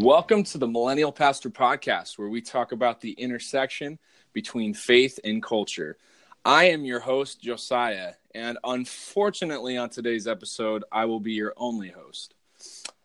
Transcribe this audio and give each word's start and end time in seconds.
Welcome 0.00 0.44
to 0.44 0.56
the 0.56 0.66
Millennial 0.66 1.12
Pastor 1.12 1.50
Podcast, 1.50 2.16
where 2.16 2.30
we 2.30 2.40
talk 2.40 2.72
about 2.72 3.02
the 3.02 3.12
intersection 3.12 3.98
between 4.32 4.72
faith 4.72 5.20
and 5.24 5.42
culture. 5.42 5.98
I 6.42 6.70
am 6.70 6.86
your 6.86 7.00
host, 7.00 7.42
Josiah, 7.42 8.14
and 8.34 8.56
unfortunately, 8.64 9.76
on 9.76 9.90
today's 9.90 10.26
episode, 10.26 10.84
I 10.90 11.04
will 11.04 11.20
be 11.20 11.34
your 11.34 11.52
only 11.58 11.90
host. 11.90 12.32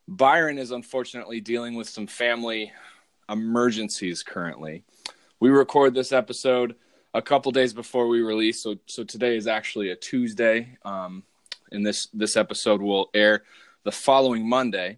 Byron 0.08 0.58
is 0.58 0.72
unfortunately 0.72 1.42
dealing 1.42 1.76
with 1.76 1.90
some 1.90 2.08
family 2.08 2.72
emergencies 3.28 4.24
currently. 4.24 4.86
We 5.42 5.50
record 5.50 5.94
this 5.94 6.14
episode 6.14 6.78
a 7.14 7.22
couple 7.22 7.52
days 7.52 7.74
before 7.74 8.08
we 8.08 8.22
release, 8.22 8.62
so 8.62 8.78
so 8.86 9.04
today 9.04 9.36
is 9.36 9.48
actually 9.48 9.90
a 9.90 9.98
Tuesday, 9.98 10.78
um, 10.86 11.24
and 11.74 11.86
this 11.86 12.08
this 12.14 12.38
episode 12.38 12.82
will 12.82 13.10
air 13.14 13.44
the 13.84 13.92
following 13.92 14.48
Monday 14.48 14.98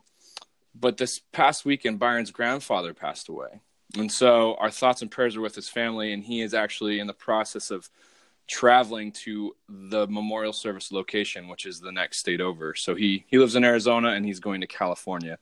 but 0.79 0.97
this 0.97 1.19
past 1.31 1.65
weekend, 1.65 1.99
Byron's 1.99 2.31
grandfather 2.31 2.93
passed 2.93 3.29
away. 3.29 3.61
And 3.97 4.11
so 4.11 4.55
our 4.55 4.69
thoughts 4.69 5.01
and 5.01 5.09
prayers 5.09 5.35
are 5.35 5.41
with 5.41 5.55
his 5.55 5.69
family, 5.69 6.11
and 6.13 6.23
he 6.23 6.41
is 6.41 6.53
actually 6.53 6.99
in 6.99 7.07
the 7.07 7.13
process 7.13 7.71
of 7.71 7.89
traveling 8.47 9.11
to 9.11 9.55
the 9.67 10.07
memorial 10.07 10.53
service 10.53 10.91
location, 10.91 11.47
which 11.47 11.65
is 11.65 11.79
the 11.79 11.91
next 11.91 12.19
state 12.19 12.41
over. 12.41 12.75
So 12.75 12.95
he, 12.95 13.25
he 13.27 13.37
lives 13.37 13.55
in 13.55 13.63
Arizona 13.63 14.09
and 14.09 14.25
he's 14.25 14.39
going 14.39 14.61
to 14.61 14.67
California. 14.67 15.37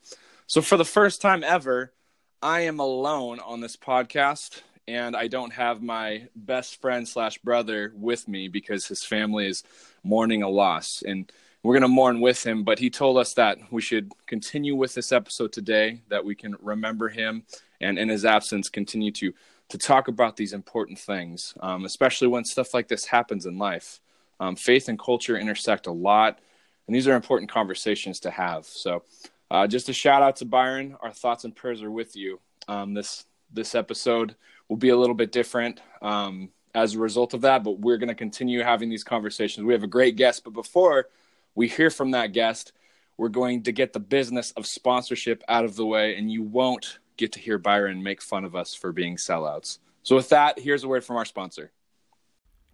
So 0.48 0.62
for 0.62 0.76
the 0.78 0.86
first 0.86 1.22
time 1.22 1.44
ever, 1.44 1.94
I 2.42 2.62
am 2.62 2.80
alone 2.80 3.40
on 3.40 3.62
this 3.62 3.78
podcast 3.78 4.62
and 4.88 5.16
I 5.16 5.28
don't 5.28 5.54
have 5.54 5.82
my 5.82 6.28
best 6.36 6.82
friend 6.82 7.08
slash 7.08 7.38
brother 7.40 7.92
with 7.96 8.28
me 8.28 8.48
because 8.48 8.88
his 8.88 9.04
family 9.04 9.48
is 9.48 9.64
mourning 10.04 10.44
a 10.44 10.50
loss. 10.50 11.04
And 11.06 11.32
we're 11.66 11.74
going 11.74 11.82
to 11.82 11.88
mourn 11.88 12.22
with 12.22 12.46
him, 12.46 12.64
but 12.64 12.78
he 12.78 12.92
told 12.92 13.18
us 13.18 13.34
that 13.34 13.58
we 13.72 13.82
should 13.82 14.12
continue 14.28 14.76
with 14.76 14.94
this 14.94 15.12
episode 15.12 15.52
today, 15.52 16.00
that 16.10 16.24
we 16.24 16.36
can 16.36 16.56
remember 16.62 17.10
him 17.10 17.42
and 17.82 17.98
in 17.98 18.08
his 18.08 18.24
absence 18.24 18.70
continue 18.70 19.12
to 19.12 19.34
to 19.70 19.80
talk 19.80 20.08
about 20.08 20.38
these 20.38 20.54
important 20.54 21.00
things, 21.00 21.56
um, 21.62 21.86
especially 21.86 22.28
when 22.28 22.46
stuff 22.46 22.76
like 22.76 22.88
this 22.88 23.06
happens 23.06 23.48
in 23.48 23.58
life. 23.58 24.00
Um, 24.40 24.56
faith 24.56 24.90
and 24.90 25.00
culture 25.00 25.40
intersect 25.40 25.88
a 25.88 25.92
lot, 25.92 26.38
and 26.86 26.96
these 26.96 27.08
are 27.08 27.16
important 27.16 27.50
conversations 27.50 28.20
to 28.20 28.30
have. 28.30 28.66
So, 28.66 29.02
uh, 29.50 29.66
just 29.66 29.90
a 29.90 29.94
shout 29.94 30.22
out 30.22 30.36
to 30.36 30.46
Byron. 30.46 30.96
Our 31.02 31.12
thoughts 31.12 31.46
and 31.46 31.56
prayers 31.56 31.82
are 31.82 31.90
with 31.90 32.16
you. 32.16 32.40
Um, 32.68 32.94
this 32.94 33.26
this 33.52 33.74
episode 33.74 34.36
will 34.70 34.78
be 34.78 34.90
a 34.90 34.98
little 34.98 35.16
bit 35.16 35.32
different 35.32 35.82
um, 36.04 36.50
as 36.76 36.94
a 36.94 37.00
result 37.00 37.34
of 37.34 37.42
that, 37.42 37.64
but 37.64 37.80
we're 37.80 37.98
going 37.98 38.10
to 38.10 38.14
continue 38.14 38.62
having 38.62 38.90
these 38.90 39.04
conversations. 39.04 39.66
We 39.66 39.74
have 39.74 39.82
a 39.82 39.88
great 39.88 40.16
guest, 40.16 40.44
but 40.44 40.54
before 40.54 41.08
we 41.56 41.68
hear 41.68 41.90
from 41.90 42.12
that 42.12 42.34
guest, 42.34 42.74
we're 43.18 43.30
going 43.30 43.64
to 43.64 43.72
get 43.72 43.94
the 43.94 44.00
business 44.00 44.52
of 44.52 44.66
sponsorship 44.66 45.44
out 45.48 45.66
of 45.66 45.76
the 45.76 45.86
way, 45.86 46.16
and 46.16 46.32
you 46.32 46.44
won't 46.44 47.00
get 47.18 47.32
to 47.32 47.40
hear 47.40 47.58
Byron 47.58 48.04
make 48.04 48.22
fun 48.22 48.44
of 48.44 48.56
us 48.56 48.76
for 48.76 48.92
being 48.92 49.16
sellouts. 49.16 49.80
So, 50.04 50.16
with 50.16 50.30
that, 50.30 50.60
here's 50.60 50.84
a 50.84 50.88
word 50.88 51.04
from 51.04 51.16
our 51.16 51.26
sponsor. 51.26 51.72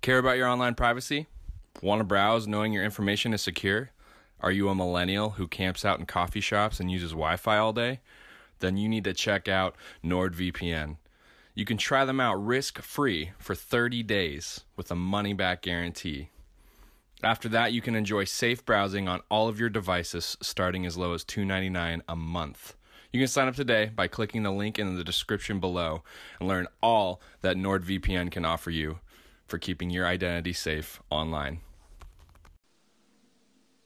Care 0.02 0.18
about 0.18 0.38
your 0.38 0.48
online 0.48 0.74
privacy? 0.74 1.28
Want 1.82 2.00
to 2.00 2.04
browse 2.04 2.48
knowing 2.48 2.74
your 2.74 2.84
information 2.84 3.34
is 3.34 3.42
secure? 3.42 3.92
Are 4.42 4.52
you 4.52 4.70
a 4.70 4.76
millennial 4.76 5.32
who 5.32 5.48
camps 5.48 5.86
out 5.86 6.00
in 6.00 6.08
coffee 6.08 6.42
shops 6.42 6.80
and 6.80 6.90
uses 6.90 7.12
Wi 7.12 7.36
Fi 7.36 7.58
all 7.58 7.72
day? 7.72 8.00
Then 8.60 8.78
you 8.78 8.90
need 8.90 9.04
to 9.04 9.14
check 9.14 9.48
out 9.48 9.76
NordVPN. 10.04 10.98
You 11.54 11.66
can 11.66 11.78
try 11.78 12.04
them 12.04 12.20
out 12.20 12.44
risk 12.44 12.82
free 12.82 13.32
for 13.38 13.54
30 13.54 14.02
days 14.04 14.62
with 14.76 14.90
a 14.90 14.96
money 14.96 15.34
back 15.34 15.62
guarantee. 15.62 16.30
After 17.24 17.48
that, 17.50 17.72
you 17.72 17.82
can 17.82 17.96
enjoy 17.96 18.24
safe 18.24 18.66
browsing 18.66 19.08
on 19.08 19.22
all 19.30 19.48
of 19.48 19.60
your 19.60 19.70
devices 19.70 20.38
starting 20.42 20.88
as 20.88 20.98
low 20.98 21.14
as 21.14 21.24
$2.99 21.24 22.02
a 22.08 22.16
month. 22.16 22.76
You 23.14 23.20
can 23.20 23.28
sign 23.28 23.48
up 23.48 23.56
today 23.56 23.92
by 23.94 24.08
clicking 24.08 24.42
the 24.42 24.52
link 24.52 24.80
in 24.80 24.96
the 24.96 25.04
description 25.04 25.60
below 25.60 26.02
and 26.40 26.50
learn 26.50 26.68
all 26.82 27.22
that 27.42 27.58
NordVPN 27.58 28.32
can 28.32 28.44
offer 28.44 28.72
you 28.72 29.00
for 29.46 29.60
keeping 29.60 29.92
your 29.92 30.08
identity 30.08 30.54
safe 30.54 31.00
online. 31.12 31.60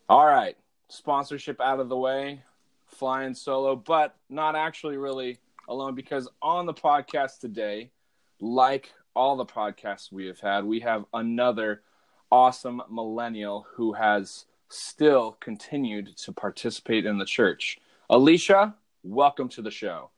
All 0.08 0.26
right, 0.26 0.56
sponsorship 0.88 1.60
out 1.60 1.82
of 1.82 1.90
the 1.90 1.98
way, 1.98 2.42
flying 2.86 3.34
solo, 3.34 3.76
but 3.76 4.16
not 4.30 4.56
actually 4.56 4.96
really 4.96 5.40
alone 5.68 5.94
because 5.96 6.30
on 6.42 6.68
the 6.68 6.74
podcast 6.74 7.40
today, 7.40 7.92
like 8.40 8.94
all 9.14 9.36
the 9.36 9.46
podcasts 9.46 10.10
we 10.10 10.26
have 10.28 10.40
had, 10.40 10.64
we 10.64 10.80
have 10.82 11.04
another 11.14 11.82
awesome 12.32 12.82
millennial 12.90 13.68
who 13.74 13.94
has 13.94 14.46
still 14.70 15.38
continued 15.40 16.16
to 16.18 16.32
participate 16.32 17.06
in 17.06 17.18
the 17.18 17.26
church. 17.26 17.80
Alicia, 18.10 18.76
welcome 19.04 19.50
to 19.50 19.62
the 19.62 19.72
show. 19.72 20.10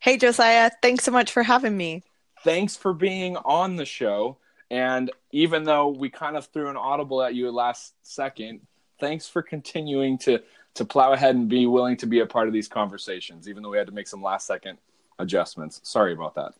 Hey, 0.00 0.16
Josiah. 0.16 0.70
Thanks 0.82 1.04
so 1.04 1.10
much 1.10 1.32
for 1.32 1.42
having 1.42 1.76
me. 1.76 2.02
Thanks 2.44 2.76
for 2.76 2.92
being 2.92 3.36
on 3.38 3.76
the 3.76 3.84
show. 3.84 4.38
And 4.70 5.10
even 5.32 5.64
though 5.64 5.88
we 5.88 6.10
kind 6.10 6.36
of 6.36 6.46
threw 6.46 6.68
an 6.68 6.76
audible 6.76 7.22
at 7.22 7.34
you 7.34 7.50
last 7.50 7.94
second, 8.02 8.60
thanks 9.00 9.28
for 9.28 9.42
continuing 9.42 10.18
to 10.18 10.40
to 10.74 10.84
plow 10.84 11.12
ahead 11.12 11.34
and 11.34 11.48
be 11.48 11.66
willing 11.66 11.96
to 11.96 12.06
be 12.06 12.20
a 12.20 12.26
part 12.26 12.46
of 12.46 12.54
these 12.54 12.68
conversations, 12.68 13.48
even 13.48 13.62
though 13.64 13.70
we 13.70 13.78
had 13.78 13.88
to 13.88 13.92
make 13.92 14.06
some 14.06 14.22
last 14.22 14.46
second 14.46 14.78
adjustments. 15.18 15.80
Sorry 15.82 16.12
about 16.12 16.36
that. 16.36 16.54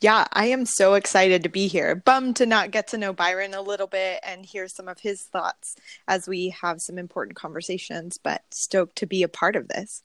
Yeah, 0.00 0.26
I 0.32 0.46
am 0.46 0.64
so 0.64 0.94
excited 0.94 1.42
to 1.42 1.48
be 1.48 1.66
here. 1.66 1.96
Bummed 1.96 2.36
to 2.36 2.46
not 2.46 2.70
get 2.70 2.86
to 2.88 2.98
know 2.98 3.12
Byron 3.12 3.52
a 3.52 3.60
little 3.60 3.88
bit 3.88 4.20
and 4.22 4.46
hear 4.46 4.68
some 4.68 4.86
of 4.86 5.00
his 5.00 5.22
thoughts 5.22 5.74
as 6.06 6.28
we 6.28 6.50
have 6.50 6.80
some 6.80 6.98
important 6.98 7.36
conversations, 7.36 8.16
but 8.16 8.42
stoked 8.52 8.96
to 8.96 9.06
be 9.06 9.24
a 9.24 9.28
part 9.28 9.56
of 9.56 9.66
this. 9.66 10.02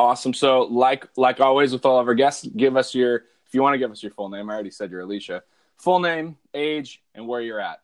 Awesome. 0.00 0.34
So, 0.34 0.62
like 0.62 1.06
like 1.16 1.40
always 1.40 1.72
with 1.72 1.86
all 1.86 2.00
of 2.00 2.08
our 2.08 2.14
guests, 2.14 2.46
give 2.56 2.76
us 2.76 2.92
your 2.94 3.24
if 3.46 3.54
you 3.54 3.62
want 3.62 3.74
to 3.74 3.78
give 3.78 3.92
us 3.92 4.02
your 4.02 4.12
full 4.12 4.28
name. 4.28 4.50
I 4.50 4.54
already 4.54 4.70
said 4.70 4.90
you're 4.90 5.00
Alicia. 5.00 5.42
Full 5.76 6.00
name, 6.00 6.36
age, 6.52 7.02
and 7.14 7.28
where 7.28 7.40
you're 7.40 7.60
at. 7.60 7.78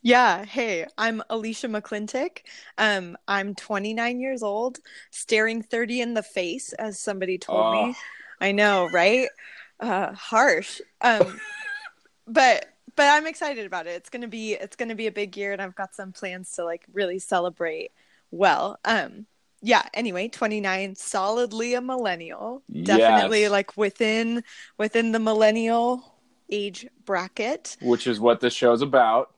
Yeah. 0.00 0.44
Hey, 0.44 0.86
I'm 0.96 1.22
Alicia 1.28 1.68
McClintock. 1.68 2.38
Um, 2.78 3.18
I'm 3.28 3.54
29 3.54 4.18
years 4.18 4.42
old, 4.42 4.78
staring 5.10 5.62
30 5.62 6.00
in 6.00 6.14
the 6.14 6.22
face, 6.22 6.72
as 6.72 6.98
somebody 6.98 7.36
told 7.38 7.74
me. 7.74 7.94
I 8.40 8.50
know, 8.50 8.88
right? 8.92 9.28
Uh, 9.82 10.14
harsh. 10.14 10.80
Um, 11.00 11.38
but 12.26 12.66
but 12.94 13.08
I'm 13.08 13.26
excited 13.26 13.66
about 13.66 13.86
it. 13.86 13.90
It's 13.90 14.08
gonna 14.08 14.28
be 14.28 14.54
it's 14.54 14.76
gonna 14.76 14.94
be 14.94 15.06
a 15.08 15.12
big 15.12 15.36
year, 15.36 15.52
and 15.52 15.60
I've 15.60 15.74
got 15.74 15.94
some 15.94 16.12
plans 16.12 16.52
to 16.52 16.64
like 16.64 16.86
really 16.92 17.18
celebrate 17.18 17.90
well. 18.30 18.78
Um, 18.84 19.26
yeah. 19.60 19.82
Anyway, 19.94 20.28
29, 20.28 20.96
solidly 20.96 21.74
a 21.74 21.80
millennial. 21.80 22.62
Definitely 22.82 23.42
yes. 23.42 23.50
like 23.50 23.76
within 23.76 24.42
within 24.78 25.12
the 25.12 25.20
millennial 25.20 26.16
age 26.50 26.86
bracket, 27.04 27.76
which 27.80 28.06
is 28.06 28.20
what 28.20 28.40
this 28.40 28.52
show's 28.52 28.82
about. 28.82 29.30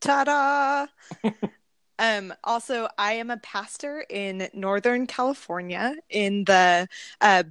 Ta-da! 0.00 0.86
um, 1.98 2.34
also, 2.44 2.88
I 2.98 3.14
am 3.14 3.30
a 3.30 3.38
pastor 3.38 4.04
in 4.10 4.48
Northern 4.52 5.06
California 5.06 5.96
in 6.10 6.44
the 6.44 6.86
uh, 7.20 7.44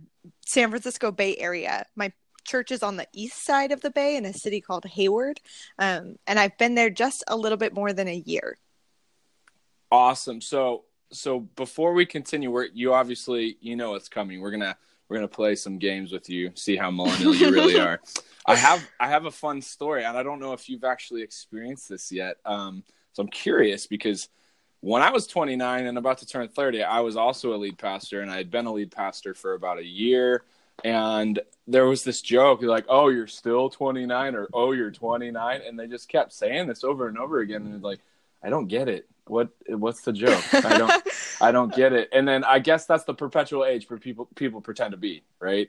San 0.46 0.70
Francisco 0.70 1.12
Bay 1.12 1.36
Area. 1.38 1.86
My 1.96 2.12
church 2.46 2.72
is 2.72 2.84
on 2.84 2.96
the 2.96 3.08
east 3.14 3.44
side 3.44 3.72
of 3.72 3.82
the 3.82 3.92
bay 3.92 4.16
in 4.16 4.26
a 4.26 4.34
city 4.34 4.62
called 4.62 4.86
Hayward. 4.86 5.42
Um, 5.80 6.18
and 6.28 6.40
I've 6.40 6.58
been 6.58 6.76
there 6.76 6.90
just 6.90 7.24
a 7.28 7.36
little 7.36 7.58
bit 7.58 7.74
more 7.74 7.92
than 7.92 8.08
a 8.08 8.24
year. 8.26 8.58
Awesome. 9.92 10.42
So, 10.42 10.84
so 11.12 11.40
before 11.40 11.94
we 11.94 12.06
continue, 12.06 12.52
we're, 12.52 12.68
you 12.74 12.94
obviously, 12.94 13.58
you 13.62 13.76
know, 13.76 13.92
what's 13.92 14.10
coming. 14.10 14.42
We're 14.42 14.52
going 14.52 14.62
to, 14.62 14.76
we're 15.10 15.18
going 15.18 15.28
to 15.28 15.36
play 15.36 15.56
some 15.56 15.78
games 15.78 16.12
with 16.12 16.30
you, 16.30 16.52
see 16.56 16.76
how 16.76 16.92
millennial 16.92 17.36
you 17.36 17.52
really 17.52 17.80
are. 17.80 18.00
I 18.46 18.56
have, 18.56 18.88
I 19.00 19.08
have 19.10 19.26
a 19.26 19.32
fun 19.32 19.62
story 19.62 20.04
and 20.04 20.18
I 20.18 20.24
don't 20.24 20.40
know 20.40 20.54
if 20.54 20.70
you've 20.70 20.84
actually 20.84 21.22
experienced 21.22 21.90
this 21.90 22.12
yet. 22.12 22.38
Um, 22.46 22.84
so 23.14 23.24
I'm 23.24 23.30
curious 23.30 23.88
because 23.88 24.30
when 24.86 25.02
I 25.02 25.10
was 25.10 25.26
29 25.26 25.88
and 25.88 25.98
about 25.98 26.20
to 26.20 26.28
turn 26.28 26.48
30, 26.48 26.84
I 26.84 27.00
was 27.00 27.18
also 27.18 27.56
a 27.56 27.58
lead 27.58 27.80
pastor, 27.80 28.22
and 28.22 28.30
I 28.30 28.38
had 28.38 28.52
been 28.52 28.68
a 28.68 28.72
lead 28.72 28.92
pastor 28.92 29.34
for 29.34 29.54
about 29.54 29.80
a 29.80 29.84
year. 29.84 30.44
And 30.84 31.40
there 31.66 31.88
was 31.88 32.04
this 32.04 32.22
joke 32.22 32.62
like, 32.62 32.86
"Oh, 32.88 33.10
you're 33.10 33.26
still 33.26 33.72
29," 33.72 34.36
or 34.36 34.48
"Oh, 34.54 34.74
you're 34.74 34.92
29," 34.92 35.62
and 35.66 35.80
they 35.80 35.88
just 35.88 36.08
kept 36.08 36.34
saying 36.34 36.68
this 36.68 36.84
over 36.84 37.08
and 37.08 37.18
over 37.18 37.40
again. 37.40 37.64
And 37.64 37.82
like, 37.82 38.00
I 38.44 38.50
don't 38.50 38.68
get 38.68 38.88
it. 38.88 39.10
What 39.26 39.50
what's 39.70 40.02
the 40.02 40.14
joke? 40.14 40.44
I 40.54 40.78
don't 40.78 41.04
I 41.42 41.52
don't 41.52 41.74
get 41.74 41.92
it. 41.92 42.10
And 42.14 42.28
then 42.28 42.44
I 42.44 42.60
guess 42.60 42.86
that's 42.86 43.06
the 43.06 43.16
perpetual 43.16 43.66
age 43.66 43.88
for 43.88 43.98
people 43.98 44.28
people 44.36 44.62
pretend 44.62 44.92
to 44.92 44.98
be, 44.98 45.24
right? 45.40 45.68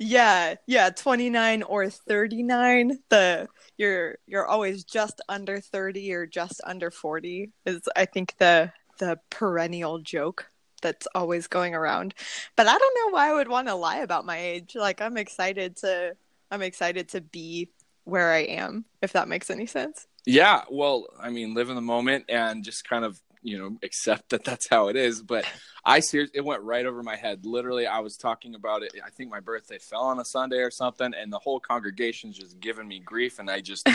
Yeah, 0.00 0.56
yeah, 0.66 0.90
29 0.90 1.62
or 1.62 1.88
39. 1.88 2.98
The 3.10 3.48
you're 3.76 4.18
you're 4.26 4.46
always 4.46 4.84
just 4.84 5.20
under 5.28 5.60
30 5.60 6.12
or 6.12 6.26
just 6.26 6.60
under 6.64 6.90
40 6.90 7.50
is 7.66 7.82
I 7.96 8.04
think 8.04 8.34
the 8.38 8.72
the 8.98 9.18
perennial 9.30 9.98
joke 9.98 10.50
that's 10.82 11.08
always 11.14 11.46
going 11.46 11.74
around. 11.74 12.14
But 12.56 12.68
I 12.68 12.76
don't 12.76 12.98
know 13.00 13.14
why 13.14 13.30
I 13.30 13.34
would 13.34 13.48
want 13.48 13.68
to 13.68 13.74
lie 13.74 13.98
about 13.98 14.26
my 14.26 14.38
age. 14.38 14.76
Like 14.76 15.00
I'm 15.00 15.16
excited 15.16 15.76
to 15.78 16.16
I'm 16.50 16.62
excited 16.62 17.08
to 17.10 17.20
be 17.20 17.70
where 18.04 18.32
I 18.32 18.40
am 18.40 18.84
if 19.02 19.12
that 19.12 19.28
makes 19.28 19.50
any 19.50 19.66
sense. 19.66 20.06
Yeah, 20.26 20.62
well, 20.70 21.06
I 21.20 21.30
mean, 21.30 21.54
live 21.54 21.68
in 21.68 21.74
the 21.74 21.82
moment 21.82 22.26
and 22.28 22.64
just 22.64 22.88
kind 22.88 23.04
of 23.04 23.20
you 23.44 23.58
know 23.58 23.76
accept 23.82 24.30
that 24.30 24.42
that's 24.42 24.68
how 24.68 24.88
it 24.88 24.96
is. 24.96 25.22
But 25.22 25.44
I 25.84 26.00
seriously, 26.00 26.38
it 26.38 26.44
went 26.44 26.62
right 26.62 26.84
over 26.84 27.02
my 27.02 27.14
head. 27.14 27.46
Literally, 27.46 27.86
I 27.86 28.00
was 28.00 28.16
talking 28.16 28.54
about 28.54 28.82
it. 28.82 28.92
I 29.04 29.10
think 29.10 29.30
my 29.30 29.40
birthday 29.40 29.78
fell 29.78 30.04
on 30.04 30.18
a 30.18 30.24
Sunday 30.24 30.58
or 30.58 30.70
something, 30.70 31.12
and 31.14 31.32
the 31.32 31.38
whole 31.38 31.60
congregation's 31.60 32.36
just 32.36 32.58
giving 32.58 32.88
me 32.88 32.98
grief, 32.98 33.38
and 33.38 33.50
I 33.50 33.60
just 33.60 33.86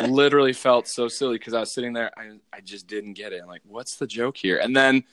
literally 0.02 0.52
felt 0.52 0.88
so 0.88 1.08
silly 1.08 1.38
because 1.38 1.54
I 1.54 1.60
was 1.60 1.72
sitting 1.72 1.92
there. 1.92 2.10
I 2.18 2.32
I 2.52 2.60
just 2.60 2.86
didn't 2.86 3.14
get 3.14 3.32
it. 3.32 3.40
I'm 3.40 3.48
like, 3.48 3.62
what's 3.64 3.96
the 3.96 4.06
joke 4.06 4.36
here? 4.36 4.58
And 4.58 4.76
then 4.76 5.04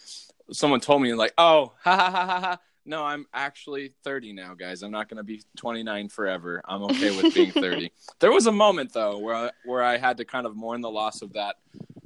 someone 0.51 0.81
told 0.81 1.01
me 1.01 1.13
like, 1.13 1.33
oh, 1.37 1.73
ha 1.83 1.95
ha 1.95 2.11
ha 2.11 2.25
ha 2.25 2.39
ha 2.41 2.59
no, 2.85 3.03
I'm 3.03 3.25
actually 3.33 3.93
30 4.03 4.33
now, 4.33 4.55
guys. 4.55 4.83
I'm 4.83 4.91
not 4.91 5.07
going 5.07 5.17
to 5.17 5.23
be 5.23 5.41
29 5.55 6.09
forever. 6.09 6.61
I'm 6.65 6.83
okay 6.83 7.15
with 7.15 7.33
being 7.33 7.51
30. 7.51 7.91
there 8.19 8.31
was 8.31 8.45
a 8.47 8.51
moment 8.51 8.91
though 8.91 9.19
where 9.19 9.35
I, 9.35 9.51
where 9.63 9.81
I 9.81 9.97
had 9.97 10.17
to 10.17 10.25
kind 10.25 10.45
of 10.45 10.55
mourn 10.55 10.81
the 10.81 10.89
loss 10.89 11.21
of 11.21 11.33
that 11.33 11.55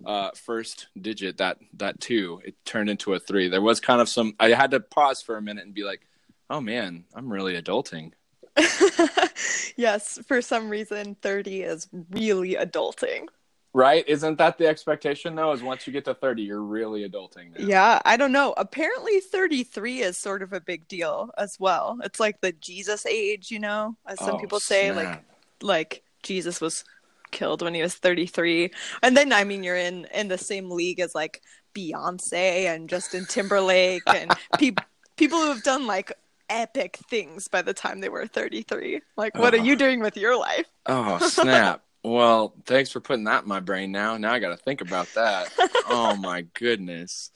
uh, 0.08 0.32
first 0.34 0.88
digit, 1.00 1.38
that 1.38 1.58
that 1.74 2.00
two. 2.00 2.42
It 2.44 2.56
turned 2.66 2.90
into 2.90 3.14
a 3.14 3.20
three. 3.20 3.50
There 3.50 3.62
was 3.62 3.80
kind 3.80 4.02
of 4.02 4.10
some. 4.10 4.34
I 4.40 4.50
had 4.50 4.72
to 4.72 4.80
pause 4.80 5.22
for 5.22 5.38
a 5.38 5.42
minute 5.42 5.66
and 5.66 5.74
be 5.74 5.84
like, 5.84 6.08
"Oh 6.50 6.62
man, 6.62 7.04
I'm 7.14 7.32
really 7.32 7.62
adulting." 7.62 8.14
yes, 9.76 10.18
for 10.28 10.42
some 10.42 10.70
reason, 10.70 11.16
30 11.22 11.62
is 11.62 11.88
really 12.10 12.56
adulting. 12.56 13.28
Right? 13.74 14.04
Isn't 14.08 14.40
that 14.40 14.58
the 14.58 14.66
expectation 14.66 15.36
though? 15.36 15.52
Is 15.52 15.62
once 15.62 15.86
you 15.86 15.94
get 15.94 16.06
to 16.06 16.16
30, 16.16 16.42
you're 16.42 16.64
really 16.64 17.08
adulting. 17.08 17.60
Now. 17.60 17.68
Yeah, 17.68 18.02
I 18.06 18.18
don't 18.18 18.32
know. 18.32 18.56
Apparently 18.58 19.20
33 19.20 20.02
is 20.02 20.18
sort 20.18 20.42
of 20.42 20.54
a 20.54 20.62
big 20.62 20.88
deal 20.88 21.30
as 21.38 21.58
well. 21.60 22.00
It's 22.04 22.20
like 22.20 22.42
the 22.42 22.54
Jesus 22.54 23.06
age, 23.06 23.52
you 23.52 23.60
know, 23.60 23.96
as 24.08 24.18
some 24.20 24.36
oh, 24.36 24.40
people 24.40 24.60
say 24.60 24.92
snap. 24.92 24.96
like 24.96 25.24
like 25.62 26.04
Jesus 26.24 26.60
was 26.60 26.84
killed 27.32 27.62
when 27.62 27.74
he 27.74 27.82
was 27.82 27.96
33. 27.96 28.72
And 29.04 29.16
then 29.16 29.34
I 29.34 29.44
mean 29.44 29.64
you're 29.64 29.78
in 29.78 30.06
in 30.14 30.28
the 30.28 30.38
same 30.38 30.70
league 30.70 31.00
as 31.00 31.16
like 31.16 31.42
Beyonce 31.76 32.66
and 32.66 32.90
Justin 32.90 33.26
Timberlake 33.26 34.04
and 34.08 34.32
people 34.60 34.86
people 35.16 35.40
who 35.40 35.50
have 35.50 35.64
done 35.64 35.88
like 35.88 36.12
epic 36.50 36.98
things 37.10 37.48
by 37.48 37.62
the 37.62 37.74
time 37.74 38.00
they 38.00 38.10
were 38.10 38.28
33. 38.28 39.02
Like 39.16 39.38
what 39.38 39.54
oh. 39.54 39.58
are 39.58 39.64
you 39.64 39.76
doing 39.76 40.00
with 40.00 40.18
your 40.18 40.38
life? 40.38 40.68
Oh, 40.86 41.18
snap. 41.28 41.84
Well, 42.04 42.54
thanks 42.66 42.90
for 42.90 43.02
putting 43.02 43.26
that 43.26 43.44
in 43.44 43.50
my 43.50 43.60
brain 43.60 43.92
now. 43.92 44.18
Now 44.18 44.34
I 44.34 44.40
got 44.40 44.50
to 44.50 44.58
think 44.58 44.82
about 44.82 45.08
that. 45.16 45.52
oh 45.90 46.16
my 46.20 46.46
goodness. 46.54 47.32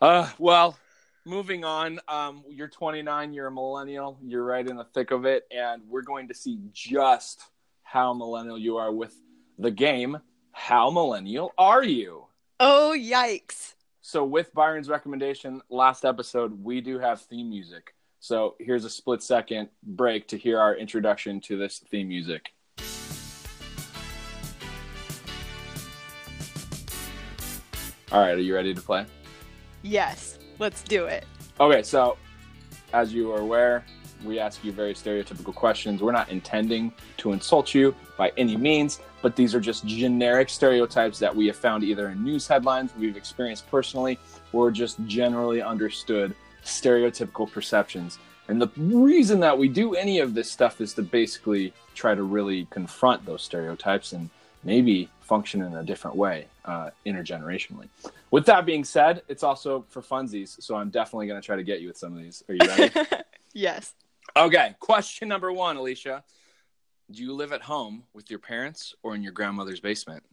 Uh, 0.00 0.30
well, 0.38 0.78
moving 1.24 1.64
on. 1.64 2.00
Um, 2.08 2.42
you're 2.48 2.68
29. 2.68 3.34
You're 3.34 3.48
a 3.48 3.52
millennial. 3.52 4.18
You're 4.24 4.44
right 4.44 4.66
in 4.66 4.76
the 4.76 4.84
thick 4.84 5.10
of 5.10 5.26
it, 5.26 5.46
and 5.50 5.82
we're 5.88 6.02
going 6.02 6.28
to 6.28 6.34
see 6.34 6.58
just 6.72 7.42
how 7.90 8.12
millennial 8.12 8.58
you 8.58 8.76
are 8.76 8.92
with 8.92 9.16
the 9.58 9.70
game. 9.70 10.18
How 10.52 10.90
millennial 10.90 11.54
are 11.56 11.82
you? 11.82 12.26
Oh 12.60 12.94
yikes! 12.94 13.74
So, 14.02 14.24
with 14.24 14.52
Byron's 14.52 14.90
recommendation 14.90 15.62
last 15.70 16.04
episode, 16.04 16.62
we 16.62 16.82
do 16.82 16.98
have 16.98 17.22
theme 17.22 17.48
music. 17.48 17.94
So, 18.20 18.56
here's 18.58 18.84
a 18.84 18.90
split 18.90 19.22
second 19.22 19.70
break 19.82 20.28
to 20.28 20.36
hear 20.36 20.58
our 20.58 20.76
introduction 20.76 21.40
to 21.42 21.56
this 21.56 21.78
theme 21.78 22.08
music. 22.08 22.50
All 28.12 28.20
right, 28.20 28.34
are 28.34 28.40
you 28.40 28.54
ready 28.54 28.74
to 28.74 28.82
play? 28.82 29.06
Yes, 29.82 30.38
let's 30.58 30.82
do 30.82 31.06
it. 31.06 31.24
Okay, 31.58 31.82
so 31.82 32.18
as 32.92 33.14
you 33.14 33.32
are 33.32 33.40
aware, 33.40 33.84
we 34.24 34.38
ask 34.38 34.64
you 34.64 34.72
very 34.72 34.94
stereotypical 34.94 35.54
questions. 35.54 36.02
We're 36.02 36.12
not 36.12 36.28
intending 36.30 36.92
to 37.18 37.32
insult 37.32 37.74
you 37.74 37.94
by 38.16 38.32
any 38.36 38.56
means, 38.56 39.00
but 39.22 39.36
these 39.36 39.54
are 39.54 39.60
just 39.60 39.86
generic 39.86 40.48
stereotypes 40.48 41.18
that 41.18 41.34
we 41.34 41.46
have 41.46 41.56
found 41.56 41.84
either 41.84 42.10
in 42.10 42.22
news 42.24 42.46
headlines 42.46 42.92
we've 42.98 43.16
experienced 43.16 43.68
personally 43.70 44.18
or 44.52 44.70
just 44.70 44.98
generally 45.06 45.62
understood 45.62 46.34
stereotypical 46.64 47.50
perceptions. 47.50 48.18
And 48.48 48.60
the 48.60 48.70
reason 48.76 49.40
that 49.40 49.56
we 49.56 49.68
do 49.68 49.94
any 49.94 50.20
of 50.20 50.34
this 50.34 50.50
stuff 50.50 50.80
is 50.80 50.94
to 50.94 51.02
basically 51.02 51.72
try 51.94 52.14
to 52.14 52.22
really 52.22 52.66
confront 52.70 53.24
those 53.26 53.42
stereotypes 53.42 54.12
and 54.12 54.30
maybe 54.64 55.08
function 55.20 55.62
in 55.62 55.74
a 55.74 55.84
different 55.84 56.16
way 56.16 56.46
uh, 56.64 56.90
intergenerationally. 57.06 57.88
With 58.30 58.46
that 58.46 58.64
being 58.64 58.84
said, 58.84 59.22
it's 59.28 59.42
also 59.42 59.84
for 59.88 60.00
funsies, 60.00 60.60
so 60.62 60.76
I'm 60.76 60.88
definitely 60.88 61.26
going 61.26 61.40
to 61.40 61.44
try 61.44 61.56
to 61.56 61.62
get 61.62 61.80
you 61.80 61.88
with 61.88 61.98
some 61.98 62.12
of 62.12 62.18
these. 62.18 62.42
Are 62.48 62.54
you 62.54 62.60
ready? 62.66 62.90
yes. 63.52 63.94
Okay. 64.36 64.74
Question 64.80 65.28
number 65.28 65.52
one, 65.52 65.76
Alicia: 65.76 66.24
Do 67.10 67.22
you 67.22 67.32
live 67.34 67.52
at 67.52 67.62
home 67.62 68.04
with 68.12 68.30
your 68.30 68.38
parents 68.38 68.94
or 69.02 69.14
in 69.14 69.22
your 69.22 69.32
grandmother's 69.32 69.80
basement? 69.80 70.24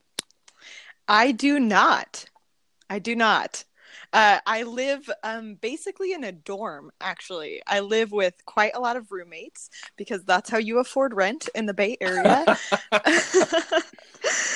I 1.08 1.32
do 1.32 1.60
not. 1.60 2.26
I 2.90 3.00
do 3.00 3.16
not. 3.16 3.64
Uh, 4.14 4.40
I 4.46 4.64
live 4.64 5.10
um, 5.24 5.56
basically 5.56 6.14
in 6.14 6.24
a 6.24 6.32
dorm, 6.32 6.92
actually. 7.02 7.62
I 7.68 7.80
live 7.80 8.12
with 8.12 8.34
quite 8.46 8.72
a 8.76 8.80
lot 8.80 8.98
of 8.98 9.12
roommates 9.12 9.70
because 9.98 10.24
that's 10.24 10.50
how 10.50 10.58
you 10.58 10.80
afford 10.80 11.14
rent 11.14 11.50
in 11.56 11.66
the 11.66 11.74
Bay 11.74 11.98
Area. 12.02 12.46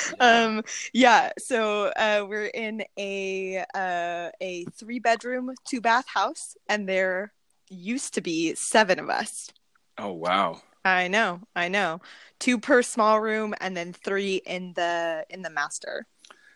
um, 0.20 0.64
yeah, 0.94 1.32
so 1.38 1.86
uh, 1.96 2.26
we're 2.28 2.48
in 2.48 2.84
a 2.98 3.64
uh, 3.74 4.30
a 4.42 4.66
three 4.76 5.00
bedroom, 5.00 5.54
two 5.66 5.82
bath 5.82 6.08
house, 6.08 6.56
and 6.68 6.88
there 6.88 7.34
used 7.70 8.14
to 8.16 8.22
be 8.22 8.56
seven 8.56 9.00
of 9.00 9.10
us. 9.10 9.50
Oh 9.98 10.14
wow! 10.14 10.62
I 10.86 11.08
know, 11.08 11.42
I 11.56 11.68
know. 11.68 12.02
Two 12.40 12.60
per 12.60 12.82
small 12.82 13.20
room, 13.20 13.54
and 13.60 13.76
then 13.76 13.94
three 13.94 14.38
in 14.46 14.74
the 14.74 15.26
in 15.30 15.42
the 15.42 15.50
master. 15.50 16.06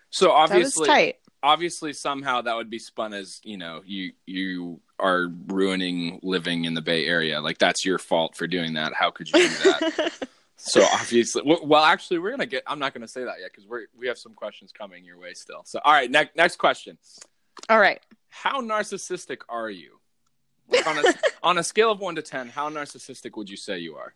So 0.10 0.32
obviously, 0.32 1.16
obviously 1.42 1.92
somehow 1.94 2.42
that 2.42 2.56
would 2.56 2.70
be 2.70 2.80
spun 2.80 3.14
as 3.14 3.42
you 3.44 3.58
know 3.58 3.82
you 3.86 4.14
you 4.26 4.80
are 5.00 5.28
ruining 5.48 6.20
living 6.24 6.66
in 6.66 6.74
the 6.74 6.82
Bay 6.82 7.06
Area. 7.06 7.42
Like 7.42 7.58
that's 7.58 7.86
your 7.86 7.98
fault 8.00 8.36
for 8.36 8.48
doing 8.48 8.74
that. 8.74 8.94
How 8.94 9.12
could 9.12 9.30
you 9.30 9.34
do 9.34 9.48
that? 9.50 10.28
so 10.56 10.84
obviously, 10.94 11.42
well, 11.46 11.84
actually, 11.84 12.20
we're 12.20 12.32
gonna 12.32 12.46
get. 12.46 12.64
I'm 12.66 12.80
not 12.80 12.94
gonna 12.94 13.08
say 13.08 13.26
that 13.26 13.40
yet 13.42 13.52
because 13.52 13.68
we're 13.68 13.88
we 13.98 14.08
have 14.08 14.18
some 14.18 14.34
questions 14.34 14.72
coming 14.72 15.04
your 15.04 15.20
way 15.20 15.34
still. 15.34 15.62
So 15.66 15.80
all 15.84 15.94
right, 15.94 16.10
next 16.10 16.36
next 16.36 16.56
question. 16.56 16.98
All 17.70 17.80
right. 17.80 18.02
How 18.30 18.62
narcissistic 18.62 19.42
are 19.48 19.70
you? 19.70 20.00
Like 20.70 20.88
on 20.88 20.98
a 20.98 21.14
on 21.44 21.58
a 21.58 21.64
scale 21.64 21.92
of 21.92 22.00
one 22.00 22.16
to 22.16 22.22
ten, 22.22 22.50
how 22.50 22.70
narcissistic 22.70 23.36
would 23.38 23.50
you 23.50 23.58
say 23.58 23.80
you 23.80 23.96
are? 23.96 24.14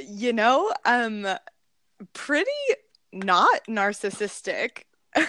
You 0.00 0.32
know, 0.32 0.72
um, 0.84 1.26
pretty 2.12 2.50
not 3.12 3.64
narcissistic. 3.68 4.82
um, 5.16 5.26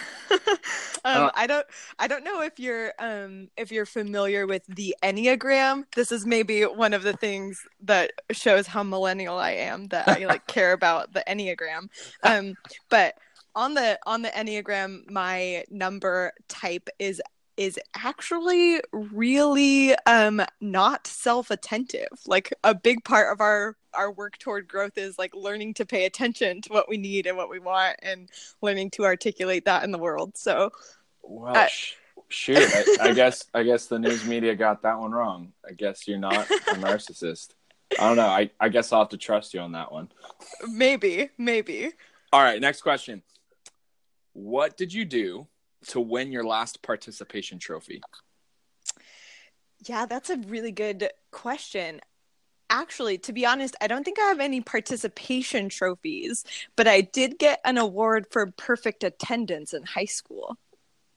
uh, 1.06 1.32
I 1.34 1.48
don't 1.48 1.65
I 1.98 2.08
don't 2.08 2.24
know 2.24 2.41
if 2.41 2.60
you're 2.60 2.91
um 3.00 3.50
if 3.56 3.72
you're 3.72 3.86
familiar 3.86 4.46
with 4.46 4.63
the 4.68 4.96
Enneagram. 5.01 5.86
This 5.96 6.12
is 6.12 6.25
maybe 6.25 6.63
one 6.63 6.94
of 6.94 7.03
the 7.03 7.13
things 7.13 7.62
that 7.84 8.12
shows 8.32 8.68
how 8.68 8.84
millennial 8.84 9.38
I 9.38 9.51
am 9.51 9.88
that 9.88 10.08
I 10.08 10.25
like 10.25 10.48
care 10.48 10.74
about 10.74 11.13
the 11.13 11.24
Enneagram. 11.27 11.89
Um 12.24 12.56
but 12.89 13.18
on 13.56 13.74
the 13.74 13.98
on 14.06 14.22
the 14.22 14.29
Enneagram 14.29 15.10
my 15.10 15.63
number 15.70 16.34
type 16.50 16.89
is 17.00 17.22
is 17.60 17.78
actually 17.94 18.80
really 18.94 19.94
um 20.06 20.42
not 20.62 21.06
self-attentive. 21.06 22.08
Like 22.25 22.54
a 22.63 22.74
big 22.74 23.04
part 23.04 23.34
of 23.34 23.42
our 23.42 23.75
our 23.94 24.12
work 24.12 24.38
toward 24.38 24.68
growth 24.68 24.98
is 24.98 25.20
like 25.20 25.36
learning 25.36 25.74
to 25.75 25.86
pay 25.86 26.06
attention 26.06 26.62
to 26.62 26.72
what 26.72 26.88
we 26.88 26.98
need 26.98 27.28
and 27.28 27.36
what 27.36 27.50
we 27.50 27.60
want 27.60 27.98
and 28.01 28.30
learning 28.62 28.92
to 28.92 29.04
articulate 29.04 29.66
that 29.66 29.84
in 29.84 29.92
the 29.92 29.98
world. 29.98 30.38
So 30.38 30.72
well 31.22 31.58
uh, 31.58 31.68
sh- 31.68 31.96
shoot, 32.30 32.63
I, 32.63 33.10
I 33.10 33.13
guess 33.13 33.46
I 33.54 33.63
guess 33.63 33.88
the 33.88 34.00
news 34.00 34.24
media 34.25 34.56
got 34.56 34.84
that 34.84 34.98
one 34.98 35.12
wrong. 35.12 35.51
I 35.68 35.74
guess 35.74 36.08
you're 36.08 36.18
not 36.18 36.50
a 36.50 36.54
narcissist. 36.75 37.50
I 38.00 38.08
don't 38.08 38.18
know. 38.18 38.28
I, 38.28 38.51
I 38.60 38.70
guess 38.70 38.94
I'll 38.94 39.00
have 39.00 39.10
to 39.10 39.18
trust 39.18 39.54
you 39.54 39.60
on 39.60 39.72
that 39.74 39.92
one. 39.92 40.10
Maybe, 40.68 41.30
maybe. 41.38 41.92
All 42.32 42.42
right, 42.42 42.62
next 42.62 42.84
question. 42.84 43.24
What 44.34 44.78
did 44.78 44.94
you 44.94 45.06
do 45.06 45.48
to 45.88 46.00
win 46.00 46.32
your 46.32 46.44
last 46.44 46.82
participation 46.82 47.60
trophy? 47.60 48.02
Yeah, 49.86 50.06
that's 50.06 50.30
a 50.30 50.38
really 50.38 50.72
good 50.72 51.10
question. 51.32 52.02
Actually, 52.70 53.18
to 53.20 53.34
be 53.34 53.46
honest, 53.46 53.76
I 53.82 53.88
don't 53.88 54.04
think 54.04 54.20
I 54.20 54.28
have 54.28 54.40
any 54.40 54.62
participation 54.62 55.70
trophies, 55.70 56.44
but 56.76 56.88
I 56.88 57.02
did 57.02 57.40
get 57.40 57.60
an 57.66 57.78
award 57.78 58.28
for 58.30 58.52
perfect 58.52 59.04
attendance 59.04 59.74
in 59.74 59.84
high 59.84 60.06
school. 60.06 60.58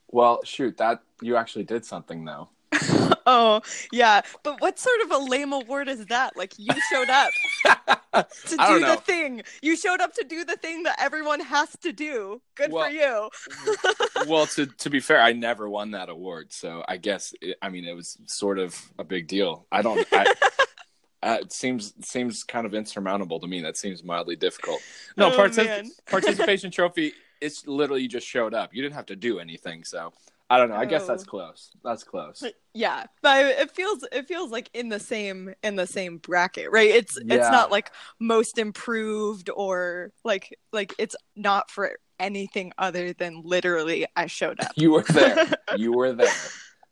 Well, 0.09 0.41
shoot, 0.45 0.77
that 0.79 1.03
you 1.21 1.37
actually 1.37 1.65
did 1.65 1.85
something 1.85 2.25
though. 2.25 2.49
oh, 3.27 3.61
yeah. 3.93 4.23
But 4.43 4.61
what 4.61 4.79
sort 4.79 5.01
of 5.05 5.11
a 5.11 5.19
lame 5.19 5.53
award 5.53 5.89
is 5.89 6.07
that? 6.07 6.37
Like 6.37 6.55
you 6.59 6.73
showed 6.91 7.11
up 7.11 7.31
to 8.47 8.57
do 8.57 8.81
the 8.81 9.01
thing. 9.05 9.43
You 9.61 9.77
showed 9.77 10.01
up 10.01 10.15
to 10.15 10.25
do 10.25 10.45
the 10.45 10.57
thing 10.57 10.83
that 10.85 10.97
everyone 11.01 11.41
has 11.41 11.77
to 11.83 11.93
do. 11.93 12.41
Good 12.55 12.73
well, 12.73 12.87
for 12.87 12.91
you. 12.91 14.29
well, 14.29 14.47
to 14.47 14.67
to 14.67 14.91
be 14.91 15.01
fair, 15.01 15.21
I 15.21 15.33
never 15.33 15.69
won 15.69 15.93
that 15.93 16.09
award, 16.09 16.53
so 16.53 16.85
I 16.89 16.97
guess 16.97 17.35
it, 17.41 17.57
I 17.63 17.69
mean 17.69 17.85
it 17.85 17.95
was 17.95 18.19
sort 18.27 18.59
of 18.59 18.79
a 18.99 19.05
big 19.05 19.29
deal. 19.29 19.67
I 19.71 19.83
don't. 19.83 20.07
I, 20.13 20.35
uh, 21.23 21.39
it 21.41 21.53
seems 21.53 21.95
seems 22.05 22.45
kind 22.45 22.67
of 22.67 22.75
insurmountable 22.75 23.41
to 23.41 23.47
me. 23.47 23.63
That 23.63 23.77
seems 23.77 24.03
mildly 24.03 24.37
difficult. 24.37 24.81
No, 25.17 25.33
oh, 25.33 25.89
participation 26.07 26.71
trophy. 26.71 27.13
It's 27.41 27.67
literally 27.67 28.03
you 28.03 28.09
just 28.09 28.27
showed 28.27 28.55
up. 28.55 28.75
You 28.75 28.83
didn't 28.83 28.95
have 28.95 29.07
to 29.07 29.17
do 29.17 29.41
anything. 29.41 29.85
So 29.85 30.13
I 30.53 30.59
don't 30.59 30.69
know. 30.69 30.77
I 30.77 30.85
guess 30.85 31.07
that's 31.07 31.23
Oh. 31.23 31.31
close. 31.31 31.71
That's 31.83 32.05
close. 32.05 32.45
Yeah, 32.75 33.05
but 33.23 33.45
it 33.47 33.71
feels 33.71 34.05
it 34.13 34.29
feels 34.29 34.51
like 34.51 34.69
in 34.75 34.91
the 34.91 35.01
same 35.01 35.55
in 35.63 35.77
the 35.77 35.87
same 35.87 36.19
bracket, 36.19 36.71
right? 36.71 36.91
It's 36.91 37.19
Yeah. 37.25 37.37
it's 37.37 37.51
not 37.51 37.71
like 37.71 37.91
most 38.21 38.59
improved 38.59 39.49
or 39.55 40.13
like 40.25 40.59
like 40.73 40.95
it's 40.99 41.17
not 41.37 41.71
for 41.71 41.97
anything 42.21 42.73
other 42.77 43.13
than 43.15 43.41
literally 43.45 44.07
I 44.15 44.27
showed 44.27 44.61
up. 44.61 44.73
You 44.77 44.93
were 44.93 45.03
there. 45.05 45.49
you 45.77 45.93
were 45.93 46.13
there. 46.13 46.29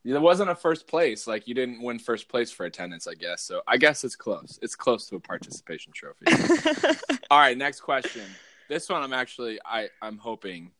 It 0.06 0.18
wasn't 0.18 0.48
a 0.48 0.54
first 0.54 0.86
place. 0.86 1.26
Like 1.26 1.46
you 1.46 1.54
didn't 1.54 1.82
win 1.82 1.98
first 1.98 2.30
place 2.30 2.50
for 2.50 2.64
attendance, 2.64 3.06
I 3.06 3.12
guess. 3.14 3.42
So 3.42 3.60
I 3.68 3.76
guess 3.76 4.02
it's 4.04 4.16
close. 4.16 4.58
It's 4.62 4.74
close 4.74 5.06
to 5.10 5.16
a 5.16 5.20
participation 5.20 5.92
trophy. 5.92 6.24
All 7.30 7.38
right, 7.38 7.58
next 7.58 7.80
question. 7.80 8.22
This 8.70 8.88
one 8.88 9.02
I'm 9.02 9.12
actually 9.12 9.58
I 9.64 9.88
I'm 10.00 10.16
hoping 10.16 10.70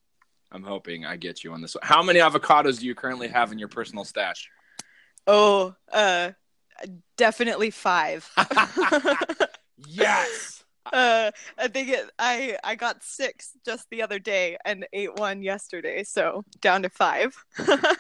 I'm 0.53 0.63
hoping 0.63 1.05
I 1.07 1.17
get 1.17 1.45
you 1.45 1.53
on 1.53 1.61
this 1.63 1.75
one. 1.75 1.83
How 1.85 2.03
many 2.03 2.19
avocados 2.21 2.81
do 2.81 2.87
you 2.87 2.95
currently 2.95 3.29
have 3.29 3.53
in 3.53 3.59
your 3.59 3.69
personal 3.69 4.05
stash? 4.05 4.49
oh, 5.27 5.75
uh 5.93 6.31
definitely 7.17 7.71
5. 7.71 8.31
Yes. 9.87 10.65
uh 10.93 11.31
I 11.59 11.69
think 11.69 11.89
it 11.89 12.11
I 12.19 12.57
I 12.65 12.75
got 12.75 13.03
6 13.05 13.51
just 13.65 13.89
the 13.91 14.03
other 14.03 14.19
day 14.19 14.57
and 14.65 14.87
ate 14.93 15.15
one 15.17 15.43
yesterday, 15.43 16.05
so 16.05 16.45
down 16.61 16.83
to 16.83 16.89
5. 16.91 17.37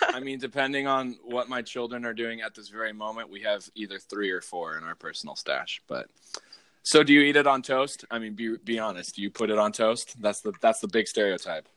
I 0.08 0.20
mean, 0.20 0.38
depending 0.38 0.86
on 0.86 1.16
what 1.22 1.48
my 1.48 1.62
children 1.62 2.04
are 2.04 2.14
doing 2.14 2.40
at 2.40 2.54
this 2.54 2.68
very 2.68 2.92
moment, 2.92 3.30
we 3.30 3.42
have 3.42 3.68
either 3.74 3.98
three 3.98 4.30
or 4.30 4.40
four 4.40 4.76
in 4.78 4.84
our 4.84 4.94
personal 4.94 5.36
stash. 5.36 5.80
But 5.86 6.08
so, 6.82 7.02
do 7.02 7.12
you 7.12 7.20
eat 7.20 7.36
it 7.36 7.46
on 7.46 7.60
toast? 7.62 8.04
I 8.10 8.18
mean, 8.18 8.34
be 8.34 8.56
be 8.64 8.78
honest. 8.78 9.16
Do 9.16 9.22
you 9.22 9.30
put 9.30 9.50
it 9.50 9.58
on 9.58 9.72
toast? 9.72 10.20
That's 10.20 10.40
the 10.40 10.52
that's 10.60 10.80
the 10.80 10.88
big 10.88 11.06
stereotype. 11.06 11.68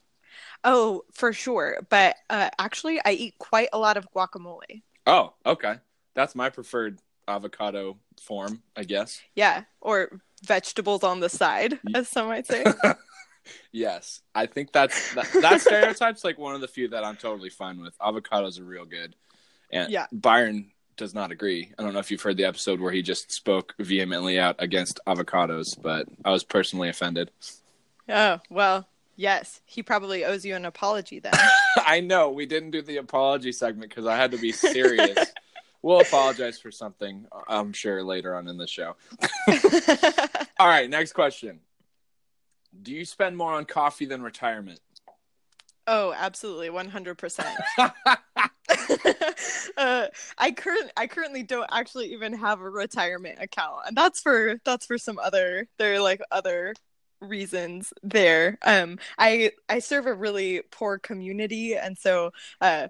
Oh, 0.64 1.04
for 1.12 1.34
sure. 1.34 1.80
But 1.90 2.16
uh, 2.30 2.50
actually, 2.60 3.00
I 3.04 3.12
eat 3.12 3.36
quite 3.38 3.70
a 3.74 3.78
lot 3.80 3.98
of 3.98 4.08
guacamole. 4.16 4.82
Oh, 5.06 5.34
okay. 5.46 5.76
That's 6.14 6.36
my 6.36 6.50
preferred 6.50 7.00
avocado 7.28 7.98
form, 8.22 8.62
I 8.76 8.84
guess. 8.84 9.22
Yeah, 9.36 9.64
or 9.82 10.20
vegetables 10.44 11.04
on 11.04 11.20
the 11.20 11.30
side, 11.30 11.80
as 11.96 12.08
some 12.08 12.28
might 12.28 12.48
say. 12.48 12.64
Yes, 13.74 14.22
I 14.34 14.46
think 14.46 14.72
that's 14.72 15.14
that, 15.16 15.28
that 15.42 15.60
stereotype's 15.60 16.24
like 16.24 16.38
one 16.38 16.56
of 16.56 16.62
the 16.62 16.68
few 16.68 16.88
that 16.90 17.04
I'm 17.04 17.18
totally 17.18 17.50
fine 17.50 17.82
with. 17.82 17.98
Avocados 18.00 18.58
are 18.58 18.64
real 18.64 18.86
good, 18.86 19.16
and 19.70 19.92
Yeah. 19.92 20.06
Byron 20.14 20.72
does 20.96 21.14
not 21.14 21.32
agree. 21.32 21.70
I 21.78 21.84
don't 21.84 21.92
know 21.92 22.00
if 22.00 22.10
you've 22.10 22.22
heard 22.22 22.38
the 22.38 22.46
episode 22.46 22.80
where 22.80 22.94
he 22.94 23.02
just 23.02 23.34
spoke 23.34 23.74
vehemently 23.80 24.40
out 24.40 24.56
against 24.60 25.02
avocados, 25.08 25.76
but 25.82 26.08
I 26.24 26.32
was 26.32 26.46
personally 26.46 26.88
offended. 26.88 27.32
oh, 28.08 28.40
well, 28.50 28.88
yes. 29.16 29.62
He 29.66 29.84
probably 29.84 30.26
owes 30.26 30.46
you 30.46 30.56
an 30.56 30.66
apology 30.66 31.20
then. 31.20 31.34
I 31.86 32.00
know 32.00 32.30
we 32.30 32.46
didn't 32.46 32.72
do 32.72 32.82
the 32.82 32.98
apology 32.98 33.52
segment 33.52 33.90
because 33.90 34.06
I 34.06 34.16
had 34.16 34.32
to 34.32 34.38
be 34.38 34.52
serious. 34.52 35.18
we'll 35.82 36.00
apologize 36.00 36.60
for 36.60 36.72
something, 36.72 37.28
I'm 37.48 37.74
sure, 37.74 38.04
later 38.04 38.36
on 38.36 38.48
in 38.48 38.58
the 38.58 38.68
show. 38.68 38.96
All 40.60 40.68
right, 40.68 40.90
next 40.90 41.14
question. 41.14 41.60
Do 42.82 42.92
you 42.92 43.06
spend 43.06 43.38
more 43.38 43.54
on 43.54 43.66
coffee 43.66 44.06
than 44.06 44.24
retirement? 44.24 44.80
oh, 45.86 46.14
absolutely, 46.18 46.70
100%. 46.70 47.46
uh, 49.78 50.08
I 50.38 50.52
current 50.52 50.92
I 50.96 51.08
currently 51.08 51.44
don't 51.44 51.70
actually 51.72 52.14
even 52.14 52.34
have 52.34 52.62
a 52.62 52.70
retirement 52.70 53.40
account, 53.42 53.82
and 53.88 53.98
that's 53.98 54.22
for 54.22 54.60
that's 54.64 54.86
for 54.86 54.98
some 54.98 55.20
other 55.20 55.68
there 55.78 55.96
are 55.96 56.00
like 56.00 56.22
other 56.32 56.74
reasons 57.24 57.94
there. 58.04 58.58
Um, 58.64 58.98
I 59.18 59.52
I 59.70 59.80
serve 59.80 60.06
a 60.08 60.14
really 60.14 60.62
poor 60.72 61.00
community, 61.00 61.76
and 61.76 61.98
so 61.98 62.32
uh, 62.62 62.88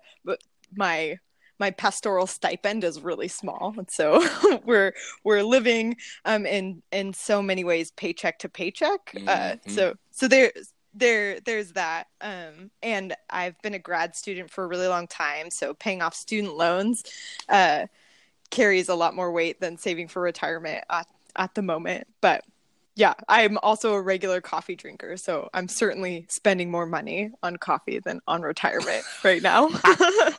my 0.75 1.17
my 1.59 1.71
pastoral 1.71 2.27
stipend 2.27 2.83
is 2.83 2.99
really 3.01 3.27
small, 3.27 3.73
and 3.77 3.89
so 3.89 4.25
we're 4.65 4.93
we're 5.23 5.43
living 5.43 5.97
um 6.25 6.45
in 6.45 6.81
in 6.91 7.13
so 7.13 7.41
many 7.41 7.63
ways 7.63 7.91
paycheck 7.91 8.39
to 8.39 8.49
paycheck. 8.49 9.15
Uh, 9.27 9.55
Mhm. 9.55 9.67
so 9.67 9.93
so 10.11 10.27
there's 10.27 10.73
there 10.95 11.39
there's 11.39 11.71
that 11.71 12.05
um 12.21 12.69
and 12.83 13.15
i've 13.31 13.59
been 13.63 13.73
a 13.73 13.79
grad 13.79 14.15
student 14.15 14.51
for 14.51 14.63
a 14.63 14.67
really 14.67 14.85
long 14.87 15.07
time 15.07 15.49
so 15.49 15.73
paying 15.73 16.03
off 16.03 16.13
student 16.13 16.55
loans 16.55 17.01
uh 17.49 17.87
carries 18.51 18.89
a 18.89 18.95
lot 18.95 19.15
more 19.15 19.31
weight 19.31 19.59
than 19.59 19.77
saving 19.77 20.07
for 20.07 20.21
retirement 20.21 20.83
at, 20.89 21.07
at 21.35 21.55
the 21.55 21.61
moment 21.61 22.07
but 22.21 22.43
yeah 22.95 23.13
i'm 23.27 23.57
also 23.63 23.93
a 23.93 24.01
regular 24.01 24.41
coffee 24.41 24.75
drinker 24.75 25.17
so 25.17 25.49
i'm 25.53 25.67
certainly 25.67 26.25
spending 26.29 26.69
more 26.69 26.85
money 26.85 27.31
on 27.41 27.57
coffee 27.57 27.99
than 27.99 28.19
on 28.27 28.41
retirement 28.41 29.03
right 29.23 29.41
now 29.41 29.69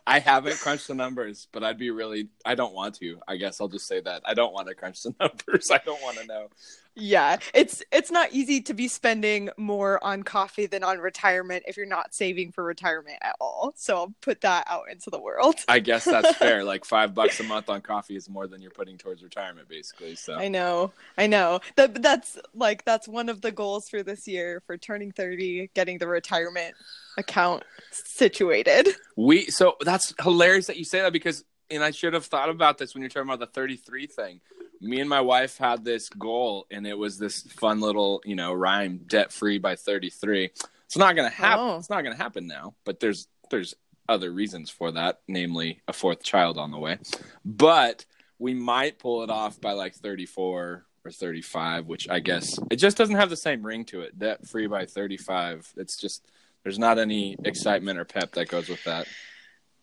I 0.06 0.18
haven't 0.18 0.58
crunched 0.58 0.88
the 0.88 0.94
numbers, 0.94 1.49
but 1.50 1.64
I'd 1.64 1.78
be 1.78 1.90
really 1.90 2.28
I 2.44 2.54
don't 2.54 2.75
want 2.75 2.94
to. 2.96 3.18
I 3.26 3.37
guess 3.37 3.61
I'll 3.61 3.68
just 3.68 3.87
say 3.87 4.00
that. 4.00 4.23
I 4.25 4.34
don't 4.34 4.52
want 4.52 4.68
to 4.68 4.75
crunch 4.75 5.02
the 5.02 5.14
numbers. 5.20 5.70
I 5.70 5.80
don't 5.84 6.00
want 6.02 6.18
to 6.18 6.26
know. 6.26 6.49
Yeah 6.96 7.36
it's 7.52 7.82
it's 7.92 8.10
not 8.10 8.32
easy 8.32 8.60
to 8.60 8.74
be 8.74 8.88
spending 8.88 9.50
more 9.56 10.02
on 10.04 10.22
coffee 10.22 10.66
than 10.66 10.82
on 10.84 10.98
retirement 10.98 11.62
if 11.66 11.76
you're 11.76 11.86
not 11.86 12.14
saving 12.14 12.52
for 12.52 12.64
retirement 12.64 13.18
at 13.22 13.36
all 13.40 13.72
so 13.76 13.96
i'll 13.96 14.14
put 14.20 14.40
that 14.40 14.64
out 14.68 14.84
into 14.90 15.10
the 15.10 15.20
world 15.20 15.56
I 15.68 15.80
guess 15.80 16.04
that's 16.04 16.36
fair. 16.36 16.64
Like 16.64 16.84
5 16.84 17.14
bucks 17.14 17.40
a 17.40 17.44
month 17.44 17.68
on 17.68 17.80
coffee 17.80 18.16
is 18.16 18.28
more 18.28 18.46
than 18.46 18.62
you're 18.62 18.70
putting 18.70 18.98
towards 18.98 19.22
retirement 19.22 19.68
basically. 19.68 20.14
So 20.14 20.34
I 20.34 20.48
know, 20.48 20.92
I 21.18 21.26
know. 21.26 21.60
That 21.76 22.02
that's 22.02 22.38
like 22.54 22.84
that's 22.84 23.08
one 23.08 23.28
of 23.28 23.40
the 23.40 23.52
goals 23.52 23.88
for 23.88 24.02
this 24.02 24.26
year 24.26 24.62
for 24.66 24.76
turning 24.76 25.12
thirty, 25.12 25.70
getting 25.74 25.98
the 25.98 26.06
retirement 26.06 26.74
account 27.18 27.64
situated. 27.90 28.88
We 29.16 29.46
so 29.46 29.76
that's 29.80 30.14
hilarious 30.20 30.66
that 30.66 30.76
you 30.76 30.84
say 30.84 31.00
that 31.00 31.12
because 31.12 31.44
and 31.70 31.82
I 31.82 31.90
should 31.90 32.14
have 32.14 32.26
thought 32.26 32.50
about 32.50 32.78
this 32.78 32.94
when 32.94 33.02
you're 33.02 33.08
talking 33.08 33.28
about 33.28 33.40
the 33.40 33.46
33 33.46 34.06
thing. 34.06 34.40
Me 34.85 35.00
and 35.00 35.09
my 35.09 35.21
wife 35.21 35.57
had 35.59 35.85
this 35.85 36.09
goal 36.09 36.67
and 36.71 36.87
it 36.87 36.97
was 36.97 37.19
this 37.19 37.43
fun 37.43 37.81
little, 37.81 38.23
you 38.25 38.37
know, 38.37 38.53
rhyme 38.53 39.00
debt 39.07 39.33
free 39.33 39.59
by 39.59 39.76
33. 39.76 40.50
It's 40.85 40.97
not 40.97 41.17
going 41.17 41.29
to 41.29 41.35
happen. 41.35 41.64
Oh. 41.64 41.76
It's 41.79 41.91
not 41.91 42.03
to 42.03 42.14
happen 42.14 42.47
now, 42.47 42.75
but 42.85 43.00
there's 43.00 43.29
there's 43.50 43.75
other 44.09 44.31
reasons 44.31 44.71
for 44.71 44.93
that, 44.93 45.21
namely 45.29 45.81
a 45.88 45.93
fourth 45.93 46.23
child 46.23 46.59
on 46.59 46.71
the 46.71 46.79
way. 46.79 46.99
But 47.45 48.05
we 48.38 48.55
might 48.55 48.99
pull 48.99 49.23
it 49.23 49.31
off 49.31 49.61
by 49.61 49.73
like 49.73 49.95
34 49.95 50.85
or 51.05 51.11
35, 51.11 51.87
which 51.87 52.09
I 52.09 52.21
guess 52.21 52.59
it 52.71 52.76
just 52.76 52.97
doesn't 52.97 53.17
have 53.17 53.31
the 53.31 53.37
same 53.37 53.64
ring 53.64 53.85
to 53.87 54.03
it. 54.03 54.19
Debt 54.19 54.47
free 54.47 54.67
by 54.67 54.87
35. 54.87 55.73
It's 55.76 55.97
just 55.97 56.31
there's 56.62 56.79
not 56.79 56.99
any 56.99 57.37
excitement 57.45 57.99
or 57.99 58.05
pep 58.05 58.33
that 58.33 58.49
goes 58.49 58.69
with 58.69 58.83
that. 58.85 59.07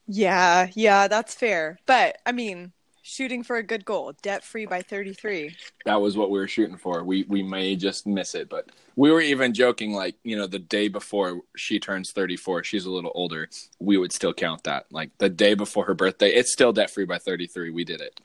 Yeah, 0.07 0.69
yeah, 0.73 1.07
that's 1.07 1.35
fair. 1.35 1.79
But 1.85 2.17
I 2.25 2.31
mean, 2.31 2.73
shooting 3.01 3.43
for 3.43 3.57
a 3.57 3.63
good 3.63 3.85
goal, 3.85 4.13
debt 4.21 4.43
free 4.43 4.65
by 4.65 4.81
thirty 4.81 5.13
three. 5.13 5.55
That 5.85 6.01
was 6.01 6.17
what 6.17 6.29
we 6.31 6.39
were 6.39 6.47
shooting 6.47 6.77
for. 6.77 7.03
We 7.03 7.23
we 7.23 7.43
may 7.43 7.75
just 7.75 8.05
miss 8.07 8.35
it, 8.35 8.49
but 8.49 8.69
we 8.95 9.11
were 9.11 9.21
even 9.21 9.53
joking 9.53 9.93
like, 9.93 10.15
you 10.23 10.37
know, 10.37 10.47
the 10.47 10.59
day 10.59 10.87
before 10.87 11.41
she 11.55 11.79
turns 11.79 12.11
34, 12.11 12.63
she's 12.63 12.85
a 12.85 12.91
little 12.91 13.11
older, 13.15 13.49
we 13.79 13.97
would 13.97 14.11
still 14.11 14.33
count 14.33 14.65
that. 14.65 14.85
Like 14.91 15.11
the 15.17 15.29
day 15.29 15.53
before 15.53 15.85
her 15.85 15.93
birthday, 15.93 16.29
it's 16.29 16.51
still 16.51 16.73
debt 16.73 16.91
free 16.91 17.05
by 17.05 17.17
33. 17.17 17.71
We 17.71 17.83
did 17.83 18.01
it. 18.01 18.19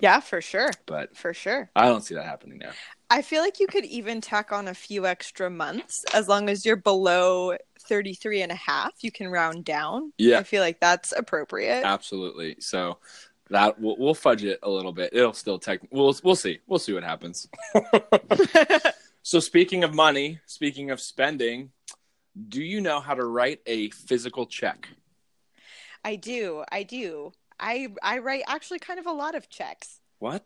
Yeah, 0.00 0.20
for 0.20 0.40
sure. 0.40 0.70
But 0.86 1.16
For 1.16 1.34
sure. 1.34 1.70
I 1.76 1.86
don't 1.86 2.02
see 2.02 2.14
that 2.14 2.24
happening 2.24 2.58
now. 2.58 2.70
I 3.10 3.22
feel 3.22 3.42
like 3.42 3.60
you 3.60 3.66
could 3.66 3.84
even 3.84 4.20
tack 4.20 4.50
on 4.50 4.68
a 4.68 4.74
few 4.74 5.06
extra 5.06 5.50
months 5.50 6.02
as 6.14 6.26
long 6.26 6.48
as 6.48 6.64
you're 6.64 6.76
below 6.76 7.56
33 7.80 8.42
and 8.42 8.52
a 8.52 8.56
half. 8.56 8.92
You 9.02 9.10
can 9.10 9.28
round 9.28 9.64
down. 9.64 10.12
Yeah. 10.16 10.38
I 10.38 10.44
feel 10.44 10.62
like 10.62 10.80
that's 10.80 11.12
appropriate. 11.12 11.84
Absolutely. 11.84 12.56
So 12.60 12.98
that 13.50 13.80
we'll, 13.80 13.96
we'll 13.98 14.14
fudge 14.14 14.44
it 14.44 14.60
a 14.62 14.70
little 14.70 14.92
bit. 14.92 15.10
It'll 15.12 15.32
still 15.32 15.58
tech. 15.58 15.80
We'll 15.90 16.16
we'll 16.22 16.36
see. 16.36 16.60
We'll 16.66 16.78
see 16.78 16.92
what 16.92 17.04
happens. 17.04 17.48
so 19.22 19.40
speaking 19.40 19.84
of 19.84 19.94
money, 19.94 20.40
speaking 20.46 20.90
of 20.90 21.00
spending, 21.00 21.70
do 22.48 22.62
you 22.62 22.80
know 22.80 23.00
how 23.00 23.14
to 23.14 23.24
write 23.24 23.60
a 23.66 23.90
physical 23.90 24.46
check? 24.46 24.88
I 26.04 26.16
do. 26.16 26.64
I 26.70 26.84
do. 26.84 27.32
I 27.58 27.88
I 28.02 28.18
write 28.18 28.44
actually 28.46 28.78
kind 28.78 28.98
of 28.98 29.06
a 29.06 29.12
lot 29.12 29.34
of 29.34 29.50
checks. 29.50 30.00
What 30.18 30.44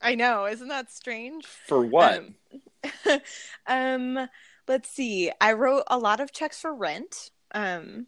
I 0.00 0.14
know, 0.14 0.46
isn't 0.46 0.68
that 0.68 0.90
strange? 0.90 1.44
for 1.44 1.84
what? 1.84 2.18
Um, 2.18 3.20
um 3.66 4.28
let's 4.66 4.88
see. 4.88 5.30
I 5.40 5.52
wrote 5.52 5.84
a 5.88 5.98
lot 5.98 6.20
of 6.20 6.32
checks 6.32 6.60
for 6.60 6.74
rent. 6.74 7.30
Um 7.54 8.06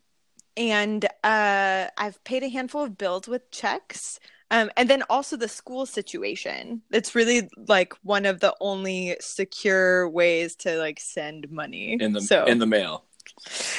and 0.61 1.07
uh 1.25 1.87
I've 1.97 2.23
paid 2.25 2.43
a 2.43 2.49
handful 2.49 2.85
of 2.85 2.99
bills 2.99 3.27
with 3.27 3.51
checks. 3.51 4.21
Um 4.51 4.71
and 4.77 4.89
then 4.91 5.03
also 5.09 5.37
the 5.37 5.49
school 5.49 5.87
situation. 5.87 6.83
It's 6.91 7.15
really 7.15 7.49
like 7.67 7.95
one 8.03 8.27
of 8.27 8.41
the 8.41 8.55
only 8.61 9.17
secure 9.21 10.09
ways 10.09 10.55
to 10.57 10.77
like 10.79 11.01
send 11.01 11.51
money. 11.51 11.97
in 11.99 12.13
the 12.13 12.21
so 12.21 12.45
in 12.45 12.59
the 12.59 12.67
mail. 12.67 13.05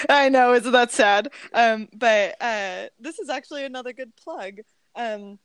I 0.09 0.29
know, 0.29 0.53
isn't 0.53 0.71
that 0.71 0.91
sad? 0.91 1.29
Um, 1.53 1.87
but 1.93 2.35
uh, 2.41 2.87
this 2.99 3.19
is 3.19 3.29
actually 3.29 3.63
another 3.63 3.93
good 3.93 4.15
plug. 4.15 4.61
Um, 4.95 5.37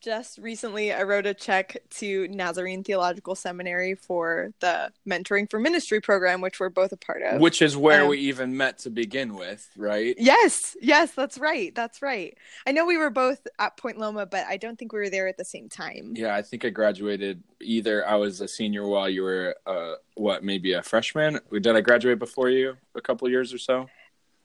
just 0.00 0.38
recently 0.38 0.92
I 0.92 1.02
wrote 1.02 1.26
a 1.26 1.34
check 1.34 1.76
to 1.90 2.28
Nazarene 2.28 2.82
Theological 2.82 3.34
Seminary 3.34 3.94
for 3.94 4.52
the 4.60 4.92
Mentoring 5.08 5.50
for 5.50 5.58
Ministry 5.58 6.00
program, 6.00 6.40
which 6.40 6.60
we're 6.60 6.68
both 6.68 6.92
a 6.92 6.96
part 6.96 7.22
of. 7.22 7.40
Which 7.40 7.62
is 7.62 7.76
where 7.76 8.02
Um, 8.02 8.08
we 8.08 8.18
even 8.18 8.56
met 8.56 8.78
to 8.78 8.90
begin 8.90 9.34
with, 9.34 9.68
right? 9.76 10.14
Yes, 10.18 10.76
yes, 10.80 11.12
that's 11.12 11.38
right. 11.38 11.74
That's 11.74 12.02
right. 12.02 12.36
I 12.66 12.72
know 12.72 12.86
we 12.86 12.96
were 12.96 13.10
both 13.10 13.46
at 13.58 13.76
Point 13.76 13.98
Loma, 13.98 14.26
but 14.26 14.46
I 14.46 14.56
don't 14.56 14.78
think 14.78 14.92
we 14.92 14.98
were 14.98 15.10
there 15.10 15.28
at 15.28 15.36
the 15.36 15.44
same 15.44 15.68
time. 15.68 16.14
Yeah, 16.16 16.34
I 16.34 16.42
think 16.42 16.64
I 16.64 16.70
graduated 16.70 17.42
either 17.60 18.06
I 18.06 18.16
was 18.16 18.40
a 18.40 18.48
senior 18.48 18.86
while 18.86 19.08
you 19.08 19.22
were 19.22 19.56
uh 19.66 19.94
what, 20.16 20.44
maybe 20.44 20.74
a 20.74 20.82
freshman? 20.82 21.40
Did 21.52 21.68
I 21.68 21.80
graduate 21.80 22.18
before 22.18 22.48
you 22.50 22.76
a 22.94 23.00
couple 23.00 23.28
years 23.28 23.52
or 23.52 23.58
so? 23.58 23.88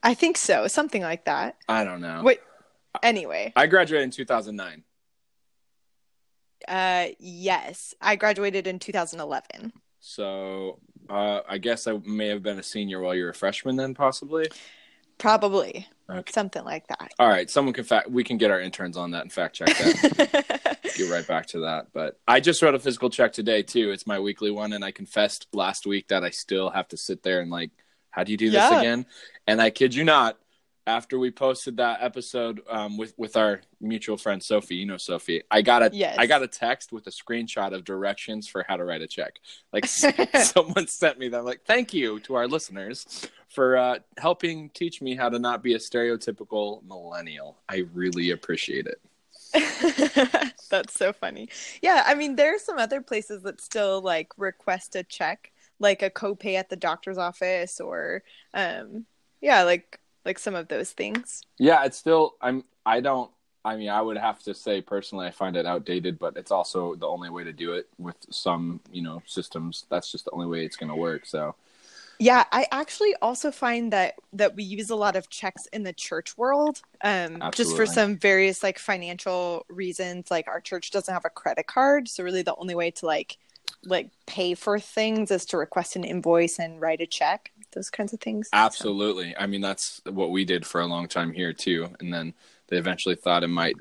I 0.02 0.14
think 0.14 0.36
so, 0.36 0.66
something 0.66 1.02
like 1.02 1.26
that. 1.26 1.56
I 1.68 1.84
don't 1.84 2.00
know. 2.00 2.22
Wait, 2.24 2.40
anyway, 3.02 3.52
I 3.54 3.66
graduated 3.66 4.04
in 4.04 4.10
2009. 4.10 4.82
Uh, 6.70 7.08
yes, 7.18 7.94
I 8.00 8.16
graduated 8.16 8.66
in 8.66 8.78
2011. 8.78 9.72
So, 10.00 10.78
uh 11.10 11.40
I 11.48 11.58
guess 11.58 11.86
I 11.86 11.98
may 12.04 12.28
have 12.28 12.42
been 12.42 12.58
a 12.58 12.62
senior 12.62 13.00
while 13.00 13.14
you 13.14 13.24
were 13.24 13.30
a 13.30 13.34
freshman 13.34 13.76
then 13.76 13.94
possibly. 13.94 14.50
Probably 15.18 15.86
Okay. 16.10 16.32
something 16.32 16.64
like 16.64 16.86
that. 16.88 17.12
All 17.18 17.28
right, 17.28 17.48
someone 17.50 17.74
can 17.74 17.84
fact 17.84 18.10
we 18.10 18.24
can 18.24 18.38
get 18.38 18.50
our 18.50 18.60
interns 18.60 18.96
on 18.96 19.10
that 19.10 19.22
and 19.22 19.32
fact 19.32 19.56
check 19.56 19.68
that. 19.68 20.74
get 20.96 21.08
right 21.08 21.26
back 21.26 21.46
to 21.48 21.60
that. 21.60 21.88
But 21.92 22.18
I 22.26 22.40
just 22.40 22.62
wrote 22.62 22.74
a 22.74 22.78
physical 22.78 23.10
check 23.10 23.32
today 23.32 23.62
too. 23.62 23.90
It's 23.90 24.06
my 24.06 24.18
weekly 24.18 24.50
one, 24.50 24.72
and 24.72 24.84
I 24.84 24.90
confessed 24.92 25.46
last 25.52 25.86
week 25.86 26.08
that 26.08 26.24
I 26.24 26.30
still 26.30 26.70
have 26.70 26.88
to 26.88 26.96
sit 26.96 27.22
there 27.22 27.40
and 27.40 27.50
like, 27.50 27.70
how 28.10 28.24
do 28.24 28.32
you 28.32 28.38
do 28.38 28.50
this 28.50 28.70
Yeah. 28.70 28.80
again? 28.80 29.06
And 29.46 29.60
I 29.60 29.70
kid 29.70 29.94
you 29.94 30.04
not, 30.04 30.38
after 30.90 31.18
we 31.18 31.30
posted 31.30 31.76
that 31.76 32.02
episode 32.02 32.60
um, 32.68 32.96
with 32.98 33.14
with 33.16 33.36
our 33.36 33.60
mutual 33.80 34.16
friend 34.16 34.42
Sophie, 34.42 34.74
you 34.74 34.86
know 34.86 34.96
Sophie, 34.96 35.42
I 35.50 35.62
got 35.62 35.82
a 35.82 35.90
Yes. 35.92 36.16
I 36.18 36.26
got 36.26 36.42
a 36.42 36.48
text 36.48 36.92
with 36.92 37.06
a 37.06 37.10
screenshot 37.10 37.72
of 37.72 37.84
directions 37.84 38.48
for 38.48 38.64
how 38.66 38.76
to 38.76 38.84
write 38.84 39.02
a 39.02 39.06
check. 39.06 39.38
Like 39.72 39.86
someone 39.86 40.88
sent 40.88 41.18
me 41.18 41.28
that. 41.28 41.44
Like, 41.44 41.62
thank 41.64 41.94
you 41.94 42.18
to 42.20 42.34
our 42.34 42.48
listeners 42.48 43.28
for 43.48 43.76
uh, 43.76 43.98
helping 44.18 44.70
teach 44.70 45.00
me 45.00 45.14
how 45.14 45.28
to 45.28 45.38
not 45.38 45.62
be 45.62 45.74
a 45.74 45.78
stereotypical 45.78 46.82
millennial. 46.84 47.58
I 47.68 47.84
really 47.92 48.30
appreciate 48.30 48.86
it. 48.86 49.00
That's 50.70 50.94
so 50.94 51.12
funny. 51.12 51.48
Yeah, 51.82 52.02
I 52.06 52.14
mean, 52.14 52.36
there 52.36 52.54
are 52.54 52.58
some 52.58 52.78
other 52.78 53.00
places 53.00 53.42
that 53.42 53.60
still 53.60 54.00
like 54.00 54.32
request 54.36 54.96
a 54.96 55.02
check, 55.04 55.52
like 55.78 56.02
a 56.02 56.10
copay 56.10 56.54
at 56.54 56.68
the 56.68 56.76
doctor's 56.76 57.18
office, 57.18 57.80
or 57.80 58.22
um, 58.54 59.06
yeah, 59.40 59.62
like 59.62 59.99
like 60.24 60.38
some 60.38 60.54
of 60.54 60.68
those 60.68 60.92
things. 60.92 61.42
Yeah, 61.58 61.84
it's 61.84 61.98
still. 61.98 62.34
I'm. 62.40 62.64
I 62.86 63.00
don't. 63.00 63.30
I 63.64 63.76
mean, 63.76 63.90
I 63.90 64.00
would 64.00 64.16
have 64.16 64.42
to 64.44 64.54
say 64.54 64.80
personally, 64.80 65.26
I 65.26 65.30
find 65.32 65.56
it 65.56 65.66
outdated, 65.66 66.18
but 66.18 66.36
it's 66.36 66.50
also 66.50 66.94
the 66.94 67.06
only 67.06 67.28
way 67.30 67.44
to 67.44 67.52
do 67.52 67.74
it 67.74 67.88
with 67.98 68.16
some, 68.30 68.80
you 68.90 69.02
know, 69.02 69.22
systems. 69.26 69.84
That's 69.90 70.10
just 70.10 70.24
the 70.24 70.30
only 70.32 70.46
way 70.46 70.64
it's 70.64 70.76
going 70.76 70.88
to 70.88 70.96
work. 70.96 71.26
So, 71.26 71.54
Yeah, 72.18 72.44
I 72.52 72.66
actually 72.70 73.14
also 73.22 73.50
find 73.50 73.92
that 73.94 74.16
that 74.34 74.54
we 74.54 74.62
use 74.62 74.90
a 74.90 74.96
lot 74.96 75.16
of 75.16 75.30
checks 75.30 75.66
in 75.72 75.84
the 75.84 75.92
church 75.94 76.36
world, 76.36 76.82
um, 77.02 77.46
just 77.50 77.74
for 77.74 77.86
some 77.86 78.18
various 78.18 78.62
like 78.62 78.78
financial 78.78 79.64
reasons. 79.70 80.30
Like 80.30 80.46
our 80.46 80.60
church 80.60 80.90
doesn't 80.90 81.12
have 81.12 81.24
a 81.24 81.30
credit 81.30 81.66
card, 81.66 82.08
so 82.08 82.22
really 82.22 82.42
the 82.42 82.54
only 82.56 82.74
way 82.74 82.90
to 82.92 83.06
like 83.06 83.38
like 83.84 84.10
pay 84.26 84.54
for 84.54 84.78
things 84.78 85.30
is 85.30 85.46
to 85.46 85.56
request 85.56 85.96
an 85.96 86.04
invoice 86.04 86.58
and 86.58 86.80
write 86.80 87.00
a 87.00 87.06
check. 87.06 87.52
Those 87.72 87.90
kinds 87.90 88.12
of 88.12 88.20
things. 88.20 88.48
So- 88.48 88.56
absolutely. 88.56 89.36
I 89.36 89.46
mean, 89.46 89.60
that's 89.60 90.00
what 90.04 90.30
we 90.30 90.44
did 90.44 90.66
for 90.66 90.80
a 90.80 90.86
long 90.86 91.08
time 91.08 91.32
here 91.32 91.52
too, 91.52 91.88
and 92.00 92.12
then 92.12 92.34
they 92.68 92.76
eventually 92.76 93.16
thought 93.16 93.42
it 93.42 93.48
might 93.48 93.76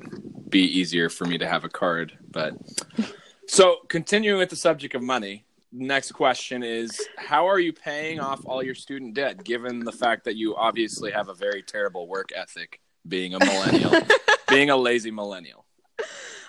be 0.49 0.61
easier 0.61 1.09
for 1.09 1.25
me 1.25 1.37
to 1.37 1.47
have 1.47 1.63
a 1.63 1.69
card. 1.69 2.17
But 2.29 2.55
so, 3.47 3.77
continuing 3.87 4.39
with 4.39 4.49
the 4.49 4.55
subject 4.55 4.95
of 4.95 5.01
money, 5.01 5.45
next 5.71 6.11
question 6.11 6.63
is: 6.63 6.99
How 7.17 7.47
are 7.47 7.59
you 7.59 7.73
paying 7.73 8.19
off 8.19 8.45
all 8.45 8.63
your 8.63 8.75
student 8.75 9.13
debt, 9.13 9.43
given 9.43 9.85
the 9.85 9.91
fact 9.91 10.25
that 10.25 10.35
you 10.35 10.55
obviously 10.55 11.11
have 11.11 11.29
a 11.29 11.33
very 11.33 11.63
terrible 11.63 12.07
work 12.07 12.29
ethic, 12.35 12.79
being 13.07 13.33
a 13.33 13.39
millennial, 13.39 13.93
being 14.49 14.69
a 14.69 14.77
lazy 14.77 15.11
millennial? 15.11 15.65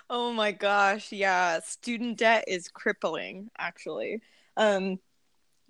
Oh 0.08 0.32
my 0.32 0.50
gosh, 0.50 1.12
yeah. 1.12 1.60
Student 1.60 2.18
debt 2.18 2.44
is 2.48 2.68
crippling, 2.68 3.50
actually. 3.56 4.22
Um, 4.56 4.98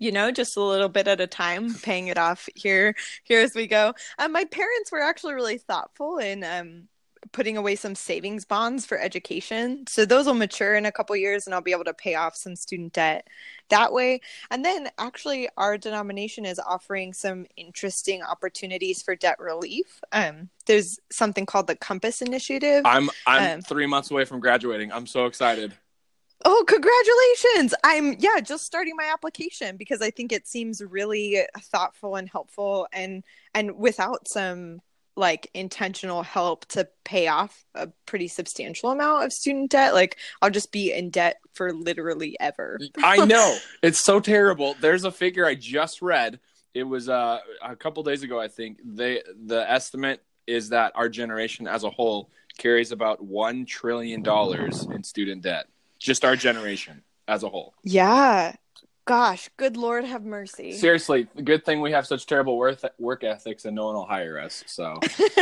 you 0.01 0.11
know, 0.11 0.31
just 0.31 0.57
a 0.57 0.61
little 0.61 0.89
bit 0.89 1.07
at 1.07 1.21
a 1.21 1.27
time, 1.27 1.75
paying 1.75 2.07
it 2.07 2.17
off 2.17 2.49
here, 2.55 2.95
here 3.23 3.41
as 3.41 3.53
we 3.53 3.67
go. 3.67 3.93
Um, 4.17 4.31
my 4.31 4.45
parents 4.45 4.91
were 4.91 5.01
actually 5.01 5.35
really 5.35 5.59
thoughtful 5.59 6.17
in 6.17 6.43
um 6.43 6.87
putting 7.33 7.55
away 7.55 7.75
some 7.75 7.93
savings 7.93 8.45
bonds 8.45 8.83
for 8.83 8.97
education. 8.97 9.85
So 9.87 10.05
those 10.05 10.25
will 10.25 10.33
mature 10.33 10.75
in 10.75 10.87
a 10.87 10.91
couple 10.91 11.15
years 11.15 11.45
and 11.45 11.53
I'll 11.53 11.61
be 11.61 11.71
able 11.71 11.83
to 11.83 11.93
pay 11.93 12.15
off 12.15 12.35
some 12.35 12.55
student 12.55 12.93
debt 12.93 13.27
that 13.69 13.93
way. 13.93 14.21
And 14.49 14.65
then 14.65 14.89
actually 14.97 15.47
our 15.55 15.77
denomination 15.77 16.45
is 16.45 16.59
offering 16.59 17.13
some 17.13 17.45
interesting 17.55 18.23
opportunities 18.23 19.03
for 19.03 19.15
debt 19.15 19.39
relief. 19.39 20.01
Um, 20.11 20.49
there's 20.65 20.99
something 21.11 21.45
called 21.45 21.67
the 21.67 21.75
Compass 21.75 22.23
Initiative. 22.23 22.81
I'm 22.85 23.11
I'm 23.27 23.57
Um, 23.57 23.61
three 23.61 23.85
months 23.85 24.09
away 24.09 24.25
from 24.25 24.39
graduating. 24.39 24.91
I'm 24.91 25.07
so 25.07 25.27
excited. 25.27 25.73
Oh, 26.43 26.63
congratulations! 26.67 27.73
I'm 27.83 28.15
yeah, 28.19 28.39
just 28.39 28.65
starting 28.65 28.95
my 28.95 29.09
application 29.11 29.77
because 29.77 30.01
I 30.01 30.11
think 30.11 30.31
it 30.31 30.47
seems 30.47 30.81
really 30.81 31.45
thoughtful 31.59 32.15
and 32.15 32.29
helpful 32.29 32.87
and 32.93 33.23
and 33.53 33.77
without 33.77 34.27
some 34.27 34.81
like 35.15 35.49
intentional 35.53 36.23
help 36.23 36.65
to 36.65 36.87
pay 37.03 37.27
off 37.27 37.65
a 37.75 37.87
pretty 38.05 38.27
substantial 38.27 38.91
amount 38.91 39.25
of 39.25 39.33
student 39.33 39.71
debt, 39.71 39.93
like 39.93 40.17
I'll 40.41 40.49
just 40.49 40.71
be 40.71 40.93
in 40.93 41.09
debt 41.09 41.39
for 41.53 41.73
literally 41.73 42.37
ever. 42.39 42.79
I 42.97 43.25
know 43.25 43.57
it's 43.83 44.03
so 44.03 44.19
terrible. 44.19 44.75
There's 44.79 45.03
a 45.03 45.11
figure 45.11 45.45
I 45.45 45.55
just 45.55 46.01
read. 46.01 46.39
It 46.73 46.83
was 46.83 47.09
uh, 47.09 47.39
a 47.61 47.75
couple 47.75 48.03
days 48.03 48.23
ago, 48.23 48.39
I 48.39 48.47
think. 48.47 48.79
They 48.83 49.21
the 49.45 49.69
estimate 49.69 50.23
is 50.47 50.69
that 50.69 50.93
our 50.95 51.09
generation 51.09 51.67
as 51.67 51.83
a 51.83 51.89
whole 51.89 52.29
carries 52.57 52.91
about 52.91 53.23
one 53.23 53.65
trillion 53.65 54.21
dollars 54.23 54.87
in 54.93 55.03
student 55.03 55.41
debt. 55.43 55.67
Just 56.01 56.25
our 56.25 56.35
generation 56.35 57.03
as 57.27 57.43
a 57.43 57.49
whole. 57.49 57.75
Yeah. 57.83 58.55
Gosh, 59.05 59.49
good 59.57 59.77
Lord 59.77 60.03
have 60.05 60.23
mercy. 60.23 60.73
Seriously, 60.73 61.27
good 61.43 61.65
thing 61.65 61.81
we 61.81 61.91
have 61.91 62.05
such 62.05 62.25
terrible 62.27 62.57
work 62.57 62.79
work 62.99 63.23
ethics 63.23 63.65
and 63.65 63.75
no 63.75 63.85
one 63.87 63.95
will 63.95 64.05
hire 64.05 64.39
us. 64.39 64.63
So 64.67 64.99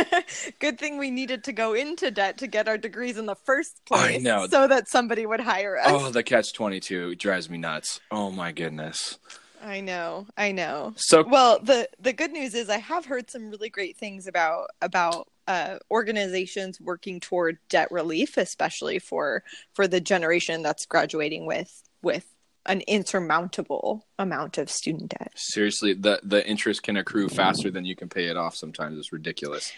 good 0.58 0.78
thing 0.78 0.98
we 0.98 1.10
needed 1.10 1.44
to 1.44 1.52
go 1.52 1.74
into 1.74 2.10
debt 2.10 2.38
to 2.38 2.46
get 2.46 2.68
our 2.68 2.78
degrees 2.78 3.18
in 3.18 3.26
the 3.26 3.34
first 3.34 3.80
place. 3.86 4.16
I 4.16 4.18
know. 4.18 4.46
so 4.46 4.66
that 4.66 4.88
somebody 4.88 5.26
would 5.26 5.40
hire 5.40 5.78
us. 5.78 5.88
oh, 5.88 6.10
the 6.10 6.22
catch 6.22 6.52
twenty 6.52 6.80
two 6.80 7.14
drives 7.16 7.50
me 7.50 7.58
nuts. 7.58 8.00
Oh 8.10 8.30
my 8.30 8.50
goodness. 8.52 9.18
I 9.62 9.80
know, 9.80 10.26
I 10.38 10.52
know. 10.52 10.94
So 10.96 11.22
Well, 11.28 11.58
the 11.60 11.86
the 12.00 12.14
good 12.14 12.32
news 12.32 12.54
is 12.54 12.70
I 12.70 12.78
have 12.78 13.04
heard 13.04 13.30
some 13.30 13.50
really 13.50 13.68
great 13.68 13.96
things 13.98 14.26
about 14.26 14.68
about 14.80 15.28
uh, 15.50 15.78
organizations 15.90 16.80
working 16.80 17.18
toward 17.18 17.58
debt 17.68 17.90
relief, 17.90 18.36
especially 18.36 19.00
for 19.00 19.42
for 19.72 19.88
the 19.88 20.00
generation 20.00 20.62
that's 20.62 20.86
graduating 20.86 21.44
with 21.44 21.82
with 22.02 22.24
an 22.66 22.82
insurmountable 22.82 24.06
amount 24.16 24.58
of 24.58 24.70
student 24.70 25.10
debt. 25.10 25.32
seriously, 25.34 25.92
the 25.92 26.20
the 26.22 26.46
interest 26.46 26.84
can 26.84 26.96
accrue 26.96 27.28
faster 27.28 27.68
than 27.68 27.84
you 27.84 27.96
can 27.96 28.08
pay 28.08 28.26
it 28.26 28.36
off. 28.36 28.54
Sometimes 28.54 28.96
it's 28.96 29.12
ridiculous. 29.12 29.72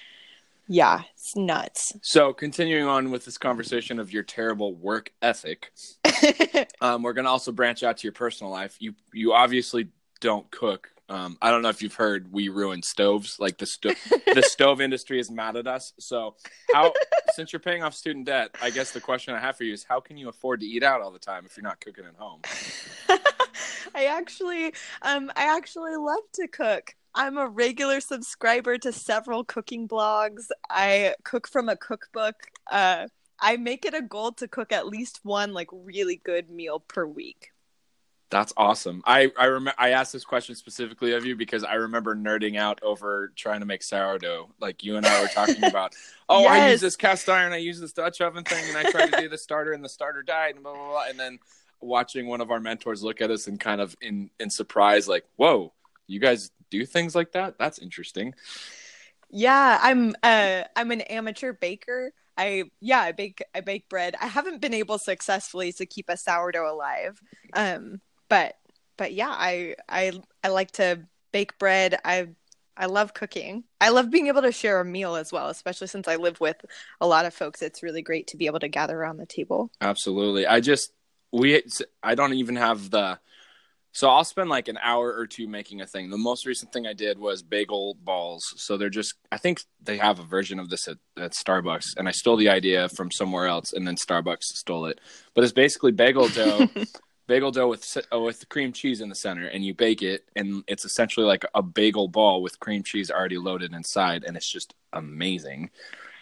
Yeah, 0.69 1.03
it's 1.15 1.35
nuts. 1.37 1.95
So, 2.03 2.35
continuing 2.35 2.87
on 2.87 3.11
with 3.11 3.25
this 3.25 3.39
conversation 3.39 3.99
of 3.99 4.13
your 4.13 4.25
terrible 4.25 4.75
work 4.75 5.11
ethic, 5.23 5.73
um, 6.83 7.03
we're 7.03 7.15
going 7.15 7.25
to 7.25 7.31
also 7.31 7.51
branch 7.51 7.83
out 7.83 7.97
to 7.97 8.03
your 8.05 8.13
personal 8.13 8.53
life. 8.53 8.77
You 8.79 8.95
you 9.15 9.33
obviously 9.33 9.89
don't 10.21 10.51
cook. 10.51 10.92
Um, 11.09 11.37
I 11.43 11.51
don't 11.51 11.63
know 11.63 11.69
if 11.69 11.83
you've 11.83 11.95
heard 11.95 12.33
we 12.33 12.49
ruin 12.49 12.83
stoves. 12.83 13.39
Like 13.39 13.59
the 13.59 13.67
the 14.35 14.43
stove 14.43 14.81
industry 14.81 15.19
is 15.19 15.31
mad 15.31 15.57
at 15.57 15.67
us. 15.67 15.93
So, 15.99 16.37
how 16.73 16.93
since 17.35 17.53
you're 17.53 17.61
paying 17.61 17.83
off 17.83 17.95
student 17.95 18.27
debt, 18.27 18.55
I 18.63 18.71
guess 18.71 18.93
the 18.93 19.01
question 19.01 19.35
I 19.35 19.41
have 19.41 19.57
for 19.57 19.65
you 19.65 19.73
is 19.73 19.85
how 19.85 20.01
can 20.01 20.17
you 20.17 20.29
afford 20.29 20.61
to 20.61 20.67
eat 20.67 20.83
out 20.83 21.01
all 21.01 21.11
the 21.11 21.19
time 21.19 21.45
if 21.45 21.57
you're 21.57 21.65
not 21.65 21.81
cooking 21.81 22.05
at 22.05 22.15
home? 22.17 22.41
I 23.95 24.07
actually 24.07 24.73
um 25.03 25.31
I 25.37 25.57
actually 25.57 25.97
love 25.97 26.25
to 26.35 26.49
cook. 26.49 26.95
I'm 27.15 27.37
a 27.37 27.47
regular 27.47 28.01
subscriber 28.01 28.79
to 28.79 28.93
several 28.93 29.45
cooking 29.45 29.87
blogs. 29.87 30.47
I 30.71 31.15
cook 31.25 31.49
from 31.49 31.69
a 31.69 31.77
cookbook. 31.77 32.37
Uh 32.71 33.09
I 33.41 33.57
make 33.57 33.85
it 33.85 33.93
a 33.93 34.03
goal 34.03 34.33
to 34.33 34.47
cook 34.47 34.73
at 34.73 34.87
least 34.87 35.21
one 35.25 35.53
like 35.53 35.69
really 35.73 36.21
good 36.25 36.49
meal 36.49 36.81
per 36.81 37.05
week. 37.05 37.52
That's 38.33 38.55
awesome. 38.57 39.03
I 39.05 39.31
I 39.39 39.47
rem- 39.47 39.69
I 39.77 39.91
asked 39.91 40.15
this 40.15 40.25
question 40.25 40.55
specifically 40.55 41.13
of 41.13 41.27
you 41.27 41.37
because 41.37 41.65
I 41.65 41.75
remember 41.75 42.17
nerding 42.17 42.57
out 42.57 42.83
over 42.83 43.31
trying 43.37 43.61
to 43.61 43.67
make 43.67 43.83
sourdough. 43.83 44.49
Like 44.59 44.83
you 44.83 44.97
and 44.97 45.05
I 45.05 45.21
were 45.21 45.29
talking 45.29 45.63
about. 45.63 45.95
Oh, 46.35 46.47
I 46.47 46.71
use 46.71 46.81
this 46.81 46.97
cast 46.97 47.29
iron. 47.29 47.53
I 47.53 47.59
use 47.59 47.79
this 47.79 47.93
Dutch 47.93 48.23
oven 48.23 48.43
thing, 48.43 48.65
and 48.67 48.79
I 48.79 48.91
tried 48.91 49.13
to 49.13 49.21
do 49.21 49.29
the 49.29 49.37
starter, 49.37 49.73
and 49.75 49.85
the 49.85 49.89
starter 49.89 50.23
died, 50.23 50.55
and 50.55 50.65
blah 50.65 50.73
blah 50.73 50.89
blah. 50.89 51.05
And 51.07 51.21
then 51.21 51.39
watching 51.83 52.27
one 52.27 52.41
of 52.41 52.51
our 52.51 52.59
mentors 52.59 53.03
look 53.03 53.21
at 53.21 53.31
us 53.31 53.49
and 53.49 53.61
kind 53.61 53.83
of 53.83 53.95
in 54.01 54.31
in 54.41 54.49
surprise, 54.49 55.07
like, 55.07 55.27
"Whoa, 55.37 55.75
you 56.07 56.21
guys 56.21 56.51
do 56.71 56.87
things 56.87 57.15
like 57.15 57.33
that? 57.33 57.59
That's 57.59 57.79
interesting." 57.81 58.35
Yeah, 59.29 59.79
I'm 59.83 60.15
uh 60.23 60.63
I'm 60.75 60.91
an 60.91 61.03
amateur 61.03 61.53
baker. 61.53 62.15
I 62.39 62.65
yeah, 62.81 63.01
I 63.01 63.13
bake 63.13 63.43
I 63.55 63.61
bake 63.61 63.91
bread. 63.91 64.17
I 64.19 64.29
haven't 64.29 64.63
been 64.63 64.73
able 64.73 64.97
successfully 64.97 65.71
to 65.75 65.85
keep 65.85 66.09
a 66.09 66.17
sourdough 66.17 66.73
alive. 66.73 67.21
Um, 67.53 68.01
but 68.33 68.57
but 68.97 69.13
yeah, 69.13 69.29
I 69.29 69.77
I 69.91 70.13
I 70.43 70.49
like 70.49 70.71
to 70.73 71.01
bake 71.33 71.59
bread. 71.59 71.99
I 72.03 72.29
I 72.75 72.87
love 72.87 73.13
cooking. 73.13 73.65
I 73.79 73.91
love 73.91 74.11
being 74.11 74.29
able 74.29 74.41
to 74.41 74.53
share 74.53 74.81
a 74.81 74.87
meal 74.87 75.17
as 75.17 75.31
well, 75.31 75.49
especially 75.49 75.89
since 75.89 76.09
I 76.09 76.17
live 76.17 76.41
with 76.41 76.57
a 76.99 77.07
lot 77.07 77.27
of 77.27 77.35
folks. 77.35 77.61
It's 77.61 77.83
really 77.83 78.01
great 78.01 78.29
to 78.29 78.39
be 78.39 78.47
able 78.47 78.61
to 78.61 78.69
gather 78.69 78.99
around 78.99 79.19
the 79.19 79.27
table. 79.27 79.71
Absolutely. 79.83 80.47
I 80.47 80.61
just 80.61 80.93
we 81.31 81.63
I 82.03 82.15
don't 82.15 82.33
even 82.33 82.57
have 82.57 82.89
the 82.89 83.19
so 83.95 84.09
I'll 84.09 84.25
spend 84.25 84.49
like 84.49 84.69
an 84.69 84.79
hour 84.83 85.15
or 85.15 85.27
two 85.27 85.47
making 85.47 85.83
a 85.83 85.87
thing. 85.87 86.09
The 86.09 86.17
most 86.17 86.47
recent 86.47 86.73
thing 86.73 86.87
I 86.87 86.95
did 86.95 87.19
was 87.19 87.43
bagel 87.43 87.99
balls. 88.03 88.43
So 88.57 88.79
they're 88.79 88.89
just 88.89 89.13
I 89.31 89.37
think 89.37 89.61
they 89.83 89.99
have 89.99 90.21
a 90.21 90.25
version 90.25 90.59
of 90.59 90.71
this 90.71 90.89
at, 90.89 90.97
at 91.19 91.33
Starbucks 91.33 91.99
and 91.99 92.09
I 92.09 92.13
stole 92.13 92.39
the 92.39 92.49
idea 92.49 92.89
from 92.89 93.11
somewhere 93.11 93.47
else 93.47 93.75
and 93.75 93.87
then 93.87 93.97
Starbucks 93.97 94.45
stole 94.45 94.87
it. 94.87 95.03
But 95.35 95.45
it's 95.45 95.53
basically 95.53 95.93
bagel 95.93 96.29
dough 96.29 96.71
bagel 97.33 97.51
dough 97.51 97.69
with 97.69 97.97
uh, 98.13 98.21
with 98.21 98.47
cream 98.51 98.75
cheese 98.75 99.01
in 99.01 99.09
the 99.09 99.15
center, 99.15 99.47
and 99.47 99.65
you 99.65 99.73
bake 99.73 100.03
it, 100.03 100.29
and 100.37 100.63
it's 100.67 100.85
essentially 100.85 101.25
like 101.25 101.47
a 101.55 101.63
bagel 101.63 102.07
ball 102.07 102.43
with 102.43 102.61
cream 102.61 102.83
cheese 102.83 103.11
already 103.11 103.39
loaded 103.39 103.73
inside, 103.73 104.23
and 104.25 104.37
it's 104.37 104.49
just 104.49 104.75
amazing. 104.93 105.71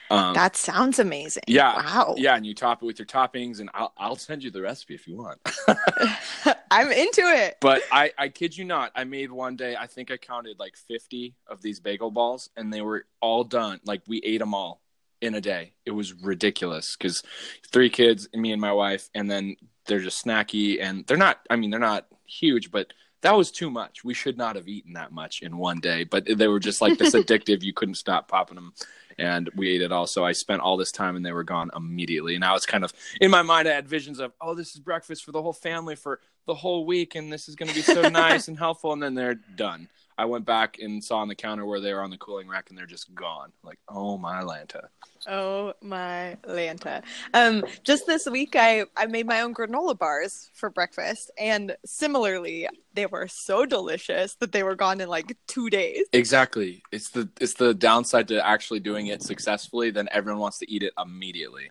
Um, 0.08 0.34
that 0.34 0.54
sounds 0.54 1.00
amazing. 1.00 1.42
Yeah. 1.48 1.74
Wow. 1.74 2.14
Yeah, 2.16 2.36
and 2.36 2.46
you 2.46 2.54
top 2.54 2.80
it 2.82 2.86
with 2.86 3.00
your 3.00 3.06
toppings, 3.06 3.58
and 3.58 3.70
I'll 3.74 3.92
I'll 3.98 4.14
send 4.14 4.44
you 4.44 4.52
the 4.52 4.62
recipe 4.62 4.94
if 4.94 5.08
you 5.08 5.16
want. 5.16 5.40
I'm 6.70 6.92
into 6.92 7.22
it. 7.22 7.56
But 7.60 7.82
I 7.90 8.12
I 8.16 8.28
kid 8.28 8.56
you 8.56 8.64
not, 8.64 8.92
I 8.94 9.02
made 9.02 9.32
one 9.32 9.56
day. 9.56 9.74
I 9.74 9.88
think 9.88 10.12
I 10.12 10.16
counted 10.16 10.60
like 10.60 10.76
50 10.76 11.34
of 11.48 11.60
these 11.60 11.80
bagel 11.80 12.12
balls, 12.12 12.50
and 12.56 12.72
they 12.72 12.82
were 12.82 13.04
all 13.20 13.42
done. 13.42 13.80
Like 13.84 14.02
we 14.06 14.20
ate 14.22 14.38
them 14.38 14.54
all 14.54 14.80
in 15.20 15.34
a 15.34 15.40
day. 15.40 15.72
It 15.84 15.90
was 15.90 16.12
ridiculous 16.14 16.96
because 16.96 17.22
three 17.70 17.90
kids, 17.90 18.28
me 18.34 18.52
and 18.52 18.60
my 18.60 18.72
wife, 18.72 19.08
and 19.14 19.30
then 19.30 19.56
they're 19.86 20.00
just 20.00 20.24
snacky 20.24 20.80
and 20.80 21.06
they're 21.06 21.16
not. 21.16 21.40
I 21.50 21.56
mean, 21.56 21.70
they're 21.70 21.80
not 21.80 22.06
huge, 22.26 22.70
but 22.70 22.92
that 23.22 23.36
was 23.36 23.50
too 23.50 23.70
much. 23.70 24.02
We 24.04 24.14
should 24.14 24.38
not 24.38 24.56
have 24.56 24.68
eaten 24.68 24.94
that 24.94 25.12
much 25.12 25.42
in 25.42 25.58
one 25.58 25.80
day, 25.80 26.04
but 26.04 26.24
they 26.26 26.48
were 26.48 26.60
just 26.60 26.80
like 26.80 26.98
this 26.98 27.14
addictive. 27.14 27.62
You 27.62 27.72
couldn't 27.72 27.96
stop 27.96 28.28
popping 28.28 28.54
them, 28.54 28.72
and 29.18 29.50
we 29.54 29.68
ate 29.70 29.82
it 29.82 29.92
all. 29.92 30.06
So 30.06 30.24
I 30.24 30.32
spent 30.32 30.62
all 30.62 30.76
this 30.76 30.92
time, 30.92 31.16
and 31.16 31.24
they 31.24 31.32
were 31.32 31.44
gone 31.44 31.70
immediately. 31.76 32.34
And 32.34 32.44
I 32.44 32.52
was 32.52 32.64
kind 32.64 32.84
of 32.84 32.92
in 33.20 33.30
my 33.30 33.42
mind, 33.42 33.68
I 33.68 33.74
had 33.74 33.88
visions 33.88 34.20
of, 34.20 34.32
oh, 34.40 34.54
this 34.54 34.74
is 34.74 34.80
breakfast 34.80 35.24
for 35.24 35.32
the 35.32 35.42
whole 35.42 35.52
family 35.52 35.96
for 35.96 36.20
the 36.46 36.54
whole 36.54 36.86
week, 36.86 37.14
and 37.14 37.32
this 37.32 37.48
is 37.48 37.56
going 37.56 37.68
to 37.68 37.74
be 37.74 37.82
so 37.82 38.02
nice 38.08 38.48
and 38.48 38.58
helpful. 38.58 38.92
And 38.92 39.02
then 39.02 39.14
they're 39.14 39.34
done. 39.34 39.88
I 40.20 40.26
went 40.26 40.44
back 40.44 40.78
and 40.78 41.02
saw 41.02 41.16
on 41.20 41.28
the 41.28 41.34
counter 41.34 41.64
where 41.64 41.80
they 41.80 41.94
were 41.94 42.02
on 42.02 42.10
the 42.10 42.18
cooling 42.18 42.46
rack, 42.46 42.68
and 42.68 42.76
they're 42.76 42.84
just 42.84 43.14
gone. 43.14 43.52
Like, 43.62 43.78
oh 43.88 44.18
my 44.18 44.42
Lanta. 44.42 44.88
Oh 45.26 45.72
my 45.80 46.36
Lanta. 46.46 47.02
Um, 47.32 47.64
just 47.84 48.06
this 48.06 48.26
week, 48.26 48.54
I 48.54 48.84
I 48.98 49.06
made 49.06 49.26
my 49.26 49.40
own 49.40 49.54
granola 49.54 49.98
bars 49.98 50.50
for 50.52 50.68
breakfast, 50.68 51.30
and 51.38 51.74
similarly, 51.86 52.68
they 52.92 53.06
were 53.06 53.28
so 53.28 53.64
delicious 53.64 54.34
that 54.40 54.52
they 54.52 54.62
were 54.62 54.76
gone 54.76 55.00
in 55.00 55.08
like 55.08 55.38
two 55.46 55.70
days. 55.70 56.04
Exactly. 56.12 56.82
It's 56.92 57.08
the 57.08 57.30
it's 57.40 57.54
the 57.54 57.72
downside 57.72 58.28
to 58.28 58.46
actually 58.46 58.80
doing 58.80 59.06
it 59.06 59.22
successfully. 59.22 59.90
Then 59.90 60.06
everyone 60.12 60.42
wants 60.42 60.58
to 60.58 60.70
eat 60.70 60.82
it 60.82 60.92
immediately. 61.02 61.70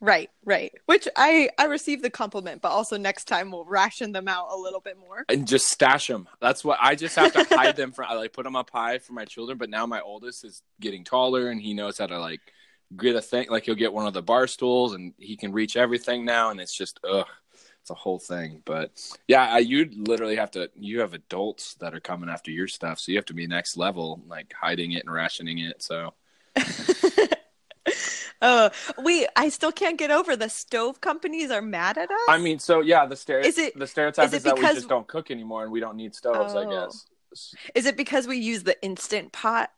Right, 0.00 0.30
right. 0.44 0.72
Which 0.86 1.08
I 1.16 1.48
I 1.58 1.64
receive 1.64 2.02
the 2.02 2.10
compliment, 2.10 2.60
but 2.60 2.72
also 2.72 2.96
next 2.96 3.24
time 3.24 3.50
we'll 3.50 3.64
ration 3.64 4.12
them 4.12 4.28
out 4.28 4.48
a 4.50 4.56
little 4.56 4.80
bit 4.80 4.98
more 4.98 5.24
and 5.28 5.46
just 5.46 5.68
stash 5.68 6.08
them. 6.08 6.28
That's 6.40 6.64
what 6.64 6.78
I 6.80 6.94
just 6.94 7.16
have 7.16 7.32
to 7.32 7.44
hide 7.56 7.76
them 7.76 7.92
from. 7.92 8.06
I 8.10 8.14
like 8.14 8.32
put 8.32 8.44
them 8.44 8.56
up 8.56 8.70
high 8.70 8.98
for 8.98 9.12
my 9.12 9.24
children, 9.24 9.56
but 9.56 9.70
now 9.70 9.86
my 9.86 10.00
oldest 10.00 10.44
is 10.44 10.62
getting 10.80 11.04
taller 11.04 11.48
and 11.48 11.60
he 11.60 11.74
knows 11.74 11.98
how 11.98 12.06
to 12.06 12.18
like 12.18 12.40
get 12.96 13.16
a 13.16 13.22
thing. 13.22 13.46
Like 13.48 13.64
he'll 13.64 13.74
get 13.74 13.92
one 13.92 14.06
of 14.06 14.14
the 14.14 14.22
bar 14.22 14.46
stools 14.46 14.94
and 14.94 15.14
he 15.18 15.36
can 15.36 15.52
reach 15.52 15.76
everything 15.76 16.24
now, 16.24 16.50
and 16.50 16.60
it's 16.60 16.76
just 16.76 17.00
ugh, 17.08 17.26
it's 17.80 17.90
a 17.90 17.94
whole 17.94 18.18
thing. 18.18 18.62
But 18.64 18.90
yeah, 19.26 19.58
you 19.58 19.88
literally 19.94 20.36
have 20.36 20.50
to. 20.52 20.70
You 20.74 21.00
have 21.00 21.14
adults 21.14 21.74
that 21.76 21.94
are 21.94 22.00
coming 22.00 22.28
after 22.28 22.50
your 22.50 22.68
stuff, 22.68 22.98
so 22.98 23.12
you 23.12 23.18
have 23.18 23.26
to 23.26 23.34
be 23.34 23.46
next 23.46 23.76
level, 23.76 24.22
like 24.28 24.52
hiding 24.52 24.92
it 24.92 25.04
and 25.04 25.14
rationing 25.14 25.58
it. 25.60 25.82
So. 25.82 26.12
Oh, 28.44 28.70
we 29.02 29.26
I 29.34 29.48
still 29.48 29.72
can't 29.72 29.98
get 29.98 30.10
over 30.10 30.36
the 30.36 30.50
stove 30.50 31.00
companies 31.00 31.50
are 31.50 31.62
mad 31.62 31.96
at 31.96 32.10
us. 32.10 32.18
I 32.28 32.38
mean, 32.38 32.58
so 32.58 32.80
yeah, 32.80 33.06
the 33.06 33.14
stere- 33.14 33.44
is 33.44 33.58
it, 33.58 33.76
the 33.78 33.86
stereotype 33.86 34.26
is, 34.26 34.34
is 34.34 34.42
that 34.42 34.56
we 34.56 34.62
just 34.62 34.88
don't 34.88 35.06
cook 35.06 35.30
anymore 35.30 35.62
and 35.62 35.72
we 35.72 35.80
don't 35.80 35.96
need 35.96 36.14
stoves, 36.14 36.54
oh. 36.54 36.58
I 36.58 36.70
guess. 36.70 37.06
Is 37.74 37.86
it 37.86 37.96
because 37.96 38.26
we 38.26 38.36
use 38.36 38.62
the 38.62 38.80
instant 38.84 39.32
pot? 39.32 39.72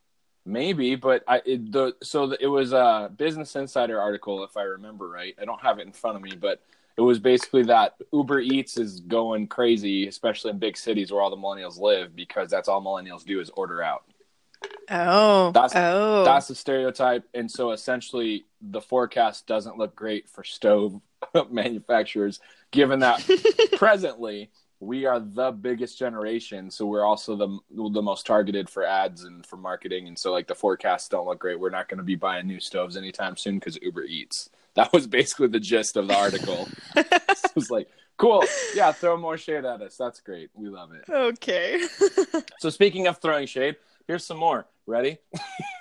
Maybe, 0.44 0.96
but 0.96 1.22
I 1.28 1.42
it, 1.46 1.70
the 1.70 1.94
so 2.02 2.26
the, 2.26 2.42
it 2.42 2.48
was 2.48 2.72
a 2.72 3.10
Business 3.16 3.54
Insider 3.54 4.00
article 4.00 4.42
if 4.42 4.56
I 4.56 4.62
remember 4.62 5.08
right. 5.08 5.34
I 5.40 5.44
don't 5.44 5.60
have 5.62 5.78
it 5.78 5.86
in 5.86 5.92
front 5.92 6.16
of 6.16 6.22
me, 6.22 6.32
but 6.34 6.60
it 6.96 7.02
was 7.02 7.18
basically 7.18 7.62
that 7.64 7.94
Uber 8.12 8.40
Eats 8.40 8.78
is 8.78 9.00
going 9.00 9.46
crazy, 9.46 10.08
especially 10.08 10.50
in 10.50 10.58
big 10.58 10.76
cities 10.76 11.12
where 11.12 11.20
all 11.20 11.30
the 11.30 11.36
millennials 11.36 11.78
live, 11.78 12.16
because 12.16 12.50
that's 12.50 12.68
all 12.68 12.82
millennials 12.82 13.24
do 13.24 13.38
is 13.40 13.50
order 13.50 13.82
out. 13.82 14.04
Oh, 14.88 15.50
that's 15.52 15.74
oh. 15.74 16.24
that's 16.24 16.48
the 16.48 16.54
stereotype, 16.54 17.24
and 17.34 17.50
so 17.50 17.72
essentially 17.72 18.46
the 18.60 18.80
forecast 18.80 19.46
doesn't 19.46 19.78
look 19.78 19.96
great 19.96 20.28
for 20.28 20.44
stove 20.44 21.00
manufacturers, 21.50 22.40
given 22.70 23.00
that 23.00 23.24
presently 23.76 24.50
we 24.78 25.06
are 25.06 25.18
the 25.18 25.50
biggest 25.50 25.98
generation, 25.98 26.70
so 26.70 26.86
we're 26.86 27.04
also 27.04 27.34
the 27.34 27.58
the 27.70 28.02
most 28.02 28.26
targeted 28.26 28.68
for 28.68 28.84
ads 28.84 29.24
and 29.24 29.44
for 29.44 29.56
marketing, 29.56 30.06
and 30.06 30.18
so 30.18 30.32
like 30.32 30.46
the 30.46 30.54
forecasts 30.54 31.08
don't 31.08 31.26
look 31.26 31.38
great. 31.38 31.58
We're 31.58 31.70
not 31.70 31.88
going 31.88 31.98
to 31.98 32.04
be 32.04 32.14
buying 32.14 32.46
new 32.46 32.60
stoves 32.60 32.96
anytime 32.96 33.36
soon 33.36 33.58
because 33.58 33.78
Uber 33.80 34.04
Eats. 34.04 34.50
That 34.74 34.92
was 34.92 35.06
basically 35.06 35.48
the 35.48 35.60
gist 35.60 35.96
of 35.96 36.06
the 36.06 36.14
article. 36.14 36.68
it 36.96 37.52
was 37.54 37.70
like, 37.70 37.88
cool, 38.18 38.44
yeah, 38.74 38.92
throw 38.92 39.16
more 39.16 39.38
shade 39.38 39.64
at 39.64 39.80
us. 39.80 39.96
That's 39.96 40.20
great. 40.20 40.50
We 40.54 40.68
love 40.68 40.92
it. 40.92 41.10
Okay. 41.10 41.82
so 42.60 42.68
speaking 42.68 43.06
of 43.06 43.16
throwing 43.16 43.46
shade, 43.46 43.76
Here's 44.06 44.24
some 44.24 44.38
more. 44.38 44.66
Ready? 44.86 45.18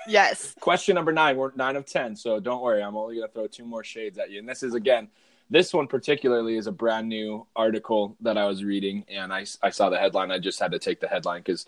Yes. 0.08 0.56
Question 0.60 0.96
number 0.96 1.14
nine. 1.14 1.38
We're 1.38 1.52
nine 1.56 1.76
of 1.76 1.86
10. 1.86 2.16
So 2.16 2.40
don't 2.40 2.62
worry. 2.62 2.82
I'm 2.82 2.98
only 2.98 3.18
going 3.18 3.28
to 3.28 3.34
throw 3.34 3.48
two 3.48 3.66
more 3.66 3.84
shades 3.84 4.18
at 4.18 4.32
you. 4.32 4.40
And 4.40 4.50
this 4.50 4.64
is, 4.64 4.74
again, 4.74 5.10
this 5.52 5.74
one 5.74 5.88
particularly 5.88 6.58
is 6.58 6.66
a 6.66 6.72
brand 6.72 7.08
new 7.08 7.46
article 7.56 8.18
that 8.22 8.36
I 8.36 8.46
was 8.46 8.64
reading. 8.64 9.06
And 9.08 9.32
I, 9.32 9.46
I 9.62 9.70
saw 9.70 9.90
the 9.90 10.00
headline. 10.00 10.32
I 10.32 10.40
just 10.40 10.60
had 10.60 10.72
to 10.72 10.80
take 10.80 11.00
the 11.00 11.08
headline 11.08 11.42
because, 11.42 11.68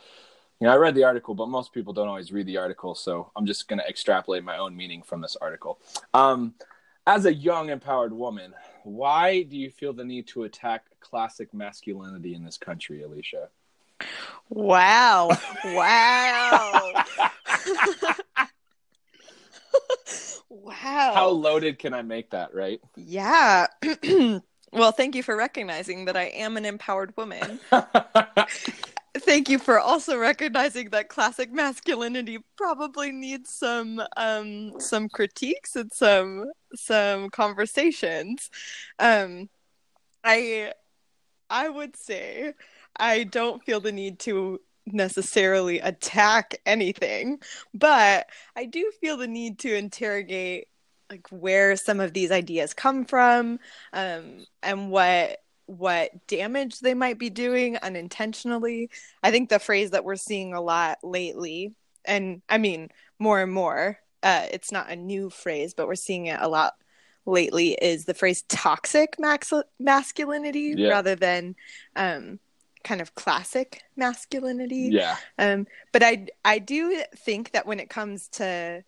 you 0.60 0.66
know, 0.66 0.74
I 0.74 0.78
read 0.78 0.96
the 0.96 1.04
article, 1.04 1.36
but 1.36 1.48
most 1.48 1.74
people 1.74 1.94
don't 1.94 2.08
always 2.08 2.32
read 2.32 2.48
the 2.48 2.58
article. 2.58 2.96
So 2.96 3.32
I'm 3.36 3.46
just 3.46 3.68
going 3.68 3.80
to 3.80 3.88
extrapolate 3.88 4.44
my 4.44 4.58
own 4.58 4.76
meaning 4.76 5.04
from 5.04 5.22
this 5.22 5.36
article. 5.40 5.80
Um, 6.16 6.56
as 7.06 7.26
a 7.26 7.34
young, 7.34 7.70
empowered 7.70 8.14
woman, 8.14 8.56
why 8.84 9.44
do 9.44 9.56
you 9.56 9.70
feel 9.70 9.94
the 9.94 10.04
need 10.04 10.28
to 10.30 10.44
attack 10.44 10.86
classic 11.02 11.54
masculinity 11.54 12.34
in 12.34 12.44
this 12.44 12.58
country, 12.58 13.04
Alicia? 13.04 13.50
Wow. 14.50 15.30
Wow. 15.74 16.94
wow. 20.50 21.12
How 21.14 21.30
loaded 21.30 21.80
can 21.80 21.94
I 21.94 22.02
make 22.02 22.30
that, 22.32 22.54
right? 22.54 22.80
Yeah. 22.96 23.68
well, 24.72 24.92
thank 24.92 25.16
you 25.16 25.24
for 25.24 25.36
recognizing 25.36 26.06
that 26.06 26.16
I 26.16 26.26
am 26.26 26.58
an 26.58 26.66
empowered 26.66 27.16
woman. 27.18 27.60
thank 29.20 29.50
you 29.50 29.60
for 29.60 29.80
also 29.80 30.18
recognizing 30.18 30.90
that 30.92 31.10
classic 31.10 31.52
masculinity 31.52 32.40
probably 32.56 33.12
needs 33.12 33.50
some 33.50 34.02
um 34.16 34.80
some 34.80 35.10
critiques 35.10 35.76
and 35.76 35.92
some 35.92 36.46
some 36.76 37.30
conversations. 37.30 38.50
Um 39.00 39.50
I 40.24 40.74
I 41.50 41.70
would 41.70 41.96
say 41.96 42.54
I 42.98 43.24
don't 43.24 43.64
feel 43.64 43.80
the 43.80 43.92
need 43.92 44.20
to 44.20 44.60
necessarily 44.86 45.80
attack 45.80 46.56
anything, 46.66 47.40
but 47.74 48.28
I 48.56 48.66
do 48.66 48.92
feel 49.02 49.18
the 49.18 49.28
need 49.28 49.60
to 49.60 49.76
interrogate 49.76 50.68
like 51.10 51.28
where 51.30 51.76
some 51.76 52.00
of 52.00 52.14
these 52.14 52.32
ideas 52.32 52.74
come 52.74 53.06
from 53.06 53.60
um, 53.94 54.46
and 54.62 54.90
what 54.92 55.40
what 55.66 56.12
damage 56.28 56.80
they 56.80 56.94
might 56.94 57.20
be 57.20 57.30
doing 57.30 57.78
unintentionally. 57.78 58.90
I 59.22 59.32
think 59.32 59.50
the 59.50 59.60
phrase 59.60 59.92
that 59.92 60.06
we're 60.06 60.16
seeing 60.16 60.54
a 60.54 60.62
lot 60.62 61.00
lately, 61.04 61.74
and 62.06 62.42
I 62.48 62.58
mean 62.58 62.90
more 63.20 63.42
and 63.42 63.52
more, 63.52 64.00
uh, 64.24 64.46
it's 64.52 64.72
not 64.72 64.90
a 64.90 64.96
new 64.96 65.30
phrase, 65.30 65.74
but 65.74 65.88
we're 65.88 65.96
seeing 65.96 66.28
it 66.28 66.40
a 66.40 66.48
lot 66.48 66.74
lately, 67.26 67.74
is 67.74 68.06
the 68.06 68.14
phrase 68.14 68.44
toxic 68.44 69.20
max- 69.20 69.52
masculinity 69.78 70.74
yeah. 70.78 70.90
rather 70.90 71.16
than 71.16 71.56
um, 71.98 72.40
kind 72.88 73.02
of 73.02 73.14
classic 73.16 73.82
masculinity. 73.98 74.90
Yeah. 74.94 75.18
Um, 75.38 75.68
but 75.92 76.04
I 76.04 76.28
I 76.46 76.60
do 76.60 77.04
think 77.16 77.52
that 77.52 77.68
when 77.68 77.82
it 77.82 77.90
comes 77.90 78.30
to 78.30 78.84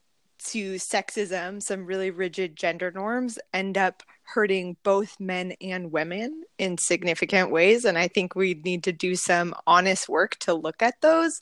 to 0.46 0.76
sexism, 0.76 1.62
some 1.62 1.86
really 1.86 2.12
rigid 2.12 2.56
gender 2.56 2.92
norms 2.92 3.38
end 3.54 3.78
up 3.78 4.04
hurting 4.24 4.78
both 4.84 5.20
men 5.20 5.54
and 5.60 5.92
women 5.92 6.44
in 6.58 6.78
significant 6.78 7.52
ways. 7.52 7.84
And 7.84 7.98
I 7.98 8.08
think 8.08 8.36
we 8.36 8.54
need 8.54 8.86
to 8.86 8.94
do 8.94 9.16
some 9.16 9.54
honest 9.68 10.08
work 10.08 10.38
to 10.40 10.54
look 10.54 10.82
at 10.82 11.02
those 11.02 11.42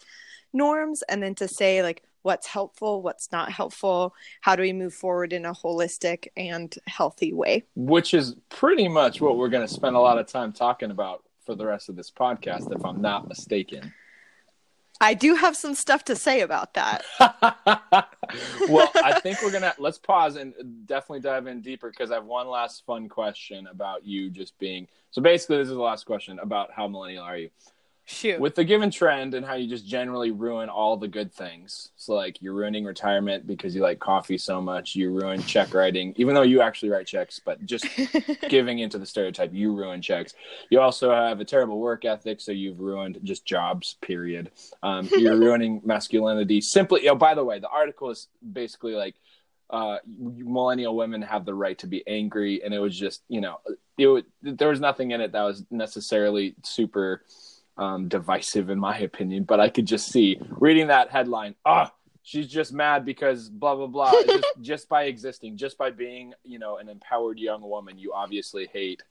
norms 0.52 1.04
and 1.04 1.22
then 1.22 1.36
to 1.36 1.48
say, 1.48 1.84
like, 1.84 2.02
what's 2.24 2.48
helpful, 2.48 3.04
what's 3.04 3.32
not 3.32 3.52
helpful, 3.52 4.15
how 4.41 4.56
do 4.56 4.63
we 4.63 4.74
move 4.74 4.96
forward 4.96 5.32
in 5.32 5.46
a 5.46 5.54
holistic 5.54 6.28
and 6.36 6.76
healthy 6.88 7.34
way. 7.34 7.63
Which 7.76 8.15
is 8.15 8.36
pretty 8.50 8.88
much 8.88 9.22
what 9.22 9.38
we're 9.38 9.50
going 9.50 9.67
to 9.67 9.74
spend 9.74 9.96
a 9.96 10.00
lot 10.00 10.17
of 10.17 10.26
time 10.26 10.54
talking 10.54 10.89
about 10.89 11.24
for 11.47 11.55
the 11.55 11.65
rest 11.65 11.89
of 11.89 11.95
this 11.95 12.12
podcast, 12.12 12.71
if 12.75 12.86
I'm 12.86 13.01
not 13.01 13.27
mistaken. 13.27 13.93
I 14.99 15.13
do 15.13 15.36
have 15.36 15.55
some 15.55 15.75
stuff 15.75 16.03
to 16.05 16.15
say 16.15 16.41
about 16.41 16.73
that. 16.73 17.03
well, 18.69 18.91
I 18.95 19.19
think 19.21 19.41
we're 19.41 19.51
gonna 19.51 19.73
let's 19.77 19.97
pause 19.97 20.36
and 20.36 20.53
definitely 20.86 21.21
dive 21.21 21.47
in 21.47 21.62
deeper 21.62 21.89
because 21.89 22.12
I 22.12 22.15
have 22.15 22.25
one 22.25 22.47
last 22.47 22.86
fun 22.86 23.07
question 23.07 23.67
about 23.67 24.05
you 24.05 24.29
just 24.29 24.57
being. 24.60 24.88
So 25.12 25.21
basically, 25.21 25.57
this 25.57 25.67
is 25.67 25.75
the 25.75 25.81
last 25.81 26.05
question 26.05 26.39
about 26.39 26.71
how 26.71 26.88
millennial 26.88 27.23
are 27.23 27.38
you? 27.38 27.49
Shoot. 28.10 28.39
With 28.39 28.56
the 28.56 28.63
given 28.63 28.89
trend 28.89 29.34
and 29.34 29.46
how 29.46 29.56
you 29.56 29.67
just 29.67 29.86
generally 29.86 30.32
ruin 30.32 30.70
all 30.70 30.96
the 30.96 31.10
good 31.10 31.34
things. 31.34 31.89
So 31.98 32.13
like 32.13 32.41
you're 32.41 32.54
ruining 32.54 32.86
retirement 32.86 33.46
because 33.46 33.76
you 33.76 33.82
like 33.82 34.00
coffee 34.00 34.38
so 34.38 34.62
much. 34.62 34.96
You 34.96 35.12
ruin 35.12 35.43
check 35.43 35.74
writing, 35.74 36.13
even 36.15 36.34
though 36.34 36.43
you 36.43 36.62
actually 36.62 36.88
write 36.88 37.06
checks, 37.06 37.41
but 37.43 37.65
just 37.65 37.86
giving 38.50 38.80
into 38.80 38.98
the 38.98 39.06
stereotype, 39.06 39.54
you 39.54 39.74
ruin 39.74 40.02
checks. 40.02 40.36
You 40.70 40.80
also 40.80 41.12
have 41.12 41.41
a 41.41 41.46
terrible 41.46 41.80
work 41.80 42.06
ethic, 42.06 42.39
so 42.39 42.54
you've 42.54 42.80
ruined 42.80 43.20
just 43.24 43.43
jobs. 43.43 43.98
Period. 44.00 44.52
Um, 44.82 45.10
you're 45.12 45.36
ruining 45.38 45.82
masculinity. 45.84 46.62
Simply. 46.62 47.10
Oh, 47.10 47.15
by 47.15 47.34
the 47.34 47.43
way, 47.43 47.60
the 47.60 47.67
article 47.67 48.10
is 48.10 48.30
basically 48.54 48.93
like 48.93 49.15
uh, 49.70 49.98
millennial 50.17 50.96
women 50.96 51.22
have 51.24 51.43
the 51.43 51.54
right 51.54 51.78
to 51.80 51.88
be 51.88 52.08
angry, 52.08 52.63
and 52.63 52.74
it 52.74 52.80
was 52.80 52.98
just 52.98 53.24
you 53.28 53.41
know 53.41 53.60
it, 53.98 54.26
there 54.41 54.70
was 54.70 54.80
nothing 54.80 55.12
in 55.12 55.20
it 55.20 55.34
that 55.34 55.43
was 55.43 55.65
necessarily 55.70 56.56
super 56.63 57.24
um, 57.77 58.07
divisive 58.07 58.69
in 58.69 58.79
my 58.79 58.97
opinion, 58.97 59.43
but 59.43 59.59
I 59.59 59.69
could 59.69 59.85
just 59.85 60.07
see 60.07 60.39
reading 60.49 60.87
that 60.87 61.11
headline. 61.11 61.55
Ah, 61.65 61.93
she's 62.23 62.47
just 62.47 62.73
mad 62.73 63.05
because 63.05 63.49
blah 63.49 63.75
blah 63.75 63.87
blah. 63.87 64.11
just, 64.11 64.47
just 64.61 64.89
by 64.89 65.03
existing, 65.03 65.57
just 65.57 65.77
by 65.77 65.91
being, 65.91 66.33
you 66.43 66.59
know, 66.59 66.77
an 66.77 66.89
empowered 66.89 67.39
young 67.39 67.61
woman, 67.61 67.97
you 67.97 68.13
obviously 68.13 68.67
hate 68.73 69.03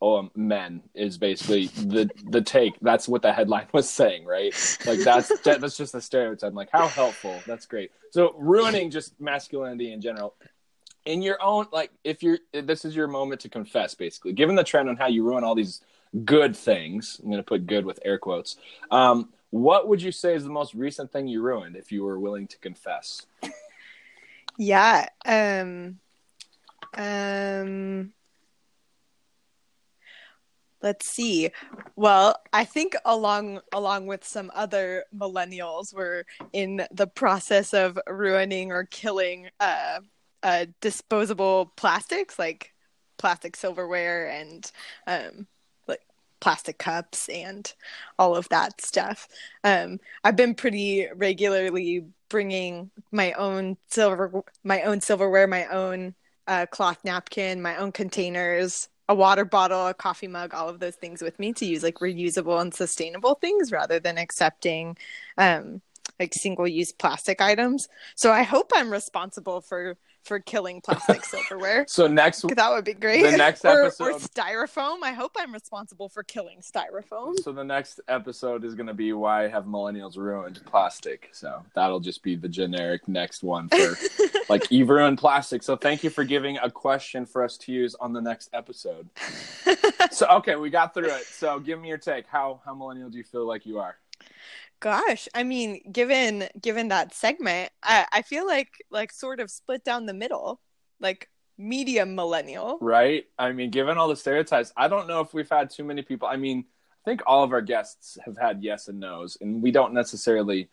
um, 0.00 0.30
men. 0.34 0.82
Is 0.94 1.18
basically 1.18 1.66
the 1.66 2.10
the 2.30 2.40
take. 2.40 2.74
That's 2.80 3.08
what 3.08 3.22
the 3.22 3.32
headline 3.32 3.68
was 3.72 3.90
saying, 3.90 4.24
right? 4.24 4.54
Like 4.86 5.00
that's 5.00 5.38
that's 5.42 5.76
just 5.76 5.94
a 5.94 6.00
stereotype. 6.00 6.54
Like 6.54 6.70
how 6.72 6.88
helpful. 6.88 7.40
That's 7.46 7.66
great. 7.66 7.90
So 8.10 8.34
ruining 8.38 8.90
just 8.90 9.20
masculinity 9.20 9.92
in 9.92 10.00
general 10.00 10.34
in 11.04 11.22
your 11.22 11.42
own 11.42 11.66
like 11.72 11.90
if 12.04 12.22
you're 12.22 12.38
this 12.52 12.84
is 12.84 12.94
your 12.94 13.06
moment 13.06 13.40
to 13.40 13.48
confess 13.48 13.94
basically 13.94 14.32
given 14.32 14.54
the 14.54 14.64
trend 14.64 14.90
on 14.90 14.96
how 14.96 15.06
you 15.06 15.24
ruin 15.24 15.42
all 15.42 15.54
these 15.54 15.80
good 16.24 16.56
things. 16.56 17.20
I'm 17.22 17.30
going 17.30 17.38
to 17.38 17.42
put 17.42 17.66
good 17.66 17.84
with 17.84 18.00
air 18.04 18.18
quotes. 18.18 18.56
Um, 18.90 19.30
what 19.50 19.88
would 19.88 20.02
you 20.02 20.12
say 20.12 20.34
is 20.34 20.44
the 20.44 20.50
most 20.50 20.74
recent 20.74 21.10
thing 21.10 21.26
you 21.26 21.42
ruined 21.42 21.76
if 21.76 21.90
you 21.90 22.04
were 22.04 22.18
willing 22.18 22.46
to 22.48 22.58
confess? 22.58 23.26
Yeah. 24.58 25.06
Um, 25.24 26.00
um, 26.94 28.12
let's 30.82 31.08
see. 31.08 31.50
Well, 31.96 32.36
I 32.52 32.64
think 32.64 32.96
along 33.04 33.60
along 33.72 34.06
with 34.06 34.24
some 34.24 34.50
other 34.54 35.04
millennials, 35.16 35.94
we're 35.94 36.24
in 36.52 36.86
the 36.90 37.06
process 37.06 37.72
of 37.72 37.98
ruining 38.08 38.72
or 38.72 38.84
killing 38.84 39.48
uh, 39.60 40.00
uh, 40.42 40.66
disposable 40.80 41.72
plastics 41.76 42.38
like 42.38 42.74
plastic 43.16 43.56
silverware 43.56 44.28
and 44.28 44.70
um, 45.06 45.46
plastic 46.40 46.78
cups 46.78 47.28
and 47.28 47.72
all 48.18 48.36
of 48.36 48.48
that 48.50 48.80
stuff. 48.80 49.28
Um, 49.64 50.00
I've 50.24 50.36
been 50.36 50.54
pretty 50.54 51.08
regularly 51.14 52.04
bringing 52.28 52.90
my 53.10 53.32
own 53.32 53.76
silver, 53.88 54.42
my 54.64 54.82
own 54.82 55.00
silverware, 55.00 55.46
my 55.46 55.66
own 55.66 56.14
uh, 56.46 56.66
cloth 56.66 56.98
napkin, 57.04 57.60
my 57.60 57.76
own 57.76 57.92
containers, 57.92 58.88
a 59.08 59.14
water 59.14 59.44
bottle, 59.44 59.86
a 59.86 59.94
coffee 59.94 60.28
mug, 60.28 60.54
all 60.54 60.68
of 60.68 60.80
those 60.80 60.96
things 60.96 61.22
with 61.22 61.38
me 61.38 61.52
to 61.54 61.64
use 61.64 61.82
like 61.82 61.96
reusable 61.96 62.60
and 62.60 62.74
sustainable 62.74 63.34
things 63.34 63.72
rather 63.72 63.98
than 63.98 64.18
accepting 64.18 64.96
um, 65.38 65.80
like 66.20 66.34
single 66.34 66.68
use 66.68 66.92
plastic 66.92 67.40
items. 67.40 67.88
So 68.14 68.32
I 68.32 68.42
hope 68.42 68.70
I'm 68.74 68.90
responsible 68.90 69.60
for 69.60 69.96
for 70.28 70.38
killing 70.38 70.80
plastic 70.80 71.24
silverware. 71.24 71.86
So 71.88 72.06
next, 72.06 72.42
that 72.54 72.70
would 72.70 72.84
be 72.84 72.94
great. 72.94 73.22
The 73.22 73.36
next 73.36 73.64
episode, 73.64 74.04
or, 74.04 74.10
or, 74.12 74.18
styrofoam. 74.18 75.02
I 75.02 75.12
hope 75.12 75.32
I'm 75.38 75.52
responsible 75.52 76.08
for 76.08 76.22
killing 76.22 76.58
styrofoam. 76.58 77.38
So 77.42 77.50
the 77.50 77.64
next 77.64 78.00
episode 78.06 78.64
is 78.64 78.74
going 78.74 78.86
to 78.86 78.94
be 78.94 79.12
why 79.12 79.48
have 79.48 79.64
millennials 79.64 80.16
ruined 80.16 80.60
plastic. 80.66 81.30
So 81.32 81.64
that'll 81.74 82.00
just 82.00 82.22
be 82.22 82.36
the 82.36 82.48
generic 82.48 83.08
next 83.08 83.42
one 83.42 83.68
for 83.70 83.96
like 84.48 84.70
you've 84.70 84.90
ruined 84.90 85.18
plastic. 85.18 85.62
So 85.62 85.74
thank 85.74 86.04
you 86.04 86.10
for 86.10 86.24
giving 86.24 86.58
a 86.58 86.70
question 86.70 87.26
for 87.26 87.42
us 87.42 87.56
to 87.58 87.72
use 87.72 87.96
on 87.96 88.12
the 88.12 88.20
next 88.20 88.50
episode. 88.52 89.08
so 90.10 90.28
okay, 90.28 90.56
we 90.56 90.70
got 90.70 90.94
through 90.94 91.10
it. 91.10 91.24
So 91.24 91.58
give 91.58 91.80
me 91.80 91.88
your 91.88 91.98
take. 91.98 92.26
How 92.26 92.60
how 92.64 92.74
millennial 92.74 93.08
do 93.08 93.16
you 93.16 93.24
feel 93.24 93.46
like 93.46 93.64
you 93.64 93.78
are? 93.78 93.96
Gosh, 94.80 95.28
I 95.34 95.42
mean, 95.42 95.80
given 95.90 96.48
given 96.60 96.88
that 96.88 97.14
segment, 97.14 97.70
I, 97.82 98.06
I 98.12 98.22
feel 98.22 98.46
like 98.46 98.72
like 98.90 99.12
sort 99.12 99.40
of 99.40 99.50
split 99.50 99.84
down 99.84 100.06
the 100.06 100.14
middle, 100.14 100.60
like 101.00 101.28
medium 101.56 102.14
millennial. 102.14 102.78
Right. 102.80 103.26
I 103.38 103.50
mean, 103.52 103.70
given 103.70 103.98
all 103.98 104.08
the 104.08 104.16
stereotypes, 104.16 104.72
I 104.76 104.86
don't 104.86 105.08
know 105.08 105.20
if 105.20 105.34
we've 105.34 105.48
had 105.50 105.70
too 105.70 105.82
many 105.82 106.02
people. 106.02 106.28
I 106.28 106.36
mean, 106.36 106.64
I 107.04 107.10
think 107.10 107.22
all 107.26 107.42
of 107.42 107.52
our 107.52 107.60
guests 107.60 108.18
have 108.24 108.38
had 108.38 108.62
yes 108.62 108.86
and 108.86 109.00
no's, 109.00 109.36
and 109.40 109.62
we 109.62 109.70
don't 109.70 109.92
necessarily. 109.94 110.68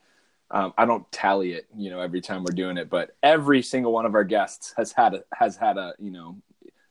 Um, 0.52 0.76
I 0.78 0.86
don't 0.86 1.12
tally 1.12 1.54
it, 1.54 1.66
you 1.76 1.90
know, 1.90 2.00
every 2.00 2.22
time 2.22 2.44
we're 2.44 2.54
doing 2.54 2.78
it, 2.78 2.88
but 2.88 3.16
every 3.24 3.64
single 3.64 3.92
one 3.92 4.06
of 4.06 4.14
our 4.14 4.24
guests 4.24 4.76
has 4.78 4.92
had 4.92 5.16
a, 5.16 5.24
has 5.34 5.58
had 5.58 5.80
a, 5.80 5.96
you 5.98 6.12
know, 6.12 6.38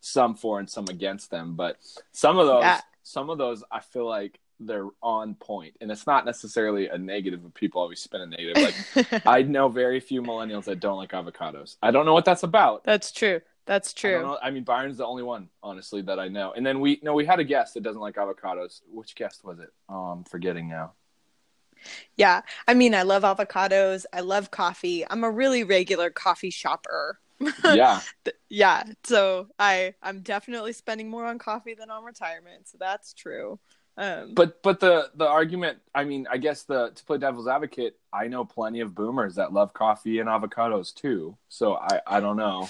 some 0.01 0.35
for 0.35 0.59
and 0.59 0.69
some 0.69 0.87
against 0.91 1.31
them. 1.31 1.55
But 1.55 1.77
some 2.11 2.37
of 2.37 2.49
those, 2.49 2.63
yeah. 2.65 2.81
some 3.05 3.31
of 3.31 3.39
those, 3.39 3.63
I 3.71 3.79
feel 3.79 4.07
like 4.09 4.41
they're 4.61 4.89
on 5.03 5.35
point. 5.35 5.77
And 5.81 5.91
it's 5.91 6.07
not 6.07 6.25
necessarily 6.25 6.89
a 6.89 6.99
negative 6.99 7.43
but 7.43 7.55
people 7.55 7.81
always 7.81 8.01
spin 8.01 8.23
a 8.23 8.27
negative. 8.27 8.75
Like 8.95 9.23
i 9.27 9.43
know 9.43 9.69
very 9.69 10.01
few 10.01 10.23
millennials 10.23 10.65
that 10.65 10.81
don't 10.81 10.97
like 10.97 11.13
avocados. 11.13 11.77
I 11.83 11.91
don't 11.91 12.07
know 12.07 12.15
what 12.15 12.25
that's 12.25 12.43
about. 12.43 12.85
That's 12.85 13.13
true. 13.13 13.41
That's 13.67 13.95
true. 13.95 14.37
I, 14.43 14.49
I, 14.49 14.51
mean 14.51 14.63
byron's 14.65 14.99
the 14.99 15.07
only 15.07 15.23
one 15.23 15.49
honestly 15.63 16.03
that 16.03 16.19
i 16.19 16.29
know. 16.29 16.53
And 16.53 16.65
then 16.65 16.81
we 16.81 17.01
no 17.03 17.15
we 17.15 17.25
had 17.25 17.41
a 17.41 17.45
guest 17.45 17.75
that 17.75 17.83
doesn't 17.83 18.01
like 18.01 18.17
avocados. 18.17 18.81
Which 18.91 19.15
guest 19.15 19.45
was 19.45 19.59
it? 19.59 19.71
Oh 19.89 20.07
i'm 20.07 20.25
forgetting 20.25 20.69
now. 20.69 20.93
Yeah. 22.17 22.43
I 22.69 22.75
mean 22.75 22.95
i 22.95 23.03
love 23.03 23.23
avocados. 23.23 24.05
I 24.13 24.21
love 24.21 24.51
coffee. 24.51 25.05
I'm 25.09 25.25
a 25.25 25.31
really 25.31 25.65
regular 25.65 26.11
coffee 26.11 26.51
shopper. 26.51 27.19
Yeah. 27.65 28.01
Yeah. 28.49 28.85
So 29.05 29.49
i 29.59 29.95
i'm 30.03 30.21
definitely 30.21 30.73
spending 30.73 31.11
more 31.11 31.27
on 31.27 31.39
coffee 31.39 31.75
than 31.75 31.91
on 31.91 32.05
retirement. 32.05 32.69
So 32.69 32.79
that's 32.79 33.13
true 33.13 33.59
um, 33.97 34.35
but 34.35 34.63
but 34.63 34.81
the 34.81 35.11
the 35.15 35.27
argument, 35.27 35.79
I 35.95 36.05
mean, 36.05 36.27
I 36.31 36.39
guess 36.39 36.63
the 36.65 36.91
to 36.91 37.05
play 37.05 37.19
devil's 37.19 37.47
advocate, 37.47 37.97
I 38.13 38.27
know 38.27 38.45
plenty 38.45 38.81
of 38.81 38.95
boomers 38.95 39.37
that 39.37 39.53
love 39.53 39.73
coffee 39.73 40.19
and 40.19 40.29
avocados 40.29 40.95
too. 40.95 41.37
So 41.49 41.77
I 41.77 42.01
I 42.07 42.21
don't 42.21 42.37
know. 42.37 42.69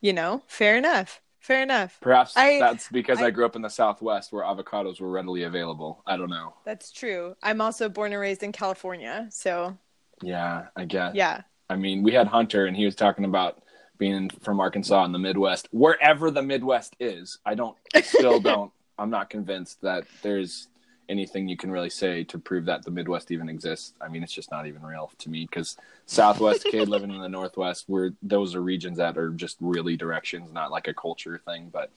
You 0.00 0.12
know, 0.12 0.42
fair 0.46 0.76
enough. 0.76 1.20
Fair 1.40 1.62
enough. 1.62 1.96
Perhaps 2.00 2.36
I, 2.36 2.58
that's 2.58 2.88
because 2.88 3.20
I, 3.20 3.26
I, 3.26 3.30
grew 3.30 3.46
up 3.46 3.56
in 3.56 3.62
the 3.62 3.70
Southwest 3.70 4.32
where 4.32 4.44
avocados 4.44 5.00
were 5.00 5.08
readily 5.08 5.44
available. 5.44 6.02
I 6.06 6.16
don't 6.16 6.28
know. 6.28 6.54
That's 6.64 6.90
true. 6.90 7.36
I'm 7.42 7.60
also 7.60 7.88
born 7.88 8.12
and 8.12 8.20
raised 8.20 8.42
in 8.42 8.52
California, 8.52 9.28
so. 9.30 9.78
Yeah, 10.20 10.66
I 10.76 10.84
guess. 10.84 11.14
Yeah. 11.14 11.42
I 11.70 11.76
mean, 11.76 12.02
we 12.02 12.12
had 12.12 12.26
Hunter, 12.26 12.66
and 12.66 12.76
he 12.76 12.84
was 12.84 12.96
talking 12.96 13.24
about 13.24 13.62
being 13.98 14.30
from 14.42 14.60
Arkansas 14.60 15.04
in 15.04 15.12
the 15.12 15.18
Midwest, 15.18 15.68
wherever 15.70 16.30
the 16.30 16.42
Midwest 16.42 16.96
is. 16.98 17.38
I 17.46 17.54
don't, 17.54 17.76
still 18.02 18.40
don't 18.40 18.72
I'm 18.98 19.10
not 19.10 19.30
convinced 19.30 19.80
that 19.82 20.04
there's 20.22 20.68
anything 21.08 21.48
you 21.48 21.56
can 21.56 21.70
really 21.70 21.90
say 21.90 22.24
to 22.24 22.38
prove 22.38 22.66
that 22.66 22.84
the 22.84 22.90
Midwest 22.90 23.30
even 23.30 23.48
exists. 23.48 23.94
I 24.00 24.08
mean, 24.08 24.22
it's 24.22 24.32
just 24.32 24.50
not 24.50 24.66
even 24.66 24.82
real 24.82 25.10
to 25.18 25.30
me 25.30 25.46
because 25.50 25.76
Southwest 26.06 26.64
kid 26.64 26.88
living 26.88 27.10
in 27.10 27.20
the 27.20 27.28
Northwest, 27.28 27.84
where 27.86 28.12
those 28.22 28.54
are 28.54 28.60
regions 28.60 28.98
that 28.98 29.16
are 29.16 29.30
just 29.30 29.56
really 29.60 29.96
directions, 29.96 30.52
not 30.52 30.70
like 30.70 30.88
a 30.88 30.94
culture 30.94 31.40
thing. 31.44 31.70
But 31.72 31.90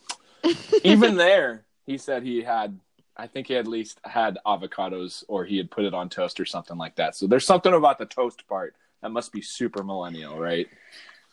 even 0.84 1.18
there, 1.18 1.66
he 1.86 1.98
said 1.98 2.24
he 2.24 2.42
had, 2.42 2.80
I 3.18 3.28
think 3.28 3.48
he 3.48 3.56
at 3.56 3.68
least 3.68 4.00
had 4.06 4.38
avocados 4.46 5.24
or 5.28 5.44
he 5.44 5.58
had 5.58 5.70
put 5.70 5.86
it 5.86 5.94
on 5.94 6.10
toast 6.10 6.40
or 6.40 6.46
something 6.46 6.78
like 6.78 6.96
that. 6.96 7.16
So 7.16 7.28
there's 7.28 7.46
something 7.46 7.74
about 7.74 7.98
the 7.98 8.06
toast 8.06 8.48
part 8.48 8.76
that 9.02 9.12
must 9.12 9.34
be 9.34 9.42
super 9.42 9.84
millennial, 9.84 10.40
right? 10.40 10.68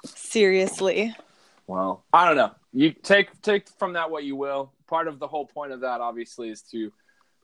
Seriously. 0.04 1.14
Well, 1.66 2.02
I 2.12 2.26
don't 2.26 2.36
know. 2.36 2.52
You 2.72 2.92
take 2.92 3.40
take 3.42 3.68
from 3.68 3.92
that 3.92 4.10
what 4.10 4.24
you 4.24 4.36
will 4.36 4.72
part 4.88 5.06
of 5.08 5.18
the 5.18 5.28
whole 5.28 5.46
point 5.46 5.72
of 5.72 5.80
that 5.80 6.00
obviously 6.00 6.48
is 6.50 6.62
to 6.62 6.92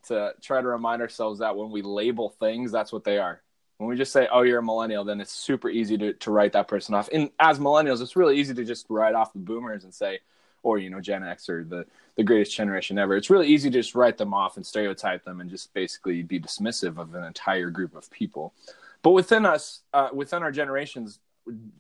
to 0.08 0.34
try 0.42 0.60
to 0.60 0.68
remind 0.68 1.00
ourselves 1.00 1.38
that 1.38 1.56
when 1.56 1.70
we 1.70 1.80
label 1.82 2.28
things, 2.28 2.70
that's 2.72 2.92
what 2.92 3.04
they 3.04 3.18
are. 3.18 3.40
When 3.78 3.88
we 3.88 3.96
just 3.96 4.12
say, 4.12 4.28
"Oh, 4.30 4.42
you're 4.42 4.58
a 4.58 4.62
millennial," 4.62 5.04
then 5.04 5.20
it's 5.20 5.32
super 5.32 5.68
easy 5.70 5.96
to 5.98 6.12
to 6.14 6.30
write 6.30 6.52
that 6.52 6.68
person 6.68 6.94
off. 6.94 7.08
And 7.12 7.30
as 7.40 7.58
millennials, 7.58 8.02
it's 8.02 8.16
really 8.16 8.38
easy 8.38 8.54
to 8.54 8.64
just 8.64 8.86
write 8.88 9.14
off 9.14 9.32
the 9.32 9.38
boomers 9.38 9.84
and 9.84 9.92
say, 9.94 10.20
or 10.62 10.78
you 10.78 10.90
know, 10.90 11.00
Gen 11.00 11.22
X 11.24 11.48
or 11.48 11.64
the 11.64 11.86
the 12.16 12.22
greatest 12.24 12.54
generation 12.56 12.98
ever. 12.98 13.16
It's 13.16 13.30
really 13.30 13.48
easy 13.48 13.70
to 13.70 13.78
just 13.78 13.94
write 13.94 14.16
them 14.18 14.32
off 14.34 14.56
and 14.56 14.64
stereotype 14.64 15.24
them 15.24 15.40
and 15.40 15.50
just 15.50 15.74
basically 15.74 16.22
be 16.22 16.38
dismissive 16.40 16.98
of 16.98 17.14
an 17.14 17.24
entire 17.24 17.70
group 17.70 17.94
of 17.96 18.10
people. 18.10 18.54
but 19.02 19.10
within 19.10 19.44
us, 19.44 19.82
uh, 19.92 20.08
within 20.14 20.42
our 20.42 20.50
generations, 20.52 21.18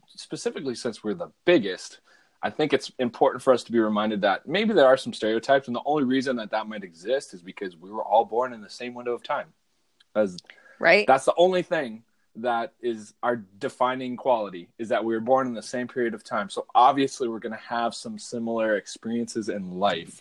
specifically 0.08 0.74
since 0.74 1.02
we're 1.02 1.14
the 1.14 1.30
biggest, 1.46 2.00
I 2.44 2.50
think 2.50 2.74
it's 2.74 2.92
important 2.98 3.42
for 3.42 3.54
us 3.54 3.64
to 3.64 3.72
be 3.72 3.78
reminded 3.78 4.20
that 4.20 4.46
maybe 4.46 4.74
there 4.74 4.86
are 4.86 4.98
some 4.98 5.14
stereotypes, 5.14 5.66
and 5.66 5.74
the 5.74 5.80
only 5.86 6.04
reason 6.04 6.36
that 6.36 6.50
that 6.50 6.68
might 6.68 6.84
exist 6.84 7.32
is 7.32 7.40
because 7.40 7.74
we 7.74 7.90
were 7.90 8.04
all 8.04 8.26
born 8.26 8.52
in 8.52 8.60
the 8.60 8.68
same 8.68 8.92
window 8.92 9.14
of 9.14 9.22
time. 9.22 9.46
As 10.14 10.36
right, 10.78 11.06
that's 11.06 11.24
the 11.24 11.32
only 11.38 11.62
thing 11.62 12.02
that 12.36 12.74
is 12.82 13.14
our 13.22 13.36
defining 13.36 14.18
quality 14.18 14.68
is 14.78 14.90
that 14.90 15.02
we 15.02 15.14
were 15.14 15.20
born 15.20 15.46
in 15.46 15.54
the 15.54 15.62
same 15.62 15.88
period 15.88 16.12
of 16.12 16.22
time. 16.22 16.50
So 16.50 16.66
obviously, 16.74 17.28
we're 17.28 17.38
going 17.38 17.52
to 17.52 17.58
have 17.66 17.94
some 17.94 18.18
similar 18.18 18.76
experiences 18.76 19.48
in 19.48 19.78
life. 19.78 20.20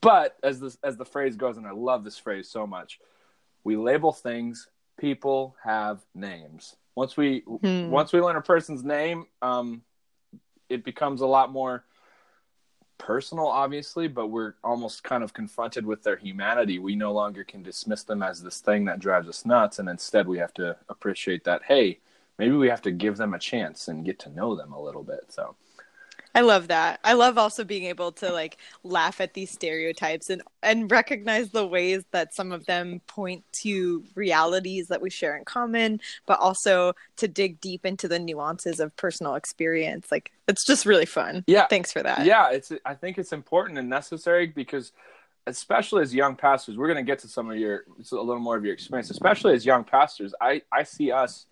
But 0.00 0.36
as 0.44 0.60
this 0.60 0.78
as 0.84 0.96
the 0.96 1.04
phrase 1.04 1.34
goes, 1.34 1.56
and 1.56 1.66
I 1.66 1.72
love 1.72 2.04
this 2.04 2.16
phrase 2.16 2.48
so 2.48 2.64
much, 2.64 3.00
we 3.64 3.76
label 3.76 4.12
things. 4.12 4.68
People 5.00 5.56
have 5.64 5.98
names. 6.14 6.76
Once 6.94 7.16
we 7.16 7.40
hmm. 7.40 7.90
once 7.90 8.12
we 8.12 8.20
learn 8.20 8.36
a 8.36 8.40
person's 8.40 8.84
name, 8.84 9.26
um, 9.42 9.82
it 10.68 10.84
becomes 10.84 11.20
a 11.20 11.26
lot 11.26 11.52
more 11.52 11.84
personal, 12.98 13.46
obviously, 13.46 14.08
but 14.08 14.28
we're 14.28 14.54
almost 14.64 15.04
kind 15.04 15.22
of 15.22 15.34
confronted 15.34 15.84
with 15.84 16.02
their 16.02 16.16
humanity. 16.16 16.78
We 16.78 16.96
no 16.96 17.12
longer 17.12 17.44
can 17.44 17.62
dismiss 17.62 18.04
them 18.04 18.22
as 18.22 18.42
this 18.42 18.60
thing 18.60 18.84
that 18.86 19.00
drives 19.00 19.28
us 19.28 19.44
nuts, 19.44 19.78
and 19.78 19.88
instead 19.88 20.26
we 20.26 20.38
have 20.38 20.54
to 20.54 20.76
appreciate 20.88 21.44
that. 21.44 21.62
Hey, 21.64 22.00
maybe 22.38 22.56
we 22.56 22.68
have 22.68 22.82
to 22.82 22.90
give 22.90 23.16
them 23.16 23.34
a 23.34 23.38
chance 23.38 23.88
and 23.88 24.04
get 24.04 24.18
to 24.20 24.30
know 24.30 24.54
them 24.56 24.72
a 24.72 24.82
little 24.82 25.02
bit. 25.02 25.26
So 25.28 25.56
I 26.36 26.42
love 26.42 26.68
that. 26.68 27.00
I 27.02 27.14
love 27.14 27.38
also 27.38 27.64
being 27.64 27.84
able 27.84 28.12
to 28.12 28.30
like 28.30 28.58
laugh 28.84 29.22
at 29.22 29.32
these 29.32 29.50
stereotypes 29.50 30.28
and 30.28 30.42
and 30.62 30.90
recognize 30.90 31.48
the 31.48 31.66
ways 31.66 32.04
that 32.10 32.34
some 32.34 32.52
of 32.52 32.66
them 32.66 33.00
point 33.06 33.42
to 33.62 34.04
realities 34.14 34.88
that 34.88 35.00
we 35.00 35.08
share 35.08 35.34
in 35.34 35.46
common, 35.46 35.98
but 36.26 36.38
also 36.38 36.92
to 37.16 37.26
dig 37.26 37.58
deep 37.62 37.86
into 37.86 38.06
the 38.06 38.18
nuances 38.18 38.80
of 38.80 38.94
personal 38.96 39.34
experience. 39.34 40.12
Like 40.12 40.30
it's 40.46 40.66
just 40.66 40.84
really 40.84 41.06
fun. 41.06 41.42
Yeah. 41.46 41.68
Thanks 41.68 41.90
for 41.90 42.02
that. 42.02 42.26
Yeah, 42.26 42.50
it's 42.50 42.70
I 42.84 42.92
think 42.92 43.16
it's 43.16 43.32
important 43.32 43.78
and 43.78 43.88
necessary 43.88 44.46
because 44.46 44.92
especially 45.46 46.02
as 46.02 46.14
young 46.14 46.36
pastors, 46.36 46.76
we're 46.76 46.92
going 46.92 47.02
to 47.02 47.10
get 47.10 47.20
to 47.20 47.28
some 47.28 47.50
of 47.50 47.56
your 47.56 47.84
a 48.12 48.14
little 48.14 48.40
more 48.40 48.58
of 48.58 48.64
your 48.64 48.74
experience, 48.74 49.08
especially 49.08 49.54
as 49.54 49.64
young 49.64 49.84
pastors. 49.84 50.34
I 50.38 50.60
I 50.70 50.82
see 50.82 51.10
us 51.10 51.46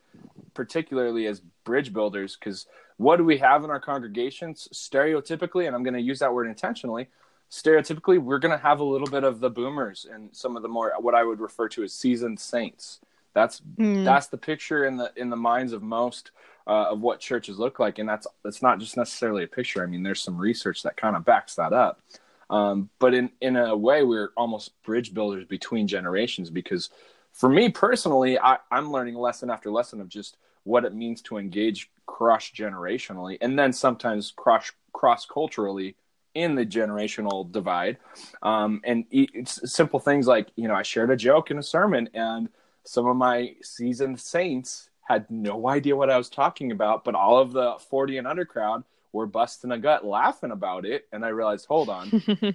particularly 0.52 1.26
as 1.26 1.40
bridge 1.64 1.90
builders 1.94 2.36
because 2.36 2.66
what 2.96 3.16
do 3.16 3.24
we 3.24 3.38
have 3.38 3.64
in 3.64 3.70
our 3.70 3.80
congregations? 3.80 4.68
Stereotypically 4.72 5.66
and 5.66 5.74
i'm 5.74 5.82
going 5.82 5.94
to 5.94 6.00
use 6.00 6.18
that 6.20 6.32
word 6.32 6.46
intentionally 6.46 7.08
stereotypically 7.50 8.18
we're 8.18 8.38
going 8.38 8.56
to 8.56 8.62
have 8.62 8.80
a 8.80 8.84
little 8.84 9.06
bit 9.06 9.22
of 9.22 9.38
the 9.38 9.50
boomers 9.50 10.06
and 10.12 10.34
some 10.34 10.56
of 10.56 10.62
the 10.62 10.68
more 10.68 10.92
what 10.98 11.14
i 11.14 11.22
would 11.22 11.40
refer 11.40 11.68
to 11.68 11.82
as 11.84 11.92
seasoned 11.92 12.40
saints. 12.40 13.00
That's 13.34 13.60
mm. 13.76 14.04
that's 14.04 14.28
the 14.28 14.38
picture 14.38 14.86
in 14.86 14.96
the 14.96 15.12
in 15.16 15.28
the 15.28 15.36
minds 15.36 15.72
of 15.72 15.82
most 15.82 16.30
uh, 16.66 16.86
of 16.90 17.00
what 17.00 17.20
churches 17.20 17.58
look 17.58 17.78
like. 17.78 17.98
And 17.98 18.08
that's 18.08 18.26
that's 18.42 18.62
not 18.62 18.78
just 18.78 18.96
necessarily 18.96 19.44
a 19.44 19.48
picture. 19.48 19.82
I 19.82 19.86
mean 19.86 20.02
there's 20.02 20.22
some 20.22 20.38
research 20.38 20.82
that 20.84 20.96
kind 20.96 21.16
of 21.16 21.24
backs 21.24 21.56
that 21.56 21.72
up. 21.72 22.00
Um, 22.48 22.88
but 22.98 23.12
in 23.12 23.30
in 23.40 23.56
a 23.56 23.76
way 23.76 24.04
we're 24.04 24.30
almost 24.36 24.80
bridge 24.84 25.12
builders 25.12 25.44
between 25.44 25.88
generations 25.88 26.50
because 26.50 26.90
for 27.32 27.48
me 27.48 27.68
personally 27.70 28.38
I, 28.38 28.58
i'm 28.70 28.92
learning 28.92 29.14
lesson 29.14 29.50
after 29.50 29.70
lesson 29.70 30.00
of 30.00 30.08
just 30.08 30.36
what 30.64 30.84
it 30.84 30.94
means 30.94 31.22
to 31.22 31.38
engage 31.38 31.90
cross 32.06 32.50
generationally 32.50 33.38
and 33.40 33.58
then 33.58 33.72
sometimes 33.72 34.32
cross 34.36 34.72
cross 34.92 35.26
culturally 35.26 35.96
in 36.34 36.54
the 36.54 36.66
generational 36.66 37.50
divide. 37.50 37.96
Um, 38.42 38.80
and 38.84 39.06
simple 39.44 40.00
things 40.00 40.26
like 40.26 40.48
you 40.56 40.68
know 40.68 40.74
i 40.74 40.82
shared 40.82 41.10
a 41.10 41.16
joke 41.16 41.50
in 41.50 41.58
a 41.58 41.62
sermon 41.62 42.08
and 42.14 42.48
some 42.84 43.06
of 43.06 43.16
my 43.16 43.54
seasoned 43.62 44.20
saints 44.20 44.90
had 45.02 45.30
no 45.30 45.68
idea 45.68 45.96
what 45.96 46.10
i 46.10 46.18
was 46.18 46.28
talking 46.28 46.72
about 46.72 47.04
but 47.04 47.14
all 47.14 47.38
of 47.38 47.52
the 47.52 47.74
40 47.88 48.18
and 48.18 48.26
under 48.26 48.44
crowd 48.44 48.84
were 49.12 49.26
busting 49.26 49.70
a 49.70 49.78
gut 49.78 50.04
laughing 50.04 50.50
about 50.50 50.84
it. 50.84 51.06
And 51.12 51.24
i 51.24 51.28
realized 51.28 51.66
hold 51.66 51.88
on 51.88 52.10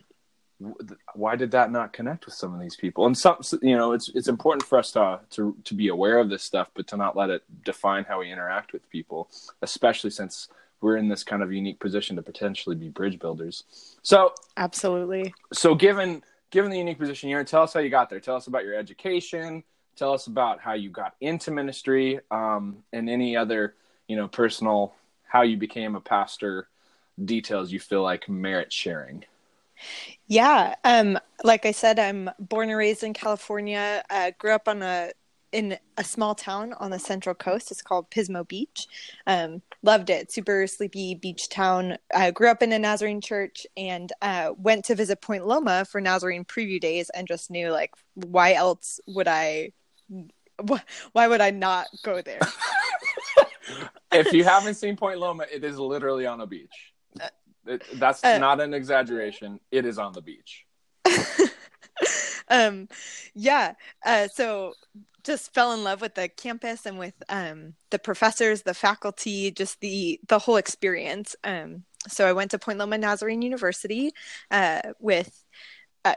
why 1.15 1.36
did 1.36 1.52
that 1.52 1.72
not 1.72 1.93
connect 1.93 2.26
with 2.26 2.36
some 2.36 2.54
of 2.54 2.60
these 2.60 2.76
people? 2.76 3.06
And 3.06 3.17
some 3.17 3.38
you 3.62 3.78
know 3.78 3.93
it's 3.93 4.10
it's 4.10 4.28
important 4.28 4.63
for 4.63 4.78
us 4.78 4.91
to 4.91 5.22
to 5.32 5.56
to 5.63 5.74
be 5.74 5.88
aware 5.88 6.19
of 6.19 6.30
this 6.30 6.43
stuff 6.43 6.69
but 6.74 6.88
to 6.88 6.98
not 6.98 7.15
let 7.15 7.30
it 7.30 7.43
define 7.63 8.04
how 8.04 8.19
we 8.19 8.32
interact 8.32 8.74
with 8.74 8.89
people 8.89 9.30
especially 9.62 10.10
since 10.10 10.50
we're 10.82 10.98
in 10.98 11.10
this 11.10 11.24
kind 11.24 11.43
of 11.43 11.52
unique 11.52 11.80
position 11.80 12.15
to 12.15 12.22
potentially 12.22 12.76
be 12.76 12.89
bridge 12.89 13.19
builders. 13.19 13.63
So 14.02 14.34
absolutely. 14.58 15.34
so 15.54 15.76
given 15.76 16.24
given 16.52 16.72
the 16.72 16.78
unique 16.78 17.00
position 17.00 17.30
you're 17.30 17.39
in 17.39 17.45
tell 17.45 17.63
us 17.63 17.74
how 17.74 17.80
you 17.80 17.89
got 17.89 18.10
there. 18.10 18.19
Tell 18.19 18.36
us 18.36 18.48
about 18.48 18.65
your 18.65 18.76
education. 18.76 19.63
Tell 19.95 20.13
us 20.13 20.28
about 20.28 20.62
how 20.62 20.74
you 20.74 20.89
got 20.89 21.15
into 21.19 21.52
ministry 21.52 22.19
um, 22.32 22.84
and 22.93 23.10
any 23.10 23.36
other 23.38 23.76
you 24.08 24.17
know 24.17 24.28
personal 24.28 24.93
how 25.24 25.43
you 25.43 25.56
became 25.56 25.95
a 25.95 26.02
pastor 26.02 26.67
details 27.24 27.72
you 27.72 27.80
feel 27.80 28.02
like 28.02 28.28
merit 28.28 28.72
sharing 28.74 29.24
yeah, 30.27 30.75
um, 30.83 31.19
like 31.43 31.65
I 31.65 31.71
said, 31.71 31.99
I'm 31.99 32.29
born 32.39 32.69
and 32.69 32.77
raised 32.77 33.03
in 33.03 33.13
California. 33.13 34.03
Uh, 34.09 34.31
grew 34.37 34.51
up 34.51 34.67
on 34.67 34.81
a 34.81 35.11
in 35.51 35.77
a 35.97 36.03
small 36.03 36.35
town 36.35 36.73
on 36.73 36.91
the 36.91 36.99
central 36.99 37.35
coast. 37.35 37.71
It's 37.71 37.81
called 37.81 38.09
Pismo 38.11 38.47
Beach. 38.47 38.87
Um, 39.25 39.61
loved 39.81 40.09
it. 40.09 40.31
Super 40.31 40.67
sleepy 40.67 41.15
beach 41.15 41.49
town. 41.49 41.97
I 42.13 42.31
grew 42.31 42.49
up 42.49 42.61
in 42.61 42.71
a 42.71 42.79
Nazarene 42.79 43.21
church 43.21 43.65
and 43.75 44.11
uh, 44.21 44.51
went 44.57 44.85
to 44.85 44.95
visit 44.95 45.21
Point 45.21 45.47
Loma 45.47 45.85
for 45.85 46.01
Nazarene 46.01 46.45
preview 46.45 46.79
days 46.79 47.09
and 47.11 47.27
just 47.27 47.49
knew 47.49 47.71
like 47.71 47.93
why 48.13 48.53
else 48.53 48.99
would 49.07 49.27
I 49.27 49.71
why 51.13 51.27
would 51.27 51.41
I 51.41 51.51
not 51.51 51.87
go 52.03 52.21
there? 52.21 52.39
if 54.11 54.33
you 54.33 54.43
haven't 54.43 54.75
seen 54.75 54.95
Point 54.97 55.19
Loma, 55.19 55.45
it 55.51 55.63
is 55.63 55.79
literally 55.79 56.25
on 56.25 56.41
a 56.41 56.47
beach. 56.47 56.93
It, 57.69 57.84
that's 57.99 58.23
uh, 58.23 58.39
not 58.39 58.60
an 58.60 58.73
exaggeration. 58.73 59.60
It 59.71 59.86
is 59.86 59.99
on 59.99 60.13
the 60.13 60.21
beach. 60.21 60.65
um, 62.49 62.88
yeah. 63.36 63.73
Uh, 64.03 64.27
so 64.27 64.73
just 65.23 65.53
fell 65.53 65.73
in 65.73 65.84
love 65.84 66.01
with 66.01 66.15
the 66.15 66.27
campus 66.27 66.88
and 66.88 66.97
with 66.97 67.13
um, 67.29 67.75
the 67.91 67.99
professors, 67.99 68.63
the 68.63 68.73
faculty, 68.73 69.51
just 69.51 69.79
the 69.82 70.19
the 70.27 70.39
whole 70.39 70.58
experience. 70.58 71.36
Um, 71.43 71.84
so 72.08 72.25
I 72.25 72.34
went 72.34 72.51
to 72.51 72.60
Point 72.60 72.79
Loma 72.79 72.97
Nazarene 72.97 73.43
University 73.43 74.12
uh, 74.49 74.82
with 74.99 75.43
a, 76.05 76.15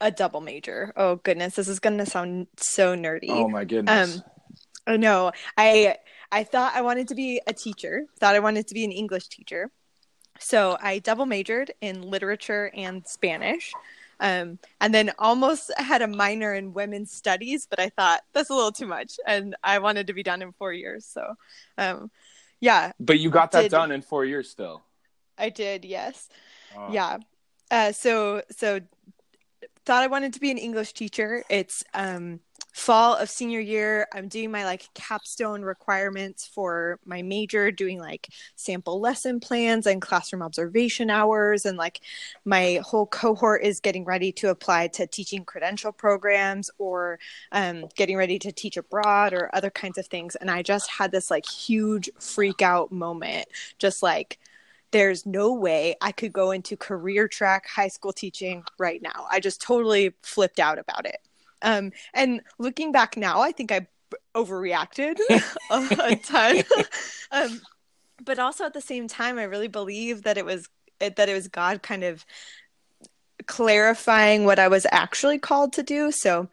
a, 0.00 0.10
double 0.10 0.40
major. 0.40 0.92
Oh 0.96 1.16
goodness, 1.16 1.54
this 1.54 1.68
is 1.68 1.78
going 1.78 1.98
to 1.98 2.06
sound 2.06 2.48
so 2.56 2.96
nerdy. 2.96 3.28
Oh 3.28 3.48
my 3.48 3.64
goodness. 3.64 4.16
Um, 4.16 4.22
oh 4.88 4.96
no, 4.96 5.30
I 5.56 5.96
I 6.32 6.42
thought 6.44 6.74
I 6.74 6.82
wanted 6.82 7.08
to 7.08 7.14
be 7.14 7.40
a 7.46 7.52
teacher. 7.52 8.06
Thought 8.18 8.34
I 8.34 8.40
wanted 8.40 8.66
to 8.68 8.74
be 8.74 8.84
an 8.84 8.92
English 8.92 9.28
teacher. 9.28 9.70
So 10.40 10.76
I 10.80 10.98
double 10.98 11.26
majored 11.26 11.72
in 11.80 12.02
literature 12.02 12.70
and 12.74 13.06
Spanish. 13.06 13.72
Um, 14.20 14.58
and 14.82 14.92
then 14.92 15.12
almost 15.18 15.72
had 15.78 16.02
a 16.02 16.06
minor 16.06 16.54
in 16.54 16.74
women's 16.74 17.10
studies, 17.10 17.66
but 17.68 17.80
I 17.80 17.88
thought 17.88 18.20
that's 18.34 18.50
a 18.50 18.54
little 18.54 18.70
too 18.70 18.86
much, 18.86 19.18
and 19.26 19.56
I 19.62 19.78
wanted 19.78 20.08
to 20.08 20.12
be 20.12 20.22
done 20.22 20.42
in 20.42 20.52
four 20.52 20.74
years. 20.74 21.06
So, 21.06 21.36
um, 21.78 22.10
yeah. 22.60 22.92
But 23.00 23.18
you 23.18 23.30
got 23.30 23.52
that 23.52 23.62
did, 23.62 23.70
done 23.70 23.90
in 23.90 24.02
four 24.02 24.26
years, 24.26 24.50
still. 24.50 24.82
I 25.38 25.48
did, 25.48 25.86
yes. 25.86 26.28
Oh. 26.76 26.92
Yeah. 26.92 27.16
Uh, 27.70 27.92
so 27.92 28.42
so 28.50 28.80
thought 29.86 30.02
I 30.02 30.08
wanted 30.08 30.34
to 30.34 30.40
be 30.40 30.50
an 30.50 30.58
English 30.58 30.92
teacher. 30.92 31.42
It's 31.48 31.82
um, 31.94 32.40
fall 32.72 33.16
of 33.16 33.28
senior 33.28 33.60
year 33.60 34.06
i'm 34.14 34.28
doing 34.28 34.50
my 34.50 34.64
like 34.64 34.88
capstone 34.94 35.62
requirements 35.62 36.46
for 36.46 36.98
my 37.04 37.22
major 37.22 37.70
doing 37.70 37.98
like 37.98 38.28
sample 38.54 39.00
lesson 39.00 39.40
plans 39.40 39.86
and 39.86 40.00
classroom 40.00 40.42
observation 40.42 41.10
hours 41.10 41.66
and 41.66 41.76
like 41.76 42.00
my 42.44 42.80
whole 42.84 43.06
cohort 43.06 43.62
is 43.62 43.80
getting 43.80 44.04
ready 44.04 44.32
to 44.32 44.50
apply 44.50 44.86
to 44.86 45.06
teaching 45.06 45.44
credential 45.44 45.92
programs 45.92 46.70
or 46.78 47.18
um, 47.52 47.86
getting 47.96 48.16
ready 48.16 48.38
to 48.38 48.52
teach 48.52 48.76
abroad 48.76 49.32
or 49.32 49.50
other 49.54 49.70
kinds 49.70 49.98
of 49.98 50.06
things 50.06 50.36
and 50.36 50.50
i 50.50 50.62
just 50.62 50.90
had 50.90 51.10
this 51.10 51.30
like 51.30 51.46
huge 51.46 52.08
freak 52.18 52.62
out 52.62 52.92
moment 52.92 53.46
just 53.78 54.02
like 54.02 54.38
there's 54.92 55.24
no 55.24 55.52
way 55.54 55.94
I 56.00 56.12
could 56.12 56.32
go 56.32 56.50
into 56.50 56.76
career 56.76 57.28
track 57.28 57.68
high 57.68 57.88
school 57.88 58.12
teaching 58.12 58.64
right 58.78 59.00
now. 59.00 59.26
I 59.30 59.40
just 59.40 59.62
totally 59.62 60.14
flipped 60.22 60.58
out 60.58 60.78
about 60.78 61.06
it. 61.06 61.18
Um, 61.62 61.92
and 62.14 62.40
looking 62.58 62.92
back 62.92 63.16
now, 63.16 63.40
I 63.40 63.52
think 63.52 63.72
I 63.72 63.86
overreacted 64.34 65.16
a, 65.70 66.16
ton. 66.16 66.62
um, 67.30 67.60
but 68.24 68.38
also 68.38 68.64
at 68.64 68.74
the 68.74 68.80
same 68.80 69.08
time, 69.08 69.38
I 69.38 69.44
really 69.44 69.68
believe 69.68 70.22
that 70.22 70.38
it 70.38 70.44
was 70.44 70.68
that 70.98 71.28
it 71.28 71.34
was 71.34 71.48
God 71.48 71.82
kind 71.82 72.04
of 72.04 72.26
clarifying 73.46 74.44
what 74.44 74.58
I 74.58 74.68
was 74.68 74.86
actually 74.92 75.38
called 75.38 75.72
to 75.74 75.82
do. 75.82 76.12
So, 76.12 76.48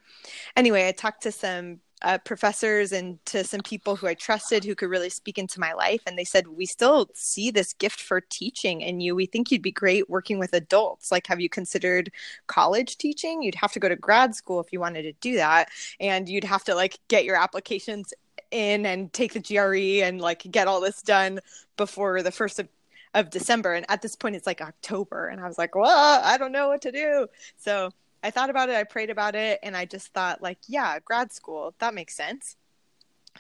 anyway, 0.56 0.88
I 0.88 0.94
talked 0.94 1.24
to 1.24 1.32
some 1.32 1.82
uh, 2.04 2.18
professors 2.20 2.92
and 2.92 3.24
to 3.26 3.44
some 3.44 3.62
people 3.62 3.96
who 3.96 4.08
I 4.08 4.14
trusted 4.14 4.64
who 4.64 4.76
could 4.76 4.90
really 4.90 5.10
speak 5.10 5.38
into 5.38 5.60
my 5.60 5.74
life. 5.74 6.02
And 6.06 6.18
they 6.18 6.24
said, 6.24 6.48
We 6.48 6.66
still 6.66 7.10
see 7.14 7.52
this 7.52 7.74
gift 7.74 8.02
for 8.02 8.22
teaching 8.22 8.82
in 8.82 9.00
you. 9.00 9.16
We 9.16 9.26
think 9.26 9.52
you'd 9.52 9.62
be 9.62 9.72
great 9.72 10.10
working 10.10 10.40
with 10.40 10.54
adults. 10.54 11.12
Like, 11.12 11.28
have 11.28 11.42
you 11.42 11.50
considered 11.50 12.12
college 12.46 12.98
teaching? 12.98 13.42
You'd 13.42 13.56
have 13.56 13.72
to 13.74 13.80
go 13.80 13.90
to 13.90 13.96
grad 13.96 14.36
school 14.36 14.60
if 14.60 14.72
you 14.72 14.80
wanted 14.80 15.04
to 15.04 15.14
do 15.14 15.36
that. 15.36 15.70
And 16.00 16.30
you'd 16.30 16.44
have 16.44 16.64
to 16.66 16.76
like 16.76 17.00
get 17.08 17.26
your 17.26 17.36
applications 17.36 18.14
in 18.52 18.86
and 18.86 19.12
take 19.12 19.34
the 19.34 19.40
GRE 19.40 20.06
and 20.06 20.22
like 20.22 20.44
get 20.52 20.68
all 20.68 20.82
this 20.82 21.02
done 21.02 21.40
before 21.76 22.22
the 22.22 22.32
first 22.32 22.60
of, 22.60 22.68
of 23.14 23.30
December. 23.30 23.74
And 23.74 23.86
at 23.90 24.02
this 24.02 24.16
point, 24.16 24.36
it's 24.36 24.48
like 24.48 24.62
October, 24.62 25.28
and 25.28 25.42
I 25.42 25.48
was 25.48 25.58
like, 25.58 25.76
well, 25.76 26.22
I 26.24 26.38
don't 26.38 26.52
know 26.52 26.68
what 26.68 26.82
to 26.84 26.92
do. 26.92 27.28
So 27.58 27.92
I 28.24 28.32
thought 28.32 28.50
about 28.50 28.70
it, 28.70 28.76
I 28.76 28.84
prayed 28.84 29.10
about 29.10 29.36
it, 29.36 29.60
and 29.64 29.76
I 29.76 29.86
just 29.86 30.14
thought, 30.14 30.42
like, 30.42 30.60
yeah, 30.68 31.00
grad 31.04 31.32
school, 31.32 31.74
that 31.80 31.94
makes 31.94 32.16
sense. 32.16 32.56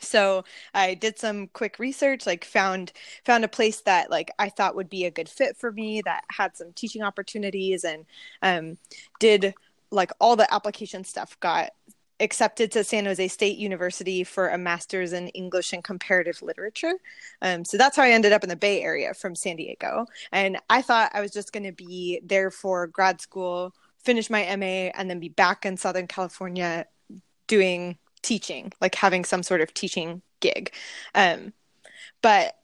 So 0.01 0.43
i 0.73 0.93
did 0.93 1.17
some 1.19 1.47
quick 1.47 1.79
research 1.79 2.25
like 2.25 2.45
found 2.45 2.91
found 3.25 3.43
a 3.43 3.47
place 3.47 3.81
that 3.81 4.09
like 4.09 4.31
i 4.39 4.49
thought 4.49 4.75
would 4.75 4.89
be 4.89 5.05
a 5.05 5.11
good 5.11 5.29
fit 5.29 5.57
for 5.57 5.71
me 5.71 6.01
that 6.01 6.23
had 6.29 6.55
some 6.55 6.71
teaching 6.73 7.01
opportunities 7.03 7.83
and 7.83 8.05
um, 8.41 8.77
did 9.19 9.53
like 9.91 10.11
all 10.19 10.35
the 10.35 10.51
application 10.53 11.03
stuff 11.03 11.39
got 11.39 11.71
accepted 12.19 12.71
to 12.71 12.83
san 12.83 13.05
jose 13.05 13.27
state 13.27 13.57
university 13.57 14.23
for 14.23 14.49
a 14.49 14.57
master's 14.57 15.13
in 15.13 15.27
english 15.29 15.71
and 15.73 15.83
comparative 15.83 16.41
literature. 16.41 16.93
Um, 17.41 17.63
so 17.63 17.77
that's 17.77 17.95
how 17.95 18.03
i 18.03 18.11
ended 18.11 18.33
up 18.33 18.43
in 18.43 18.49
the 18.49 18.55
bay 18.55 18.81
area 18.81 19.13
from 19.13 19.35
san 19.35 19.55
diego. 19.55 20.05
And 20.31 20.57
i 20.69 20.81
thought 20.81 21.11
i 21.13 21.21
was 21.21 21.31
just 21.31 21.53
going 21.53 21.65
to 21.65 21.71
be 21.71 22.19
there 22.23 22.51
for 22.51 22.87
grad 22.87 23.21
school 23.21 23.73
finish 24.07 24.29
my 24.29 24.43
ma 24.55 24.75
and 24.97 25.09
then 25.09 25.19
be 25.19 25.29
back 25.29 25.65
in 25.65 25.77
southern 25.77 26.07
california 26.07 26.85
doing 27.47 27.97
teaching, 28.21 28.71
like 28.81 28.95
having 28.95 29.23
some 29.23 29.41
sort 29.41 29.61
of 29.61 29.73
teaching 29.73 30.21
gig. 30.39 30.71
Um, 31.15 31.53
but 32.21 32.55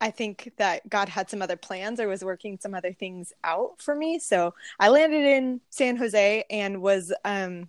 I 0.00 0.10
think 0.10 0.52
that 0.56 0.88
God 0.88 1.08
had 1.08 1.28
some 1.28 1.42
other 1.42 1.56
plans 1.56 2.00
or 2.00 2.08
was 2.08 2.24
working 2.24 2.58
some 2.60 2.74
other 2.74 2.92
things 2.92 3.32
out 3.44 3.82
for 3.82 3.94
me. 3.94 4.18
So 4.18 4.54
I 4.78 4.88
landed 4.88 5.24
in 5.24 5.60
San 5.68 5.96
Jose 5.96 6.44
and 6.48 6.80
was 6.80 7.12
um, 7.24 7.68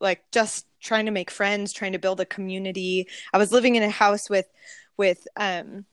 like 0.00 0.24
just 0.32 0.66
trying 0.80 1.04
to 1.04 1.12
make 1.12 1.30
friends, 1.30 1.72
trying 1.72 1.92
to 1.92 1.98
build 1.98 2.20
a 2.20 2.26
community. 2.26 3.06
I 3.32 3.38
was 3.38 3.52
living 3.52 3.76
in 3.76 3.82
a 3.82 3.90
house 3.90 4.28
with 4.28 4.46
with 4.96 5.28
um, 5.36 5.84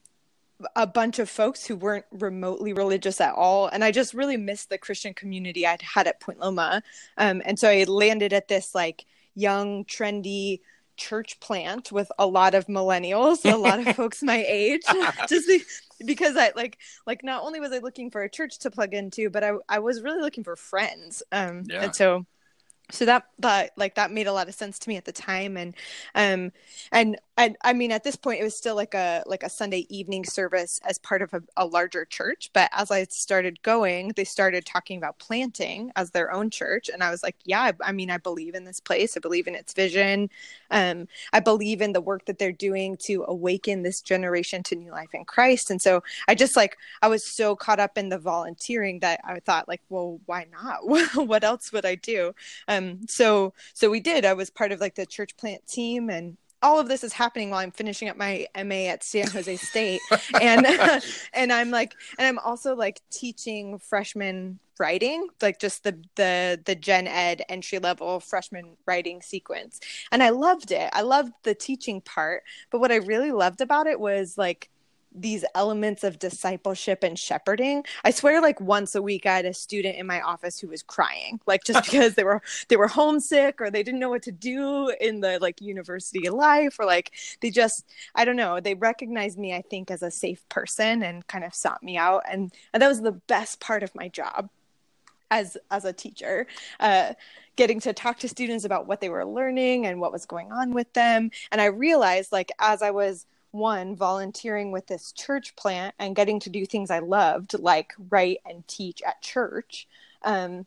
a 0.74 0.86
bunch 0.86 1.18
of 1.18 1.28
folks 1.28 1.66
who 1.66 1.76
weren't 1.76 2.06
remotely 2.10 2.72
religious 2.72 3.20
at 3.20 3.34
all, 3.34 3.68
and 3.68 3.84
I 3.84 3.90
just 3.90 4.14
really 4.14 4.36
missed 4.36 4.70
the 4.70 4.78
Christian 4.78 5.14
community 5.14 5.66
I'd 5.66 5.82
had 5.82 6.06
at 6.06 6.20
Point 6.20 6.40
Loma. 6.40 6.82
Um, 7.18 7.42
and 7.44 7.58
so 7.58 7.68
I 7.68 7.84
landed 7.84 8.32
at 8.32 8.48
this 8.48 8.74
like 8.74 9.04
young, 9.34 9.84
trendy 9.84 10.60
church 10.96 11.38
plant 11.40 11.92
with 11.92 12.10
a 12.18 12.26
lot 12.26 12.54
of 12.54 12.66
millennials, 12.66 13.50
a 13.50 13.56
lot 13.56 13.86
of 13.86 13.94
folks 13.96 14.22
my 14.22 14.44
age, 14.48 14.82
just 15.28 15.46
be, 15.46 15.62
because 16.04 16.36
I 16.36 16.52
like 16.56 16.78
like 17.06 17.22
not 17.22 17.42
only 17.42 17.60
was 17.60 17.72
I 17.72 17.78
looking 17.78 18.10
for 18.10 18.22
a 18.22 18.30
church 18.30 18.58
to 18.60 18.70
plug 18.70 18.94
into, 18.94 19.30
but 19.30 19.44
I 19.44 19.52
I 19.68 19.78
was 19.78 20.02
really 20.02 20.20
looking 20.20 20.44
for 20.44 20.56
friends. 20.56 21.22
Um, 21.32 21.64
yeah. 21.66 21.84
and 21.84 21.94
so 21.94 22.26
so 22.90 23.04
that 23.04 23.24
that 23.40 23.72
like 23.76 23.96
that 23.96 24.10
made 24.10 24.26
a 24.26 24.32
lot 24.32 24.48
of 24.48 24.54
sense 24.54 24.78
to 24.78 24.88
me 24.88 24.96
at 24.96 25.04
the 25.04 25.12
time 25.12 25.56
and 25.56 25.74
um 26.14 26.52
and 26.92 27.18
I, 27.38 27.54
I 27.62 27.72
mean 27.74 27.92
at 27.92 28.02
this 28.02 28.16
point 28.16 28.40
it 28.40 28.44
was 28.44 28.56
still 28.56 28.74
like 28.74 28.94
a 28.94 29.22
like 29.26 29.42
a 29.42 29.50
sunday 29.50 29.86
evening 29.90 30.24
service 30.24 30.80
as 30.84 30.98
part 30.98 31.20
of 31.20 31.34
a, 31.34 31.42
a, 31.56 31.66
larger 31.66 32.04
church. 32.04 32.50
But 32.52 32.70
as 32.72 32.90
i 32.90 33.04
started 33.04 33.62
going 33.62 34.12
they 34.16 34.24
started 34.24 34.64
talking 34.64 34.96
about 34.96 35.18
planting 35.18 35.92
as 35.96 36.10
their 36.10 36.32
own 36.32 36.50
church. 36.50 36.88
And 36.92 37.02
i 37.02 37.10
was 37.10 37.22
like 37.22 37.36
yeah 37.44 37.60
I, 37.60 37.72
I 37.88 37.92
mean 37.92 38.10
i 38.10 38.16
believe 38.18 38.54
in 38.54 38.64
this 38.64 38.80
place. 38.80 39.16
I 39.16 39.20
believe 39.20 39.46
in 39.46 39.54
its 39.54 39.72
vision. 39.74 40.30
Um, 40.70 41.08
i 41.32 41.40
believe 41.40 41.82
in 41.82 41.92
the 41.92 42.00
work 42.00 42.24
that 42.26 42.38
they're 42.38 42.52
doing 42.52 42.96
to 42.98 43.24
awaken 43.28 43.82
this 43.82 44.00
generation 44.00 44.62
to 44.64 44.76
new 44.76 44.90
life 44.90 45.14
in 45.14 45.24
christ. 45.24 45.70
And 45.70 45.80
so 45.82 46.02
i 46.28 46.34
just 46.34 46.56
like 46.56 46.76
i 47.02 47.08
was 47.08 47.24
so 47.24 47.54
caught 47.56 47.80
up 47.80 47.98
in 47.98 48.08
the 48.08 48.18
volunteering 48.18 49.00
that 49.00 49.20
i 49.24 49.40
thought 49.40 49.68
like 49.68 49.82
well 49.88 50.20
why 50.26 50.46
not? 50.50 50.86
What 51.26 51.44
else 51.44 51.72
would 51.72 51.84
i 51.84 51.96
do? 51.96 52.34
Um, 52.68 53.06
so 53.08 53.52
so 53.74 53.90
we 53.90 54.00
did. 54.00 54.24
I 54.24 54.34
was 54.34 54.50
part 54.50 54.72
of 54.72 54.80
like 54.80 54.94
the 54.94 55.06
church 55.06 55.36
plant 55.36 55.66
team 55.66 56.10
and 56.10 56.36
all 56.66 56.80
of 56.80 56.88
this 56.88 57.04
is 57.04 57.12
happening 57.12 57.50
while 57.50 57.60
I'm 57.60 57.70
finishing 57.70 58.08
up 58.08 58.16
my 58.16 58.48
MA 58.56 58.88
at 58.90 59.04
San 59.04 59.28
Jose 59.28 59.56
State, 59.56 60.00
and 60.42 60.66
and 61.32 61.52
I'm 61.52 61.70
like, 61.70 61.94
and 62.18 62.26
I'm 62.26 62.40
also 62.40 62.74
like 62.74 63.00
teaching 63.08 63.78
freshman 63.78 64.58
writing, 64.78 65.28
like 65.40 65.60
just 65.60 65.84
the 65.84 65.96
the 66.16 66.60
the 66.64 66.74
gen 66.74 67.06
ed 67.06 67.42
entry 67.48 67.78
level 67.78 68.18
freshman 68.18 68.76
writing 68.84 69.22
sequence, 69.22 69.78
and 70.10 70.24
I 70.24 70.30
loved 70.30 70.72
it. 70.72 70.90
I 70.92 71.02
loved 71.02 71.32
the 71.44 71.54
teaching 71.54 72.00
part, 72.00 72.42
but 72.70 72.80
what 72.80 72.90
I 72.90 72.96
really 72.96 73.30
loved 73.30 73.60
about 73.60 73.86
it 73.86 74.00
was 74.00 74.36
like 74.36 74.68
these 75.16 75.44
elements 75.54 76.04
of 76.04 76.18
discipleship 76.18 77.02
and 77.02 77.18
shepherding. 77.18 77.84
I 78.04 78.10
swear 78.10 78.40
like 78.40 78.60
once 78.60 78.94
a 78.94 79.02
week 79.02 79.26
I 79.26 79.36
had 79.36 79.46
a 79.46 79.54
student 79.54 79.96
in 79.96 80.06
my 80.06 80.20
office 80.20 80.58
who 80.60 80.68
was 80.68 80.82
crying, 80.82 81.40
like 81.46 81.64
just 81.64 81.84
because 81.90 82.14
they 82.14 82.24
were 82.24 82.42
they 82.68 82.76
were 82.76 82.88
homesick 82.88 83.60
or 83.60 83.70
they 83.70 83.82
didn't 83.82 84.00
know 84.00 84.10
what 84.10 84.22
to 84.22 84.32
do 84.32 84.94
in 85.00 85.20
the 85.20 85.38
like 85.40 85.60
university 85.60 86.28
life 86.28 86.78
or 86.78 86.84
like 86.84 87.12
they 87.40 87.50
just 87.50 87.86
I 88.14 88.24
don't 88.24 88.36
know, 88.36 88.60
they 88.60 88.74
recognized 88.74 89.38
me 89.38 89.54
I 89.54 89.62
think 89.62 89.90
as 89.90 90.02
a 90.02 90.10
safe 90.10 90.46
person 90.48 91.02
and 91.02 91.26
kind 91.26 91.44
of 91.44 91.54
sought 91.54 91.82
me 91.82 91.96
out 91.96 92.22
and, 92.30 92.52
and 92.72 92.82
that 92.82 92.88
was 92.88 93.00
the 93.00 93.12
best 93.12 93.60
part 93.60 93.82
of 93.82 93.94
my 93.94 94.08
job 94.08 94.50
as 95.30 95.56
as 95.70 95.84
a 95.84 95.92
teacher. 95.92 96.46
Uh 96.78 97.14
getting 97.56 97.80
to 97.80 97.94
talk 97.94 98.18
to 98.18 98.28
students 98.28 98.66
about 98.66 98.86
what 98.86 99.00
they 99.00 99.08
were 99.08 99.24
learning 99.24 99.86
and 99.86 99.98
what 99.98 100.12
was 100.12 100.26
going 100.26 100.52
on 100.52 100.74
with 100.74 100.92
them 100.92 101.30
and 101.50 101.58
I 101.58 101.66
realized 101.66 102.30
like 102.30 102.52
as 102.58 102.82
I 102.82 102.90
was 102.90 103.24
one 103.56 103.96
volunteering 103.96 104.70
with 104.70 104.86
this 104.86 105.12
church 105.12 105.56
plant 105.56 105.94
and 105.98 106.16
getting 106.16 106.40
to 106.40 106.50
do 106.50 106.66
things 106.66 106.90
I 106.90 107.00
loved, 107.00 107.58
like 107.58 107.94
write 108.10 108.38
and 108.44 108.66
teach 108.68 109.02
at 109.02 109.22
church, 109.22 109.88
um, 110.22 110.66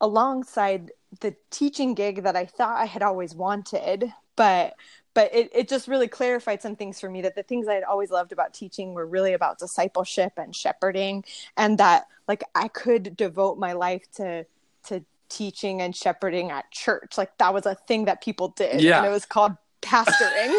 alongside 0.00 0.92
the 1.20 1.34
teaching 1.50 1.94
gig 1.94 2.22
that 2.22 2.36
I 2.36 2.46
thought 2.46 2.80
I 2.80 2.84
had 2.84 3.02
always 3.02 3.34
wanted, 3.34 4.12
but 4.36 4.74
but 5.14 5.34
it, 5.34 5.50
it 5.52 5.68
just 5.68 5.88
really 5.88 6.06
clarified 6.06 6.62
some 6.62 6.76
things 6.76 7.00
for 7.00 7.10
me 7.10 7.22
that 7.22 7.34
the 7.34 7.42
things 7.42 7.66
I 7.66 7.74
had 7.74 7.82
always 7.82 8.10
loved 8.10 8.30
about 8.30 8.54
teaching 8.54 8.94
were 8.94 9.06
really 9.06 9.32
about 9.32 9.58
discipleship 9.58 10.34
and 10.36 10.54
shepherding 10.54 11.24
and 11.56 11.78
that 11.78 12.06
like 12.28 12.44
I 12.54 12.68
could 12.68 13.16
devote 13.16 13.58
my 13.58 13.72
life 13.72 14.04
to 14.16 14.46
to 14.84 15.04
teaching 15.28 15.82
and 15.82 15.96
shepherding 15.96 16.50
at 16.50 16.70
church. 16.70 17.18
Like 17.18 17.36
that 17.38 17.52
was 17.52 17.66
a 17.66 17.74
thing 17.74 18.04
that 18.04 18.22
people 18.22 18.48
did. 18.48 18.80
Yeah. 18.80 18.98
And 18.98 19.06
it 19.06 19.10
was 19.10 19.26
called 19.26 19.56
pastoring. 19.88 20.54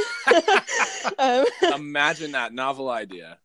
um, 1.20 1.46
Imagine 1.74 2.32
that 2.34 2.54
novel 2.54 2.90
idea. 2.90 3.38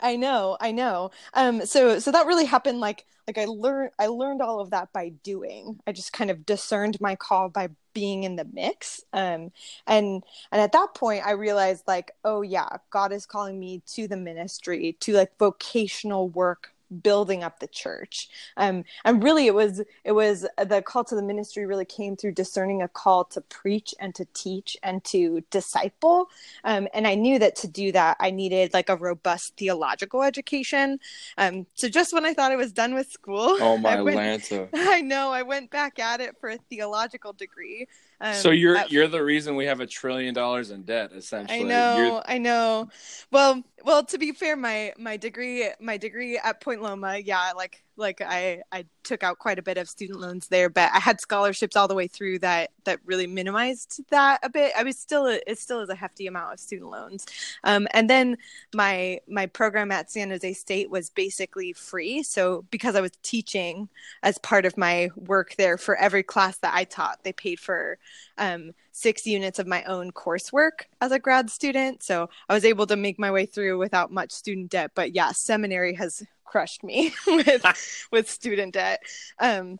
I 0.00 0.16
know, 0.16 0.56
I 0.60 0.72
know. 0.72 1.10
Um, 1.34 1.66
so 1.66 1.98
so 1.98 2.10
that 2.12 2.26
really 2.26 2.44
happened. 2.44 2.80
Like 2.80 3.04
like 3.26 3.38
I 3.38 3.44
learned 3.44 3.90
I 3.98 4.06
learned 4.08 4.42
all 4.42 4.60
of 4.60 4.70
that 4.70 4.92
by 4.92 5.10
doing. 5.22 5.78
I 5.86 5.92
just 5.92 6.12
kind 6.12 6.30
of 6.30 6.44
discerned 6.44 7.00
my 7.00 7.14
call 7.14 7.48
by 7.48 7.68
being 7.94 8.24
in 8.24 8.36
the 8.36 8.46
mix. 8.52 9.02
Um, 9.12 9.52
and 9.86 10.22
and 10.50 10.60
at 10.60 10.72
that 10.72 10.94
point, 10.94 11.26
I 11.26 11.32
realized 11.32 11.84
like, 11.86 12.12
oh 12.24 12.42
yeah, 12.42 12.68
God 12.90 13.12
is 13.12 13.26
calling 13.26 13.58
me 13.58 13.82
to 13.94 14.08
the 14.08 14.16
ministry, 14.16 14.96
to 15.00 15.12
like 15.12 15.38
vocational 15.38 16.28
work 16.28 16.74
building 17.00 17.42
up 17.42 17.60
the 17.60 17.66
church. 17.66 18.28
Um, 18.56 18.84
and 19.04 19.22
really 19.22 19.46
it 19.46 19.54
was 19.54 19.82
it 20.04 20.12
was 20.12 20.46
the 20.56 20.82
call 20.82 21.04
to 21.04 21.14
the 21.14 21.22
ministry 21.22 21.66
really 21.66 21.84
came 21.84 22.16
through 22.16 22.32
discerning 22.32 22.82
a 22.82 22.88
call 22.88 23.24
to 23.24 23.40
preach 23.40 23.94
and 23.98 24.14
to 24.14 24.26
teach 24.34 24.76
and 24.82 25.02
to 25.04 25.42
disciple. 25.50 26.28
Um, 26.64 26.88
and 26.94 27.06
i 27.06 27.14
knew 27.14 27.38
that 27.38 27.56
to 27.56 27.68
do 27.68 27.92
that 27.92 28.16
i 28.20 28.30
needed 28.30 28.72
like 28.74 28.88
a 28.88 28.96
robust 28.96 29.56
theological 29.56 30.22
education. 30.22 30.98
Um, 31.38 31.66
so 31.74 31.88
just 31.88 32.12
when 32.12 32.24
i 32.24 32.34
thought 32.34 32.52
i 32.52 32.56
was 32.56 32.72
done 32.72 32.94
with 32.94 33.10
school 33.10 33.56
oh 33.60 33.76
my 33.78 33.96
I 33.96 34.02
went, 34.02 34.18
Lanta. 34.18 34.68
i 34.74 35.00
know 35.00 35.30
i 35.30 35.42
went 35.42 35.70
back 35.70 35.98
at 35.98 36.20
it 36.20 36.36
for 36.40 36.50
a 36.50 36.58
theological 36.58 37.32
degree 37.32 37.86
um, 38.22 38.34
so 38.34 38.50
you're 38.50 38.86
you're 38.86 39.08
the 39.08 39.22
reason 39.22 39.56
we 39.56 39.66
have 39.66 39.80
a 39.80 39.86
trillion 39.86 40.32
dollars 40.32 40.70
in 40.70 40.82
debt, 40.82 41.10
essentially. 41.12 41.60
I 41.60 41.62
know, 41.62 41.96
you're... 41.96 42.22
I 42.24 42.38
know. 42.38 42.88
Well, 43.32 43.64
well, 43.84 44.04
to 44.04 44.16
be 44.16 44.30
fair, 44.30 44.56
my 44.56 44.92
my 44.96 45.16
degree 45.16 45.68
my 45.80 45.96
degree 45.96 46.38
at 46.38 46.60
Point 46.60 46.82
Loma, 46.82 47.18
yeah, 47.18 47.50
like 47.56 47.82
like 47.96 48.20
I 48.20 48.62
I 48.72 48.86
took 49.02 49.22
out 49.22 49.38
quite 49.38 49.58
a 49.58 49.62
bit 49.62 49.78
of 49.78 49.88
student 49.88 50.20
loans 50.20 50.48
there, 50.48 50.68
but 50.68 50.90
I 50.92 50.98
had 50.98 51.20
scholarships 51.20 51.76
all 51.76 51.88
the 51.88 51.94
way 51.94 52.06
through 52.06 52.38
that 52.40 52.70
that 52.84 53.00
really 53.04 53.26
minimized 53.26 54.00
that 54.10 54.40
a 54.42 54.48
bit. 54.48 54.72
I 54.76 54.82
was 54.82 54.98
still 54.98 55.26
it 55.26 55.58
still 55.58 55.80
is 55.80 55.88
a 55.88 55.94
hefty 55.94 56.26
amount 56.26 56.54
of 56.54 56.60
student 56.60 56.90
loans, 56.90 57.26
um, 57.64 57.86
and 57.92 58.08
then 58.08 58.38
my 58.74 59.20
my 59.28 59.46
program 59.46 59.90
at 59.92 60.10
San 60.10 60.30
Jose 60.30 60.52
State 60.54 60.90
was 60.90 61.10
basically 61.10 61.72
free. 61.72 62.22
So 62.22 62.64
because 62.70 62.96
I 62.96 63.00
was 63.00 63.12
teaching 63.22 63.88
as 64.22 64.38
part 64.38 64.64
of 64.66 64.76
my 64.76 65.10
work 65.16 65.54
there 65.56 65.76
for 65.78 65.96
every 65.96 66.22
class 66.22 66.58
that 66.58 66.74
I 66.74 66.84
taught, 66.84 67.24
they 67.24 67.32
paid 67.32 67.60
for 67.60 67.98
um, 68.38 68.72
six 68.92 69.26
units 69.26 69.58
of 69.58 69.66
my 69.66 69.82
own 69.84 70.12
coursework 70.12 70.86
as 71.00 71.12
a 71.12 71.18
grad 71.18 71.50
student. 71.50 72.02
So 72.02 72.28
I 72.48 72.54
was 72.54 72.64
able 72.64 72.86
to 72.86 72.96
make 72.96 73.18
my 73.18 73.30
way 73.30 73.46
through 73.46 73.78
without 73.78 74.12
much 74.12 74.30
student 74.30 74.70
debt. 74.70 74.92
But 74.94 75.14
yeah, 75.14 75.32
seminary 75.32 75.94
has 75.94 76.22
crushed 76.44 76.84
me 76.84 77.12
with 77.26 77.64
with 78.12 78.30
student 78.30 78.74
debt. 78.74 79.02
Um, 79.38 79.78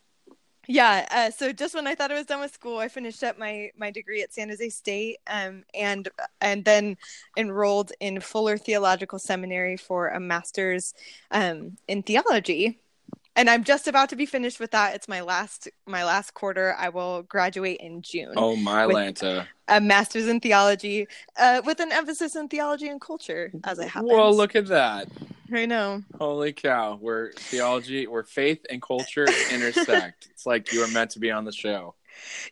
yeah, 0.69 1.07
uh, 1.11 1.31
so 1.33 1.53
just 1.53 1.75
when 1.75 1.89
I 1.89 1.95
thought 1.95 2.13
I 2.13 2.15
was 2.15 2.27
done 2.27 2.41
with 2.41 2.55
school, 2.55 2.79
I 2.79 2.89
finished 2.89 3.23
up 3.25 3.37
my 3.39 3.71
my 3.77 3.91
degree 3.91 4.23
at 4.23 4.33
San 4.33 4.49
Jose 4.49 4.69
State, 4.71 5.19
um, 5.27 5.65
and 5.75 6.09
and 6.41 6.65
then 6.65 6.97
enrolled 7.37 7.93
in 7.99 8.21
Fuller 8.21 8.57
Theological 8.57 9.19
Seminary 9.19 9.77
for 9.77 10.09
a 10.09 10.21
master's 10.21 10.95
um, 11.33 11.77
in 11.89 12.03
theology. 12.03 12.79
And 13.37 13.49
I'm 13.49 13.65
just 13.65 13.89
about 13.89 14.09
to 14.11 14.17
be 14.17 14.27
finished 14.27 14.61
with 14.61 14.71
that. 14.73 14.95
It's 14.95 15.09
my 15.09 15.21
last 15.21 15.69
my 15.87 16.05
last 16.05 16.35
quarter. 16.35 16.75
I 16.79 16.89
will 16.89 17.23
graduate 17.23 17.81
in 17.81 18.03
June. 18.03 18.35
Oh 18.37 18.57
my 18.57 18.85
Lanta. 18.85 19.47
A 19.69 19.81
master's 19.81 20.29
in 20.29 20.41
theology, 20.41 21.07
uh, 21.39 21.63
with 21.65 21.81
an 21.81 21.93
emphasis 21.93 22.37
in 22.37 22.49
theology 22.49 22.89
and 22.89 23.01
culture, 23.01 23.51
as 23.65 23.79
it 23.79 23.89
happens. 23.89 24.13
Well, 24.13 24.35
look 24.35 24.55
at 24.55 24.67
that. 24.67 25.09
I 25.53 25.67
know. 25.67 26.03
Holy 26.19 26.53
cow. 26.53 26.97
Where 27.01 27.33
theology, 27.37 28.07
where 28.07 28.23
faith 28.23 28.65
and 28.71 28.83
culture 28.83 29.27
intersect. 29.51 30.29
it's 30.31 30.47
like 30.47 30.73
you 30.73 30.83
are 30.83 30.89
meant 30.89 31.11
to 31.13 31.19
be 31.19 31.31
on 31.31 31.45
the 31.45 31.53
show 31.53 31.95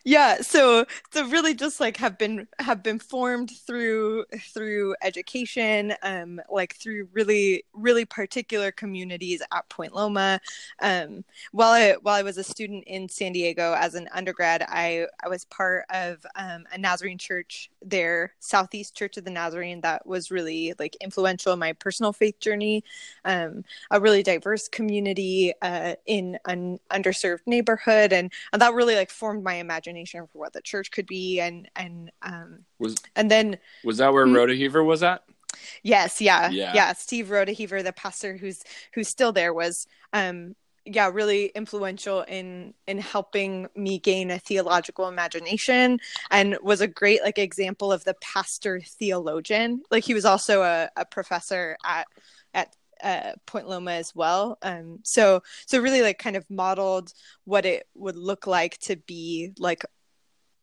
yeah 0.03 0.41
so 0.41 0.85
so 1.11 1.27
really 1.27 1.53
just 1.53 1.79
like 1.79 1.97
have 1.97 2.17
been 2.17 2.47
have 2.59 2.83
been 2.83 2.99
formed 2.99 3.51
through 3.65 4.25
through 4.53 4.95
education 5.01 5.93
um 6.03 6.39
like 6.49 6.75
through 6.75 7.07
really 7.13 7.63
really 7.73 8.05
particular 8.05 8.71
communities 8.71 9.41
at 9.53 9.67
point 9.69 9.93
loma. 9.93 10.39
Um 10.81 11.23
while 11.51 11.71
i 11.71 11.95
while 12.01 12.15
i 12.15 12.21
was 12.21 12.37
a 12.37 12.43
student 12.43 12.83
in 12.87 13.07
san 13.09 13.31
diego 13.31 13.73
as 13.77 13.95
an 13.95 14.07
undergrad 14.13 14.63
i 14.69 15.05
i 15.23 15.27
was 15.27 15.45
part 15.45 15.85
of 15.89 16.25
um, 16.35 16.65
a 16.73 16.77
nazarene 16.77 17.17
church 17.17 17.69
there 17.81 18.33
southeast 18.39 18.95
church 18.95 19.17
of 19.17 19.23
the 19.25 19.31
nazarene 19.31 19.81
that 19.81 20.05
was 20.05 20.31
really 20.31 20.73
like 20.79 20.95
influential 21.01 21.53
in 21.53 21.59
my 21.59 21.73
personal 21.73 22.13
faith 22.13 22.39
journey. 22.39 22.83
Um 23.25 23.63
a 23.91 23.99
really 23.99 24.23
diverse 24.23 24.67
community 24.67 25.53
uh 25.61 25.95
in 26.05 26.37
an 26.45 26.79
underserved 26.91 27.41
neighborhood 27.45 28.13
and, 28.13 28.31
and 28.53 28.61
that 28.61 28.73
really 28.73 28.95
like 28.95 29.09
formed 29.09 29.43
my 29.43 29.50
imagination 29.55 30.27
for 30.27 30.39
what 30.39 30.53
the 30.53 30.61
church 30.61 30.91
could 30.91 31.07
be 31.07 31.39
and 31.39 31.69
and 31.75 32.11
um 32.21 32.65
was 32.79 32.95
and 33.15 33.29
then 33.29 33.57
was 33.83 33.97
that 33.97 34.13
where 34.13 34.25
Rodeheaver 34.25 34.85
was 34.85 35.03
at? 35.03 35.23
Yes, 35.83 36.21
yeah, 36.21 36.49
yeah, 36.49 36.73
yeah. 36.73 36.93
Steve 36.93 37.27
Rodeheaver, 37.27 37.83
the 37.83 37.93
pastor 37.93 38.37
who's 38.37 38.63
who's 38.93 39.09
still 39.09 39.31
there, 39.31 39.53
was 39.53 39.87
um 40.13 40.55
yeah 40.85 41.09
really 41.13 41.45
influential 41.53 42.21
in 42.23 42.73
in 42.87 42.97
helping 42.97 43.67
me 43.75 43.99
gain 43.99 44.31
a 44.31 44.39
theological 44.39 45.07
imagination 45.07 45.99
and 46.31 46.57
was 46.63 46.81
a 46.81 46.87
great 46.87 47.21
like 47.21 47.37
example 47.37 47.91
of 47.91 48.03
the 48.03 48.15
pastor 48.21 48.81
theologian 48.81 49.83
like 49.91 50.03
he 50.03 50.15
was 50.15 50.25
also 50.25 50.63
a, 50.63 50.89
a 50.95 51.05
professor 51.05 51.77
at 51.85 52.07
Point 53.45 53.67
Loma 53.67 53.91
as 53.91 54.15
well. 54.15 54.57
Um, 54.61 54.99
so 55.03 55.41
so 55.65 55.79
really 55.79 56.01
like 56.01 56.19
kind 56.19 56.35
of 56.35 56.49
modeled 56.49 57.13
what 57.45 57.65
it 57.65 57.87
would 57.95 58.15
look 58.15 58.47
like 58.47 58.77
to 58.79 58.95
be 58.95 59.51
like 59.57 59.85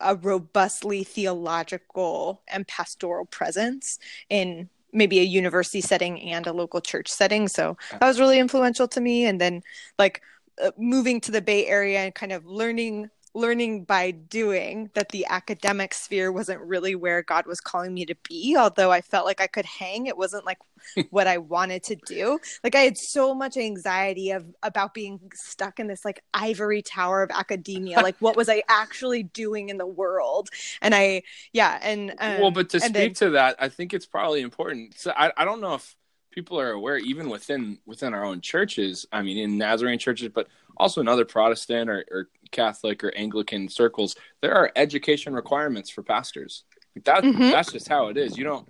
a 0.01 0.15
robustly 0.15 1.05
theological 1.05 2.43
and 2.49 2.67
pastoral 2.67 3.27
presence 3.27 3.99
in 4.31 4.69
maybe 4.93 5.21
a 5.21 5.25
university 5.25 5.81
setting 5.81 6.21
and 6.23 6.47
a 6.47 6.53
local 6.53 6.81
church 6.81 7.09
setting. 7.09 7.49
So 7.49 7.77
that 7.91 8.07
was 8.07 8.21
really 8.21 8.39
influential 8.39 8.89
to 8.89 9.01
me. 9.01 9.27
And 9.27 9.41
then 9.41 9.63
like 9.99 10.23
uh, 10.63 10.71
moving 10.79 11.21
to 11.23 11.33
the 11.33 11.43
Bay 11.43 11.67
Area 11.67 12.01
and 12.01 12.15
kind 12.15 12.33
of 12.33 12.47
learning 12.47 13.11
learning 13.39 13.85
by 13.85 14.11
doing 14.11 14.91
that 14.95 15.11
the 15.11 15.25
academic 15.29 15.95
sphere 15.95 16.33
wasn't 16.33 16.61
really 16.61 16.95
where 16.95 17.23
God 17.23 17.47
was 17.47 17.61
calling 17.61 17.95
me 17.95 18.05
to 18.07 18.15
be. 18.29 18.57
Although 18.59 18.91
I 18.91 19.01
felt 19.01 19.27
like 19.27 19.41
I 19.41 19.47
could 19.47 19.65
hang, 19.65 20.07
it 20.07 20.17
wasn't 20.17 20.45
like 20.45 20.59
what 21.11 21.27
I 21.27 21.39
wanted 21.39 21.83
to 21.85 21.97
do. 22.07 22.39
Like 22.65 22.75
I 22.75 22.81
had 22.81 22.99
so 22.99 23.35
much 23.35 23.57
anxiety 23.57 24.33
of 24.33 24.45
about 24.63 24.95
being 24.95 25.21
stuck 25.35 25.79
in 25.79 25.87
this 25.87 26.05
like 26.05 26.23
ivory 26.35 26.83
tower 26.83 27.23
of 27.23 27.31
academia. 27.31 28.01
like 28.03 28.17
what 28.19 28.37
was 28.37 28.49
I 28.49 28.63
actually 28.69 29.23
doing 29.23 29.69
in 29.69 29.79
the 29.79 29.87
world? 29.87 30.49
And 30.83 30.95
I, 30.95 31.23
yeah, 31.53 31.79
and 31.83 32.15
um, 32.19 32.41
well, 32.41 32.51
but 32.51 32.71
to 32.71 32.81
speak 32.81 32.93
then, 32.93 33.15
to 33.15 33.31
that, 33.31 33.57
I 33.59 33.69
think 33.69 33.95
it's 33.95 34.07
probably 34.07 34.41
important. 34.41 34.99
So 34.99 35.13
I, 35.17 35.33
I 35.37 35.45
don't 35.45 35.61
know 35.61 35.75
if 35.75 35.95
people 36.31 36.61
are 36.61 36.71
aware, 36.71 36.99
even 36.99 37.29
within 37.29 37.79
within 37.87 38.15
our 38.15 38.25
own 38.25 38.41
churches. 38.41 39.07
I 39.13 39.23
mean, 39.23 39.39
in 39.39 39.59
Nazarene 39.59 39.99
churches, 39.99 40.29
but 40.33 40.49
also 40.79 41.01
in 41.01 41.09
other 41.09 41.25
Protestant 41.25 41.91
or, 41.91 42.05
or 42.11 42.29
Catholic 42.51 43.03
or 43.05 43.15
Anglican 43.15 43.69
circles, 43.69 44.17
there 44.41 44.55
are 44.55 44.73
education 44.77 45.35
requirements 45.35 45.91
for 45.91 46.03
pastors. 46.03 46.65
That 47.05 47.23
mm-hmm. 47.23 47.51
that's 47.51 47.73
just 47.73 47.89
how 47.89 48.09
it 48.09 48.17
is. 48.17 48.37
You 48.37 48.45
don't. 48.45 48.69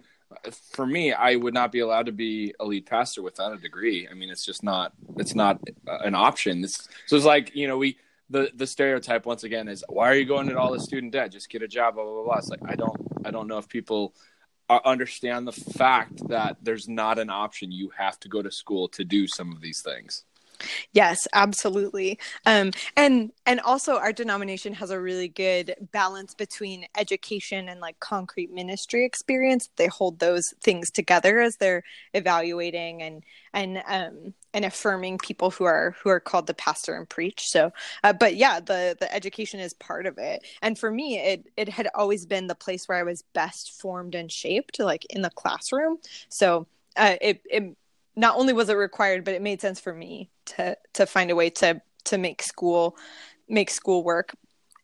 For 0.75 0.87
me, 0.87 1.13
I 1.13 1.37
would 1.37 1.55
not 1.55 1.73
be 1.73 1.81
allowed 1.81 2.07
to 2.07 2.13
be 2.13 2.55
a 2.61 2.65
lead 2.65 2.85
pastor 2.85 3.23
without 3.23 3.55
a 3.55 3.57
degree. 3.57 4.07
I 4.11 4.15
mean, 4.15 4.29
it's 4.29 4.45
just 4.45 4.63
not. 4.63 4.93
It's 5.17 5.35
not 5.35 5.59
an 5.87 6.15
option. 6.15 6.63
It's, 6.65 6.89
so 7.07 7.17
it's 7.17 7.25
like 7.25 7.55
you 7.55 7.67
know 7.67 7.79
we 7.79 7.99
the 8.31 8.51
the 8.55 8.67
stereotype 8.67 9.25
once 9.25 9.45
again 9.45 9.69
is 9.69 9.85
why 9.89 10.11
are 10.11 10.15
you 10.15 10.27
going 10.27 10.49
into 10.49 10.61
all 10.61 10.73
this 10.73 10.85
student 10.85 11.13
debt? 11.13 11.33
Just 11.33 11.49
get 11.49 11.63
a 11.63 11.69
job. 11.69 11.95
Blah 11.95 12.05
blah 12.05 12.13
blah. 12.13 12.25
blah. 12.25 12.39
It's 12.39 12.49
like 12.51 12.61
I 12.67 12.75
don't 12.75 13.01
I 13.25 13.31
don't 13.31 13.49
know 13.49 13.59
if 13.59 13.69
people 13.69 14.15
understand 14.85 15.47
the 15.47 15.53
fact 15.53 16.29
that 16.29 16.59
there's 16.63 16.89
not 16.89 17.19
an 17.19 17.31
option. 17.31 17.73
You 17.73 17.91
have 17.97 18.21
to 18.21 18.29
go 18.29 18.43
to 18.43 18.51
school 18.51 18.89
to 18.89 19.05
do 19.05 19.27
some 19.27 19.53
of 19.53 19.61
these 19.61 19.81
things. 19.81 20.25
Yes, 20.93 21.27
absolutely. 21.33 22.19
Um, 22.47 22.73
and 22.97 23.31
and 23.47 23.61
also 23.61 23.97
our 23.97 24.13
denomination 24.13 24.73
has 24.75 24.91
a 24.91 25.01
really 25.01 25.29
good 25.29 25.75
balance 25.93 26.35
between 26.35 26.87
education 26.97 27.69
and 27.69 27.81
like 27.81 27.99
concrete 28.01 28.53
ministry 28.53 29.05
experience. 29.05 29.69
They 29.77 29.87
hold 29.87 30.19
those 30.19 30.45
things 30.63 30.91
together 30.91 31.41
as 31.41 31.57
they're 31.57 31.85
evaluating 32.15 33.03
and 33.03 33.25
and 33.53 33.83
um, 33.87 34.35
and 34.55 34.65
affirming 34.65 35.19
people 35.19 35.51
who 35.51 35.65
are 35.65 35.95
who 36.03 36.11
are 36.11 36.21
called 36.21 36.47
to 36.49 36.55
pastor 36.55 36.97
and 36.97 37.09
preach. 37.09 37.43
So, 37.47 37.73
uh, 38.05 38.13
but 38.13 38.37
yeah, 38.37 38.61
the 38.61 38.97
the 38.99 39.13
education 39.15 39.61
is 39.61 39.75
part 39.75 40.07
of 40.07 40.19
it. 40.19 40.47
And 40.63 40.79
for 40.79 40.91
me, 40.91 41.19
it 41.19 41.47
it 41.57 41.69
had 41.69 41.89
always 41.95 42.27
been 42.27 42.47
the 42.47 42.55
place 42.55 42.87
where 42.87 42.99
I 42.99 43.03
was 43.05 43.23
best 43.35 43.81
formed 43.81 44.15
and 44.15 44.31
shaped, 44.31 44.81
like 44.81 45.05
in 45.11 45.23
the 45.23 45.31
classroom. 45.31 45.99
So. 46.29 46.67
Uh, 46.97 47.15
it, 47.21 47.41
it 47.49 47.77
not 48.19 48.37
only 48.37 48.53
was 48.53 48.69
it 48.69 48.75
required, 48.75 49.25
but 49.25 49.35
it 49.35 49.43
made 49.43 49.61
sense 49.61 49.79
for 49.79 49.95
me 49.95 50.29
to 50.47 50.77
to 50.95 51.07
find 51.07 51.31
a 51.31 51.37
way 51.37 51.51
to 51.51 51.81
to 52.05 52.19
make 52.19 52.43
school 52.43 52.97
make 53.49 53.71
school 53.71 54.03
work. 54.03 54.35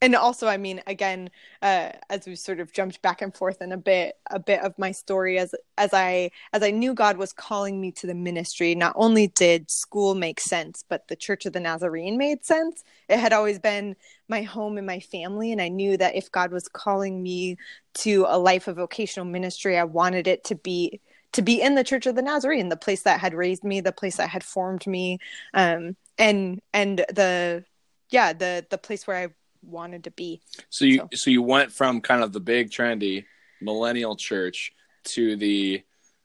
And 0.00 0.14
also, 0.14 0.48
I 0.48 0.58
mean, 0.58 0.82
again, 0.86 1.30
uh, 1.62 1.90
as 2.10 2.26
we 2.26 2.36
sort 2.36 2.60
of 2.60 2.72
jumped 2.72 3.00
back 3.00 3.22
and 3.22 3.34
forth 3.34 3.62
in 3.62 3.72
a 3.72 3.78
bit, 3.78 4.16
a 4.30 4.38
bit 4.38 4.60
of 4.60 4.78
my 4.78 4.92
story 4.92 5.38
as 5.38 5.54
as 5.78 5.92
I 5.92 6.30
as 6.52 6.62
I 6.62 6.70
knew 6.70 6.94
God 6.94 7.16
was 7.16 7.32
calling 7.32 7.80
me 7.80 7.90
to 7.92 8.06
the 8.06 8.14
ministry. 8.14 8.74
Not 8.76 8.92
only 8.96 9.28
did 9.28 9.68
school 9.70 10.14
make 10.14 10.40
sense, 10.40 10.84
but 10.88 11.08
the 11.08 11.16
Church 11.16 11.44
of 11.44 11.54
the 11.54 11.60
Nazarene 11.60 12.16
made 12.16 12.44
sense. 12.44 12.84
It 13.08 13.18
had 13.18 13.32
always 13.32 13.58
been 13.58 13.96
my 14.28 14.42
home 14.42 14.78
and 14.78 14.86
my 14.86 15.00
family, 15.00 15.50
and 15.50 15.60
I 15.60 15.68
knew 15.68 15.96
that 15.96 16.14
if 16.14 16.30
God 16.30 16.52
was 16.52 16.68
calling 16.68 17.20
me 17.22 17.56
to 17.94 18.26
a 18.28 18.38
life 18.38 18.68
of 18.68 18.76
vocational 18.76 19.26
ministry, 19.26 19.76
I 19.76 19.84
wanted 19.84 20.28
it 20.28 20.44
to 20.44 20.54
be 20.54 21.00
to 21.34 21.42
be 21.42 21.60
in 21.60 21.74
the 21.74 21.84
Church 21.84 22.06
of 22.06 22.14
the 22.14 22.22
Nazarene, 22.22 22.68
the 22.68 22.76
place 22.76 23.02
that 23.02 23.20
had 23.20 23.34
raised 23.34 23.64
me, 23.64 23.80
the 23.80 23.92
place 23.92 24.16
that 24.16 24.30
had 24.30 24.42
formed 24.42 24.86
me, 24.86 25.18
um, 25.52 25.96
and 26.18 26.60
and 26.72 26.98
the 27.10 27.64
yeah 28.10 28.32
the 28.32 28.64
the 28.70 28.78
place 28.78 29.06
where 29.06 29.16
I 29.16 29.28
wanted 29.62 30.04
to 30.04 30.10
be. 30.10 30.40
So 30.70 30.84
you 30.84 30.98
so. 30.98 31.08
so 31.14 31.30
you 31.30 31.42
went 31.42 31.72
from 31.72 32.00
kind 32.00 32.22
of 32.22 32.32
the 32.32 32.40
big 32.40 32.70
trendy 32.70 33.24
millennial 33.60 34.16
church 34.16 34.72
to 35.04 35.36
the 35.36 35.82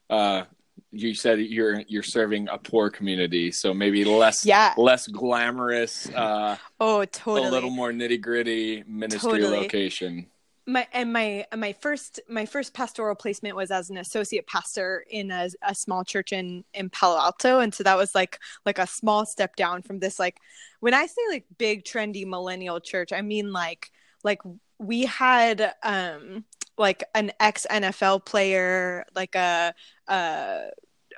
uh, 0.08 0.44
you 0.92 1.14
said 1.14 1.40
you're 1.40 1.80
you're 1.88 2.02
serving 2.02 2.48
a 2.48 2.58
poor 2.58 2.90
community, 2.90 3.50
so 3.50 3.74
maybe 3.74 4.04
less 4.04 4.46
yeah. 4.46 4.74
less 4.76 5.06
glamorous. 5.08 6.08
Uh, 6.08 6.56
oh, 6.80 7.04
totally. 7.04 7.48
A 7.48 7.50
little 7.50 7.70
more 7.70 7.90
nitty 7.90 8.20
gritty 8.20 8.84
ministry 8.86 9.40
totally. 9.40 9.58
location 9.58 10.26
my 10.70 10.86
and 10.92 11.12
my 11.12 11.44
my 11.56 11.72
first 11.72 12.20
my 12.28 12.46
first 12.46 12.72
pastoral 12.72 13.14
placement 13.14 13.56
was 13.56 13.70
as 13.70 13.90
an 13.90 13.96
associate 13.96 14.46
pastor 14.46 15.04
in 15.10 15.30
a, 15.30 15.48
a 15.62 15.74
small 15.74 16.04
church 16.04 16.32
in 16.32 16.64
in 16.74 16.88
Palo 16.90 17.18
Alto 17.18 17.58
and 17.58 17.74
so 17.74 17.82
that 17.82 17.96
was 17.96 18.14
like 18.14 18.38
like 18.64 18.78
a 18.78 18.86
small 18.86 19.26
step 19.26 19.56
down 19.56 19.82
from 19.82 19.98
this 19.98 20.18
like 20.18 20.38
when 20.80 20.94
I 20.94 21.06
say 21.06 21.22
like 21.30 21.44
big 21.58 21.84
trendy 21.84 22.26
millennial 22.26 22.80
church 22.80 23.12
I 23.12 23.22
mean 23.22 23.52
like 23.52 23.90
like 24.22 24.40
we 24.78 25.02
had 25.02 25.74
um 25.82 26.44
like 26.78 27.04
an 27.14 27.32
ex 27.40 27.66
NFL 27.70 28.24
player 28.24 29.04
like 29.14 29.34
a 29.34 29.74
uh 30.08 30.60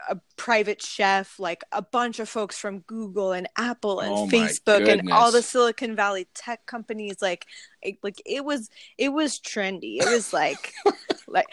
a 0.08 0.18
private 0.36 0.82
chef, 0.82 1.38
like 1.38 1.62
a 1.72 1.82
bunch 1.82 2.18
of 2.18 2.28
folks 2.28 2.58
from 2.58 2.80
Google 2.80 3.32
and 3.32 3.48
Apple 3.56 4.00
and 4.00 4.12
oh 4.12 4.26
Facebook 4.26 4.88
and 4.88 5.10
all 5.10 5.30
the 5.30 5.42
Silicon 5.42 5.94
Valley 5.96 6.26
tech 6.34 6.66
companies. 6.66 7.16
Like, 7.20 7.46
it, 7.82 7.98
like 8.02 8.20
it 8.24 8.44
was, 8.44 8.70
it 8.98 9.10
was 9.10 9.38
trendy. 9.38 9.98
It 9.98 10.08
was 10.08 10.32
like, 10.32 10.72
like, 11.26 11.46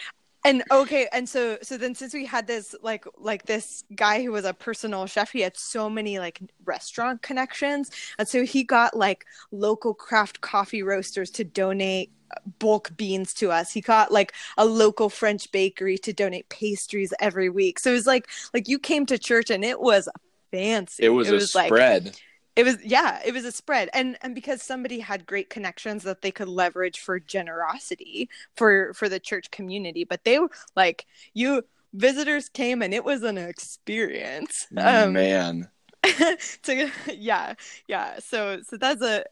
and 0.44 0.62
okay, 0.70 1.06
and 1.12 1.28
so, 1.28 1.58
so 1.62 1.76
then 1.76 1.94
since 1.94 2.14
we 2.14 2.24
had 2.24 2.46
this, 2.46 2.74
like, 2.82 3.04
like 3.18 3.44
this 3.44 3.84
guy 3.94 4.22
who 4.22 4.32
was 4.32 4.46
a 4.46 4.54
personal 4.54 5.06
chef, 5.06 5.32
he 5.32 5.40
had 5.40 5.56
so 5.56 5.90
many 5.90 6.18
like 6.18 6.40
restaurant 6.64 7.20
connections, 7.20 7.90
and 8.18 8.26
so 8.26 8.44
he 8.44 8.64
got 8.64 8.96
like 8.96 9.26
local 9.52 9.92
craft 9.92 10.40
coffee 10.40 10.82
roasters 10.82 11.30
to 11.32 11.44
donate 11.44 12.10
bulk 12.58 12.96
beans 12.96 13.34
to 13.34 13.50
us. 13.50 13.72
He 13.72 13.80
got 13.80 14.12
like 14.12 14.32
a 14.56 14.64
local 14.64 15.08
French 15.08 15.50
bakery 15.52 15.98
to 15.98 16.12
donate 16.12 16.48
pastries 16.48 17.12
every 17.20 17.48
week. 17.48 17.78
So 17.78 17.90
it 17.90 17.94
was 17.94 18.06
like 18.06 18.28
like 18.54 18.68
you 18.68 18.78
came 18.78 19.06
to 19.06 19.18
church 19.18 19.50
and 19.50 19.64
it 19.64 19.80
was 19.80 20.08
fancy. 20.50 21.04
It 21.04 21.10
was 21.10 21.28
it 21.28 21.32
a 21.32 21.34
was 21.34 21.50
spread. 21.50 22.06
Like, 22.06 22.22
it 22.56 22.64
was 22.64 22.76
yeah, 22.84 23.20
it 23.24 23.32
was 23.32 23.44
a 23.44 23.52
spread. 23.52 23.90
And 23.94 24.16
and 24.22 24.34
because 24.34 24.62
somebody 24.62 25.00
had 25.00 25.26
great 25.26 25.50
connections 25.50 26.02
that 26.04 26.22
they 26.22 26.30
could 26.30 26.48
leverage 26.48 27.00
for 27.00 27.20
generosity 27.20 28.28
for 28.56 28.92
for 28.94 29.08
the 29.08 29.20
church 29.20 29.50
community, 29.50 30.04
but 30.04 30.24
they 30.24 30.38
were 30.38 30.50
like 30.76 31.06
you 31.34 31.62
visitors 31.92 32.48
came 32.48 32.82
and 32.82 32.94
it 32.94 33.04
was 33.04 33.22
an 33.22 33.38
experience. 33.38 34.66
Um, 34.76 35.12
Man 35.14 35.68
to 36.62 36.90
yeah 37.14 37.54
yeah 37.86 38.18
so 38.18 38.60
so 38.62 38.76
that's 38.76 39.02
a 39.02 39.24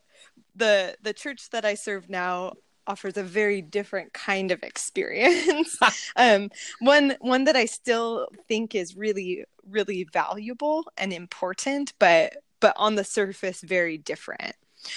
the 0.54 0.96
the 1.02 1.12
church 1.12 1.48
that 1.50 1.64
i 1.64 1.74
serve 1.74 2.08
now 2.10 2.52
offers 2.86 3.16
a 3.16 3.22
very 3.22 3.62
different 3.62 4.12
kind 4.12 4.50
of 4.50 4.62
experience 4.62 5.78
um 6.16 6.50
one 6.80 7.16
one 7.20 7.44
that 7.44 7.56
i 7.56 7.64
still 7.64 8.28
think 8.48 8.74
is 8.74 8.96
really 8.96 9.44
really 9.70 10.06
valuable 10.12 10.84
and 10.96 11.12
important 11.12 11.92
but 11.98 12.34
but 12.60 12.74
on 12.76 12.94
the 12.94 13.04
surface 13.04 13.60
very 13.62 13.98
different 13.98 14.54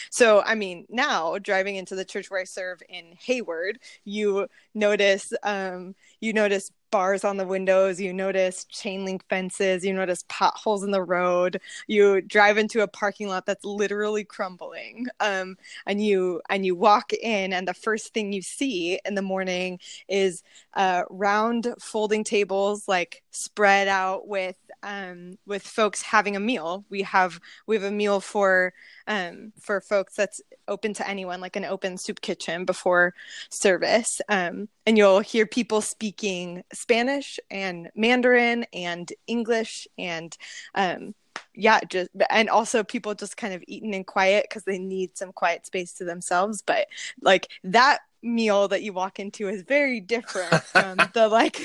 so, 0.09 0.41
I 0.41 0.55
mean, 0.55 0.85
now 0.89 1.37
driving 1.37 1.75
into 1.75 1.95
the 1.95 2.05
church 2.05 2.29
where 2.29 2.41
I 2.41 2.45
serve 2.45 2.81
in 2.89 3.15
Hayward, 3.25 3.79
you 4.05 4.47
notice 4.73 5.33
um, 5.43 5.95
you 6.19 6.33
notice 6.33 6.71
bars 6.91 7.23
on 7.23 7.37
the 7.37 7.47
windows, 7.47 8.01
you 8.01 8.11
notice 8.11 8.65
chain 8.65 9.05
link 9.05 9.23
fences, 9.29 9.85
you 9.85 9.93
notice 9.93 10.25
potholes 10.27 10.83
in 10.83 10.91
the 10.91 11.01
road, 11.01 11.61
you 11.87 12.21
drive 12.21 12.57
into 12.57 12.81
a 12.81 12.87
parking 12.87 13.29
lot 13.29 13.45
that's 13.45 13.63
literally 13.63 14.25
crumbling. 14.25 15.07
Um, 15.21 15.55
and 15.85 16.03
you 16.03 16.41
and 16.49 16.65
you 16.65 16.75
walk 16.75 17.13
in 17.13 17.53
and 17.53 17.67
the 17.67 17.73
first 17.73 18.13
thing 18.13 18.33
you 18.33 18.41
see 18.41 18.99
in 19.05 19.15
the 19.15 19.21
morning 19.21 19.79
is 20.07 20.43
uh, 20.73 21.03
round 21.09 21.73
folding 21.79 22.23
tables 22.23 22.87
like 22.87 23.23
spread 23.31 23.87
out 23.87 24.27
with 24.27 24.57
um, 24.83 25.37
with 25.45 25.63
folks 25.63 26.01
having 26.01 26.35
a 26.35 26.39
meal. 26.39 26.85
We 26.89 27.01
have 27.03 27.39
we 27.67 27.75
have 27.75 27.83
a 27.83 27.91
meal 27.91 28.19
for 28.19 28.73
um, 29.07 29.53
for 29.59 29.81
folks 29.81 30.15
that's 30.15 30.41
open 30.67 30.93
to 30.95 31.07
anyone, 31.07 31.41
like 31.41 31.55
an 31.55 31.65
open 31.65 31.97
soup 31.97 32.21
kitchen 32.21 32.65
before 32.65 33.13
service. 33.49 34.21
Um, 34.29 34.69
and 34.85 34.97
you'll 34.97 35.19
hear 35.19 35.45
people 35.45 35.81
speaking 35.81 36.63
Spanish 36.73 37.39
and 37.49 37.89
Mandarin 37.95 38.65
and 38.73 39.11
English 39.27 39.87
and 39.97 40.35
um, 40.75 41.13
yeah, 41.53 41.79
just 41.89 42.09
and 42.29 42.49
also 42.49 42.83
people 42.83 43.13
just 43.13 43.37
kind 43.37 43.53
of 43.53 43.63
eating 43.67 43.93
in 43.93 44.03
quiet 44.03 44.45
because 44.47 44.63
they 44.63 44.79
need 44.79 45.17
some 45.17 45.33
quiet 45.33 45.65
space 45.65 45.93
to 45.93 46.05
themselves. 46.05 46.61
But 46.61 46.87
like 47.21 47.47
that 47.63 47.99
meal 48.23 48.67
that 48.67 48.83
you 48.83 48.93
walk 48.93 49.19
into 49.19 49.49
is 49.49 49.63
very 49.63 49.99
different 49.99 50.63
from 50.63 50.97
the 51.13 51.27
like 51.27 51.59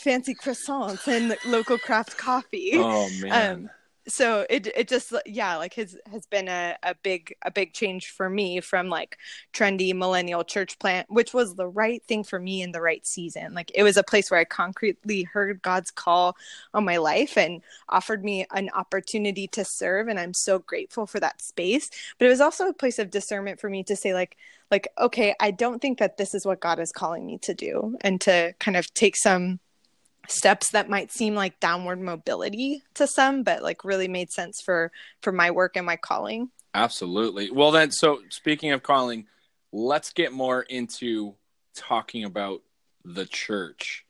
fancy 0.00 0.34
croissants 0.34 1.06
and 1.08 1.36
local 1.46 1.78
craft 1.78 2.16
coffee. 2.16 2.72
Oh 2.74 3.08
man. 3.20 3.52
Um, 3.52 3.70
so 4.08 4.46
it 4.48 4.66
it 4.68 4.88
just 4.88 5.12
yeah 5.26 5.56
like 5.56 5.74
has 5.74 5.96
has 6.10 6.26
been 6.26 6.48
a, 6.48 6.76
a 6.82 6.94
big 7.02 7.34
a 7.42 7.50
big 7.50 7.72
change 7.72 8.08
for 8.08 8.28
me 8.28 8.60
from 8.60 8.88
like 8.88 9.18
trendy 9.52 9.94
millennial 9.94 10.42
church 10.42 10.78
plant 10.78 11.06
which 11.10 11.34
was 11.34 11.54
the 11.54 11.68
right 11.68 12.02
thing 12.04 12.24
for 12.24 12.38
me 12.38 12.62
in 12.62 12.72
the 12.72 12.80
right 12.80 13.06
season 13.06 13.54
like 13.54 13.70
it 13.74 13.82
was 13.82 13.96
a 13.96 14.02
place 14.02 14.30
where 14.30 14.40
i 14.40 14.44
concretely 14.44 15.22
heard 15.22 15.62
god's 15.62 15.90
call 15.90 16.36
on 16.74 16.84
my 16.84 16.96
life 16.96 17.36
and 17.36 17.62
offered 17.88 18.24
me 18.24 18.46
an 18.52 18.70
opportunity 18.74 19.46
to 19.46 19.64
serve 19.64 20.08
and 20.08 20.18
i'm 20.18 20.34
so 20.34 20.58
grateful 20.58 21.06
for 21.06 21.20
that 21.20 21.40
space 21.40 21.90
but 22.18 22.26
it 22.26 22.30
was 22.30 22.40
also 22.40 22.68
a 22.68 22.74
place 22.74 22.98
of 22.98 23.10
discernment 23.10 23.60
for 23.60 23.68
me 23.68 23.82
to 23.82 23.94
say 23.94 24.14
like 24.14 24.36
like 24.70 24.88
okay 24.98 25.34
i 25.40 25.50
don't 25.50 25.80
think 25.80 25.98
that 25.98 26.16
this 26.16 26.34
is 26.34 26.46
what 26.46 26.60
god 26.60 26.78
is 26.78 26.92
calling 26.92 27.26
me 27.26 27.38
to 27.38 27.54
do 27.54 27.96
and 28.00 28.20
to 28.20 28.54
kind 28.58 28.76
of 28.76 28.92
take 28.94 29.16
some 29.16 29.60
steps 30.30 30.70
that 30.70 30.88
might 30.88 31.12
seem 31.12 31.34
like 31.34 31.60
downward 31.60 32.00
mobility 32.00 32.82
to 32.94 33.06
some 33.06 33.42
but 33.42 33.62
like 33.62 33.84
really 33.84 34.08
made 34.08 34.30
sense 34.30 34.60
for 34.60 34.90
for 35.22 35.32
my 35.32 35.50
work 35.50 35.76
and 35.76 35.86
my 35.86 35.96
calling. 35.96 36.50
Absolutely. 36.74 37.50
Well 37.50 37.70
then 37.70 37.90
so 37.90 38.20
speaking 38.30 38.72
of 38.72 38.82
calling 38.82 39.26
let's 39.72 40.12
get 40.12 40.32
more 40.32 40.62
into 40.62 41.34
talking 41.74 42.24
about 42.24 42.62
the 43.04 43.26
church. 43.26 44.04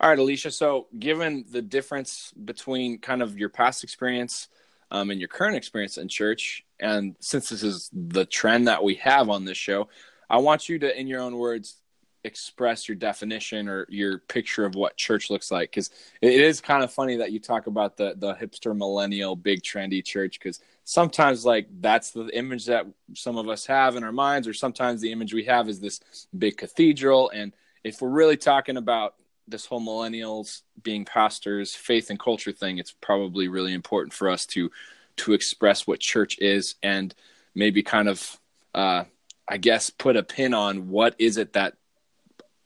All 0.00 0.08
right 0.08 0.18
alicia 0.18 0.50
so 0.50 0.88
given 0.98 1.44
the 1.50 1.62
difference 1.62 2.32
between 2.44 2.98
kind 2.98 3.22
of 3.22 3.38
your 3.38 3.48
past 3.48 3.84
experience 3.84 4.48
um, 4.90 5.10
and 5.10 5.20
your 5.20 5.28
current 5.28 5.56
experience 5.56 5.98
in 5.98 6.08
church 6.08 6.64
and 6.80 7.16
since 7.20 7.48
this 7.48 7.62
is 7.62 7.90
the 7.92 8.24
trend 8.24 8.68
that 8.68 8.82
we 8.82 8.94
have 8.96 9.28
on 9.30 9.44
this 9.44 9.56
show 9.56 9.88
i 10.28 10.36
want 10.36 10.68
you 10.68 10.78
to 10.78 10.98
in 10.98 11.06
your 11.06 11.20
own 11.20 11.36
words 11.36 11.76
express 12.24 12.88
your 12.88 12.96
definition 12.96 13.68
or 13.68 13.86
your 13.88 14.18
picture 14.18 14.64
of 14.64 14.74
what 14.74 14.96
church 14.96 15.30
looks 15.30 15.50
like? 15.50 15.70
Because 15.70 15.90
it 16.20 16.40
is 16.40 16.60
kind 16.60 16.82
of 16.82 16.92
funny 16.92 17.16
that 17.16 17.32
you 17.32 17.38
talk 17.38 17.66
about 17.66 17.96
the 17.96 18.14
the 18.16 18.34
hipster 18.34 18.76
millennial 18.76 19.36
big 19.36 19.62
trendy 19.62 20.04
church 20.04 20.38
because 20.38 20.60
sometimes 20.84 21.44
like 21.44 21.68
that's 21.80 22.10
the 22.10 22.26
image 22.36 22.66
that 22.66 22.86
some 23.14 23.36
of 23.36 23.48
us 23.48 23.66
have 23.66 23.96
in 23.96 24.04
our 24.04 24.12
minds 24.12 24.48
or 24.48 24.54
sometimes 24.54 25.00
the 25.00 25.12
image 25.12 25.32
we 25.32 25.44
have 25.44 25.68
is 25.68 25.80
this 25.80 26.00
big 26.36 26.56
cathedral. 26.56 27.30
And 27.30 27.52
if 27.84 28.00
we're 28.00 28.08
really 28.08 28.36
talking 28.36 28.76
about 28.76 29.14
this 29.46 29.66
whole 29.66 29.80
millennials 29.80 30.62
being 30.82 31.04
pastors 31.04 31.74
faith 31.74 32.10
and 32.10 32.18
culture 32.18 32.52
thing 32.52 32.78
it's 32.78 32.92
probably 32.92 33.48
really 33.48 33.74
important 33.74 34.12
for 34.12 34.30
us 34.30 34.46
to 34.46 34.70
to 35.16 35.32
express 35.32 35.86
what 35.86 36.00
church 36.00 36.38
is 36.38 36.76
and 36.82 37.14
maybe 37.54 37.82
kind 37.82 38.08
of 38.08 38.40
uh 38.74 39.04
I 39.46 39.58
guess 39.58 39.90
put 39.90 40.16
a 40.16 40.22
pin 40.22 40.54
on 40.54 40.88
what 40.88 41.14
is 41.18 41.36
it 41.36 41.52
that 41.52 41.76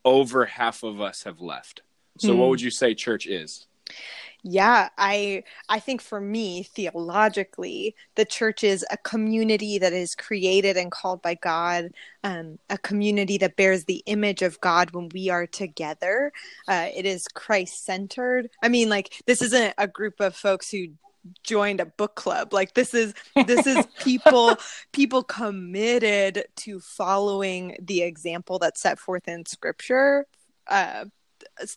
over 0.09 0.46
half 0.46 0.82
of 0.82 1.00
us 1.00 1.24
have 1.24 1.40
left. 1.40 1.82
So, 2.18 2.34
what 2.34 2.44
hmm. 2.44 2.50
would 2.50 2.61
you 2.61 2.70
say 2.70 2.94
church 2.94 3.26
is? 3.26 3.66
Yeah, 4.44 4.88
I 4.96 5.42
I 5.68 5.80
think 5.80 6.00
for 6.00 6.20
me 6.20 6.62
theologically, 6.62 7.96
the 8.14 8.24
church 8.24 8.62
is 8.62 8.86
a 8.90 8.96
community 8.98 9.78
that 9.78 9.92
is 9.92 10.14
created 10.14 10.76
and 10.76 10.92
called 10.92 11.22
by 11.22 11.34
God, 11.34 11.90
um, 12.22 12.59
a 12.70 12.78
community 12.78 13.36
that 13.38 13.56
bears 13.56 13.84
the 13.84 14.02
image 14.06 14.42
of 14.42 14.61
God 14.61 14.92
when 14.92 15.09
we 15.12 15.28
are 15.28 15.46
together. 15.46 16.32
Uh, 16.68 16.88
it 16.94 17.04
is 17.04 17.26
Christ 17.26 17.84
centered. 17.84 18.48
I 18.62 18.68
mean, 18.68 18.88
like 18.88 19.22
this 19.26 19.42
isn't 19.42 19.74
a 19.76 19.88
group 19.88 20.20
of 20.20 20.36
folks 20.36 20.70
who 20.70 20.88
joined 21.43 21.81
a 21.81 21.87
book 21.87 22.14
club. 22.14 22.53
Like 22.53 22.75
this 22.75 22.95
is 22.95 23.14
this 23.47 23.66
is 23.66 23.87
people 23.99 24.57
people 24.93 25.23
committed 25.23 26.47
to 26.57 26.81
following 26.81 27.77
the 27.81 28.03
example 28.03 28.59
that's 28.59 28.81
set 28.81 28.99
forth 28.99 29.29
in 29.29 29.47
scripture 29.47 30.27
uh 30.69 31.05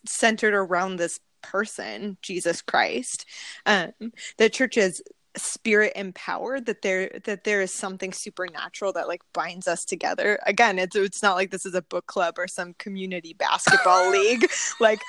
centered 0.06 0.54
around 0.54 0.96
this 0.96 1.20
person 1.42 2.16
jesus 2.22 2.62
christ. 2.62 3.26
Um 3.66 3.92
the 4.38 4.48
church 4.48 4.76
is 4.76 5.02
spirit 5.36 5.92
empowered 5.96 6.66
that 6.66 6.82
there 6.82 7.10
that 7.24 7.44
there 7.44 7.62
is 7.62 7.72
something 7.72 8.12
supernatural 8.12 8.92
that 8.92 9.08
like 9.08 9.22
binds 9.32 9.66
us 9.66 9.84
together. 9.84 10.38
Again 10.46 10.78
it's 10.78 10.94
it's 10.94 11.22
not 11.22 11.36
like 11.36 11.50
this 11.50 11.66
is 11.66 11.74
a 11.74 11.82
book 11.82 12.06
club 12.06 12.38
or 12.38 12.46
some 12.46 12.74
community 12.74 13.34
basketball 13.34 14.10
league. 14.12 14.48
Like 14.78 15.00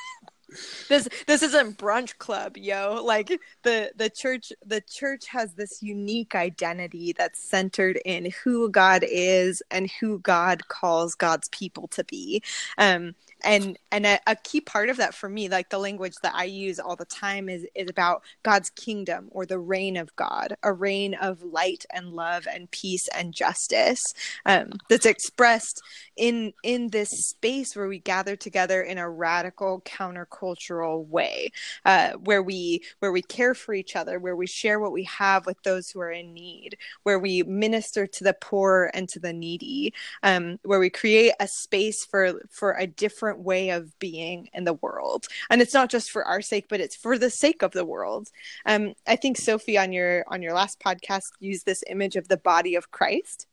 this 0.89 1.08
this 1.28 1.43
isn't 1.43 1.78
brunch 1.78 2.18
club 2.18 2.58
yo. 2.58 3.01
Like 3.04 3.39
the 3.64 3.91
the 3.95 4.10
church 4.10 4.51
the 4.66 4.82
church 4.82 5.28
has 5.28 5.54
this 5.54 5.82
unique 5.82 6.36
identity 6.36 7.14
that's 7.18 7.39
centered 7.39 7.99
in 8.06 8.32
who 8.43 8.70
god 8.70 9.04
is 9.08 9.62
and 9.72 9.89
who 9.99 10.20
god 10.20 10.68
calls 10.68 11.16
god's 11.16 11.49
people 11.49 11.88
to 11.89 12.04
be. 12.04 12.41
Um 12.78 13.16
and 13.44 13.78
and 13.91 14.06
a, 14.06 14.20
a, 14.28 14.36
key 14.36 14.62
part 14.62 14.89
of 14.89 14.98
that 14.98 15.14
for 15.14 15.30
me 15.30 15.48
like 15.50 15.70
the 15.70 15.78
language 15.78 16.14
that 16.24 16.34
i 16.36 16.44
use 16.44 16.80
all 16.80 16.96
the 16.96 17.06
time 17.06 17.50
is 17.50 17.66
is 17.76 17.89
about 17.89 18.24
god's 18.44 18.70
kingdom 18.72 19.28
or 19.32 19.46
the 19.46 19.60
reign 19.60 19.98
of 19.98 20.16
god 20.16 20.56
a 20.64 20.72
reign 20.72 21.14
of 21.16 21.41
light 21.44 21.86
and 21.91 22.10
love 22.10 22.48
and 22.52 22.70
peace 22.72 23.08
and 23.10 23.34
justice 23.34 24.14
um, 24.46 24.72
that's 24.89 25.06
expressed 25.06 25.82
in 26.18 26.54
in 26.64 26.89
this 26.89 27.10
space 27.10 27.76
where 27.76 27.88
we 27.88 28.00
gather 28.00 28.36
together 28.36 28.82
in 28.82 28.98
a 28.98 29.10
radical 29.10 29.82
countercultural 29.82 31.08
way 31.08 31.52
uh, 31.86 32.12
where 32.24 32.44
we 32.44 32.82
where 33.00 33.12
we 33.12 33.22
care 33.22 33.54
for 33.54 33.74
each 33.74 33.96
other 33.96 34.20
where 34.20 34.36
we 34.36 34.48
share 34.48 34.80
what 34.80 34.91
we 34.91 35.04
have 35.04 35.46
with 35.46 35.62
those 35.64 35.89
who 35.89 36.00
are 36.00 36.12
in 36.12 36.34
need 36.34 36.78
where 37.04 37.20
we 37.20 37.44
minister 37.44 38.08
to 38.08 38.24
the 38.24 38.34
poor 38.34 38.91
and 38.94 39.10
to 39.10 39.20
the 39.20 39.34
needy 39.34 39.94
um, 40.24 40.60
where 40.64 40.80
we 40.80 40.89
create 40.89 41.34
a 41.39 41.48
space 41.48 42.06
for 42.06 42.41
for 42.50 42.74
a 42.74 42.88
different 42.88 43.33
different 43.34 43.46
way 43.46 43.70
of 43.70 43.98
being 44.00 44.50
in 44.54 44.64
the 44.64 44.74
world. 44.74 45.26
And 45.50 45.62
it's 45.62 45.74
not 45.74 45.90
just 45.90 46.12
for 46.12 46.24
our 46.24 46.42
sake 46.42 46.66
but 46.70 46.80
it's 46.80 46.96
for 46.96 47.18
the 47.18 47.30
sake 47.30 47.64
of 47.64 47.72
the 47.72 47.86
world. 47.86 48.30
Um, 48.66 48.94
i 49.08 49.16
think 49.16 49.38
sophie 49.38 49.78
on 49.78 49.92
your 49.92 50.24
on 50.28 50.42
your 50.42 50.54
last 50.54 50.80
podcast 50.80 51.32
used 51.40 51.66
this 51.66 51.84
image 51.88 52.16
of 52.16 52.28
the 52.28 52.38
body 52.38 52.76
of 52.76 52.92
christ. 52.92 53.48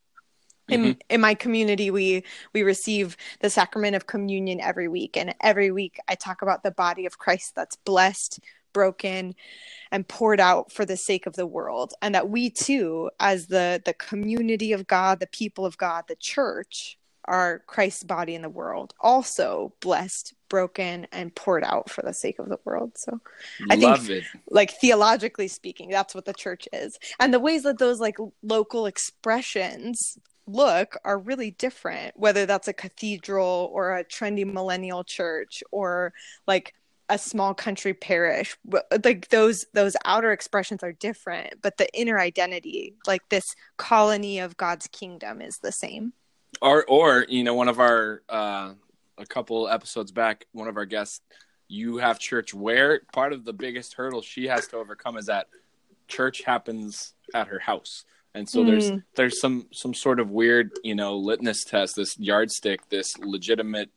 In, 0.68 0.82
mm-hmm. 0.82 1.00
in 1.08 1.20
my 1.20 1.34
community 1.34 1.90
we 1.90 2.24
we 2.54 2.62
receive 2.62 3.16
the 3.40 3.50
sacrament 3.50 3.96
of 3.96 4.06
communion 4.06 4.60
every 4.60 4.88
week. 4.88 5.16
And 5.16 5.34
every 5.40 5.70
week 5.70 5.98
i 6.08 6.14
talk 6.14 6.42
about 6.42 6.62
the 6.62 6.70
body 6.70 7.06
of 7.06 7.18
christ 7.18 7.54
that's 7.54 7.76
blessed 7.84 8.40
broken 8.72 9.34
and 9.90 10.06
poured 10.06 10.38
out 10.38 10.70
for 10.70 10.84
the 10.84 10.96
sake 10.96 11.26
of 11.26 11.34
the 11.34 11.46
world. 11.46 11.92
And 12.00 12.14
that 12.14 12.28
we 12.28 12.50
too 12.50 13.10
as 13.18 13.48
the 13.48 13.82
the 13.84 13.94
community 13.94 14.72
of 14.72 14.86
god 14.86 15.18
the 15.18 15.26
people 15.40 15.66
of 15.66 15.76
god 15.76 16.04
the 16.06 16.16
church 16.16 16.99
are 17.30 17.62
Christ's 17.68 18.02
body 18.02 18.34
in 18.34 18.42
the 18.42 18.48
world, 18.48 18.92
also 19.00 19.72
blessed, 19.80 20.34
broken, 20.48 21.06
and 21.12 21.32
poured 21.32 21.62
out 21.62 21.88
for 21.88 22.02
the 22.02 22.12
sake 22.12 22.40
of 22.40 22.48
the 22.48 22.58
world. 22.64 22.98
So 22.98 23.20
I 23.70 23.76
Love 23.76 24.08
think, 24.08 24.24
it. 24.24 24.40
like 24.50 24.72
theologically 24.72 25.46
speaking, 25.46 25.90
that's 25.90 26.12
what 26.12 26.24
the 26.24 26.34
church 26.34 26.66
is. 26.72 26.98
And 27.20 27.32
the 27.32 27.38
ways 27.38 27.62
that 27.62 27.78
those 27.78 28.00
like 28.00 28.16
local 28.42 28.86
expressions 28.86 30.18
look 30.48 30.96
are 31.04 31.20
really 31.20 31.52
different, 31.52 32.18
whether 32.18 32.46
that's 32.46 32.66
a 32.66 32.72
cathedral 32.72 33.70
or 33.72 33.96
a 33.96 34.04
trendy 34.04 34.44
millennial 34.44 35.04
church 35.04 35.62
or 35.70 36.12
like 36.48 36.74
a 37.08 37.18
small 37.18 37.54
country 37.54 37.92
parish 37.92 38.56
like 39.04 39.28
those 39.30 39.66
those 39.74 39.96
outer 40.04 40.30
expressions 40.30 40.84
are 40.84 40.92
different 40.92 41.54
but 41.60 41.76
the 41.76 41.88
inner 41.92 42.20
identity 42.20 42.94
like 43.04 43.28
this 43.30 43.56
colony 43.78 44.38
of 44.38 44.56
god's 44.56 44.86
kingdom 44.86 45.40
is 45.40 45.58
the 45.58 45.72
same 45.72 46.12
or 46.60 46.84
or 46.86 47.26
you 47.28 47.44
know 47.44 47.54
one 47.54 47.68
of 47.68 47.80
our 47.80 48.22
uh 48.28 48.72
a 49.18 49.26
couple 49.26 49.68
episodes 49.68 50.12
back 50.12 50.46
one 50.52 50.68
of 50.68 50.76
our 50.76 50.86
guests 50.86 51.20
you 51.68 51.98
have 51.98 52.18
church 52.18 52.52
where 52.52 53.00
part 53.12 53.32
of 53.32 53.44
the 53.44 53.52
biggest 53.52 53.94
hurdle 53.94 54.22
she 54.22 54.46
has 54.46 54.66
to 54.66 54.76
overcome 54.76 55.16
is 55.16 55.26
that 55.26 55.46
church 56.08 56.42
happens 56.42 57.14
at 57.34 57.48
her 57.48 57.58
house 57.58 58.04
and 58.34 58.48
so 58.48 58.62
mm. 58.62 58.66
there's 58.66 58.92
there's 59.14 59.40
some 59.40 59.66
some 59.72 59.94
sort 59.94 60.20
of 60.20 60.30
weird 60.30 60.70
you 60.82 60.94
know 60.94 61.16
litmus 61.16 61.64
test 61.64 61.96
this 61.96 62.18
yardstick 62.18 62.88
this 62.88 63.16
legitimate 63.18 63.90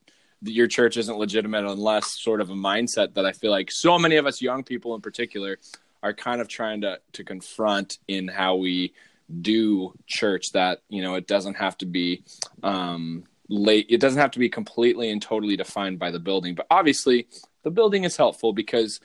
your 0.45 0.67
church 0.67 0.97
isn't 0.97 1.17
legitimate 1.17 1.65
unless 1.65 2.21
sort 2.21 2.41
of 2.41 2.49
a 2.49 2.53
mindset 2.53 3.13
that 3.13 3.25
I 3.25 3.31
feel 3.31 3.51
like 3.51 3.71
so 3.71 3.97
many 3.97 4.17
of 4.17 4.25
us 4.25 4.41
young 4.41 4.63
people 4.63 4.93
in 4.95 5.01
particular 5.01 5.57
are 6.01 6.13
kind 6.13 6.41
of 6.41 6.47
trying 6.47 6.81
to 6.81 6.99
to 7.13 7.23
confront 7.23 7.99
in 8.07 8.27
how 8.27 8.55
we 8.55 8.93
do 9.41 9.93
church 10.05 10.51
that 10.51 10.79
you 10.89 11.01
know 11.01 11.15
it 11.15 11.27
doesn't 11.27 11.55
have 11.55 11.77
to 11.77 11.85
be 11.85 12.23
um 12.63 13.23
late 13.49 13.85
it 13.89 13.99
doesn't 13.99 14.19
have 14.19 14.31
to 14.31 14.39
be 14.39 14.49
completely 14.49 15.09
and 15.09 15.21
totally 15.21 15.57
defined 15.57 15.99
by 15.99 16.11
the 16.11 16.19
building 16.19 16.55
but 16.55 16.65
obviously 16.69 17.27
the 17.63 17.71
building 17.71 18.03
is 18.03 18.15
helpful 18.15 18.53
because 18.53 18.99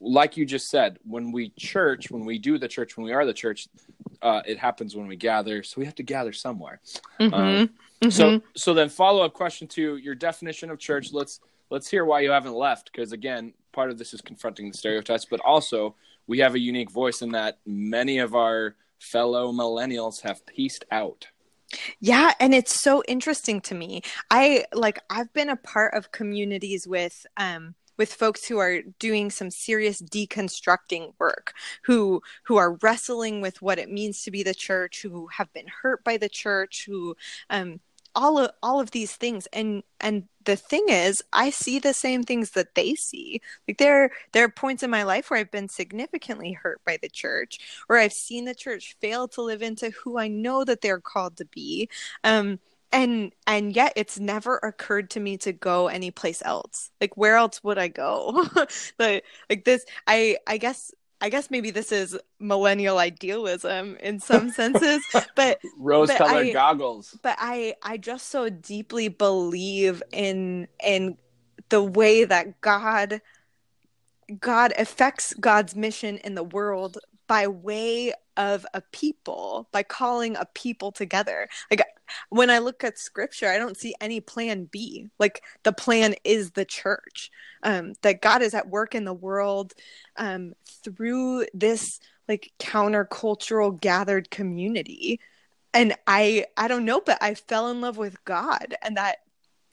like 0.00 0.36
you 0.36 0.44
just 0.44 0.68
said 0.68 0.98
when 1.04 1.30
we 1.30 1.50
church 1.58 2.10
when 2.10 2.24
we 2.24 2.38
do 2.38 2.58
the 2.58 2.68
church 2.68 2.96
when 2.96 3.04
we 3.06 3.12
are 3.12 3.24
the 3.24 3.34
church 3.34 3.68
uh, 4.22 4.40
it 4.46 4.58
happens 4.58 4.96
when 4.96 5.06
we 5.06 5.14
gather 5.14 5.62
so 5.62 5.74
we 5.78 5.84
have 5.84 5.94
to 5.94 6.02
gather 6.02 6.32
somewhere 6.32 6.80
mm-hmm. 7.20 7.34
Um, 7.34 7.70
Mm-hmm. 8.02 8.10
So 8.10 8.42
so 8.54 8.74
then 8.74 8.88
follow 8.88 9.24
up 9.24 9.32
question 9.32 9.68
to 9.68 9.96
your 9.96 10.14
definition 10.14 10.70
of 10.70 10.78
church. 10.78 11.12
Let's 11.12 11.40
let's 11.70 11.88
hear 11.88 12.04
why 12.04 12.20
you 12.20 12.30
haven't 12.30 12.54
left 12.54 12.90
because 12.92 13.12
again, 13.12 13.54
part 13.72 13.90
of 13.90 13.98
this 13.98 14.12
is 14.12 14.20
confronting 14.20 14.70
the 14.70 14.76
stereotypes, 14.76 15.24
but 15.24 15.40
also 15.40 15.96
we 16.26 16.38
have 16.40 16.54
a 16.54 16.58
unique 16.58 16.90
voice 16.90 17.22
in 17.22 17.30
that 17.30 17.58
many 17.64 18.18
of 18.18 18.34
our 18.34 18.76
fellow 18.98 19.52
millennials 19.52 20.22
have 20.22 20.46
pieced 20.46 20.84
out. 20.90 21.28
Yeah, 22.00 22.32
and 22.38 22.54
it's 22.54 22.80
so 22.80 23.02
interesting 23.08 23.60
to 23.62 23.74
me. 23.74 24.02
I 24.30 24.66
like 24.72 25.00
I've 25.10 25.32
been 25.32 25.50
a 25.50 25.56
part 25.56 25.94
of 25.94 26.12
communities 26.12 26.86
with 26.86 27.26
um 27.36 27.74
with 27.96 28.12
folks 28.12 28.46
who 28.46 28.58
are 28.58 28.82
doing 28.98 29.30
some 29.30 29.50
serious 29.50 30.00
deconstructing 30.02 31.14
work 31.18 31.54
who 31.84 32.22
who 32.44 32.56
are 32.56 32.78
wrestling 32.82 33.40
with 33.40 33.62
what 33.62 33.78
it 33.78 33.90
means 33.90 34.22
to 34.22 34.30
be 34.30 34.42
the 34.42 34.54
church 34.54 35.02
who 35.02 35.26
have 35.28 35.52
been 35.52 35.66
hurt 35.82 36.04
by 36.04 36.16
the 36.16 36.28
church 36.28 36.84
who 36.86 37.16
um 37.50 37.80
all 38.16 38.38
of 38.38 38.50
all 38.62 38.80
of 38.80 38.90
these 38.92 39.14
things. 39.14 39.46
And 39.52 39.84
and 40.00 40.24
the 40.44 40.56
thing 40.56 40.86
is 40.88 41.22
i 41.32 41.50
see 41.50 41.78
the 41.80 41.92
same 41.94 42.22
things 42.24 42.52
that 42.52 42.74
they 42.74 42.94
see. 42.94 43.40
Like 43.68 43.78
there 43.78 44.10
there 44.32 44.44
are 44.44 44.48
points 44.50 44.82
in 44.82 44.90
my 44.90 45.02
life 45.04 45.30
where 45.30 45.40
i've 45.40 45.50
been 45.52 45.68
significantly 45.68 46.52
hurt 46.52 46.80
by 46.84 46.98
the 47.02 47.08
church 47.08 47.58
or 47.88 47.98
i've 47.98 48.12
seen 48.12 48.44
the 48.46 48.54
church 48.54 48.96
fail 49.00 49.28
to 49.28 49.42
live 49.42 49.62
into 49.62 49.90
who 49.90 50.18
i 50.18 50.28
know 50.28 50.64
that 50.64 50.80
they're 50.82 51.00
called 51.00 51.36
to 51.38 51.44
be. 51.46 51.88
Um 52.24 52.58
and 52.92 53.32
and 53.46 53.74
yet 53.76 53.92
it's 53.96 54.18
never 54.18 54.58
occurred 54.58 55.10
to 55.10 55.20
me 55.20 55.36
to 55.38 55.52
go 55.52 55.88
anyplace 55.88 56.42
else. 56.44 56.90
Like 57.00 57.16
where 57.16 57.36
else 57.36 57.62
would 57.64 57.78
i 57.78 57.88
go? 57.88 58.46
Like 58.98 59.24
like 59.50 59.64
this 59.64 59.84
i 60.06 60.38
i 60.46 60.58
guess 60.58 60.92
I 61.20 61.30
guess 61.30 61.50
maybe 61.50 61.70
this 61.70 61.92
is 61.92 62.18
millennial 62.38 62.98
idealism 62.98 63.96
in 64.00 64.20
some 64.20 64.50
senses, 64.50 65.02
but 65.34 65.60
rose-colored 65.78 66.52
goggles. 66.52 67.18
But 67.22 67.36
I, 67.38 67.74
I 67.82 67.96
just 67.96 68.28
so 68.28 68.48
deeply 68.48 69.08
believe 69.08 70.02
in 70.12 70.68
in 70.84 71.16
the 71.68 71.82
way 71.82 72.24
that 72.24 72.60
God, 72.60 73.20
God 74.38 74.72
affects 74.78 75.32
God's 75.34 75.74
mission 75.74 76.18
in 76.18 76.34
the 76.34 76.44
world 76.44 76.98
by 77.26 77.46
way 77.46 78.12
of 78.36 78.66
a 78.74 78.82
people, 78.92 79.68
by 79.72 79.82
calling 79.82 80.36
a 80.36 80.46
people 80.54 80.92
together. 80.92 81.48
Like 81.70 81.82
when 82.28 82.50
I 82.50 82.58
look 82.58 82.84
at 82.84 82.98
scripture, 82.98 83.48
I 83.48 83.58
don't 83.58 83.76
see 83.76 83.94
any 84.00 84.20
plan 84.20 84.68
B. 84.70 85.08
Like 85.18 85.42
the 85.62 85.72
plan 85.72 86.14
is 86.24 86.52
the 86.52 86.64
church. 86.64 87.30
Um, 87.62 87.94
that 88.02 88.20
God 88.22 88.42
is 88.42 88.54
at 88.54 88.68
work 88.68 88.94
in 88.94 89.04
the 89.04 89.14
world 89.14 89.72
um, 90.16 90.52
through 90.84 91.46
this 91.52 91.98
like 92.28 92.52
countercultural 92.58 93.80
gathered 93.80 94.30
community. 94.30 95.20
And 95.74 95.94
I 96.06 96.46
I 96.56 96.68
don't 96.68 96.84
know, 96.84 97.00
but 97.04 97.18
I 97.20 97.34
fell 97.34 97.70
in 97.70 97.80
love 97.80 97.96
with 97.98 98.24
God, 98.24 98.76
and 98.82 98.96
that 98.96 99.18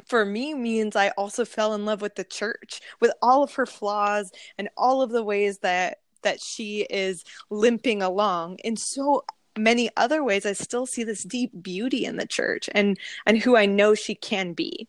for 0.07 0.25
me 0.25 0.53
means 0.53 0.95
I 0.95 1.09
also 1.09 1.45
fell 1.45 1.73
in 1.73 1.85
love 1.85 2.01
with 2.01 2.15
the 2.15 2.23
church, 2.23 2.81
with 2.99 3.11
all 3.21 3.43
of 3.43 3.53
her 3.55 3.65
flaws 3.65 4.31
and 4.57 4.69
all 4.75 5.01
of 5.01 5.11
the 5.11 5.23
ways 5.23 5.59
that 5.59 5.99
that 6.23 6.41
she 6.41 6.81
is 6.89 7.23
limping 7.49 8.01
along. 8.01 8.59
In 8.63 8.75
so 8.75 9.23
many 9.57 9.89
other 9.95 10.23
ways 10.23 10.45
i 10.45 10.53
still 10.53 10.85
see 10.87 11.03
this 11.03 11.23
deep 11.23 11.51
beauty 11.61 12.05
in 12.05 12.17
the 12.17 12.25
church 12.25 12.67
and 12.73 12.97
and 13.27 13.37
who 13.37 13.55
i 13.55 13.65
know 13.65 13.93
she 13.93 14.15
can 14.15 14.53
be. 14.53 14.87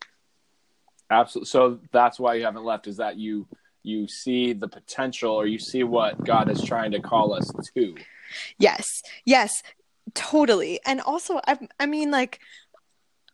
Absolutely 1.10 1.48
so 1.48 1.80
that's 1.92 2.18
why 2.18 2.34
you 2.34 2.44
haven't 2.44 2.64
left 2.64 2.86
is 2.86 2.96
that 2.96 3.16
you 3.16 3.46
you 3.82 4.08
see 4.08 4.54
the 4.54 4.68
potential 4.68 5.34
or 5.34 5.46
you 5.46 5.58
see 5.58 5.84
what 5.84 6.24
god 6.24 6.50
is 6.50 6.62
trying 6.62 6.92
to 6.92 7.00
call 7.00 7.34
us 7.34 7.52
to? 7.74 7.94
Yes. 8.58 9.02
Yes. 9.26 9.62
Totally. 10.14 10.80
And 10.86 11.00
also 11.00 11.40
i 11.46 11.58
i 11.78 11.86
mean 11.86 12.10
like 12.10 12.40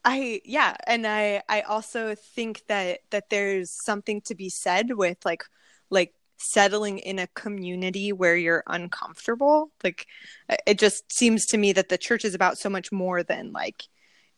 I 0.03 0.41
yeah, 0.47 0.77
and 0.87 1.07
I 1.07 1.43
I 1.49 1.61
also 1.61 2.15
think 2.15 2.63
that 2.69 3.01
that 3.11 3.29
there's 3.29 3.71
something 3.71 4.23
to 4.23 4.35
be 4.35 4.49
said 4.49 4.97
with 4.97 5.19
like 5.27 5.45
like 5.91 6.15
settling 6.41 6.99
in 6.99 7.19
a 7.19 7.27
community 7.29 8.13
where 8.13 8.37
you're 8.37 8.65
uncomfortable. 8.67 9.71
Like 9.85 10.07
uh, 10.49 10.57
it 10.67 10.79
just 10.79 11.13
seems 11.13 11.47
to 11.47 11.59
me 11.59 11.73
that 11.73 11.89
the 11.89 11.99
church 11.99 12.25
is 12.25 12.35
about 12.35 12.59
so 12.59 12.71
much 12.71 12.91
more 12.91 13.23
than 13.23 13.53
like 13.53 13.85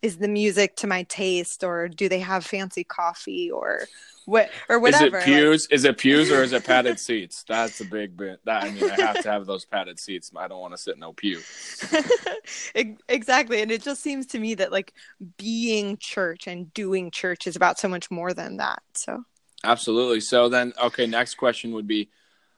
is 0.01 0.17
the 0.17 0.27
music 0.27 0.75
to 0.75 0.87
my 0.87 1.03
taste 1.03 1.63
or 1.63 1.87
do 1.87 2.09
they 2.09 2.19
have 2.19 2.45
fancy 2.45 2.83
coffee 2.83 3.49
or 3.49 3.87
what 4.25 4.49
or 4.69 4.79
whatever. 4.79 5.17
Is 5.17 5.23
it 5.23 5.25
pews? 5.25 5.67
Like, 5.69 5.75
is 5.75 5.85
it 5.85 5.97
pews 5.97 6.31
or 6.31 6.43
is 6.43 6.53
it 6.53 6.63
padded 6.65 6.99
seats? 6.99 7.43
That's 7.47 7.79
a 7.81 7.85
big 7.85 8.15
bit. 8.15 8.39
That 8.45 8.63
I 8.63 8.71
mean, 8.71 8.89
I 8.89 9.01
have 9.01 9.21
to 9.23 9.31
have 9.31 9.45
those 9.45 9.65
padded 9.65 9.99
seats. 9.99 10.31
I 10.35 10.47
don't 10.47 10.59
want 10.59 10.73
to 10.73 10.77
sit 10.77 10.95
in 10.95 10.99
no 10.99 11.13
pew. 11.13 11.39
exactly, 13.07 13.61
and 13.61 13.71
it 13.71 13.81
just 13.81 14.01
seems 14.01 14.25
to 14.27 14.39
me 14.39 14.55
that 14.55 14.71
like 14.71 14.93
being 15.37 15.97
church 15.97 16.47
and 16.47 16.73
doing 16.73 17.11
church 17.11 17.47
is 17.47 17.55
about 17.55 17.79
so 17.79 17.87
much 17.87 18.11
more 18.11 18.33
than 18.33 18.57
that. 18.57 18.81
So 18.93 19.23
Absolutely. 19.63 20.19
So 20.19 20.49
then, 20.49 20.73
okay, 20.81 21.05
next 21.05 21.35
question 21.35 21.73
would 21.73 21.87
be, 21.87 22.09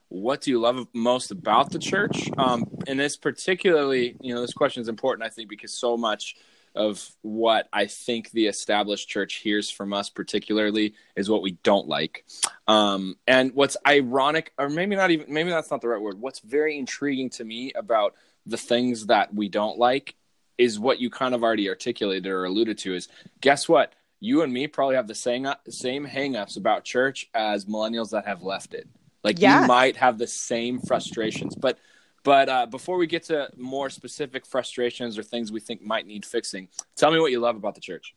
what 0.08 0.40
do 0.40 0.50
you 0.50 0.60
love 0.60 0.86
most 0.92 1.30
about 1.30 1.70
the 1.70 1.78
church? 1.78 2.30
Um, 2.38 2.64
and 2.86 2.98
this 2.98 3.16
particularly, 3.16 4.16
you 4.20 4.34
know, 4.34 4.40
this 4.40 4.52
question 4.52 4.80
is 4.80 4.88
important, 4.88 5.26
I 5.26 5.30
think, 5.30 5.48
because 5.48 5.72
so 5.72 5.96
much 5.96 6.36
of 6.74 7.10
what 7.22 7.68
I 7.72 7.86
think 7.86 8.30
the 8.30 8.46
established 8.46 9.08
church 9.08 9.36
hears 9.36 9.70
from 9.70 9.92
us, 9.92 10.10
particularly, 10.10 10.94
is 11.16 11.30
what 11.30 11.42
we 11.42 11.52
don't 11.62 11.88
like. 11.88 12.24
Um, 12.68 13.16
and 13.26 13.52
what's 13.54 13.76
ironic, 13.86 14.52
or 14.58 14.68
maybe 14.68 14.94
not 14.94 15.10
even, 15.10 15.32
maybe 15.32 15.50
that's 15.50 15.70
not 15.70 15.80
the 15.80 15.88
right 15.88 16.00
word. 16.00 16.20
What's 16.20 16.40
very 16.40 16.78
intriguing 16.78 17.30
to 17.30 17.44
me 17.44 17.72
about 17.74 18.14
the 18.44 18.58
things 18.58 19.06
that 19.06 19.34
we 19.34 19.48
don't 19.48 19.78
like 19.78 20.14
is 20.58 20.78
what 20.78 21.00
you 21.00 21.10
kind 21.10 21.34
of 21.34 21.42
already 21.42 21.68
articulated 21.68 22.26
or 22.26 22.44
alluded 22.44 22.78
to. 22.78 22.94
Is 22.94 23.08
guess 23.40 23.68
what? 23.68 23.92
You 24.26 24.42
and 24.42 24.52
me 24.52 24.66
probably 24.66 24.96
have 24.96 25.06
the 25.06 25.14
same 25.14 25.46
same 25.68 26.06
hangups 26.06 26.56
about 26.56 26.84
church 26.84 27.30
as 27.32 27.64
millennials 27.66 28.10
that 28.10 28.26
have 28.26 28.42
left 28.42 28.74
it. 28.74 28.88
Like 29.22 29.40
yeah. 29.40 29.62
you 29.62 29.68
might 29.68 29.96
have 29.96 30.18
the 30.18 30.26
same 30.26 30.80
frustrations, 30.80 31.54
but 31.54 31.78
but 32.24 32.48
uh, 32.48 32.66
before 32.66 32.96
we 32.96 33.06
get 33.06 33.22
to 33.24 33.48
more 33.56 33.88
specific 33.88 34.44
frustrations 34.44 35.16
or 35.16 35.22
things 35.22 35.52
we 35.52 35.60
think 35.60 35.80
might 35.80 36.06
need 36.08 36.26
fixing, 36.26 36.66
tell 36.96 37.12
me 37.12 37.20
what 37.20 37.30
you 37.30 37.38
love 37.38 37.54
about 37.54 37.76
the 37.76 37.80
church. 37.80 38.16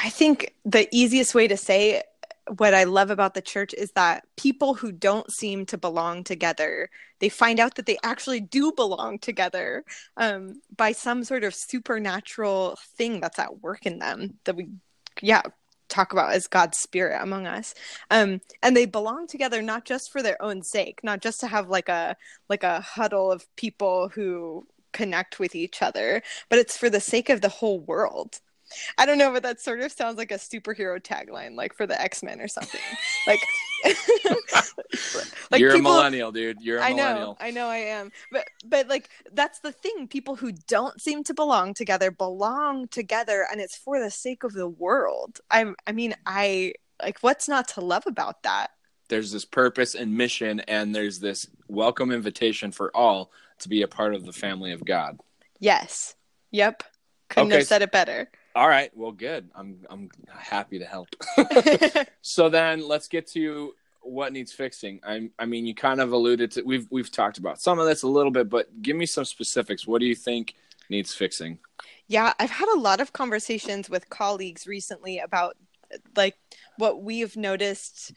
I 0.00 0.10
think 0.10 0.54
the 0.64 0.88
easiest 0.90 1.36
way 1.36 1.46
to 1.46 1.56
say 1.56 2.02
what 2.56 2.74
I 2.74 2.84
love 2.84 3.10
about 3.10 3.34
the 3.34 3.42
church 3.42 3.74
is 3.74 3.90
that 3.92 4.24
people 4.36 4.74
who 4.74 4.92
don't 4.92 5.30
seem 5.30 5.66
to 5.66 5.78
belong 5.78 6.24
together, 6.24 6.90
they 7.20 7.28
find 7.28 7.60
out 7.60 7.74
that 7.76 7.86
they 7.86 7.98
actually 8.02 8.40
do 8.40 8.72
belong 8.72 9.18
together 9.18 9.84
um, 10.16 10.60
by 10.76 10.92
some 10.92 11.24
sort 11.24 11.44
of 11.44 11.54
supernatural 11.54 12.78
thing 12.96 13.20
that's 13.20 13.38
at 13.38 13.60
work 13.60 13.86
in 13.86 13.98
them 13.98 14.38
that 14.44 14.56
we, 14.56 14.68
yeah, 15.20 15.42
talk 15.88 16.12
about 16.12 16.32
as 16.32 16.46
God's 16.46 16.78
spirit 16.78 17.20
among 17.22 17.46
us. 17.46 17.74
Um, 18.10 18.40
and 18.62 18.76
they 18.76 18.86
belong 18.86 19.26
together 19.26 19.62
not 19.62 19.84
just 19.84 20.12
for 20.12 20.22
their 20.22 20.40
own 20.42 20.62
sake, 20.62 21.00
not 21.02 21.20
just 21.20 21.40
to 21.40 21.46
have 21.46 21.68
like 21.68 21.88
a 21.88 22.16
like 22.48 22.62
a 22.62 22.80
huddle 22.80 23.32
of 23.32 23.46
people 23.56 24.08
who 24.08 24.66
connect 24.92 25.38
with 25.38 25.54
each 25.54 25.82
other, 25.82 26.22
but 26.48 26.58
it's 26.58 26.76
for 26.76 26.90
the 26.90 27.00
sake 27.00 27.28
of 27.28 27.40
the 27.40 27.48
whole 27.48 27.80
world. 27.80 28.40
I 28.98 29.06
don't 29.06 29.18
know, 29.18 29.32
but 29.32 29.42
that 29.42 29.60
sort 29.60 29.80
of 29.80 29.92
sounds 29.92 30.18
like 30.18 30.30
a 30.30 30.34
superhero 30.38 31.00
tagline, 31.02 31.54
like 31.54 31.74
for 31.74 31.86
the 31.86 32.00
X 32.00 32.22
Men 32.22 32.40
or 32.40 32.48
something. 32.48 32.80
like, 33.26 33.40
like 35.50 35.60
you're 35.60 35.72
people, 35.72 35.90
a 35.92 35.94
millennial, 35.94 36.32
dude. 36.32 36.60
You're 36.60 36.78
a 36.78 36.84
I 36.84 36.90
millennial. 36.90 37.36
I 37.40 37.50
know, 37.50 37.66
I 37.66 37.66
know, 37.66 37.68
I 37.68 37.76
am. 37.78 38.12
But 38.30 38.44
but 38.64 38.88
like 38.88 39.10
that's 39.32 39.60
the 39.60 39.72
thing. 39.72 40.08
People 40.08 40.36
who 40.36 40.52
don't 40.52 41.00
seem 41.00 41.24
to 41.24 41.34
belong 41.34 41.74
together 41.74 42.10
belong 42.10 42.88
together, 42.88 43.46
and 43.50 43.60
it's 43.60 43.76
for 43.76 44.00
the 44.00 44.10
sake 44.10 44.44
of 44.44 44.52
the 44.52 44.68
world. 44.68 45.40
I 45.50 45.72
I 45.86 45.92
mean, 45.92 46.14
I 46.26 46.74
like 47.02 47.18
what's 47.20 47.48
not 47.48 47.68
to 47.68 47.80
love 47.80 48.04
about 48.06 48.42
that. 48.42 48.70
there's 49.08 49.32
this 49.32 49.44
purpose 49.44 49.94
and 49.94 50.14
mission 50.16 50.60
and 50.60 50.94
there's 50.94 51.20
this 51.20 51.46
welcome 51.68 52.10
invitation 52.10 52.72
for 52.72 52.94
all 52.94 53.30
to 53.60 53.68
be 53.68 53.82
a 53.82 53.88
part 53.88 54.14
of 54.14 54.24
the 54.26 54.32
family 54.32 54.72
of 54.72 54.84
god 54.84 55.18
Yes. 55.60 56.14
Yep. 56.50 56.82
Couldn't 57.30 57.48
Okay. 57.52 57.58
have 57.58 57.66
said 57.66 57.82
it 57.82 57.90
better. 57.92 58.30
All 58.58 58.68
right. 58.68 58.90
Well 58.96 59.12
good. 59.12 59.48
I'm 59.54 59.78
i'm 59.88 60.10
happy 60.28 60.80
to 60.80 60.84
help. 60.84 61.08
So 62.22 62.48
then 62.48 62.86
let's 62.86 63.06
get 63.06 63.28
to 63.28 63.72
what 64.00 64.32
needs 64.32 64.52
fixing. 64.52 65.00
I 65.06 65.30
i 65.38 65.46
mean 65.46 65.64
you 65.64 65.74
kind 65.76 66.00
of 66.00 66.10
alluded 66.12 66.50
to 66.52 66.62
we've 66.62 66.88
we've 66.90 67.10
talked 67.10 67.38
about 67.38 67.60
some 67.60 67.78
of 67.78 67.86
this 67.86 68.02
a 68.02 68.08
little 68.08 68.32
bit 68.32 68.48
but 68.48 68.82
give 68.82 68.96
me 68.96 69.06
some 69.06 69.24
specifics. 69.24 69.86
What 69.86 70.00
do 70.00 70.06
you 70.06 70.16
think 70.16 70.54
needs 70.90 71.14
fixing? 71.14 71.60
Yeah, 72.08 72.32
I've 72.40 72.50
had 72.50 72.68
a 72.74 72.80
lot 72.80 73.00
of 73.00 73.12
conversations 73.12 73.88
with 73.88 74.10
colleagues 74.10 74.66
recently 74.66 75.20
about 75.20 75.56
like 76.16 76.36
what 76.78 77.02
we've 77.02 77.36
noticed 77.36 78.12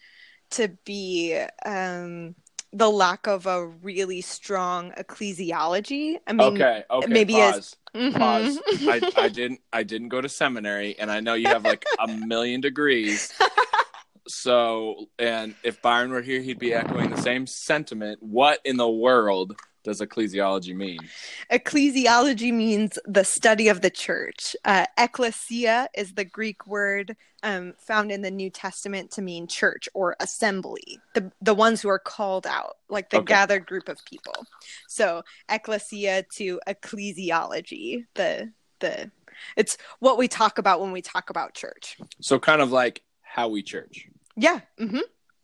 to 0.51 0.69
be 0.85 1.39
um, 1.65 2.33
the 2.73 2.89
lack 2.89 3.27
of 3.27 3.45
a 3.45 3.67
really 3.67 4.21
strong 4.21 4.91
ecclesiology. 4.97 6.17
I 6.25 6.33
mean, 6.33 6.53
okay 6.53 6.83
okay 6.89 7.13
maybe 7.13 7.33
pause. 7.33 7.57
as- 7.57 7.75
Mhm. 7.95 8.13
pause. 8.17 8.59
I, 8.87 9.11
I 9.17 9.27
didn't 9.29 9.59
I 9.73 9.83
didn't 9.83 10.09
go 10.09 10.21
to 10.21 10.29
seminary 10.29 10.97
and 10.97 11.11
I 11.11 11.19
know 11.19 11.33
you 11.33 11.47
have 11.47 11.63
like 11.63 11.85
a 11.99 12.07
million 12.07 12.61
degrees. 12.61 13.33
So 14.27 15.07
and 15.19 15.55
if 15.63 15.81
Byron 15.81 16.11
were 16.11 16.21
here 16.21 16.41
he'd 16.41 16.59
be 16.59 16.73
echoing 16.73 17.09
the 17.09 17.21
same 17.21 17.47
sentiment. 17.47 18.19
What 18.21 18.59
in 18.63 18.77
the 18.77 18.89
world 18.89 19.59
does 19.83 20.01
ecclesiology 20.01 20.75
mean? 20.75 21.11
Ecclesiology 21.51 22.53
means 22.53 22.97
the 23.05 23.23
study 23.23 23.67
of 23.67 23.81
the 23.81 23.89
church. 23.89 24.55
Uh, 24.65 24.85
ecclesia 24.97 25.87
is 25.95 26.13
the 26.13 26.25
Greek 26.25 26.65
word 26.67 27.15
um, 27.43 27.73
found 27.77 28.11
in 28.11 28.21
the 28.21 28.31
New 28.31 28.49
Testament 28.49 29.11
to 29.11 29.21
mean 29.21 29.47
church 29.47 29.89
or 29.93 30.15
assembly, 30.19 31.03
the, 31.13 31.31
the 31.41 31.53
ones 31.53 31.81
who 31.81 31.89
are 31.89 31.99
called 31.99 32.47
out, 32.47 32.77
like 32.89 33.09
the 33.09 33.19
Okay. 33.19 33.33
gathered 33.33 33.65
group 33.65 33.89
of 33.89 34.03
people. 34.05 34.47
So 34.87 35.23
ecclesia 35.49 36.23
to 36.35 36.59
ecclesiology, 36.67 38.05
the 38.15 38.51
the 38.79 39.11
it's 39.55 39.77
what 39.99 40.17
we 40.17 40.27
talk 40.27 40.57
about 40.57 40.81
when 40.81 40.91
we 40.91 41.01
talk 41.01 41.29
about 41.29 41.53
church. 41.53 41.97
So 42.19 42.39
kind 42.39 42.61
of 42.61 42.71
like 42.71 43.03
how 43.21 43.49
we 43.49 43.63
church. 43.63 44.07
Yeah. 44.35 44.61
hmm 44.77 44.99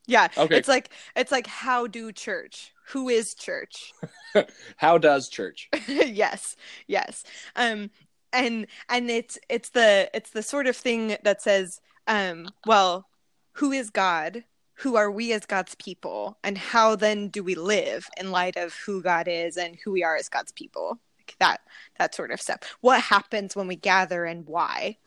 Yeah. 0.07 0.29
Okay. 0.37 0.57
It's 0.57 0.67
like 0.67 0.89
it's 1.15 1.31
like 1.31 1.47
how 1.47 1.87
do 1.87 2.11
church? 2.11 2.73
Who 2.89 3.09
is 3.09 3.33
church? 3.33 3.93
How 4.77 4.97
does 4.97 5.29
church? 5.29 5.69
yes 5.87 6.55
yes. 6.87 7.23
Um 7.55 7.89
and 8.33 8.67
and 8.89 9.09
it's 9.09 9.37
it's 9.49 9.69
the 9.69 10.09
it's 10.13 10.31
the 10.31 10.43
sort 10.43 10.67
of 10.67 10.75
thing 10.75 11.17
that 11.23 11.41
says 11.41 11.81
um 12.07 12.49
well 12.65 13.07
who 13.53 13.71
is 13.71 13.89
god? 13.89 14.43
Who 14.81 14.95
are 14.95 15.09
we 15.09 15.33
as 15.33 15.45
god's 15.47 15.73
people? 15.75 16.37
And 16.43 16.57
how 16.57 16.95
then 16.95 17.29
do 17.29 17.43
we 17.43 17.55
live 17.55 18.07
in 18.19 18.31
light 18.31 18.55
of 18.55 18.73
who 18.85 19.01
god 19.01 19.27
is 19.27 19.57
and 19.57 19.75
who 19.83 19.91
we 19.91 20.03
are 20.03 20.15
as 20.15 20.29
god's 20.29 20.51
people? 20.51 20.99
Like 21.19 21.35
that 21.39 21.61
that 21.97 22.15
sort 22.15 22.31
of 22.31 22.39
stuff. 22.39 22.59
What 22.81 23.01
happens 23.01 23.55
when 23.55 23.67
we 23.67 23.75
gather 23.75 24.25
and 24.25 24.45
why 24.45 24.97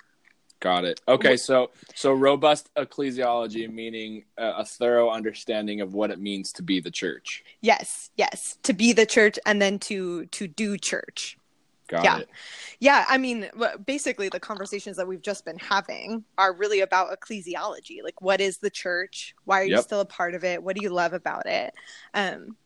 Got 0.61 0.85
it. 0.85 1.01
Okay, 1.09 1.37
so 1.37 1.71
so 1.95 2.13
robust 2.13 2.71
ecclesiology 2.77 3.73
meaning 3.73 4.25
a, 4.37 4.51
a 4.59 4.65
thorough 4.65 5.11
understanding 5.11 5.81
of 5.81 5.95
what 5.95 6.11
it 6.11 6.21
means 6.21 6.53
to 6.53 6.63
be 6.63 6.81
the 6.81 6.91
church. 6.91 7.43
yes 7.63 8.11
yes 8.17 8.59
to 8.63 8.73
be 8.73 8.93
the 8.93 9.07
church 9.07 9.39
and 9.47 9.61
then 9.61 9.79
to 9.79 10.27
to 10.27 10.47
do 10.47 10.77
church 10.77 11.39
Got 11.89 12.05
Yeah. 12.05 12.19
it. 12.19 12.29
Yeah, 12.79 13.05
I 13.09 13.19
mean, 13.19 13.51
basically, 13.85 14.29
the 14.29 14.39
conversations 14.39 14.97
that 14.97 15.09
we've 15.09 15.21
just 15.21 15.45
been 15.45 15.59
having 15.59 16.25
are 16.39 16.53
really 16.55 16.81
about 16.83 17.11
ecclesiology. 17.11 18.01
Like, 18.05 18.23
what 18.23 18.41
is 18.41 18.59
the 18.59 18.71
church? 18.71 19.35
Why 19.45 19.61
are 19.61 19.65
you 19.65 19.73
Yep. 19.73 19.85
still 19.85 20.01
a 20.01 20.05
part 20.05 20.37
of 20.37 20.45
it? 20.45 20.63
What 20.63 20.77
do 20.77 20.83
you 20.83 20.91
love 20.91 21.13
about 21.15 21.47
it? 21.47 21.75
Um, 22.15 22.57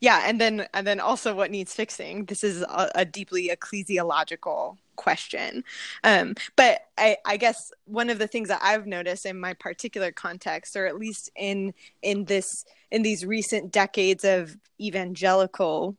yeah, 0.00 0.22
and 0.24 0.40
then 0.40 0.66
and 0.72 0.86
then 0.86 0.98
also 0.98 1.34
what 1.34 1.50
needs 1.50 1.74
fixing. 1.74 2.24
This 2.24 2.42
is 2.42 2.62
a, 2.62 2.90
a 2.94 3.04
deeply 3.04 3.50
ecclesiological 3.54 4.78
question. 5.00 5.64
Um, 6.04 6.34
but 6.56 6.82
I, 6.98 7.16
I 7.24 7.36
guess 7.38 7.72
one 7.86 8.10
of 8.10 8.18
the 8.18 8.26
things 8.28 8.48
that 8.48 8.60
I've 8.62 8.86
noticed 8.86 9.24
in 9.24 9.40
my 9.40 9.54
particular 9.54 10.12
context, 10.12 10.76
or 10.76 10.86
at 10.86 10.98
least 10.98 11.30
in 11.34 11.72
in 12.02 12.26
this 12.26 12.66
in 12.90 13.02
these 13.02 13.24
recent 13.24 13.72
decades 13.72 14.24
of 14.24 14.56
evangelical 14.78 15.96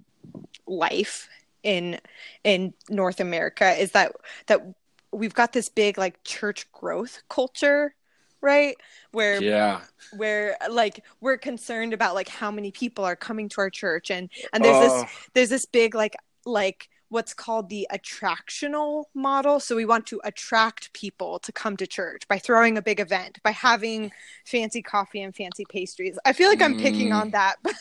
life 0.67 1.27
in 1.63 1.99
in 2.43 2.73
North 2.89 3.19
America 3.19 3.71
is 3.71 3.91
that 3.91 4.11
that 4.47 4.61
we've 5.11 5.33
got 5.33 5.51
this 5.51 5.67
big 5.69 5.97
like 5.97 6.23
church 6.23 6.71
growth 6.71 7.23
culture, 7.27 7.95
right? 8.41 8.75
Where 9.11 9.41
Yeah. 9.41 9.81
where 10.11 10.57
like 10.69 11.03
we're 11.21 11.37
concerned 11.37 11.93
about 11.93 12.15
like 12.15 12.29
how 12.29 12.51
many 12.51 12.71
people 12.71 13.03
are 13.05 13.15
coming 13.15 13.49
to 13.49 13.61
our 13.61 13.69
church 13.69 14.11
and 14.11 14.29
and 14.53 14.63
there's 14.63 14.79
this 14.79 14.91
Oh, 14.93 15.09
there's 15.33 15.49
this 15.49 15.65
big 15.65 15.95
like 15.95 16.15
like 16.45 16.89
what's 17.11 17.33
called 17.33 17.69
the 17.69 17.87
attractional 17.93 19.05
model 19.13 19.59
so 19.59 19.75
we 19.75 19.85
want 19.85 20.05
to 20.07 20.19
attract 20.23 20.91
people 20.93 21.39
to 21.39 21.51
come 21.51 21.77
to 21.77 21.85
church 21.85 22.27
by 22.27 22.39
throwing 22.39 22.77
a 22.77 22.81
big 22.81 22.99
event 22.99 23.37
by 23.43 23.51
having 23.51 24.11
fancy 24.45 24.81
coffee 24.81 25.21
and 25.21 25.35
fancy 25.35 25.65
pastries 25.65 26.17
i 26.25 26.33
feel 26.33 26.49
like 26.49 26.61
i'm 26.61 26.75
picking 26.75 27.09
Mm. 27.09 27.21
on 27.21 27.29
that 27.31 27.57
but, 27.63 27.75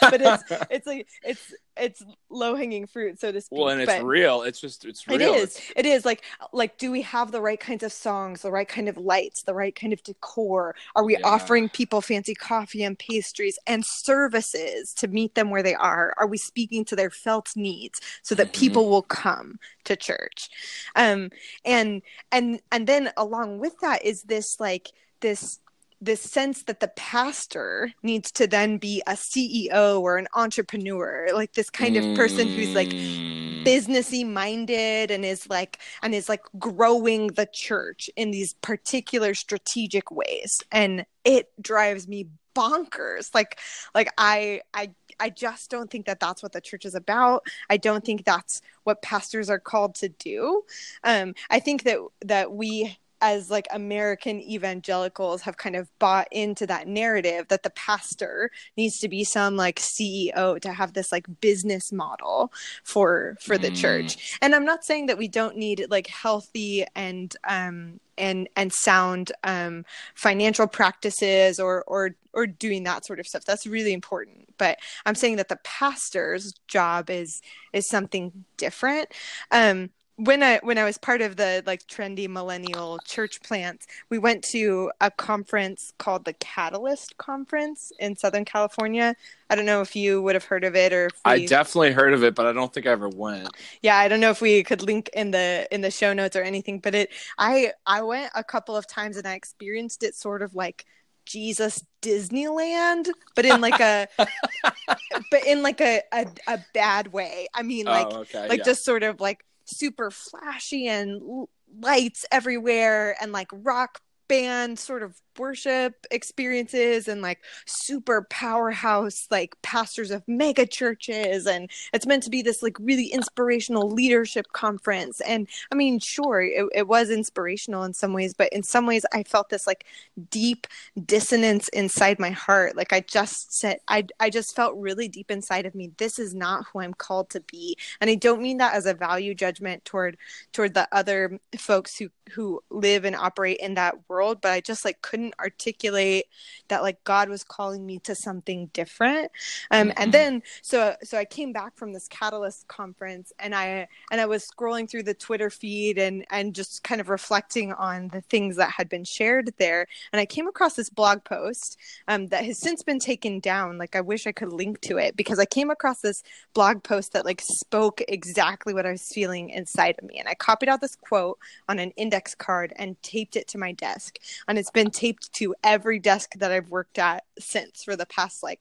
but 0.00 0.20
it's 0.22 0.44
it's 0.70 0.86
like 0.86 1.08
it's 1.24 1.52
it's 1.76 2.04
low 2.30 2.54
hanging 2.54 2.86
fruit 2.86 3.18
so 3.18 3.32
to 3.32 3.40
speak 3.40 3.58
well, 3.58 3.68
and 3.68 3.80
it's 3.80 4.02
real. 4.02 4.42
It's 4.42 4.60
just 4.60 4.84
it's 4.84 5.06
real. 5.08 5.20
it 5.20 5.22
is 5.22 5.60
it 5.76 5.86
is 5.86 6.04
like 6.04 6.22
like 6.52 6.78
do 6.78 6.90
we 6.90 7.02
have 7.02 7.32
the 7.32 7.40
right 7.40 7.58
kinds 7.58 7.82
of 7.82 7.92
songs 7.92 8.42
the 8.42 8.50
right 8.50 8.68
kind 8.68 8.88
of 8.88 8.96
lights 8.96 9.42
the 9.42 9.54
right 9.54 9.74
kind 9.74 9.92
of 9.92 10.02
decor 10.02 10.74
are 10.94 11.04
we 11.04 11.14
Yeah. 11.14 11.20
offering 11.24 11.68
people 11.68 12.00
fancy 12.00 12.34
coffee 12.34 12.84
and 12.84 12.98
pastries 12.98 13.58
and 13.66 13.84
services 13.84 14.94
to 14.94 15.08
meet 15.08 15.34
them 15.34 15.50
where 15.50 15.62
they 15.62 15.74
are 15.74 16.14
are 16.16 16.26
we 16.26 16.38
speaking 16.38 16.84
to 16.86 16.96
their 16.96 17.10
felt 17.10 17.50
needs 17.56 18.00
so 18.22 18.34
that 18.34 18.48
Mhm. 18.48 18.52
people 18.60 18.88
will 18.88 19.02
come 19.02 19.58
to 19.84 19.96
church 19.96 20.48
um 20.96 21.30
and 21.64 22.02
and 22.32 22.60
and 22.72 22.86
then 22.86 23.10
along 23.16 23.58
with 23.58 23.78
that 23.80 24.04
is 24.04 24.22
this 24.22 24.58
like 24.60 24.90
this 25.20 25.58
this 26.04 26.20
sense 26.20 26.64
that 26.64 26.80
the 26.80 26.88
pastor 26.88 27.92
needs 28.02 28.30
to 28.32 28.46
then 28.46 28.78
be 28.78 29.02
a 29.06 29.16
CEO 29.16 30.00
or 30.00 30.16
an 30.18 30.28
entrepreneur 30.34 31.28
like 31.34 31.52
this 31.54 31.70
kind 31.70 31.96
of 31.96 32.16
person 32.16 32.48
who's 32.48 32.74
like 32.74 32.88
Mm. 32.88 33.64
businessy 33.64 34.26
minded 34.26 35.10
and 35.10 35.24
is 35.24 35.48
like 35.48 35.78
and 36.02 36.14
is 36.14 36.28
like 36.28 36.42
growing 36.58 37.28
the 37.28 37.46
church 37.52 38.10
in 38.16 38.30
these 38.30 38.54
particular 38.54 39.34
strategic 39.34 40.10
ways. 40.10 40.60
And 40.70 41.06
it 41.24 41.50
drives 41.60 42.06
me 42.08 42.26
bonkers. 42.54 43.34
Like 43.34 43.58
like 43.94 44.12
i 44.18 44.60
i 44.74 44.90
i 45.18 45.30
just 45.30 45.70
don't 45.70 45.90
think 45.90 46.06
that 46.06 46.20
that's 46.20 46.42
what 46.42 46.52
the 46.52 46.60
church 46.60 46.84
is 46.84 46.94
about. 46.94 47.46
I 47.70 47.76
don't 47.78 48.04
think 48.04 48.24
that's 48.24 48.60
what 48.84 49.02
pastors 49.02 49.50
are 49.50 49.58
called 49.58 49.94
to 49.96 50.08
do. 50.08 50.62
Um 51.02 51.34
i 51.50 51.58
think 51.60 51.84
that 51.84 51.98
that 52.24 52.52
we 52.52 52.96
as 53.24 53.50
like 53.50 53.66
American 53.72 54.40
evangelicals 54.40 55.42
have 55.42 55.56
kind 55.56 55.76
of 55.76 55.88
bought 55.98 56.28
into 56.30 56.66
that 56.66 56.86
narrative 56.86 57.48
that 57.48 57.62
the 57.62 57.70
pastor 57.70 58.50
needs 58.76 58.98
to 58.98 59.08
be 59.08 59.24
some 59.24 59.56
like 59.56 59.80
CEO 59.80 60.58
to 60.58 60.72
have 60.72 60.92
this 60.92 61.10
like 61.10 61.26
business 61.40 61.90
model 61.92 62.52
for 62.82 63.36
for 63.40 63.56
the 63.58 63.70
Mm. 63.70 63.74
church. 63.74 64.38
And 64.42 64.54
I'm 64.54 64.64
not 64.64 64.84
saying 64.84 65.06
that 65.06 65.18
we 65.18 65.28
don't 65.28 65.56
need 65.56 65.86
like 65.90 66.06
healthy 66.08 66.84
and 66.94 67.34
um 67.48 68.00
and 68.18 68.48
and 68.56 68.72
sound 68.72 69.32
um 69.42 69.84
financial 70.14 70.66
practices 70.66 71.58
or 71.58 71.82
or 71.86 72.14
or 72.32 72.46
doing 72.46 72.84
that 72.84 73.04
sort 73.06 73.20
of 73.20 73.26
stuff. 73.26 73.44
That's 73.44 73.66
really 73.66 73.92
important. 73.92 74.48
But 74.58 74.78
I'm 75.06 75.14
saying 75.14 75.36
that 75.36 75.48
the 75.48 75.58
pastor's 75.64 76.52
job 76.68 77.10
is 77.10 77.40
is 77.72 77.88
something 77.88 78.44
different. 78.56 79.08
Um 79.50 79.90
when 80.16 80.44
I 80.44 80.60
when 80.62 80.78
I 80.78 80.84
was 80.84 80.96
part 80.96 81.22
of 81.22 81.36
the 81.36 81.62
like 81.66 81.86
trendy 81.88 82.28
millennial 82.28 82.98
church 83.04 83.42
plant, 83.42 83.86
we 84.10 84.18
went 84.18 84.44
to 84.44 84.92
a 85.00 85.10
conference 85.10 85.92
called 85.98 86.24
the 86.24 86.34
Catalyst 86.34 87.16
Conference 87.16 87.90
in 87.98 88.14
Southern 88.14 88.44
California. 88.44 89.16
I 89.50 89.56
don't 89.56 89.66
know 89.66 89.80
if 89.80 89.96
you 89.96 90.22
would 90.22 90.36
have 90.36 90.44
heard 90.44 90.62
of 90.62 90.76
it 90.76 90.92
or 90.92 91.06
if 91.06 91.20
I 91.24 91.46
definitely 91.46 91.92
heard 91.92 92.14
of 92.14 92.22
it, 92.22 92.36
but 92.36 92.46
I 92.46 92.52
don't 92.52 92.72
think 92.72 92.86
I 92.86 92.90
ever 92.90 93.08
went. 93.08 93.48
yeah, 93.82 93.96
I 93.96 94.06
don't 94.06 94.20
know 94.20 94.30
if 94.30 94.40
we 94.40 94.62
could 94.62 94.82
link 94.82 95.10
in 95.14 95.32
the 95.32 95.66
in 95.72 95.80
the 95.80 95.90
show 95.90 96.12
notes 96.12 96.36
or 96.36 96.42
anything, 96.42 96.78
but 96.78 96.94
it 96.94 97.10
I 97.36 97.72
I 97.84 98.02
went 98.02 98.30
a 98.36 98.44
couple 98.44 98.76
of 98.76 98.86
times 98.86 99.16
and 99.16 99.26
I 99.26 99.34
experienced 99.34 100.04
it 100.04 100.14
sort 100.14 100.42
of 100.42 100.54
like 100.54 100.84
Jesus 101.24 101.82
Disneyland, 102.02 103.08
but 103.34 103.44
in 103.46 103.60
like 103.60 103.80
a 103.80 104.06
but 104.16 105.44
in 105.44 105.64
like 105.64 105.80
a, 105.80 106.02
a 106.12 106.26
a 106.46 106.64
bad 106.72 107.12
way. 107.12 107.48
I 107.52 107.64
mean 107.64 107.88
oh, 107.88 107.90
like 107.90 108.06
oh, 108.10 108.16
okay. 108.18 108.48
like 108.48 108.58
yeah. 108.58 108.64
just 108.64 108.84
sort 108.84 109.02
of 109.02 109.20
like 109.20 109.44
super 109.64 110.10
flashy 110.10 110.86
and 110.86 111.46
lights 111.80 112.24
everywhere 112.30 113.16
and 113.20 113.32
like 113.32 113.48
rock 113.52 114.00
band 114.28 114.78
sort 114.78 115.02
of 115.02 115.20
worship 115.38 116.06
experiences 116.10 117.08
and 117.08 117.22
like 117.22 117.40
super 117.66 118.26
powerhouse 118.30 119.26
like 119.30 119.54
pastors 119.62 120.10
of 120.10 120.22
mega 120.26 120.66
churches 120.66 121.46
and 121.46 121.70
it's 121.92 122.06
meant 122.06 122.22
to 122.22 122.30
be 122.30 122.42
this 122.42 122.62
like 122.62 122.76
really 122.78 123.06
inspirational 123.06 123.90
leadership 123.90 124.46
conference. 124.52 125.20
And 125.20 125.48
i 125.72 125.74
mean 125.74 125.98
sure 125.98 126.42
it, 126.42 126.66
it 126.74 126.88
was 126.88 127.10
inspirational 127.10 127.84
in 127.84 127.92
some 127.92 128.12
ways 128.12 128.34
but 128.34 128.52
in 128.52 128.62
some 128.62 128.86
ways 128.86 129.04
i 129.12 129.22
felt 129.22 129.48
this 129.48 129.66
like 129.66 129.84
deep 130.30 130.66
dissonance 131.04 131.68
inside 131.68 132.18
my 132.18 132.30
heart. 132.30 132.76
Like 132.76 132.92
i 132.92 133.00
just 133.00 133.52
said 133.52 133.78
i 133.88 134.06
i 134.20 134.30
just 134.30 134.54
felt 134.54 134.76
really 134.76 135.08
deep 135.08 135.30
inside 135.30 135.66
of 135.66 135.74
me 135.74 135.92
this 135.98 136.18
is 136.18 136.34
not 136.34 136.64
who 136.72 136.80
i'm 136.80 136.94
called 136.94 137.30
to 137.30 137.40
be. 137.40 137.76
And 138.00 138.10
i 138.10 138.14
don't 138.14 138.42
mean 138.42 138.58
that 138.58 138.74
as 138.74 138.86
a 138.86 138.94
value 138.94 139.34
judgment 139.34 139.84
toward 139.84 140.16
toward 140.52 140.74
the 140.74 140.88
other 140.92 141.38
folks 141.58 141.96
who 141.96 142.08
who 142.32 142.60
live 142.70 143.04
and 143.04 143.16
operate 143.16 143.58
in 143.58 143.74
that 143.74 143.96
world 144.08 144.40
but 144.40 144.52
i 144.52 144.60
just 144.60 144.84
like 144.84 145.02
couldn't 145.02 145.23
articulate 145.38 146.26
that 146.68 146.82
like 146.82 147.02
god 147.04 147.28
was 147.28 147.44
calling 147.44 147.84
me 147.84 147.98
to 147.98 148.14
something 148.14 148.66
different 148.72 149.30
um 149.70 149.88
mm-hmm. 149.88 150.02
and 150.02 150.12
then 150.12 150.42
so 150.62 150.94
so 151.02 151.18
i 151.18 151.24
came 151.24 151.52
back 151.52 151.76
from 151.76 151.92
this 151.92 152.08
catalyst 152.08 152.66
conference 152.68 153.32
and 153.38 153.54
i 153.54 153.86
and 154.10 154.20
i 154.20 154.26
was 154.26 154.48
scrolling 154.48 154.88
through 154.88 155.02
the 155.02 155.14
twitter 155.14 155.50
feed 155.50 155.98
and 155.98 156.24
and 156.30 156.54
just 156.54 156.82
kind 156.84 157.00
of 157.00 157.08
reflecting 157.08 157.72
on 157.72 158.08
the 158.08 158.20
things 158.22 158.56
that 158.56 158.70
had 158.70 158.88
been 158.88 159.04
shared 159.04 159.52
there 159.58 159.86
and 160.12 160.20
i 160.20 160.26
came 160.26 160.46
across 160.46 160.74
this 160.74 160.90
blog 160.90 161.22
post 161.24 161.78
um 162.08 162.26
that 162.28 162.44
has 162.44 162.58
since 162.58 162.82
been 162.82 162.98
taken 162.98 163.40
down 163.40 163.78
like 163.78 163.96
i 163.96 164.00
wish 164.00 164.26
i 164.26 164.32
could 164.32 164.52
link 164.52 164.80
to 164.80 164.98
it 164.98 165.16
because 165.16 165.38
i 165.38 165.44
came 165.44 165.70
across 165.70 166.00
this 166.00 166.22
blog 166.54 166.82
post 166.82 167.12
that 167.12 167.24
like 167.24 167.40
spoke 167.40 168.02
exactly 168.08 168.74
what 168.74 168.86
i 168.86 168.92
was 168.92 169.08
feeling 169.08 169.50
inside 169.50 169.96
of 169.98 170.04
me 170.04 170.18
and 170.18 170.28
i 170.28 170.34
copied 170.34 170.68
out 170.68 170.80
this 170.80 170.96
quote 170.96 171.38
on 171.68 171.78
an 171.78 171.90
index 171.92 172.34
card 172.34 172.72
and 172.76 173.00
taped 173.02 173.36
it 173.36 173.48
to 173.48 173.58
my 173.58 173.72
desk. 173.72 174.18
And 174.48 174.58
it's 174.58 174.70
been 174.70 174.90
taped 174.90 175.13
to 175.34 175.54
every 175.62 175.98
desk 175.98 176.32
that 176.36 176.52
I've 176.52 176.70
worked 176.70 176.98
at 176.98 177.24
since 177.38 177.84
for 177.84 177.96
the 177.96 178.06
past 178.06 178.42
like 178.42 178.60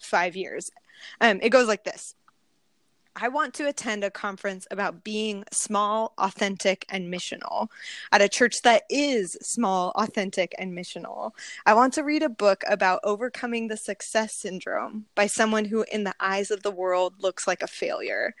five 0.00 0.36
years. 0.36 0.70
Um, 1.20 1.40
it 1.42 1.50
goes 1.50 1.68
like 1.68 1.84
this 1.84 2.14
I 3.20 3.28
want 3.28 3.54
to 3.54 3.66
attend 3.66 4.04
a 4.04 4.10
conference 4.10 4.66
about 4.70 5.02
being 5.02 5.44
small, 5.50 6.12
authentic, 6.18 6.86
and 6.88 7.12
missional 7.12 7.68
at 8.12 8.22
a 8.22 8.28
church 8.28 8.62
that 8.62 8.84
is 8.88 9.36
small, 9.42 9.90
authentic, 9.96 10.54
and 10.56 10.72
missional. 10.72 11.32
I 11.66 11.74
want 11.74 11.94
to 11.94 12.04
read 12.04 12.22
a 12.22 12.28
book 12.28 12.62
about 12.68 13.00
overcoming 13.02 13.66
the 13.66 13.76
success 13.76 14.34
syndrome 14.34 15.06
by 15.16 15.26
someone 15.26 15.64
who, 15.64 15.84
in 15.90 16.04
the 16.04 16.14
eyes 16.20 16.52
of 16.52 16.62
the 16.62 16.70
world, 16.70 17.14
looks 17.18 17.46
like 17.46 17.62
a 17.62 17.66
failure. 17.66 18.34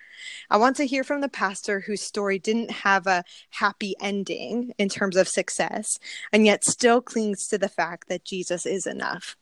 I 0.48 0.56
want 0.58 0.76
to 0.76 0.86
hear 0.86 1.02
from 1.02 1.22
the 1.22 1.28
pastor 1.28 1.80
whose 1.80 2.02
story 2.02 2.38
didn't 2.38 2.70
have 2.70 3.06
a 3.08 3.24
happy 3.50 3.96
ending 4.00 4.74
in 4.78 4.88
terms 4.88 5.16
of 5.16 5.26
success 5.26 5.98
and 6.32 6.46
yet 6.46 6.64
still 6.64 7.00
clings 7.00 7.48
to 7.48 7.58
the 7.58 7.68
fact 7.68 8.08
that 8.08 8.24
Jesus 8.24 8.64
is 8.64 8.86
enough. 8.86 9.36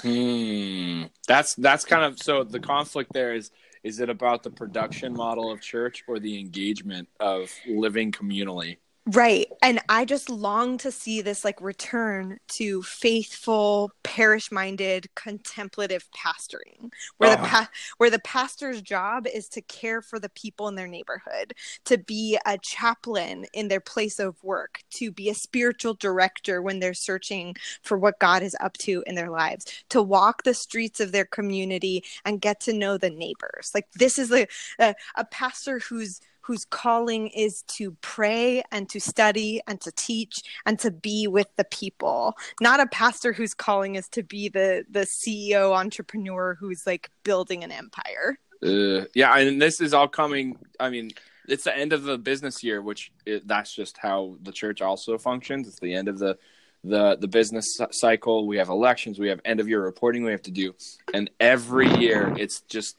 Hmm. 0.00 1.04
That's 1.26 1.54
that's 1.54 1.84
kind 1.84 2.04
of 2.04 2.18
so 2.18 2.44
the 2.44 2.58
conflict 2.58 3.12
there 3.12 3.32
is 3.32 3.50
is 3.84 4.00
it 4.00 4.08
about 4.08 4.42
the 4.42 4.50
production 4.50 5.12
model 5.12 5.52
of 5.52 5.60
church 5.60 6.02
or 6.08 6.18
the 6.18 6.40
engagement 6.40 7.06
of 7.20 7.52
living 7.68 8.10
communally? 8.10 8.78
Right. 9.06 9.48
And 9.60 9.80
I 9.90 10.06
just 10.06 10.30
long 10.30 10.78
to 10.78 10.90
see 10.90 11.20
this 11.20 11.44
like 11.44 11.60
return 11.60 12.38
to 12.48 12.82
faithful, 12.82 13.90
parish-minded, 14.02 15.14
contemplative 15.14 16.08
pastoring, 16.16 16.90
where 17.18 17.32
uh-huh. 17.32 17.42
the 17.42 17.48
pa- 17.48 17.70
where 17.98 18.08
the 18.08 18.18
pastor's 18.20 18.80
job 18.80 19.26
is 19.26 19.46
to 19.50 19.60
care 19.62 20.00
for 20.00 20.18
the 20.18 20.30
people 20.30 20.68
in 20.68 20.74
their 20.74 20.88
neighborhood, 20.88 21.52
to 21.84 21.98
be 21.98 22.38
a 22.46 22.56
chaplain 22.56 23.44
in 23.52 23.68
their 23.68 23.80
place 23.80 24.18
of 24.18 24.42
work, 24.42 24.82
to 24.92 25.12
be 25.12 25.28
a 25.28 25.34
spiritual 25.34 25.92
director 25.92 26.62
when 26.62 26.80
they're 26.80 26.94
searching 26.94 27.54
for 27.82 27.98
what 27.98 28.18
God 28.20 28.42
is 28.42 28.56
up 28.60 28.78
to 28.78 29.04
in 29.06 29.16
their 29.16 29.30
lives, 29.30 29.66
to 29.90 30.02
walk 30.02 30.44
the 30.44 30.54
streets 30.54 31.00
of 31.00 31.12
their 31.12 31.26
community 31.26 32.02
and 32.24 32.40
get 32.40 32.58
to 32.60 32.72
know 32.72 32.96
the 32.96 33.10
neighbors. 33.10 33.70
Like 33.74 33.92
this 33.92 34.18
is 34.18 34.32
a, 34.32 34.46
a, 34.78 34.94
a 35.16 35.26
pastor 35.26 35.78
who's 35.78 36.22
whose 36.44 36.64
calling 36.64 37.28
is 37.28 37.62
to 37.62 37.96
pray 38.00 38.62
and 38.70 38.88
to 38.90 39.00
study 39.00 39.60
and 39.66 39.80
to 39.80 39.90
teach 39.92 40.42
and 40.66 40.78
to 40.78 40.90
be 40.90 41.26
with 41.26 41.48
the 41.56 41.64
people. 41.64 42.34
Not 42.60 42.80
a 42.80 42.86
pastor 42.86 43.32
whose 43.32 43.54
calling 43.54 43.94
is 43.94 44.08
to 44.10 44.22
be 44.22 44.48
the 44.48 44.84
the 44.90 45.00
ceo 45.00 45.74
entrepreneur 45.74 46.56
who's 46.58 46.86
like 46.86 47.10
building 47.22 47.64
an 47.64 47.72
empire. 47.72 48.38
Uh, 48.62 49.04
yeah 49.14 49.36
and 49.36 49.60
this 49.60 49.78
is 49.78 49.92
all 49.92 50.08
coming 50.08 50.56
i 50.80 50.88
mean 50.88 51.10
it's 51.48 51.64
the 51.64 51.76
end 51.76 51.92
of 51.92 52.04
the 52.04 52.16
business 52.16 52.64
year 52.64 52.80
which 52.80 53.12
it, 53.26 53.46
that's 53.46 53.74
just 53.74 53.98
how 53.98 54.36
the 54.42 54.52
church 54.52 54.80
also 54.80 55.18
functions. 55.18 55.68
It's 55.68 55.80
the 55.80 55.94
end 55.94 56.08
of 56.08 56.18
the 56.18 56.38
the 56.84 57.16
the 57.16 57.26
business 57.26 57.80
cycle. 57.90 58.46
We 58.46 58.58
have 58.58 58.68
elections. 58.68 59.18
We 59.18 59.28
have 59.28 59.40
end 59.44 59.58
of 59.58 59.68
year 59.68 59.82
reporting 59.82 60.22
we 60.22 60.30
have 60.30 60.42
to 60.42 60.50
do. 60.50 60.74
And 61.12 61.30
every 61.40 61.88
year 61.96 62.32
it's 62.36 62.60
just 62.62 62.96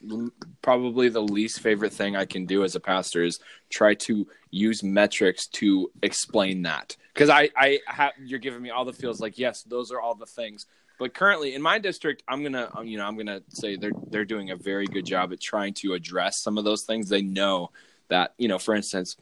probably 0.61 1.09
the 1.09 1.21
least 1.21 1.59
favorite 1.59 1.93
thing 1.93 2.15
i 2.15 2.25
can 2.25 2.45
do 2.45 2.63
as 2.63 2.75
a 2.75 2.79
pastor 2.79 3.23
is 3.23 3.39
try 3.69 3.93
to 3.93 4.27
use 4.49 4.83
metrics 4.83 5.47
to 5.47 5.91
explain 6.01 6.63
that. 6.63 6.97
Because 7.13 7.29
i 7.29 7.49
i 7.55 7.79
have 7.87 8.13
you're 8.23 8.39
giving 8.39 8.61
me 8.61 8.71
all 8.71 8.85
the 8.85 8.93
feels 8.93 9.21
like 9.21 9.37
yes 9.37 9.63
those 9.63 9.91
are 9.91 10.01
all 10.01 10.15
the 10.15 10.25
things. 10.25 10.65
But 10.97 11.13
currently 11.13 11.53
in 11.53 11.61
my 11.61 11.77
district 11.77 12.23
i'm 12.27 12.41
gonna 12.41 12.69
um, 12.73 12.87
you 12.87 12.97
know 12.97 13.05
i'm 13.05 13.17
gonna 13.17 13.41
say 13.49 13.75
they're 13.75 13.91
they're 14.09 14.25
doing 14.25 14.49
a 14.49 14.55
very 14.55 14.87
good 14.87 15.05
job 15.05 15.31
at 15.31 15.39
trying 15.39 15.73
to 15.75 15.93
address 15.93 16.41
some 16.41 16.57
of 16.57 16.63
those 16.63 16.83
things. 16.83 17.07
They 17.07 17.21
know 17.21 17.71
that 18.07 18.33
you 18.37 18.47
know 18.47 18.57
for 18.57 18.73
instance 18.73 19.17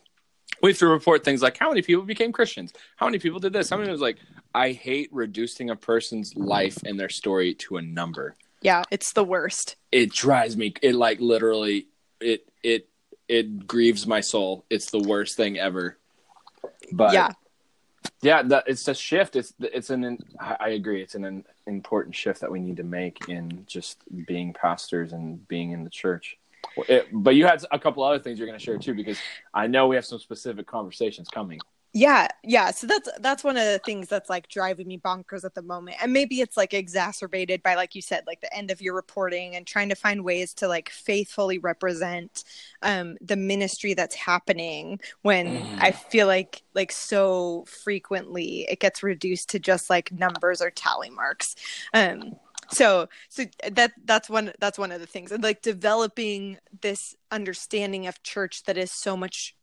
we 0.62 0.72
have 0.72 0.80
to 0.80 0.88
report 0.88 1.24
things 1.24 1.42
like 1.42 1.58
how 1.58 1.70
many 1.70 1.82
people 1.82 2.04
became 2.04 2.32
Christians, 2.32 2.74
how 2.96 3.06
many 3.06 3.20
people 3.20 3.40
did 3.40 3.54
this, 3.54 3.70
how 3.70 3.78
many 3.78 3.92
was 3.92 4.02
like, 4.02 4.18
I 4.54 4.72
hate 4.72 5.10
reducing 5.12 5.70
a 5.70 5.76
person's 5.76 6.36
life 6.36 6.78
and 6.86 7.00
their 7.00 7.10
story 7.10 7.54
to 7.56 7.78
a 7.78 7.82
number. 7.82 8.36
Yeah, 8.62 8.84
it's 8.92 9.14
the 9.14 9.24
worst. 9.24 9.76
It 9.92 10.14
drives 10.14 10.56
me. 10.56 10.74
It 10.82 10.96
like 10.96 11.20
literally, 11.20 11.88
it 12.22 12.48
it 12.64 12.88
it 13.28 13.68
grieves 13.68 14.08
my 14.08 14.22
soul. 14.22 14.64
It's 14.70 14.90
the 14.90 15.00
worst 15.00 15.36
thing 15.36 15.60
ever. 15.60 15.98
But 16.92 17.14
yeah, 17.14 17.32
yeah, 18.22 18.42
that 18.44 18.64
it's 18.68 18.88
a 18.88 18.96
shift. 18.96 19.36
It's 19.36 19.54
it's 19.60 19.90
an. 19.90 20.18
I 20.40 20.70
agree. 20.70 21.02
It's 21.02 21.16
an 21.16 21.44
important 21.68 22.16
shift 22.16 22.40
that 22.40 22.52
we 22.52 22.60
need 22.60 22.78
to 22.78 22.84
make 22.84 23.28
in 23.28 23.66
just 23.68 23.98
being 24.26 24.54
pastors 24.54 25.12
and 25.12 25.46
being 25.48 25.72
in 25.72 25.84
the 25.84 25.90
church. 25.90 26.38
It, 26.90 27.08
but 27.12 27.36
you 27.36 27.46
had 27.46 27.64
a 27.72 27.80
couple 27.80 28.04
other 28.04 28.20
things 28.20 28.40
you're 28.40 28.48
going 28.48 28.60
to 28.60 28.64
share 28.64 28.78
too, 28.78 28.94
because 28.94 29.18
I 29.54 29.68
know 29.68 29.88
we 29.88 29.96
have 29.96 30.06
some 30.06 30.20
specific 30.20 30.68
conversations 30.68 31.28
coming. 31.28 31.60
Yeah, 31.96 32.28
yeah. 32.44 32.72
So 32.72 32.88
that's 32.88 33.08
that's 33.20 33.44
one 33.44 33.56
of 33.56 33.66
the 33.66 33.80
things 33.86 34.08
that's 34.08 34.28
like 34.28 34.50
driving 34.50 34.88
me 34.88 34.98
bonkers 34.98 35.46
at 35.46 35.54
the 35.54 35.62
moment. 35.62 35.98
And 36.02 36.12
maybe 36.12 36.42
it's 36.42 36.58
like 36.58 36.74
exacerbated 36.74 37.62
by 37.62 37.76
like 37.76 37.94
you 37.94 38.02
said 38.02 38.24
like 38.26 38.42
the 38.42 38.52
end 38.52 38.72
of 38.72 38.82
your 38.82 38.96
reporting 38.96 39.56
and 39.56 39.68
trying 39.68 39.90
to 39.90 39.96
find 39.96 40.24
ways 40.24 40.56
to 40.56 40.68
like 40.68 40.90
faithfully 40.90 41.60
represent 41.60 42.46
um 42.82 43.16
the 43.22 43.36
ministry 43.36 43.94
that's 43.94 44.16
happening 44.16 45.00
when 45.22 45.62
mm. 45.62 45.78
I 45.80 45.92
feel 45.92 46.26
like 46.26 46.64
like 46.74 46.92
so 46.92 47.64
frequently 47.68 48.66
it 48.68 48.80
gets 48.80 49.04
reduced 49.04 49.52
to 49.52 49.60
just 49.60 49.88
like 49.92 50.12
numbers 50.12 50.64
or 50.64 50.72
tally 50.72 51.12
marks. 51.12 51.56
Um 51.94 52.38
so 52.72 53.08
so 53.30 53.46
that 53.72 53.94
that's 54.06 54.30
one 54.30 54.54
that's 54.60 54.78
one 54.78 54.92
of 54.92 55.00
the 55.00 55.08
things. 55.08 55.32
And 55.32 55.44
like 55.44 55.62
developing 55.62 56.58
this 56.82 57.16
understanding 57.32 58.08
of 58.08 58.22
church 58.24 58.64
that 58.64 58.78
is 58.78 58.92
so 58.92 59.16
much 59.18 59.56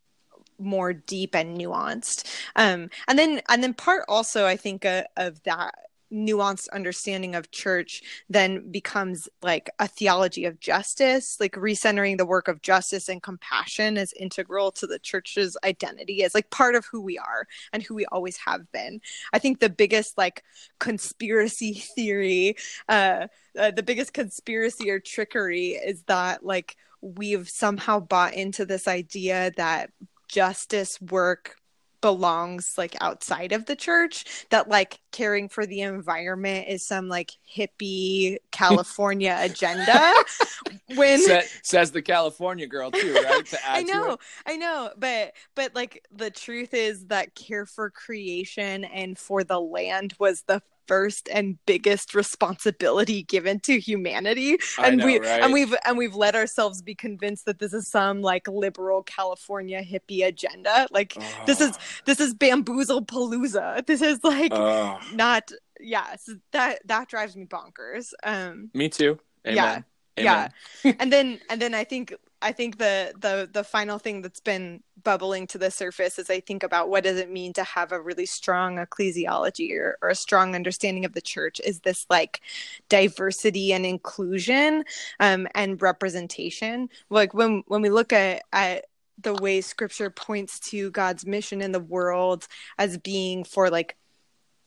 more 0.59 0.93
deep 0.93 1.35
and 1.35 1.59
nuanced. 1.59 2.27
Um 2.57 2.91
and 3.09 3.19
then 3.19 3.41
and 3.49 3.63
then 3.63 3.75
part 3.75 4.05
also 4.09 4.47
i 4.47 4.57
think 4.57 4.85
uh, 4.85 5.05
of 5.17 5.43
that 5.45 5.75
nuanced 6.13 6.69
understanding 6.71 7.35
of 7.35 7.51
church 7.51 8.03
then 8.29 8.71
becomes 8.71 9.29
like 9.43 9.71
a 9.79 9.89
theology 9.89 10.45
of 10.45 10.61
justice. 10.61 11.39
Like 11.41 11.53
recentering 11.53 12.19
the 12.19 12.27
work 12.27 12.49
of 12.49 12.63
justice 12.63 13.09
and 13.09 13.23
compassion 13.23 13.97
is 13.97 14.13
integral 14.15 14.73
to 14.73 14.87
the 14.87 14.99
church's 14.99 15.57
identity 15.65 16.25
as 16.25 16.35
like 16.35 16.51
part 16.51 16.75
of 16.75 16.87
who 16.87 17.01
we 17.01 17.19
are 17.19 17.47
and 17.73 17.83
who 17.83 17.95
we 17.95 18.07
always 18.07 18.37
have 18.39 18.71
been. 18.73 19.01
I 19.33 19.39
think 19.39 19.61
the 19.61 19.71
biggest 19.71 20.19
like 20.19 20.43
conspiracy 20.79 21.75
theory 21.95 22.57
uh, 22.89 23.27
uh 23.59 23.71
the 23.71 23.83
biggest 23.83 24.13
conspiracy 24.13 24.91
or 24.91 25.01
trickery 25.01 25.71
is 25.71 26.03
that 26.05 26.45
like 26.45 26.77
we've 27.01 27.49
somehow 27.49 28.01
bought 28.01 28.35
into 28.35 28.65
this 28.67 28.87
idea 28.87 29.53
that 29.57 29.91
justice 30.29 31.01
work 31.01 31.57
belongs 32.01 32.75
like 32.79 32.97
outside 33.01 33.53
of 33.53 33.67
the 33.67 33.77
church 33.77 34.47
that 34.51 34.69
like 34.69 35.01
caring 35.13 35.49
for 35.49 35.67
the 35.67 35.81
environment 35.81 36.67
is 36.69 36.85
some 36.85 37.09
like 37.09 37.33
hippie 37.49 38.37
california 38.51 39.37
agenda 39.41 40.13
when 40.95 41.21
Sa- 41.21 41.41
says 41.63 41.91
the 41.91 42.03
california 42.03 42.67
girl 42.67 42.91
too 42.91 43.15
right? 43.15 43.55
I 43.69 43.83
know 43.83 44.19
i 44.47 44.57
know 44.57 44.91
but 44.97 45.33
but 45.55 45.75
like 45.75 46.05
the 46.11 46.31
truth 46.31 46.75
is 46.75 47.07
that 47.07 47.35
care 47.35 47.67
for 47.67 47.91
creation 47.91 48.85
and 48.85 49.19
for 49.19 49.45
the 49.45 49.61
land 49.61 50.15
was 50.19 50.43
the 50.43 50.63
first 50.91 51.29
and 51.33 51.57
biggest 51.67 52.15
responsibility 52.17 53.23
given 53.23 53.61
to 53.61 53.79
humanity 53.79 54.59
and 54.83 54.97
know, 54.97 55.07
we 55.07 55.21
right? 55.21 55.43
and 55.43 55.53
we've 55.53 55.75
and 55.87 55.97
we've 55.97 56.17
let 56.17 56.35
ourselves 56.35 56.83
be 56.83 56.97
convinced 56.97 57.45
that 57.45 57.61
this 57.61 57.73
is 57.73 57.87
some 57.87 58.23
like 58.23 58.49
liberal 58.49 59.05
california 59.05 59.83
hippie 59.83 60.27
agenda 60.27 60.89
like 60.91 61.15
oh. 61.21 61.43
this 61.47 61.61
is 61.61 61.79
this 62.07 62.19
is 62.19 62.35
bamboozle 62.35 63.03
palooza 63.07 63.87
this 63.87 64.03
is 64.03 64.19
like 64.25 64.53
oh. 64.53 64.99
not 65.15 65.53
yeah, 65.83 66.17
so 66.17 66.35
that 66.53 66.81
that 66.87 67.09
drives 67.09 67.37
me 67.37 67.47
bonkers. 67.47 68.13
Um, 68.23 68.71
Me 68.75 68.89
too. 68.89 69.19
Amen. 69.47 69.57
Yeah. 69.57 69.83
Amen. 70.19 70.51
yeah 70.85 70.93
and 70.99 71.11
then 71.11 71.41
and 71.49 71.63
then 71.63 71.73
i 71.73 71.85
think 71.85 72.13
i 72.43 72.53
think 72.53 72.79
the 72.79 73.13
the 73.19 73.49
the 73.53 73.65
final 73.65 73.99
thing 73.99 74.23
that's 74.23 74.41
been 74.41 74.83
bubbling 75.03 75.47
to 75.47 75.59
the 75.59 75.71
surface 75.71 76.19
is 76.19 76.29
i 76.31 76.41
think 76.41 76.63
about 76.63 76.91
what 76.91 77.05
does 77.05 77.19
it 77.19 77.31
mean 77.31 77.53
to 77.53 77.65
have 77.65 77.93
a 77.93 78.01
really 78.01 78.27
strong 78.27 78.77
ecclesiology 78.77 79.75
or, 79.75 79.97
or 80.03 80.11
a 80.11 80.15
strong 80.15 80.55
understanding 80.55 81.05
of 81.05 81.15
the 81.15 81.21
church 81.21 81.61
is 81.65 81.81
this 81.81 82.07
like 82.11 82.41
diversity 82.89 83.73
and 83.73 83.87
inclusion 83.87 84.85
um, 85.21 85.47
and 85.55 85.81
representation. 85.81 86.89
Like 87.09 87.35
when 87.35 87.63
when 87.67 87.83
we 87.83 87.91
look 87.91 88.13
at 88.13 88.43
at 88.53 88.87
the 89.23 89.35
way 89.35 89.61
scripture 89.61 90.09
points 90.09 90.59
to 90.59 90.91
god's 90.93 91.27
mission 91.27 91.61
in 91.61 91.73
the 91.73 91.81
world 91.81 92.49
as 92.79 92.97
being 92.97 93.45
for 93.45 93.69
like 93.69 93.95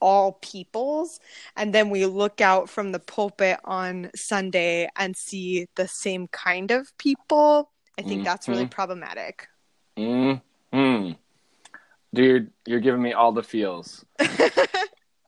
all 0.03 0.33
peoples 0.41 1.19
and 1.55 1.73
then 1.73 1.89
we 1.89 2.05
look 2.05 2.41
out 2.41 2.69
from 2.69 2.91
the 2.91 2.99
pulpit 2.99 3.57
on 3.63 4.09
sunday 4.13 4.87
and 4.97 5.15
see 5.15 5.67
the 5.75 5.87
same 5.87 6.27
kind 6.27 6.71
of 6.71 6.91
people 6.97 7.71
i 7.97 8.01
think 8.01 8.23
that's 8.25 8.49
really 8.49 8.67
problematic 8.67 9.47
hmm 9.95 11.11
Dude, 12.13 12.51
you're 12.67 12.79
giving 12.79 13.01
me 13.01 13.13
all 13.13 13.31
the 13.31 13.41
feels. 13.41 14.05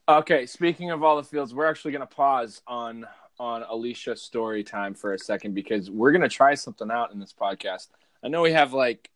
Okay, 0.08 0.46
speaking 0.46 0.92
of 0.92 1.02
all 1.02 1.16
the 1.16 1.24
feels, 1.24 1.52
we're 1.52 1.66
actually 1.66 1.90
going 1.90 2.06
to 2.06 2.14
pause 2.14 2.62
on 2.68 3.06
on 3.40 3.64
Alicia 3.68 4.14
story 4.14 4.62
time 4.62 4.94
for 4.94 5.14
a 5.14 5.18
second 5.18 5.52
because 5.52 5.90
we're 5.90 6.12
going 6.12 6.22
to 6.22 6.28
try 6.28 6.54
something 6.54 6.92
out 6.92 7.12
in 7.12 7.18
this 7.18 7.34
podcast. 7.34 7.88
I 8.22 8.28
know 8.28 8.40
we 8.40 8.52
have 8.52 8.72
like 8.72 9.10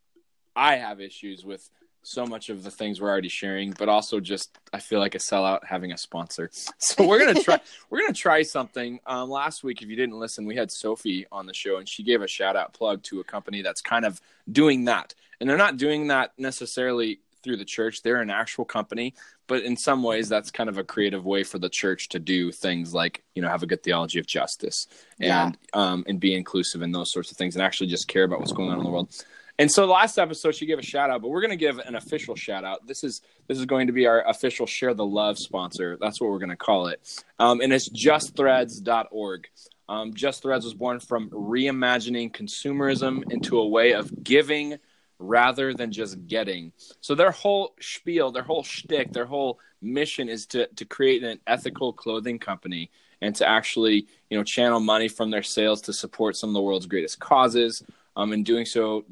I 0.57 0.77
have 0.77 1.01
issues 1.01 1.45
with 1.45 1.71
so 2.03 2.27
much 2.27 2.49
of 2.49 2.63
the 2.63 2.71
things 2.71 3.01
we're 3.01 3.09
already 3.09 3.29
sharing, 3.29 3.73
but 3.73 3.89
also 3.89 4.21
just 4.21 4.59
I 4.73 4.79
feel 4.79 4.99
like 4.99 5.15
a 5.15 5.19
sellout 5.19 5.65
having 5.65 5.93
a 5.93 5.99
sponsor. 5.99 6.51
So 6.79 7.07
we're 7.07 7.19
gonna 7.19 7.43
try 7.43 7.61
we're 7.91 8.01
gonna 8.01 8.13
try 8.13 8.43
something. 8.43 9.01
Um, 9.07 9.31
last 9.31 9.63
week, 9.63 9.83
if 9.83 9.89
you 9.89 9.97
didn't 9.97 10.19
listen, 10.19 10.47
we 10.47 10.57
had 10.57 10.71
Sophie 10.71 11.27
on 11.31 11.47
the 11.47 11.55
show, 11.55 11.77
and 11.77 11.89
she 11.89 12.03
gave 12.03 12.23
a 12.23 12.27
shout 12.27 12.57
out 12.57 12.73
plug 12.73 13.03
to 13.05 13.21
a 13.21 13.25
company 13.25 13.63
that's 13.63 13.81
kind 13.81 14.05
of 14.05 14.21
doing 14.51 14.85
that, 14.87 15.15
and 15.41 15.49
they're 15.49 15.57
not 15.57 15.77
doing 15.77 16.09
that 16.09 16.33
necessarily 16.39 17.21
through 17.43 17.57
the 17.57 17.65
church. 17.65 18.03
They're 18.03 18.21
an 18.21 18.31
actual 18.31 18.65
company, 18.65 19.15
but 19.47 19.63
in 19.63 19.77
some 19.77 20.03
ways, 20.03 20.29
that's 20.29 20.51
kind 20.51 20.69
of 20.69 20.79
a 20.79 20.85
creative 20.85 21.25
way 21.25 21.43
for 21.43 21.59
the 21.59 21.69
church 21.69 22.09
to 22.11 22.19
do 22.19 22.51
things 22.53 22.95
like 22.95 23.23
you 23.35 23.43
know 23.43 23.49
have 23.49 23.63
a 23.63 23.67
good 23.67 23.83
theology 23.83 24.19
of 24.19 24.27
justice 24.27 24.87
and 25.21 25.57
um, 25.75 26.05
and 26.07 26.19
be 26.19 26.35
inclusive 26.35 26.83
and 26.83 26.95
those 26.95 27.13
sorts 27.13 27.31
of 27.31 27.37
things, 27.37 27.55
and 27.55 27.63
actually 27.63 27.89
just 27.89 28.09
care 28.09 28.25
about 28.25 28.41
what's 28.41 28.53
going 28.53 28.71
on 28.71 28.79
in 28.79 28.85
the 28.85 28.91
world. 28.91 29.15
And 29.61 29.71
so 29.71 29.87
the 29.87 29.93
last 29.93 30.17
episode 30.17 30.55
she 30.55 30.65
gave 30.65 30.79
a 30.79 30.83
shout 30.83 31.11
out, 31.11 31.21
but 31.21 31.29
we're 31.29 31.43
going 31.43 31.51
to 31.51 31.57
give 31.57 31.79
an 31.81 31.95
official 31.95 32.35
shout 32.35 32.65
out. 32.65 32.87
This 32.87 33.05
is 33.05 33.21
this 33.47 33.59
is 33.59 33.67
going 33.67 33.89
to 33.89 33.93
be 33.93 34.07
our 34.07 34.27
official 34.27 34.65
share 34.65 34.95
the 34.95 35.05
love 35.05 35.39
sponsor. 35.39 35.99
That's 36.01 36.19
what 36.19 36.31
we're 36.31 36.39
going 36.39 36.49
to 36.49 36.57
call 36.57 36.87
it. 36.87 37.23
Um, 37.39 37.61
and 37.61 37.71
it's 37.71 37.91
justthreads.org. 37.91 39.49
Um, 39.87 40.15
Just 40.15 40.41
Threads 40.41 40.65
was 40.65 40.73
born 40.73 40.99
from 40.99 41.29
reimagining 41.29 42.33
consumerism 42.33 43.31
into 43.31 43.59
a 43.59 43.69
way 43.69 43.93
of 43.93 44.25
giving 44.25 44.79
rather 45.19 45.75
than 45.75 45.93
just 45.93 46.27
getting. 46.27 46.73
So 47.03 47.15
their 47.15 47.31
whole 47.31 47.75
spiel, 47.83 48.33
their 48.33 48.45
whole 48.45 48.63
shtick, 48.63 49.13
their 49.13 49.27
whole 49.27 49.59
mission 49.83 50.31
is 50.31 50.47
to 50.47 50.69
to 50.69 50.87
create 50.87 51.23
an 51.23 51.39
ethical 51.47 51.93
clothing 51.93 52.39
company 52.39 52.91
and 53.21 53.37
to 53.37 53.47
actually 53.47 54.07
you 54.31 54.39
know 54.39 54.43
channel 54.43 54.81
money 54.81 55.09
from 55.09 55.31
their 55.31 55.43
sales 55.43 55.83
to 55.83 55.93
support 55.93 56.35
some 56.35 56.49
of 56.49 56.55
the 56.55 56.63
world's 56.63 56.87
greatest 56.87 57.21
causes. 57.21 57.85
Um, 58.17 58.33
in 58.33 58.43
doing 58.43 58.67
so, 58.67 59.05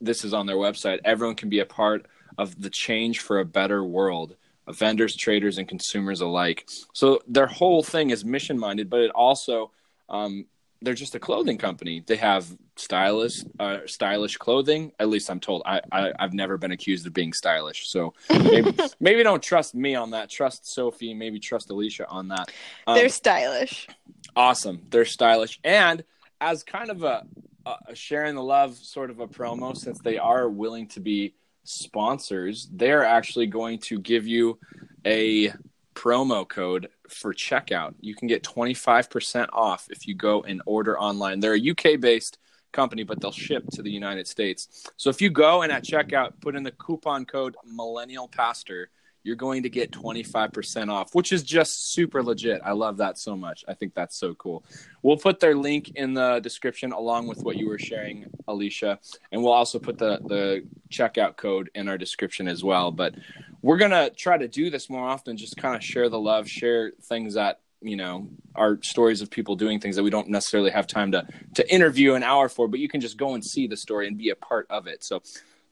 this 0.00 0.24
is 0.24 0.32
on 0.32 0.46
their 0.46 0.56
website. 0.56 1.00
Everyone 1.04 1.36
can 1.36 1.48
be 1.48 1.60
a 1.60 1.66
part 1.66 2.06
of 2.38 2.60
the 2.60 2.70
change 2.70 3.20
for 3.20 3.40
a 3.40 3.44
better 3.44 3.84
world. 3.84 4.36
of 4.66 4.78
Vendors, 4.78 5.16
traders, 5.16 5.58
and 5.58 5.66
consumers 5.66 6.20
alike. 6.20 6.68
So 6.92 7.20
their 7.26 7.46
whole 7.46 7.82
thing 7.82 8.10
is 8.10 8.24
mission 8.24 8.58
minded, 8.58 8.88
but 8.88 9.00
it 9.00 9.10
also 9.10 9.72
um, 10.08 10.46
they're 10.82 10.94
just 10.94 11.14
a 11.14 11.20
clothing 11.20 11.58
company. 11.58 12.02
They 12.06 12.16
have 12.16 12.46
stylish, 12.76 13.44
uh, 13.58 13.80
stylish 13.86 14.36
clothing. 14.36 14.92
At 14.98 15.08
least 15.08 15.30
I'm 15.30 15.40
told. 15.40 15.62
I, 15.66 15.80
I 15.92 16.12
I've 16.18 16.34
never 16.34 16.56
been 16.56 16.72
accused 16.72 17.06
of 17.06 17.12
being 17.12 17.32
stylish, 17.32 17.88
so 17.88 18.14
maybe, 18.30 18.74
maybe 19.00 19.22
don't 19.22 19.42
trust 19.42 19.74
me 19.74 19.94
on 19.94 20.10
that. 20.12 20.30
Trust 20.30 20.72
Sophie. 20.72 21.14
Maybe 21.14 21.38
trust 21.38 21.70
Alicia 21.70 22.08
on 22.08 22.28
that. 22.28 22.50
Um, 22.86 22.96
they're 22.96 23.08
stylish 23.08 23.88
awesome. 24.36 24.82
They're 24.90 25.04
stylish, 25.04 25.60
and 25.64 26.04
as 26.40 26.62
kind 26.62 26.90
of 26.90 27.02
a, 27.02 27.26
a 27.66 27.94
sharing 27.94 28.34
the 28.34 28.42
love 28.42 28.76
sort 28.76 29.10
of 29.10 29.20
a 29.20 29.26
promo, 29.26 29.76
since 29.76 29.98
they 30.00 30.18
are 30.18 30.48
willing 30.48 30.88
to 30.88 31.00
be 31.00 31.34
sponsors, 31.64 32.68
they're 32.72 33.04
actually 33.04 33.46
going 33.46 33.78
to 33.78 33.98
give 33.98 34.26
you 34.26 34.58
a 35.04 35.52
promo 35.94 36.48
code 36.48 36.88
for 37.08 37.34
checkout. 37.34 37.94
You 38.00 38.14
can 38.14 38.28
get 38.28 38.42
25% 38.42 39.48
off 39.52 39.86
if 39.90 40.06
you 40.06 40.14
go 40.14 40.42
and 40.42 40.62
order 40.66 40.98
online. 40.98 41.40
They're 41.40 41.56
a 41.56 41.70
UK 41.70 42.00
based 42.00 42.38
company, 42.72 43.02
but 43.02 43.20
they'll 43.20 43.32
ship 43.32 43.66
to 43.72 43.82
the 43.82 43.90
United 43.90 44.26
States. 44.26 44.88
So 44.96 45.10
if 45.10 45.20
you 45.20 45.30
go 45.30 45.62
and 45.62 45.72
at 45.72 45.84
checkout 45.84 46.32
put 46.40 46.56
in 46.56 46.62
the 46.62 46.70
coupon 46.70 47.24
code 47.24 47.56
Millennial 47.64 48.28
Pastor, 48.28 48.90
you're 49.22 49.36
going 49.36 49.62
to 49.62 49.68
get 49.68 49.90
25% 49.90 50.90
off, 50.90 51.14
which 51.14 51.32
is 51.32 51.42
just 51.42 51.92
super 51.92 52.22
legit. 52.22 52.60
I 52.64 52.72
love 52.72 52.96
that 52.98 53.18
so 53.18 53.36
much. 53.36 53.64
I 53.68 53.74
think 53.74 53.94
that's 53.94 54.18
so 54.18 54.34
cool. 54.34 54.64
We'll 55.02 55.16
put 55.16 55.40
their 55.40 55.54
link 55.54 55.90
in 55.96 56.14
the 56.14 56.40
description 56.40 56.92
along 56.92 57.26
with 57.26 57.42
what 57.42 57.56
you 57.56 57.68
were 57.68 57.78
sharing, 57.78 58.26
Alicia, 58.48 58.98
and 59.32 59.42
we'll 59.42 59.52
also 59.52 59.78
put 59.78 59.98
the 59.98 60.20
the 60.26 60.66
checkout 60.90 61.36
code 61.36 61.70
in 61.74 61.88
our 61.88 61.98
description 61.98 62.48
as 62.48 62.64
well. 62.64 62.90
But 62.90 63.14
we're 63.62 63.78
going 63.78 63.90
to 63.90 64.10
try 64.10 64.38
to 64.38 64.48
do 64.48 64.70
this 64.70 64.88
more 64.88 65.06
often, 65.06 65.36
just 65.36 65.56
kind 65.56 65.76
of 65.76 65.84
share 65.84 66.08
the 66.08 66.18
love, 66.18 66.48
share 66.48 66.92
things 67.02 67.34
that 67.34 67.60
you 67.82 67.96
know 67.96 68.28
are 68.54 68.78
stories 68.82 69.22
of 69.22 69.30
people 69.30 69.56
doing 69.56 69.80
things 69.80 69.96
that 69.96 70.02
we 70.02 70.10
don't 70.10 70.28
necessarily 70.28 70.70
have 70.70 70.86
time 70.86 71.12
to 71.12 71.26
to 71.54 71.72
interview 71.72 72.14
an 72.14 72.22
hour 72.22 72.48
for 72.48 72.68
but 72.68 72.78
you 72.78 72.88
can 72.88 73.00
just 73.00 73.16
go 73.16 73.34
and 73.34 73.44
see 73.44 73.66
the 73.66 73.76
story 73.76 74.06
and 74.06 74.18
be 74.18 74.28
a 74.28 74.36
part 74.36 74.66
of 74.68 74.86
it 74.86 75.02
so 75.02 75.22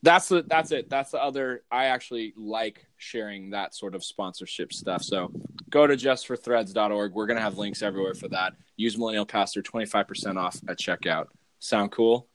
that's 0.01 0.29
the 0.29 0.43
that's 0.43 0.71
it. 0.71 0.89
That's 0.89 1.11
the 1.11 1.21
other 1.21 1.63
i 1.71 1.85
actually 1.85 2.33
like 2.37 2.85
sharing 2.97 3.49
that 3.51 3.75
sort 3.75 3.95
of 3.95 4.03
sponsorship 4.03 4.71
stuff. 4.73 5.03
So 5.03 5.31
go 5.69 5.87
to 5.87 5.95
justforthreads.org 5.95 7.13
we're 7.13 7.27
going 7.27 7.37
to 7.37 7.43
have 7.43 7.57
links 7.57 7.81
everywhere 7.81 8.13
for 8.13 8.27
that. 8.29 8.53
Use 8.77 8.97
millennial 8.97 9.25
pastor 9.25 9.61
25% 9.61 10.37
off 10.37 10.59
at 10.69 10.77
checkout. 10.77 11.27
Sound 11.59 11.91
cool? 11.91 12.27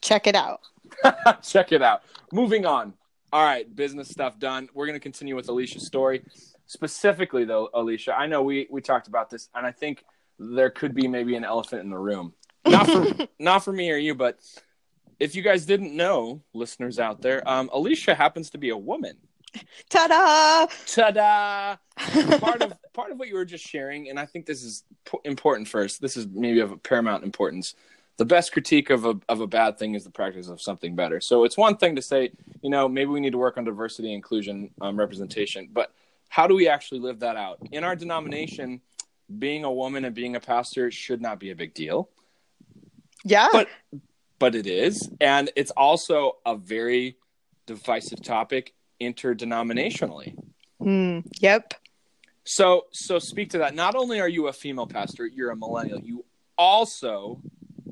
Check 0.00 0.26
it 0.26 0.34
out. 0.34 0.60
Check 1.42 1.72
it 1.72 1.82
out. 1.82 2.02
Moving 2.32 2.64
on. 2.64 2.94
All 3.32 3.44
right 3.44 3.74
business 3.74 4.08
stuff 4.08 4.38
done. 4.38 4.68
We're 4.72 4.86
going 4.86 4.98
to 4.98 5.02
continue 5.02 5.36
with 5.36 5.48
alicia's 5.48 5.86
story. 5.86 6.22
Specifically 6.66 7.44
though 7.44 7.68
alicia 7.74 8.14
i 8.14 8.26
know 8.26 8.42
we 8.42 8.66
we 8.70 8.80
talked 8.80 9.08
about 9.08 9.30
this 9.30 9.48
and 9.54 9.66
i 9.66 9.72
think 9.72 10.04
there 10.38 10.70
could 10.70 10.94
be 10.94 11.08
maybe 11.08 11.34
an 11.36 11.44
elephant 11.44 11.82
in 11.82 11.90
the 11.90 11.98
room. 11.98 12.32
Not 12.66 12.86
for 12.86 13.06
not 13.38 13.64
for 13.64 13.72
me 13.72 13.90
or 13.90 13.96
you 13.96 14.14
but 14.14 14.38
if 15.18 15.34
you 15.34 15.42
guys 15.42 15.66
didn't 15.66 15.94
know 15.94 16.42
listeners 16.52 16.98
out 16.98 17.20
there 17.20 17.46
um, 17.48 17.70
alicia 17.72 18.14
happens 18.14 18.50
to 18.50 18.58
be 18.58 18.70
a 18.70 18.76
woman. 18.76 19.16
Ta-da! 19.88 20.66
Ta-da! 20.86 21.76
Part 22.38 22.62
of 22.62 22.74
part 22.92 23.12
of 23.12 23.18
what 23.18 23.28
you 23.28 23.34
were 23.34 23.44
just 23.44 23.64
sharing 23.64 24.10
and 24.10 24.18
i 24.18 24.26
think 24.26 24.44
this 24.44 24.64
is 24.64 24.82
p- 25.04 25.18
important 25.24 25.68
first 25.68 26.00
this 26.00 26.16
is 26.16 26.26
maybe 26.26 26.58
of 26.58 26.82
paramount 26.82 27.22
importance 27.22 27.74
the 28.18 28.24
best 28.24 28.52
critique 28.52 28.90
of 28.90 29.06
a, 29.06 29.14
of 29.28 29.40
a 29.40 29.46
bad 29.46 29.78
thing 29.78 29.94
is 29.94 30.02
the 30.02 30.10
practice 30.10 30.48
of 30.48 30.60
something 30.60 30.96
better. 30.96 31.20
So 31.20 31.44
it's 31.44 31.56
one 31.56 31.76
thing 31.76 31.94
to 31.96 32.02
say 32.02 32.30
you 32.62 32.70
know 32.70 32.88
maybe 32.88 33.10
we 33.10 33.20
need 33.20 33.30
to 33.32 33.38
work 33.38 33.56
on 33.56 33.64
diversity 33.64 34.12
inclusion 34.12 34.70
um, 34.80 34.98
representation 34.98 35.68
but 35.72 35.92
how 36.28 36.46
do 36.46 36.54
we 36.54 36.68
actually 36.68 37.00
live 37.00 37.20
that 37.20 37.36
out? 37.36 37.58
In 37.72 37.84
our 37.84 37.96
denomination 37.96 38.80
being 39.38 39.64
a 39.64 39.72
woman 39.72 40.04
and 40.04 40.14
being 40.14 40.36
a 40.36 40.40
pastor 40.40 40.90
should 40.90 41.20
not 41.20 41.38
be 41.38 41.50
a 41.50 41.56
big 41.56 41.74
deal. 41.74 42.08
Yeah. 43.24 43.48
But 43.50 43.68
but 44.38 44.54
it 44.54 44.66
is. 44.66 45.08
And 45.20 45.50
it's 45.56 45.70
also 45.72 46.36
a 46.46 46.56
very 46.56 47.16
divisive 47.66 48.22
topic 48.22 48.74
interdenominationally. 49.00 50.36
Mm, 50.80 51.24
yep. 51.40 51.74
So 52.44 52.86
so 52.92 53.18
speak 53.18 53.50
to 53.50 53.58
that. 53.58 53.74
Not 53.74 53.94
only 53.94 54.20
are 54.20 54.28
you 54.28 54.48
a 54.48 54.52
female 54.52 54.86
pastor 54.86 55.26
you're 55.26 55.50
a 55.50 55.56
millennial. 55.56 56.00
You 56.00 56.24
also 56.56 57.40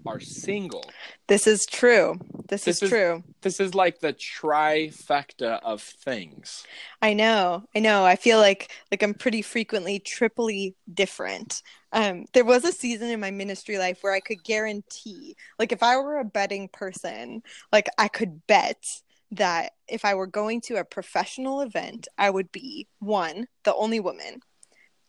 are 0.06 0.20
single. 0.20 0.84
This 1.26 1.46
is 1.48 1.66
true. 1.66 2.18
This, 2.48 2.64
This 2.64 2.76
is, 2.76 2.82
is- 2.84 2.90
true. 2.90 3.24
this 3.42 3.58
is 3.60 3.74
like 3.74 3.98
the 3.98 4.12
trifecta 4.12 5.58
of 5.64 5.82
things. 5.82 6.64
I 7.02 7.12
know, 7.12 7.64
I 7.74 7.80
know. 7.80 8.04
I 8.04 8.16
feel 8.16 8.38
like 8.38 8.70
like 8.90 9.02
I'm 9.02 9.14
pretty 9.14 9.42
frequently 9.42 9.98
triply 9.98 10.74
different. 10.92 11.62
Um, 11.96 12.26
there 12.34 12.44
was 12.44 12.62
a 12.66 12.72
season 12.72 13.08
in 13.08 13.20
my 13.20 13.30
ministry 13.30 13.78
life 13.78 14.00
where 14.02 14.12
I 14.12 14.20
could 14.20 14.44
guarantee, 14.44 15.34
like 15.58 15.72
if 15.72 15.82
I 15.82 15.96
were 15.96 16.18
a 16.18 16.24
betting 16.24 16.68
person, 16.68 17.42
like 17.72 17.88
I 17.96 18.08
could 18.08 18.46
bet 18.46 18.84
that 19.30 19.72
if 19.88 20.04
I 20.04 20.14
were 20.14 20.26
going 20.26 20.60
to 20.62 20.76
a 20.76 20.84
professional 20.84 21.62
event, 21.62 22.06
I 22.18 22.28
would 22.28 22.52
be 22.52 22.86
one, 22.98 23.48
the 23.64 23.74
only 23.74 23.98
woman, 23.98 24.40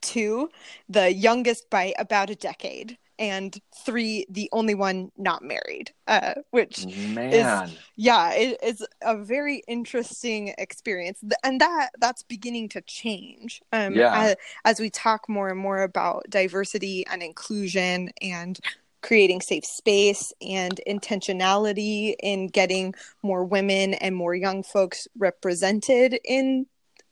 two, 0.01 0.49
the 0.87 1.11
youngest 1.11 1.69
by 1.69 1.93
about 1.99 2.29
a 2.29 2.35
decade, 2.35 2.97
and 3.19 3.59
three 3.85 4.25
the 4.29 4.49
only 4.51 4.75
one 4.75 5.11
not 5.17 5.43
married 5.43 5.91
uh, 6.07 6.35
which 6.51 6.85
Man. 6.85 7.33
is 7.33 7.75
yeah 7.95 8.33
it 8.33 8.57
is 8.63 8.85
a 9.01 9.17
very 9.17 9.63
interesting 9.67 10.53
experience 10.57 11.23
and 11.43 11.61
that 11.61 11.89
that's 11.99 12.23
beginning 12.23 12.69
to 12.69 12.81
change 12.81 13.61
um 13.73 13.95
Yeah. 13.95 14.11
as, 14.13 14.35
as 14.65 14.79
we 14.79 14.89
talk 14.89 15.27
more 15.29 15.49
and 15.49 15.59
more 15.59 15.81
about 15.83 16.25
diversity 16.29 17.05
and 17.07 17.23
inclusion 17.23 18.09
and 18.21 18.59
creating 19.01 19.41
safe 19.41 19.65
space 19.65 20.33
and 20.41 20.81
intentionality 20.87 22.15
in 22.21 22.47
getting 22.47 22.93
more 23.23 23.43
women 23.43 23.93
and 23.95 24.15
more 24.15 24.35
young 24.35 24.63
folks 24.63 25.07
represented 25.17 26.19
in 26.25 26.65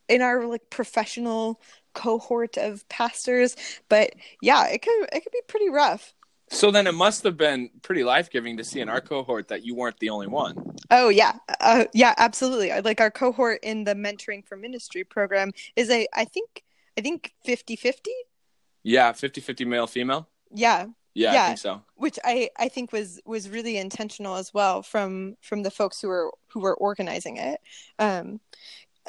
in 0.07 0.21
our 0.21 0.45
like 0.45 0.69
professional 0.69 1.59
cohort 1.95 2.57
of 2.57 2.87
pastors 2.89 3.55
but 3.89 4.11
yeah 4.41 4.67
it 4.67 4.81
could 4.83 5.01
it 5.13 5.21
could 5.23 5.31
be 5.31 5.41
pretty 5.47 5.69
rough 5.69 6.13
So 6.51 6.69
then 6.71 6.85
it 6.87 6.93
must 6.93 7.23
have 7.23 7.37
been 7.37 7.69
pretty 7.81 8.03
life 8.03 8.29
giving 8.29 8.57
to 8.57 8.63
see 8.63 8.79
in 8.79 8.87
our 8.89 9.01
cohort 9.01 9.47
that 9.47 9.65
you 9.65 9.73
weren't 9.75 9.97
the 9.99 10.11
only 10.11 10.27
one. 10.27 10.53
oh 10.91 11.09
yeah 11.09 11.33
uh, 11.59 11.85
yeah 11.93 12.13
absolutely 12.17 12.69
like 12.89 13.01
our 13.01 13.09
cohort 13.11 13.59
in 13.63 13.83
the 13.85 13.95
mentoring 13.95 14.45
for 14.45 14.55
ministry 14.57 15.03
program 15.03 15.49
is 15.75 15.89
a 15.89 16.05
i 16.13 16.25
think 16.25 16.49
i 16.97 17.01
think 17.01 17.33
50 17.45 17.75
50 17.75 18.11
Yeah, 18.83 19.11
50 19.13 19.41
50 19.41 19.65
male 19.65 19.87
female. 19.87 20.27
yeah 20.53 20.85
Yeah, 21.15 21.31
I 21.31 21.33
Yeah. 21.33 21.47
think 21.47 21.59
so. 21.59 21.81
which 21.95 22.17
i 22.23 22.49
i 22.65 22.67
think 22.69 22.91
was 22.91 23.19
was 23.25 23.49
really 23.49 23.77
intentional 23.77 24.35
as 24.35 24.53
well 24.53 24.83
from 24.83 25.35
from 25.41 25.63
the 25.63 25.71
folks 25.71 26.01
who 26.01 26.09
were 26.13 26.29
who 26.51 26.59
were 26.65 26.75
organizing 26.77 27.37
it 27.37 27.59
um 27.99 28.39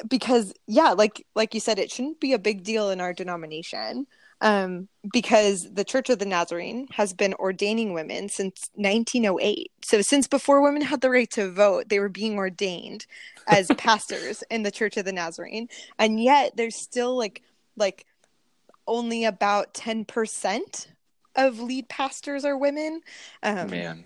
because 0.07 0.53
yeah 0.67 0.91
like 0.91 1.25
like 1.35 1.53
you 1.53 1.59
said 1.59 1.79
it 1.79 1.91
shouldn't 1.91 2.19
be 2.19 2.33
a 2.33 2.39
big 2.39 2.63
deal 2.63 2.89
in 2.89 3.01
our 3.01 3.13
denomination 3.13 4.05
um 4.41 4.87
because 5.11 5.73
the 5.73 5.83
church 5.83 6.09
of 6.09 6.19
the 6.19 6.25
nazarene 6.25 6.87
has 6.91 7.13
been 7.13 7.33
ordaining 7.35 7.93
women 7.93 8.29
since 8.29 8.69
1908 8.75 9.71
so 9.83 10.01
since 10.01 10.27
before 10.27 10.61
women 10.61 10.81
had 10.81 11.01
the 11.01 11.09
right 11.09 11.31
to 11.31 11.51
vote 11.51 11.89
they 11.89 11.99
were 11.99 12.09
being 12.09 12.37
ordained 12.37 13.05
as 13.47 13.67
pastors 13.77 14.43
in 14.51 14.63
the 14.63 14.71
church 14.71 14.97
of 14.97 15.05
the 15.05 15.11
nazarene 15.11 15.67
and 15.97 16.21
yet 16.21 16.55
there's 16.55 16.75
still 16.75 17.17
like 17.17 17.41
like 17.75 18.05
only 18.89 19.25
about 19.25 19.73
10% 19.73 20.87
of 21.35 21.59
lead 21.59 21.89
pastors 21.89 22.45
are 22.45 22.57
women 22.57 23.01
um 23.41 23.69
Man. 23.69 24.05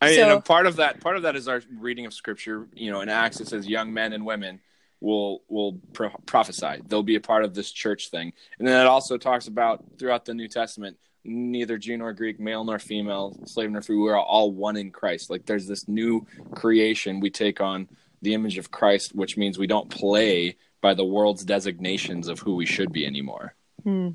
I 0.00 0.06
mean, 0.06 0.14
so- 0.14 0.22
and 0.22 0.30
a 0.32 0.40
part 0.40 0.66
of 0.66 0.76
that 0.76 1.00
part 1.00 1.16
of 1.16 1.22
that 1.22 1.36
is 1.36 1.48
our 1.48 1.62
reading 1.78 2.06
of 2.06 2.14
scripture. 2.14 2.68
You 2.72 2.90
know, 2.92 3.00
in 3.00 3.08
Acts 3.08 3.40
it 3.40 3.48
says 3.48 3.66
young 3.66 3.92
men 3.92 4.12
and 4.12 4.24
women 4.24 4.60
will 5.00 5.42
will 5.48 5.80
pro- 5.92 6.16
prophesy. 6.26 6.82
They'll 6.86 7.02
be 7.02 7.16
a 7.16 7.20
part 7.20 7.44
of 7.44 7.54
this 7.54 7.70
church 7.70 8.10
thing. 8.10 8.32
And 8.58 8.66
then 8.66 8.80
it 8.80 8.86
also 8.88 9.16
talks 9.16 9.46
about 9.46 9.84
throughout 9.98 10.24
the 10.24 10.34
New 10.34 10.48
Testament, 10.48 10.96
neither 11.24 11.78
Jew 11.78 11.96
nor 11.96 12.12
Greek, 12.12 12.40
male 12.40 12.64
nor 12.64 12.78
female, 12.78 13.38
slave 13.46 13.70
nor 13.70 13.82
free, 13.82 13.96
we're 13.96 14.18
all 14.18 14.50
one 14.50 14.76
in 14.76 14.90
Christ. 14.90 15.30
Like 15.30 15.46
there's 15.46 15.66
this 15.66 15.88
new 15.88 16.26
creation 16.54 17.20
we 17.20 17.30
take 17.30 17.60
on 17.60 17.88
the 18.22 18.34
image 18.34 18.58
of 18.58 18.70
Christ, 18.70 19.14
which 19.14 19.36
means 19.36 19.58
we 19.58 19.66
don't 19.66 19.90
play 19.90 20.56
by 20.80 20.94
the 20.94 21.04
world's 21.04 21.44
designations 21.44 22.28
of 22.28 22.38
who 22.40 22.54
we 22.54 22.66
should 22.66 22.92
be 22.92 23.06
anymore. 23.06 23.54
Hmm. 23.84 24.10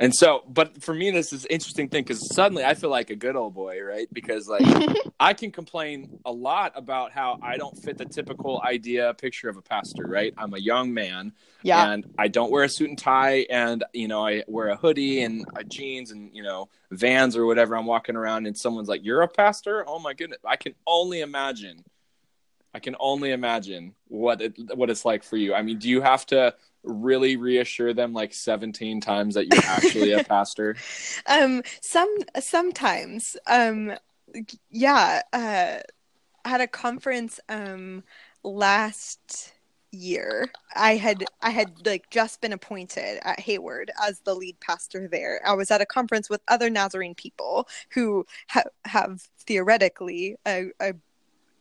And 0.00 0.14
so, 0.14 0.44
but 0.48 0.80
for 0.82 0.94
me, 0.94 1.10
this 1.10 1.32
is 1.32 1.44
an 1.44 1.50
interesting 1.50 1.88
thing 1.88 2.04
because 2.04 2.32
suddenly 2.34 2.64
I 2.64 2.74
feel 2.74 2.90
like 2.90 3.10
a 3.10 3.16
good 3.16 3.34
old 3.34 3.54
boy, 3.54 3.82
right? 3.82 4.06
Because 4.12 4.48
like 4.48 4.62
I 5.20 5.34
can 5.34 5.50
complain 5.50 6.20
a 6.24 6.30
lot 6.30 6.72
about 6.76 7.10
how 7.10 7.38
I 7.42 7.56
don't 7.56 7.76
fit 7.76 7.98
the 7.98 8.04
typical 8.04 8.62
idea 8.64 9.12
picture 9.14 9.48
of 9.48 9.56
a 9.56 9.62
pastor, 9.62 10.04
right? 10.06 10.32
I'm 10.38 10.54
a 10.54 10.58
young 10.58 10.94
man 10.94 11.32
yeah 11.62 11.90
and 11.90 12.06
I 12.16 12.28
don't 12.28 12.52
wear 12.52 12.62
a 12.62 12.68
suit 12.68 12.88
and 12.88 12.98
tie 12.98 13.46
and, 13.50 13.84
you 13.92 14.06
know, 14.06 14.24
I 14.24 14.44
wear 14.46 14.68
a 14.68 14.76
hoodie 14.76 15.22
and 15.22 15.44
uh, 15.56 15.64
jeans 15.64 16.12
and, 16.12 16.30
you 16.32 16.44
know, 16.44 16.68
vans 16.92 17.36
or 17.36 17.46
whatever. 17.46 17.76
I'm 17.76 17.86
walking 17.86 18.14
around 18.14 18.46
and 18.46 18.56
someone's 18.56 18.88
like, 18.88 19.04
You're 19.04 19.22
a 19.22 19.28
pastor? 19.28 19.84
Oh 19.86 19.98
my 19.98 20.14
goodness. 20.14 20.38
I 20.44 20.56
can 20.56 20.74
only 20.86 21.20
imagine. 21.20 21.84
I 22.72 22.78
can 22.78 22.94
only 23.00 23.32
imagine 23.32 23.94
what 24.06 24.40
it, 24.40 24.54
what 24.76 24.90
it's 24.90 25.04
like 25.04 25.24
for 25.24 25.36
you. 25.36 25.54
I 25.54 25.62
mean, 25.62 25.78
do 25.78 25.88
you 25.88 26.02
have 26.02 26.24
to 26.26 26.54
really 26.88 27.36
reassure 27.36 27.92
them 27.92 28.12
like 28.12 28.34
17 28.34 29.00
times 29.00 29.34
that 29.34 29.46
you're 29.46 29.64
actually 29.64 30.12
a 30.12 30.24
pastor? 30.24 30.76
um 31.26 31.62
some 31.80 32.12
sometimes 32.40 33.36
um 33.46 33.92
yeah 34.70 35.22
uh 35.32 35.78
at 36.44 36.60
a 36.60 36.66
conference 36.66 37.40
um 37.48 38.02
last 38.42 39.52
year 39.90 40.50
i 40.76 40.96
had 40.96 41.24
i 41.40 41.48
had 41.48 41.70
like 41.86 42.10
just 42.10 42.42
been 42.42 42.52
appointed 42.52 43.18
at 43.22 43.40
hayward 43.40 43.90
as 44.06 44.20
the 44.20 44.34
lead 44.34 44.58
pastor 44.60 45.08
there 45.08 45.40
i 45.46 45.54
was 45.54 45.70
at 45.70 45.80
a 45.80 45.86
conference 45.86 46.28
with 46.28 46.42
other 46.48 46.68
nazarene 46.68 47.14
people 47.14 47.66
who 47.90 48.24
ha- 48.48 48.62
have 48.84 49.22
theoretically 49.46 50.36
a, 50.46 50.66
a 50.80 50.92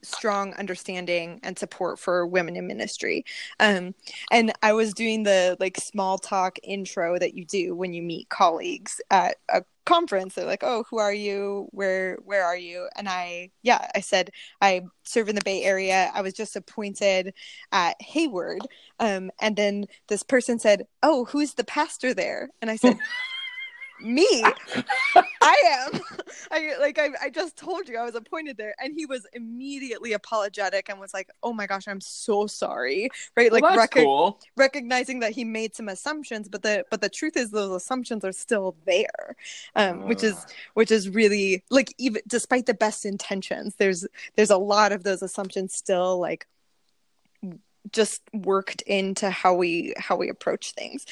strong 0.07 0.53
understanding 0.55 1.39
and 1.43 1.57
support 1.57 1.99
for 1.99 2.25
women 2.25 2.55
in 2.55 2.67
ministry. 2.67 3.25
Um 3.59 3.93
and 4.31 4.51
i 4.61 4.73
was 4.73 4.93
doing 4.93 5.23
the 5.23 5.57
like 5.59 5.77
small 5.77 6.17
talk 6.17 6.57
intro 6.63 7.17
that 7.19 7.33
you 7.33 7.45
do 7.45 7.75
when 7.75 7.93
you 7.93 8.01
meet 8.01 8.29
colleagues 8.29 9.01
at 9.11 9.37
a 9.49 9.63
conference. 9.85 10.35
They're 10.35 10.45
like 10.45 10.63
oh 10.63 10.83
who 10.89 10.97
are 10.99 11.13
you? 11.13 11.67
Where 11.71 12.17
where 12.25 12.43
are 12.43 12.57
you? 12.57 12.87
And 12.97 13.07
i 13.09 13.51
yeah 13.63 13.87
i 13.95 14.01
said 14.01 14.31
i 14.61 14.81
serve 15.03 15.29
in 15.29 15.35
the 15.35 15.41
bay 15.45 15.63
area. 15.63 16.11
I 16.13 16.21
was 16.21 16.33
just 16.33 16.55
appointed 16.55 17.33
at 17.71 18.01
hayward 18.01 18.61
um 18.99 19.31
and 19.41 19.55
then 19.55 19.85
this 20.07 20.23
person 20.23 20.59
said 20.59 20.87
oh 21.03 21.25
who's 21.25 21.53
the 21.53 21.63
pastor 21.63 22.13
there? 22.13 22.49
And 22.61 22.69
i 22.69 22.75
said 22.75 22.97
me. 24.01 24.43
I 25.41 25.87
am. 25.93 26.01
I 26.51 26.73
like 26.79 26.99
I, 26.99 27.09
I 27.21 27.29
just 27.29 27.57
told 27.57 27.87
you 27.87 27.97
i 27.97 28.03
was 28.03 28.15
appointed 28.15 28.57
there 28.57 28.73
and 28.81 28.93
he 28.93 29.05
was 29.05 29.25
immediately 29.33 30.13
apologetic 30.13 30.89
and 30.89 30.99
was 30.99 31.13
like 31.13 31.29
oh 31.43 31.53
my 31.53 31.67
gosh 31.67 31.87
i'm 31.87 32.01
so 32.01 32.47
sorry 32.47 33.09
right? 33.35 33.51
Like 33.51 33.63
well, 33.63 33.77
recog- 33.77 34.03
cool. 34.03 34.39
recognizing 34.55 35.19
that 35.19 35.31
he 35.31 35.43
made 35.43 35.75
some 35.75 35.89
assumptions 35.89 36.47
but 36.47 36.63
the 36.63 36.85
but 36.89 37.01
the 37.01 37.09
truth 37.09 37.37
is 37.37 37.51
those 37.51 37.75
assumptions 37.75 38.23
are 38.23 38.31
still 38.31 38.75
there 38.85 39.35
um 39.75 40.07
which 40.07 40.23
is 40.23 40.45
which 40.73 40.91
is 40.91 41.09
really 41.09 41.63
like 41.69 41.93
even 41.97 42.21
despite 42.27 42.65
the 42.65 42.73
best 42.73 43.05
intentions 43.05 43.75
there's 43.75 44.07
there's 44.35 44.51
a 44.51 44.57
lot 44.57 44.91
of 44.91 45.03
those 45.03 45.21
assumptions 45.21 45.73
still 45.73 46.19
like 46.19 46.47
just 47.91 48.21
worked 48.33 48.81
into 48.83 49.29
how 49.29 49.53
we 49.53 49.93
how 49.97 50.15
we 50.15 50.29
approach 50.29 50.71
things. 50.73 51.05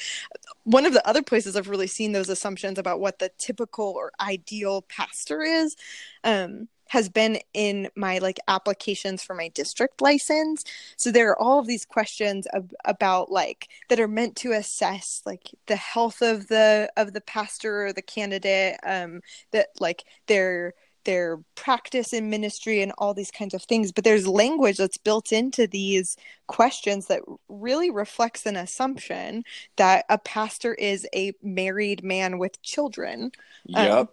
One 0.64 0.86
of 0.86 0.92
the 0.92 1.06
other 1.08 1.22
places 1.22 1.56
i've 1.56 1.68
really 1.68 1.86
seen 1.86 2.12
those 2.12 2.28
assumptions 2.28 2.78
about 2.78 3.00
what 3.00 3.18
the 3.18 3.30
typical 3.38 3.86
or 3.96 4.12
ideal 4.20 4.82
pastor 4.82 5.42
is 5.42 5.76
um 6.24 6.68
has 6.88 7.08
been 7.08 7.38
in 7.52 7.88
my 7.96 8.18
like 8.18 8.38
applications 8.48 9.22
for 9.22 9.34
my 9.34 9.48
district 9.48 10.00
license. 10.00 10.64
So 10.96 11.10
there 11.10 11.30
are 11.30 11.38
all 11.40 11.58
of 11.58 11.66
these 11.66 11.84
questions 11.84 12.46
ab- 12.54 12.72
about 12.84 13.30
like 13.30 13.68
that 13.88 13.98
are 14.00 14.08
meant 14.08 14.36
to 14.36 14.52
assess 14.52 15.22
like 15.26 15.50
the 15.66 15.76
health 15.76 16.22
of 16.22 16.48
the 16.48 16.90
of 16.96 17.12
the 17.12 17.20
pastor 17.20 17.86
or 17.86 17.92
the 17.92 18.02
candidate 18.02 18.76
um 18.84 19.20
that 19.52 19.68
like 19.80 20.04
their 20.26 20.74
their 21.06 21.38
practice 21.54 22.12
in 22.12 22.28
ministry 22.28 22.82
and 22.82 22.92
all 22.98 23.14
these 23.14 23.30
kinds 23.30 23.54
of 23.54 23.62
things 23.62 23.90
but 23.90 24.04
there's 24.04 24.28
language 24.28 24.76
that's 24.76 24.98
built 24.98 25.32
into 25.32 25.66
these 25.66 26.16
questions 26.46 27.06
that 27.06 27.22
really 27.48 27.90
reflects 27.90 28.44
an 28.44 28.56
assumption 28.56 29.42
that 29.76 30.04
a 30.10 30.18
pastor 30.18 30.74
is 30.74 31.06
a 31.14 31.32
married 31.42 32.04
man 32.04 32.38
with 32.38 32.60
children 32.62 33.32
Yep. 33.66 34.12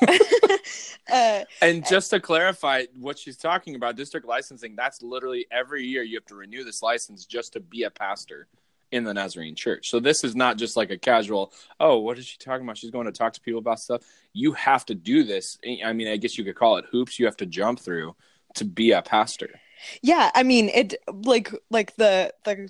uh, 1.12 1.44
And 1.60 1.86
just 1.86 2.10
to 2.10 2.20
clarify 2.20 2.84
what 2.98 3.18
she's 3.18 3.36
talking 3.36 3.74
about, 3.74 3.96
district 3.96 4.26
licensing, 4.26 4.74
that's 4.76 5.02
literally 5.02 5.46
every 5.50 5.84
year 5.84 6.02
you 6.02 6.16
have 6.16 6.26
to 6.26 6.34
renew 6.34 6.64
this 6.64 6.82
license 6.82 7.24
just 7.24 7.52
to 7.54 7.60
be 7.60 7.84
a 7.84 7.90
pastor 7.90 8.46
in 8.90 9.04
the 9.04 9.12
Nazarene 9.14 9.54
church. 9.54 9.90
So 9.90 10.00
this 10.00 10.24
is 10.24 10.34
not 10.34 10.56
just 10.58 10.76
like 10.76 10.90
a 10.90 10.98
casual, 10.98 11.52
oh, 11.80 11.98
what 11.98 12.18
is 12.18 12.26
she 12.26 12.38
talking 12.38 12.64
about? 12.66 12.78
She's 12.78 12.90
going 12.90 13.06
to 13.06 13.12
talk 13.12 13.32
to 13.34 13.40
people 13.40 13.58
about 13.60 13.80
stuff. 13.80 14.02
You 14.32 14.52
have 14.52 14.84
to 14.86 14.94
do 14.94 15.24
this. 15.24 15.58
I 15.84 15.92
mean, 15.92 16.08
I 16.08 16.16
guess 16.16 16.38
you 16.38 16.44
could 16.44 16.56
call 16.56 16.76
it 16.78 16.86
hoops 16.90 17.18
you 17.18 17.26
have 17.26 17.36
to 17.38 17.46
jump 17.46 17.80
through 17.80 18.14
to 18.54 18.64
be 18.64 18.92
a 18.92 19.02
pastor. 19.02 19.60
yeah 20.02 20.30
i 20.34 20.42
mean 20.42 20.68
it 20.70 20.94
like 21.12 21.52
like 21.70 21.94
the 21.96 22.32
the 22.44 22.68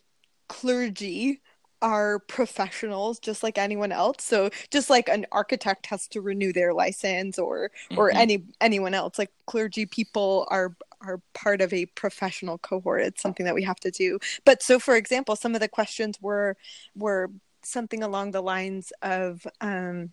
clergy 0.49 1.41
are 1.81 2.19
professionals 2.21 3.21
just 3.21 3.43
like 3.45 3.57
anyone 3.57 3.93
else 3.93 4.25
so 4.25 4.51
just 4.71 4.91
like 4.91 5.09
an 5.09 5.25
architect 5.31 5.87
has 5.87 6.09
to 6.09 6.21
renew 6.21 6.53
their 6.53 6.75
license 6.75 7.39
or 7.39 7.71
or 7.97 8.11
Mhm. 8.11 8.17
any 8.17 8.45
anyone 8.61 8.95
else 8.95 9.19
like 9.19 9.31
clergy 9.47 9.87
people 9.87 10.47
are 10.51 10.75
are 11.01 11.21
part 11.35 11.61
of 11.61 11.73
a 11.73 11.87
professional 11.87 12.59
cohort. 12.59 13.03
It's 13.03 13.23
something 13.23 13.47
that 13.47 13.55
we 13.55 13.63
have 13.65 13.81
to 13.81 13.91
do. 13.91 14.19
But 14.45 14.63
so 14.63 14.79
for 14.79 14.97
example 14.97 15.37
some 15.37 15.55
of 15.55 15.61
the 15.61 15.69
questions 15.69 16.19
were 16.21 16.57
were 16.95 17.31
something 17.63 18.03
along 18.03 18.31
the 18.31 18.43
lines 18.43 18.93
of 19.03 19.47
um 19.61 20.11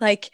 like 0.00 0.30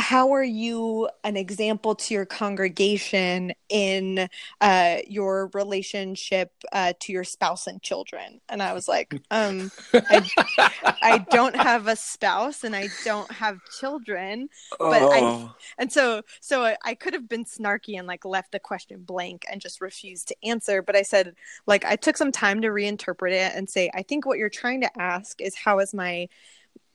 how 0.00 0.32
are 0.32 0.42
you 0.42 1.10
an 1.24 1.36
example 1.36 1.94
to 1.94 2.14
your 2.14 2.24
congregation 2.24 3.52
in 3.68 4.28
uh, 4.62 4.96
your 5.06 5.50
relationship 5.52 6.52
uh, 6.72 6.94
to 6.98 7.12
your 7.12 7.22
spouse 7.22 7.66
and 7.66 7.82
children 7.82 8.40
and 8.48 8.62
i 8.62 8.72
was 8.72 8.88
like 8.88 9.20
um, 9.30 9.70
I, 9.92 10.30
I, 11.02 11.18
don't 11.30 11.54
have 11.54 11.86
a 11.86 11.96
spouse 11.96 12.64
and 12.64 12.74
i 12.74 12.88
don't 13.04 13.30
have 13.30 13.58
children 13.78 14.48
but 14.78 15.02
oh. 15.02 15.12
i 15.12 15.50
and 15.78 15.92
so 15.92 16.22
so 16.40 16.64
I, 16.64 16.76
I 16.82 16.94
could 16.94 17.12
have 17.12 17.28
been 17.28 17.44
snarky 17.44 17.98
and 17.98 18.06
like 18.06 18.24
left 18.24 18.52
the 18.52 18.58
question 18.58 19.02
blank 19.02 19.44
and 19.50 19.60
just 19.60 19.82
refused 19.82 20.28
to 20.28 20.36
answer 20.42 20.80
but 20.80 20.96
i 20.96 21.02
said 21.02 21.34
like 21.66 21.84
i 21.84 21.94
took 21.94 22.16
some 22.16 22.32
time 22.32 22.62
to 22.62 22.68
reinterpret 22.68 23.32
it 23.32 23.52
and 23.54 23.68
say 23.68 23.90
i 23.92 24.02
think 24.02 24.24
what 24.24 24.38
you're 24.38 24.48
trying 24.48 24.80
to 24.80 25.00
ask 25.00 25.42
is 25.42 25.54
how 25.54 25.78
is 25.78 25.92
my 25.92 26.26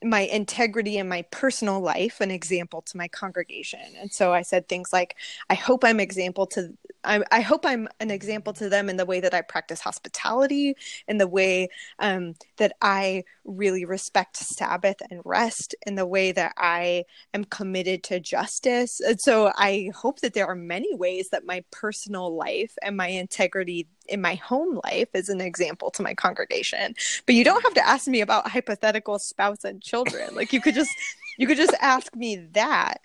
my 0.02 0.20
integrity 0.20 0.98
in 0.98 1.08
my 1.08 1.22
personal 1.30 1.80
life 1.80 2.20
an 2.20 2.30
example 2.30 2.82
to 2.82 2.96
my 2.96 3.08
congregation. 3.08 3.80
And 3.98 4.12
so 4.12 4.32
i 4.32 4.42
said 4.42 4.68
things 4.68 4.92
like 4.92 5.16
i 5.50 5.54
hope 5.54 5.84
i'm 5.84 6.00
example 6.00 6.46
to 6.48 6.72
I, 7.06 7.22
I 7.30 7.40
hope 7.40 7.64
i'm 7.64 7.88
an 8.00 8.10
example 8.10 8.52
to 8.54 8.68
them 8.68 8.88
in 8.88 8.96
the 8.96 9.06
way 9.06 9.20
that 9.20 9.34
i 9.34 9.42
practice 9.42 9.80
hospitality 9.80 10.74
in 11.08 11.18
the 11.18 11.26
way 11.28 11.68
um, 11.98 12.34
that 12.58 12.74
i 12.82 13.24
really 13.44 13.84
respect 13.84 14.36
sabbath 14.36 14.96
and 15.10 15.20
rest 15.24 15.74
in 15.86 15.94
the 15.94 16.06
way 16.06 16.32
that 16.32 16.52
i 16.56 17.04
am 17.32 17.44
committed 17.44 18.02
to 18.04 18.20
justice 18.20 19.00
and 19.00 19.20
so 19.20 19.52
i 19.56 19.90
hope 19.94 20.20
that 20.20 20.34
there 20.34 20.46
are 20.46 20.56
many 20.56 20.94
ways 20.94 21.30
that 21.30 21.46
my 21.46 21.62
personal 21.70 22.34
life 22.34 22.76
and 22.82 22.96
my 22.96 23.08
integrity 23.08 23.86
in 24.08 24.20
my 24.20 24.34
home 24.34 24.80
life 24.84 25.08
is 25.14 25.28
an 25.28 25.40
example 25.40 25.90
to 25.90 26.02
my 26.02 26.14
congregation. 26.14 26.94
But 27.24 27.34
you 27.34 27.44
don't 27.44 27.62
have 27.62 27.74
to 27.74 27.86
ask 27.86 28.06
me 28.06 28.20
about 28.20 28.48
hypothetical 28.48 29.18
spouse 29.18 29.64
and 29.64 29.82
children. 29.82 30.34
Like 30.34 30.52
you 30.52 30.60
could 30.60 30.74
just 30.74 30.90
you 31.38 31.46
could 31.46 31.56
just 31.56 31.74
ask 31.80 32.14
me 32.14 32.36
that. 32.52 33.00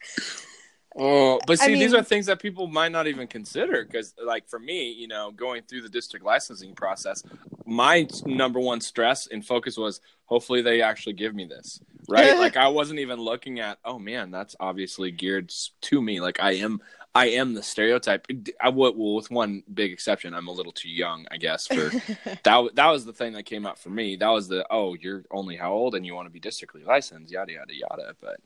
Oh, 0.97 1.39
but 1.47 1.57
see, 1.59 1.65
I 1.65 1.67
mean, 1.69 1.79
these 1.79 1.93
are 1.93 2.03
things 2.03 2.25
that 2.25 2.41
people 2.41 2.67
might 2.67 2.91
not 2.91 3.07
even 3.07 3.27
consider 3.27 3.85
because, 3.85 4.13
like, 4.23 4.49
for 4.49 4.59
me, 4.59 4.91
you 4.91 5.07
know, 5.07 5.31
going 5.31 5.63
through 5.63 5.83
the 5.83 5.89
district 5.89 6.25
licensing 6.25 6.75
process, 6.75 7.23
my 7.65 8.07
number 8.25 8.59
one 8.59 8.81
stress 8.81 9.27
and 9.27 9.45
focus 9.45 9.77
was 9.77 10.01
hopefully 10.25 10.61
they 10.61 10.81
actually 10.81 11.13
give 11.13 11.33
me 11.33 11.45
this, 11.45 11.79
right? 12.11 12.37
like, 12.37 12.57
I 12.57 12.67
wasn't 12.67 12.99
even 12.99 13.19
looking 13.19 13.59
at, 13.59 13.79
oh 13.85 13.97
man, 13.97 14.31
that's 14.31 14.55
obviously 14.59 15.11
geared 15.11 15.51
to 15.81 16.01
me. 16.01 16.21
Like, 16.21 16.39
I 16.39 16.53
am, 16.53 16.81
I 17.13 17.27
am 17.27 17.53
the 17.53 17.63
stereotype. 17.63 18.27
I 18.61 18.69
would, 18.69 18.95
well, 18.95 19.15
with 19.15 19.31
one 19.31 19.63
big 19.73 19.91
exception, 19.91 20.33
I'm 20.33 20.47
a 20.47 20.51
little 20.51 20.71
too 20.71 20.89
young, 20.89 21.25
I 21.29 21.37
guess. 21.37 21.67
For 21.67 21.89
that, 22.43 22.69
that 22.75 22.87
was 22.87 23.05
the 23.05 23.13
thing 23.13 23.33
that 23.33 23.43
came 23.43 23.65
up 23.65 23.77
for 23.79 23.89
me. 23.89 24.15
That 24.15 24.29
was 24.29 24.47
the 24.47 24.65
oh, 24.69 24.93
you're 24.93 25.25
only 25.31 25.57
how 25.57 25.73
old 25.73 25.95
and 25.95 26.05
you 26.05 26.13
want 26.13 26.27
to 26.27 26.31
be 26.31 26.39
districtly 26.39 26.83
licensed, 26.83 27.31
yada 27.31 27.51
yada 27.51 27.73
yada. 27.75 28.15
But 28.21 28.39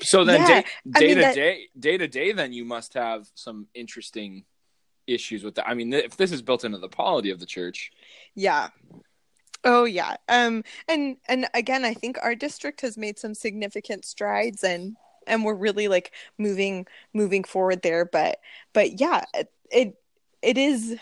so 0.00 0.24
then 0.24 0.40
yeah, 0.40 0.62
day, 0.62 0.64
day 1.00 1.14
to 1.14 1.20
that... 1.20 1.34
day, 1.34 1.66
day 1.78 1.98
to 1.98 2.08
day, 2.08 2.32
then 2.32 2.52
you 2.52 2.64
must 2.64 2.94
have 2.94 3.28
some 3.34 3.66
interesting 3.74 4.44
issues 5.06 5.44
with 5.44 5.56
that. 5.56 5.68
I 5.68 5.74
mean, 5.74 5.92
if 5.92 6.16
this 6.16 6.32
is 6.32 6.42
built 6.42 6.64
into 6.64 6.78
the 6.78 6.88
polity 6.88 7.30
of 7.30 7.38
the 7.38 7.46
church, 7.46 7.92
yeah. 8.34 8.68
Oh 9.66 9.84
yeah. 9.84 10.16
Um 10.28 10.62
and 10.88 11.16
and 11.28 11.48
again 11.54 11.84
I 11.84 11.94
think 11.94 12.18
our 12.22 12.34
district 12.34 12.82
has 12.82 12.96
made 12.96 13.18
some 13.18 13.34
significant 13.34 14.04
strides 14.04 14.62
and 14.64 14.96
and 15.26 15.44
we're 15.44 15.54
really 15.54 15.88
like 15.88 16.12
moving 16.38 16.86
moving 17.14 17.42
forward 17.44 17.82
there 17.82 18.04
but 18.04 18.38
but 18.72 19.00
yeah 19.00 19.24
it, 19.34 19.50
it 19.72 19.96
it 20.42 20.56
is 20.58 20.96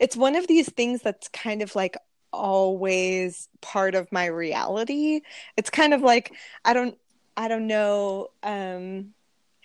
it's 0.00 0.16
one 0.16 0.36
of 0.36 0.46
these 0.48 0.70
things 0.70 1.02
that's 1.02 1.28
kind 1.28 1.62
of 1.62 1.76
like 1.76 1.96
always 2.32 3.48
part 3.62 3.94
of 3.96 4.12
my 4.12 4.26
reality 4.26 5.20
it's 5.56 5.70
kind 5.70 5.94
of 5.94 6.02
like 6.02 6.32
i 6.64 6.72
don't 6.74 6.98
i 7.36 7.48
don't 7.48 7.66
know 7.66 8.28
um 8.44 9.14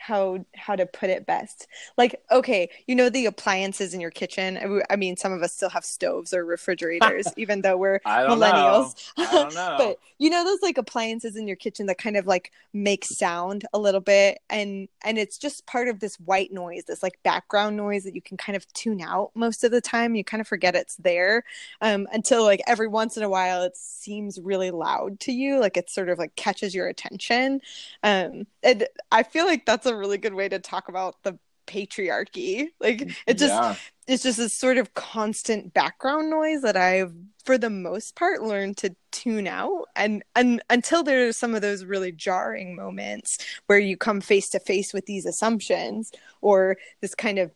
how 0.04 0.46
how 0.54 0.76
to 0.76 0.86
put 0.86 1.10
it 1.10 1.26
best. 1.26 1.68
Like 1.98 2.22
okay 2.30 2.70
you 2.88 2.96
know 2.96 3.10
the 3.10 3.26
appliances 3.26 3.94
in 3.94 4.02
your 4.02 4.12
kitchen? 4.12 4.84
I 4.90 4.98
mean 4.98 5.16
some 5.16 5.32
of 5.32 5.42
us 5.42 5.54
still 5.54 5.70
have 5.70 5.86
stoves 5.86 6.34
or 6.34 6.44
refrigerators 6.44 7.28
even 7.38 7.62
though 7.62 7.78
we're 7.78 8.00
millennials. 8.00 9.12
but 9.78 10.00
you 10.18 10.30
know 10.30 10.44
those 10.44 10.62
like 10.62 10.78
appliances 10.78 11.38
in 11.38 11.48
your 11.48 11.56
kitchen 11.56 11.86
that 11.86 11.98
kind 11.98 12.18
of 12.18 12.28
like 12.28 12.52
make 12.74 13.06
sound 13.06 13.66
a 13.74 13.80
little 13.80 14.02
bit? 14.02 14.40
And 14.50 14.90
and 15.06 15.18
it's 15.18 15.38
just 15.38 15.66
part 15.66 15.88
of 15.88 16.02
this 16.02 16.20
white 16.20 16.52
noise 16.52 16.84
this 16.84 17.02
like 17.02 17.18
background 17.24 17.78
noise 17.78 18.04
that 18.04 18.16
you 18.16 18.22
can 18.22 18.36
kind 18.36 18.58
of 18.58 18.72
tune 18.74 19.00
out 19.00 19.32
most 19.36 19.64
of 19.64 19.72
the 19.72 19.82
time. 19.82 20.16
You 20.16 20.26
kind 20.26 20.42
of 20.42 20.48
forget 20.48 20.76
it's 20.76 20.98
there 20.98 21.46
um, 21.80 22.08
until 22.12 22.44
like 22.44 22.62
every 22.68 22.90
once 22.90 23.16
in 23.16 23.24
a 23.24 23.30
while 23.30 23.64
it 23.64 23.78
seems 23.78 24.38
really 24.42 24.72
loud 24.72 25.22
to 25.22 25.32
you 25.32 25.62
like 25.62 25.78
it 25.78 25.90
sort 25.90 26.10
of 26.10 26.20
like 26.20 26.36
catches 26.36 26.76
your 26.76 26.88
attention. 26.88 27.62
Um, 28.04 28.48
and 28.64 28.88
i 29.12 29.24
feel 29.24 29.46
like 29.46 29.66
that's 29.66 29.86
a 29.86 29.93
a 29.94 29.98
really 29.98 30.18
good 30.18 30.34
way 30.34 30.50
to 30.50 30.60
talk 30.60 30.90
about 30.90 31.16
the 31.24 31.38
patriarchy. 31.68 32.68
Like 32.80 33.02
it 33.28 33.38
just 33.38 33.54
yeah. 33.54 33.76
it's 34.08 34.24
just 34.24 34.38
this 34.38 34.58
sort 34.58 34.78
of 34.78 34.94
constant 34.94 35.74
background 35.74 36.30
noise 36.30 36.62
that 36.62 36.78
I've 36.78 37.14
for 37.46 37.58
the 37.58 37.70
most 37.70 38.16
part 38.16 38.42
learned 38.42 38.78
to 38.78 38.96
tune 39.12 39.48
out 39.48 39.86
and 39.96 40.24
and 40.36 40.62
until 40.70 41.04
there's 41.04 41.38
some 41.38 41.56
of 41.56 41.62
those 41.62 41.84
really 41.84 42.12
jarring 42.12 42.76
moments 42.76 43.38
where 43.68 43.80
you 43.80 43.98
come 43.98 44.22
face 44.22 44.50
to 44.50 44.60
face 44.60 44.94
with 44.94 45.06
these 45.06 45.26
assumptions 45.26 46.12
or 46.42 46.78
this 47.02 47.16
kind 47.16 47.40
of 47.40 47.52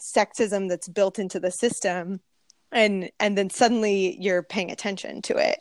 sexism 0.00 0.68
that's 0.68 0.88
built 0.88 1.18
into 1.18 1.40
the 1.40 1.50
system 1.50 2.20
and 2.72 3.10
and 3.18 3.36
then 3.36 3.50
suddenly 3.50 4.16
you're 4.20 4.42
paying 4.42 4.70
attention 4.70 5.22
to 5.22 5.36
it 5.36 5.58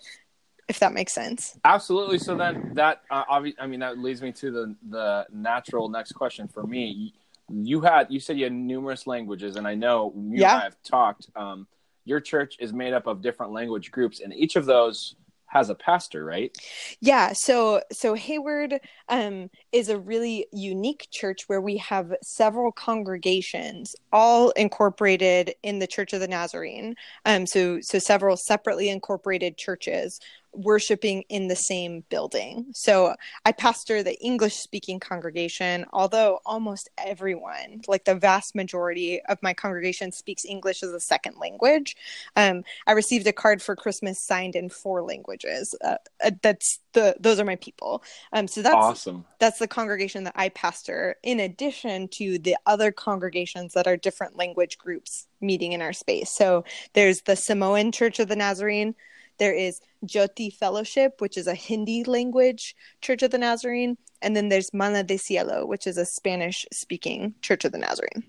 if 0.69 0.79
that 0.79 0.93
makes 0.93 1.11
sense. 1.11 1.57
Absolutely. 1.65 2.19
So 2.19 2.35
then 2.35 2.71
that 2.75 3.01
uh, 3.09 3.25
obvi- 3.25 3.55
I 3.59 3.67
mean 3.67 3.81
that 3.81 3.97
leads 3.97 4.21
me 4.21 4.31
to 4.33 4.51
the 4.51 4.75
the 4.89 5.25
natural 5.33 5.89
next 5.89 6.13
question 6.13 6.47
for 6.47 6.63
me. 6.63 7.13
You 7.51 7.81
had 7.81 8.07
you 8.09 8.19
said 8.19 8.37
you 8.37 8.45
had 8.45 8.53
numerous 8.53 9.07
languages, 9.07 9.55
and 9.55 9.67
I 9.67 9.75
know 9.75 10.13
you 10.15 10.41
yeah. 10.41 10.53
and 10.53 10.61
I 10.61 10.63
have 10.65 10.81
talked. 10.83 11.29
Um, 11.35 11.67
your 12.05 12.19
church 12.19 12.55
is 12.59 12.71
made 12.71 12.93
up 12.93 13.07
of 13.07 13.21
different 13.21 13.51
language 13.51 13.91
groups, 13.91 14.21
and 14.21 14.33
each 14.33 14.55
of 14.55 14.65
those 14.65 15.15
has 15.49 15.69
a 15.69 15.75
pastor, 15.75 16.23
right? 16.23 16.55
Yeah. 17.01 17.33
So 17.33 17.81
so 17.91 18.13
Hayward 18.13 18.79
um, 19.09 19.49
is 19.71 19.89
a 19.89 19.99
really 19.99 20.45
unique 20.51 21.07
church 21.11 21.43
where 21.47 21.61
we 21.61 21.77
have 21.77 22.13
several 22.23 22.71
congregations, 22.71 23.95
all 24.13 24.51
incorporated 24.51 25.55
in 25.63 25.79
the 25.79 25.87
Church 25.87 26.13
of 26.13 26.19
the 26.19 26.27
Nazarene. 26.27 26.95
Um, 27.25 27.45
so 27.45 27.79
so 27.81 27.99
several 27.99 28.37
separately 28.37 28.89
incorporated 28.89 29.57
churches 29.57 30.19
worshiping 30.53 31.23
in 31.29 31.47
the 31.47 31.55
same 31.55 32.03
building. 32.09 32.65
So 32.73 33.15
I 33.45 33.51
pastor 33.51 34.03
the 34.03 34.19
English 34.19 34.55
speaking 34.55 34.99
congregation, 34.99 35.85
although 35.93 36.39
almost 36.45 36.89
everyone, 36.97 37.81
like 37.87 38.05
the 38.05 38.15
vast 38.15 38.55
majority 38.55 39.21
of 39.29 39.41
my 39.41 39.53
congregation, 39.53 40.11
speaks 40.11 40.45
English 40.45 40.83
as 40.83 40.91
a 40.91 40.99
second 40.99 41.37
language. 41.37 41.95
Um, 42.35 42.63
I 42.87 42.93
received 42.93 43.27
a 43.27 43.33
card 43.33 43.61
for 43.61 43.75
Christmas 43.75 44.19
signed 44.19 44.55
in 44.55 44.69
four 44.69 45.03
languages. 45.03 45.75
Uh, 45.83 45.95
uh, 46.23 46.31
that's 46.41 46.79
the 46.93 47.15
those 47.19 47.39
are 47.39 47.45
my 47.45 47.57
people. 47.57 48.03
Um, 48.33 48.47
so 48.47 48.61
that's 48.61 48.75
awesome. 48.75 49.25
That's 49.39 49.59
the 49.59 49.67
congregation 49.67 50.23
that 50.25 50.33
I 50.35 50.49
pastor. 50.49 51.15
In 51.23 51.39
addition 51.39 52.07
to 52.13 52.39
the 52.39 52.57
other 52.65 52.91
congregations 52.91 53.73
that 53.73 53.87
are 53.87 53.97
different 53.97 54.35
language 54.35 54.77
groups 54.77 55.27
meeting 55.41 55.73
in 55.73 55.81
our 55.81 55.93
space. 55.93 56.31
So 56.31 56.65
there's 56.93 57.21
the 57.21 57.35
Samoan 57.35 57.91
Church 57.91 58.19
of 58.19 58.27
the 58.27 58.35
Nazarene 58.35 58.95
there 59.39 59.53
is 59.53 59.81
Jyoti 60.05 60.53
Fellowship, 60.53 61.19
which 61.19 61.37
is 61.37 61.47
a 61.47 61.55
Hindi 61.55 62.03
language 62.03 62.75
Church 63.01 63.23
of 63.23 63.31
the 63.31 63.37
Nazarene, 63.37 63.97
and 64.21 64.35
then 64.35 64.49
there's 64.49 64.73
Mana 64.73 65.03
de 65.03 65.17
Cielo, 65.17 65.65
which 65.65 65.87
is 65.87 65.97
a 65.97 66.05
Spanish 66.05 66.65
speaking 66.71 67.33
Church 67.41 67.65
of 67.65 67.71
the 67.71 67.77
Nazarene. 67.77 68.23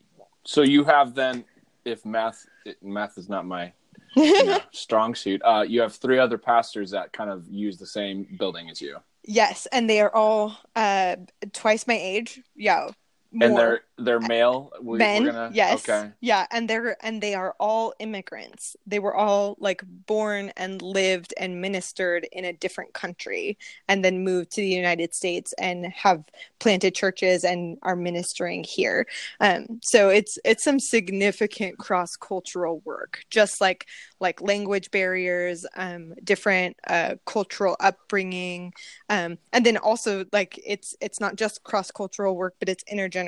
So 0.44 0.62
you 0.62 0.84
have 0.84 1.14
then, 1.14 1.44
if 1.84 2.04
math 2.04 2.46
math 2.82 3.18
is 3.18 3.28
not 3.28 3.46
my 3.46 3.72
you 4.16 4.44
know, 4.44 4.60
strong 4.72 5.14
suit, 5.14 5.40
uh, 5.44 5.64
you 5.66 5.80
have 5.80 5.94
three 5.94 6.18
other 6.18 6.38
pastors 6.38 6.90
that 6.90 7.12
kind 7.12 7.30
of 7.30 7.46
use 7.48 7.76
the 7.76 7.86
same 7.86 8.26
building 8.38 8.70
as 8.70 8.80
you. 8.80 8.98
Yes, 9.24 9.66
and 9.70 9.88
they 9.88 10.00
are 10.00 10.14
all 10.14 10.56
uh, 10.74 11.16
twice 11.52 11.86
my 11.86 11.94
age. 11.94 12.40
Yeah, 12.56 12.88
more. 13.32 13.48
And 13.48 13.56
they're 13.56 13.80
they're 13.98 14.20
male 14.20 14.72
we, 14.82 14.98
men. 14.98 15.26
Gonna, 15.26 15.50
yes. 15.52 15.88
Okay. 15.88 16.10
Yeah, 16.20 16.46
and 16.50 16.68
they're 16.68 16.96
and 17.04 17.22
they 17.22 17.34
are 17.34 17.54
all 17.60 17.94
immigrants. 17.98 18.76
They 18.86 18.98
were 18.98 19.14
all 19.14 19.56
like 19.60 19.82
born 20.06 20.52
and 20.56 20.82
lived 20.82 21.32
and 21.38 21.60
ministered 21.60 22.26
in 22.32 22.44
a 22.44 22.52
different 22.52 22.92
country, 22.92 23.56
and 23.88 24.04
then 24.04 24.24
moved 24.24 24.50
to 24.52 24.60
the 24.60 24.68
United 24.68 25.14
States 25.14 25.52
and 25.58 25.86
have 25.86 26.24
planted 26.58 26.94
churches 26.94 27.44
and 27.44 27.78
are 27.82 27.96
ministering 27.96 28.64
here. 28.64 29.06
Um, 29.40 29.80
so 29.82 30.08
it's 30.08 30.38
it's 30.44 30.64
some 30.64 30.80
significant 30.80 31.78
cross 31.78 32.16
cultural 32.16 32.80
work, 32.84 33.24
just 33.30 33.60
like 33.60 33.86
like 34.18 34.42
language 34.42 34.90
barriers, 34.90 35.64
um, 35.76 36.14
different 36.24 36.76
uh, 36.86 37.14
cultural 37.26 37.76
upbringing, 37.80 38.72
um, 39.08 39.38
and 39.52 39.64
then 39.64 39.76
also 39.76 40.24
like 40.32 40.58
it's 40.64 40.96
it's 41.00 41.20
not 41.20 41.36
just 41.36 41.62
cross 41.62 41.90
cultural 41.90 42.36
work, 42.36 42.54
but 42.58 42.68
it's 42.68 42.84
intergenerational 42.84 43.19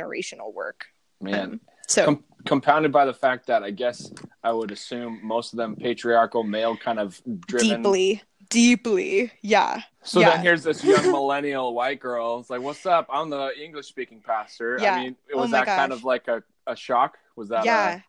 work 0.55 0.87
Man, 1.23 1.53
um, 1.53 1.61
so 1.87 2.05
Com- 2.05 2.25
compounded 2.45 2.93
by 2.93 3.05
the 3.05 3.15
fact 3.15 3.47
that 3.47 3.63
I 3.63 3.71
guess 3.71 4.13
I 4.43 4.53
would 4.53 4.71
assume 4.71 5.21
most 5.23 5.53
of 5.53 5.57
them 5.57 5.77
patriarchal, 5.77 6.43
male 6.43 6.77
kind 6.77 6.99
of 6.99 7.21
driven. 7.47 7.83
Deeply, 7.83 8.23
deeply. 8.51 9.33
Yeah. 9.41 9.83
So 10.03 10.21
yeah. 10.21 10.31
then 10.31 10.41
here's 10.41 10.65
this 10.65 10.83
young 10.83 11.13
millennial 11.13 11.75
white 11.75 12.01
girl. 12.01 12.41
It's 12.41 12.51
like, 12.51 12.61
"What's 12.61 12.85
up? 12.87 13.07
I'm 13.11 13.31
the 13.31 13.51
English 13.61 13.87
speaking 13.87 14.21
pastor." 14.21 14.79
Yeah. 14.81 14.95
I 14.95 15.03
mean, 15.03 15.17
Oh 15.33 15.41
was 15.41 15.51
my 15.51 15.65
that 15.65 15.67
kind 15.67 15.93
of 15.93 16.03
like 16.05 16.29
a, 16.29 16.43
a 16.67 16.75
shock? 16.75 17.19
Was 17.37 17.49
that 17.51 17.61
uh, 17.61 17.65
yeah. 17.65 18.01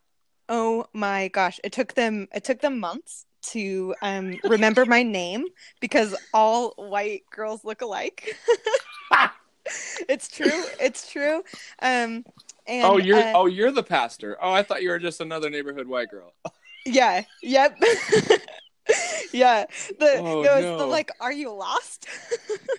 Oh 0.50 0.86
my 0.94 1.28
gosh. 1.28 1.60
It 1.64 1.72
took 1.72 1.94
them 1.94 2.28
it 2.34 2.44
took 2.44 2.62
them 2.62 2.80
months 2.80 3.26
to 3.44 3.94
um 4.02 4.40
remember 4.44 4.86
my 4.86 5.04
name 5.04 5.46
because 5.82 6.16
all 6.34 6.74
white 6.78 7.24
girls 7.32 7.64
look 7.64 7.82
alike. 7.82 8.36
it's 10.10 10.28
true. 10.28 10.64
It's 10.80 11.10
true. 11.12 11.44
Um 11.82 12.26
and 12.66 12.86
oh, 12.86 12.98
you're 12.98 13.20
uh, 13.20 13.34
oh 13.36 13.46
you're 13.46 13.72
the 13.72 13.84
pastor. 13.84 14.38
Oh, 14.42 14.52
I 14.52 14.64
thought 14.64 14.82
you 14.84 14.90
were 14.90 15.00
just 15.00 15.22
another 15.22 15.50
neighborhood 15.50 15.88
white 15.88 16.10
girl. 16.10 16.34
yeah. 16.86 17.24
Yep. 17.42 17.82
yeah. 19.34 19.66
The, 20.00 20.22
Oh, 20.22 20.42
there 20.44 20.56
was 20.56 20.66
no. 20.66 20.78
the 20.78 20.86
like, 20.86 21.12
are 21.20 21.32
you 21.34 21.52
lost? 21.52 22.08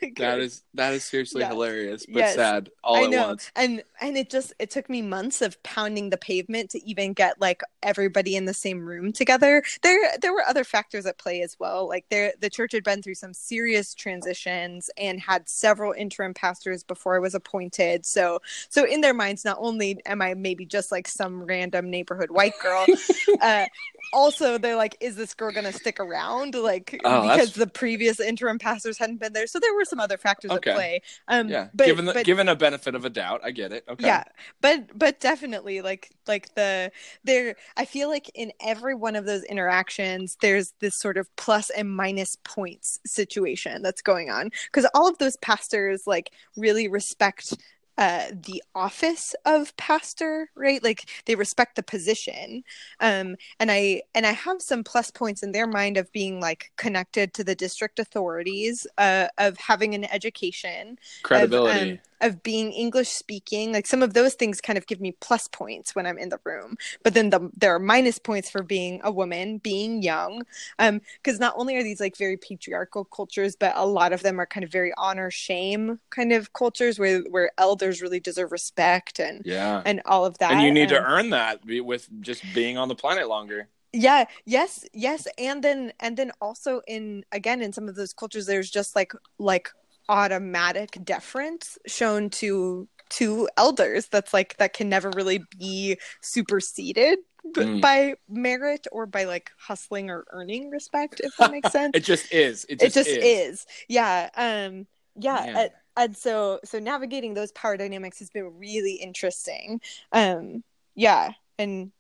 Like, 0.03 0.17
That 0.19 0.41
is 0.41 0.63
that 0.75 0.93
is 0.93 1.05
seriously 1.05 1.43
Yeah. 1.43 1.49
hilarious, 1.51 2.05
but 2.07 2.19
Yes. 2.19 2.35
sad 2.35 2.71
all 2.83 2.97
I 2.97 3.07
at 3.07 3.11
know. 3.11 3.29
once. 3.29 3.51
And 3.57 3.83
and 4.01 4.17
it 4.17 4.29
just 4.29 4.53
it 4.59 4.71
took 4.71 4.89
me 4.91 5.03
months 5.03 5.41
of 5.41 5.61
pounding 5.63 6.11
the 6.11 6.17
pavement 6.17 6.71
to 6.71 6.85
even 6.85 7.13
get 7.13 7.41
like 7.41 7.63
everybody 7.83 8.37
in 8.37 8.45
the 8.45 8.55
same 8.55 8.85
room 8.85 9.13
together. 9.13 9.63
There 9.83 10.13
there 10.21 10.33
were 10.33 10.45
other 10.45 10.65
factors 10.65 11.07
at 11.07 11.19
play 11.19 11.43
as 11.43 11.57
well. 11.59 11.89
Like 11.89 12.07
there 12.11 12.33
the 12.41 12.51
church 12.51 12.73
had 12.73 12.85
been 12.85 13.03
through 13.03 13.15
some 13.15 13.33
serious 13.35 13.95
transitions 13.95 14.91
and 14.97 15.21
had 15.21 15.49
several 15.49 15.93
interim 15.93 16.35
pastors 16.35 16.83
before 16.85 17.17
I 17.17 17.21
was 17.21 17.35
appointed. 17.35 18.05
So 18.05 18.41
so 18.69 18.85
in 18.85 19.01
their 19.01 19.15
minds 19.15 19.45
not 19.45 19.57
only 19.61 20.01
am 20.07 20.21
I 20.23 20.35
maybe 20.35 20.67
just 20.67 20.93
like 20.93 21.09
some 21.09 21.45
random 21.45 21.91
neighborhood 21.91 22.31
white 22.31 22.59
girl, 22.59 22.91
uh 23.41 23.67
also 24.13 24.59
they're 24.59 24.77
like 24.77 24.97
is 25.01 25.17
this 25.17 25.35
girl 25.35 25.51
going 25.51 25.65
to 25.65 25.73
stick 25.95 26.01
around 26.05 26.55
like 26.55 27.01
Oh, 27.05 27.23
because 27.23 27.37
that's- 27.39 27.53
the 27.53 27.67
previous 27.67 28.21
interim 28.21 28.59
pastors 28.59 28.99
hadn't 28.99 29.19
been 29.21 29.33
there. 29.33 29.47
So 29.47 29.59
there 29.61 29.75
were 29.75 29.85
some 29.85 30.01
other 30.01 30.19
factors 30.19 30.51
Okay. 30.51 30.71
at 30.71 30.77
play. 30.77 31.03
Um 31.29 31.49
Yeah, 31.49 31.69
but, 31.75 31.87
given 31.87 32.05
the 32.05 32.13
but 32.13 32.27
given 32.27 32.49
a 32.49 32.57
benefit 32.57 32.95
of 32.95 33.05
a 33.05 33.11
doubt, 33.11 33.41
I 33.45 33.51
get 33.51 33.73
it. 33.73 33.85
Okay. 33.89 34.07
yeah 34.07 34.25
but 34.61 34.97
but 34.99 35.21
definitely 35.21 35.81
like 35.81 36.11
like 36.27 36.55
the 36.55 36.91
there 37.25 37.55
i 37.77 37.85
feel 37.85 38.09
like 38.09 38.31
in 38.35 38.53
every 38.61 38.95
one 38.95 39.15
of 39.17 39.25
those 39.27 39.45
interactions 39.45 40.37
there's 40.41 40.73
this 40.81 40.97
sort 40.99 41.17
of 41.17 41.29
plus 41.37 41.71
and 41.71 41.95
minus 41.95 42.37
points 42.45 42.99
situation 43.07 43.83
that's 43.83 44.03
going 44.03 44.31
on 44.31 44.51
because 44.67 44.87
all 44.95 45.09
of 45.09 45.19
those 45.19 45.37
pastors 45.37 46.07
like 46.07 46.31
really 46.57 46.89
respect 46.89 47.55
uh 47.97 48.27
the 48.33 48.63
office 48.75 49.35
of 49.45 49.77
pastor 49.77 50.51
right 50.57 50.83
like 50.83 51.09
they 51.27 51.35
respect 51.35 51.77
the 51.77 51.83
position 51.83 52.65
um 53.01 53.37
and 53.61 53.71
i 53.71 54.03
and 54.15 54.27
i 54.27 54.33
have 54.33 54.61
some 54.61 54.83
plus 54.83 55.11
points 55.11 55.43
in 55.43 55.53
their 55.53 55.67
mind 55.67 55.97
of 55.97 56.11
being 56.13 56.41
like 56.41 56.73
connected 56.77 57.33
to 57.33 57.45
the 57.45 57.55
district 57.55 57.99
authorities 57.99 58.87
uh 58.99 59.29
of 59.39 59.57
having 59.59 59.95
an 59.95 60.05
education 60.05 60.99
Credibility. 61.23 61.81
of, 61.81 61.99
um, 61.99 61.99
of 62.21 62.43
being 62.43 62.73
English 62.73 63.09
speaking. 63.11 63.73
Like 63.73 63.87
some 63.87 64.03
of 64.03 64.15
those 64.15 64.35
things 64.35 64.61
kind 64.61 64.79
of 64.79 64.87
give 64.87 65.01
me 65.01 65.15
plus 65.21 65.47
points 65.49 65.95
when 65.95 66.07
I'm 66.07 66.17
in 66.17 66.31
the 66.31 66.39
room. 66.45 66.77
But 67.03 67.13
then 67.13 67.29
the, 67.29 67.51
there 67.57 67.75
are 67.75 67.79
minus 67.79 68.19
points 68.19 68.49
for 68.49 68.63
being 68.63 69.01
a 69.05 69.11
woman, 69.13 69.59
being 69.59 70.03
young. 70.03 70.43
Um, 70.79 71.01
because 71.23 71.39
not 71.39 71.55
only 71.57 71.77
are 71.77 71.83
these 71.83 72.01
like 72.01 72.17
very 72.17 72.37
patriarchal 72.37 73.05
cultures, 73.05 73.57
but 73.57 73.73
a 73.77 73.87
lot 73.87 74.13
of 74.13 74.23
them 74.23 74.41
are 74.41 74.47
kind 74.47 74.65
of 74.65 74.71
very 74.73 74.93
honor 74.97 75.31
shame 75.31 75.99
kind 76.11 76.33
of 76.33 76.53
cultures 76.53 76.99
where 76.99 77.21
where 77.31 77.51
elders 77.85 78.03
really 78.03 78.21
deserve 78.21 78.53
respect 78.53 79.19
and 79.21 79.43
yeah. 79.45 79.83
and 79.85 80.01
all 80.07 80.25
of 80.25 80.39
that. 80.39 80.53
And 80.53 80.63
you 80.63 80.73
need 80.73 80.89
to 80.91 80.99
Um, 80.99 81.05
earn 81.13 81.31
that 81.31 81.61
with 81.65 82.09
just 82.21 82.43
being 82.55 82.79
on 82.79 82.89
the 82.89 82.95
planet 82.95 83.29
longer. 83.29 83.69
yeah 83.93 84.25
yes 84.45 84.85
yes 84.93 85.29
and 85.39 85.63
then 85.63 85.93
and 86.01 86.17
then 86.17 86.33
also 86.41 86.81
in 86.89 87.25
again 87.31 87.63
in 87.63 87.73
some 87.73 87.89
of 87.89 87.95
those 87.95 88.13
cultures 88.13 88.47
there's 88.47 88.71
just 88.71 88.97
like 88.97 89.13
like 89.39 89.69
automatic 90.09 90.99
deference 91.05 91.79
shown 91.87 92.29
to 92.31 92.89
to 93.11 93.49
elders 93.57 94.07
that's 94.09 94.33
like 94.35 94.57
that 94.57 94.73
can 94.73 94.89
never 94.89 95.11
really 95.11 95.41
be 95.59 95.97
superseded 96.23 97.19
Mm. 97.55 97.83
by 97.83 98.15
merit 98.27 98.87
or 98.91 99.05
by 99.05 99.25
like 99.25 99.51
hustling 99.59 100.09
or 100.09 100.25
earning 100.31 100.71
respect 100.71 101.21
if 101.23 101.37
that 101.37 101.51
makes 101.51 101.71
sense 101.79 101.93
It 101.95 102.03
just 102.03 102.33
is. 102.33 102.65
It 102.71 102.81
it 102.81 102.93
just, 102.95 102.95
just 102.95 103.11
is. 103.11 103.21
is. 103.61 103.67
yeah 103.87 104.31
um 104.35 104.87
yeah. 105.15 105.69
And, 105.97 106.17
so 106.17 106.61
so 106.65 106.79
navigating 106.79 107.35
those 107.35 107.53
power 107.53 107.77
dynamics 107.77 108.19
has 108.19 108.31
been 108.31 108.59
really 108.59 108.95
interesting. 108.95 109.81
Um 110.13 110.65
yeah 110.95 111.31
and 111.59 111.93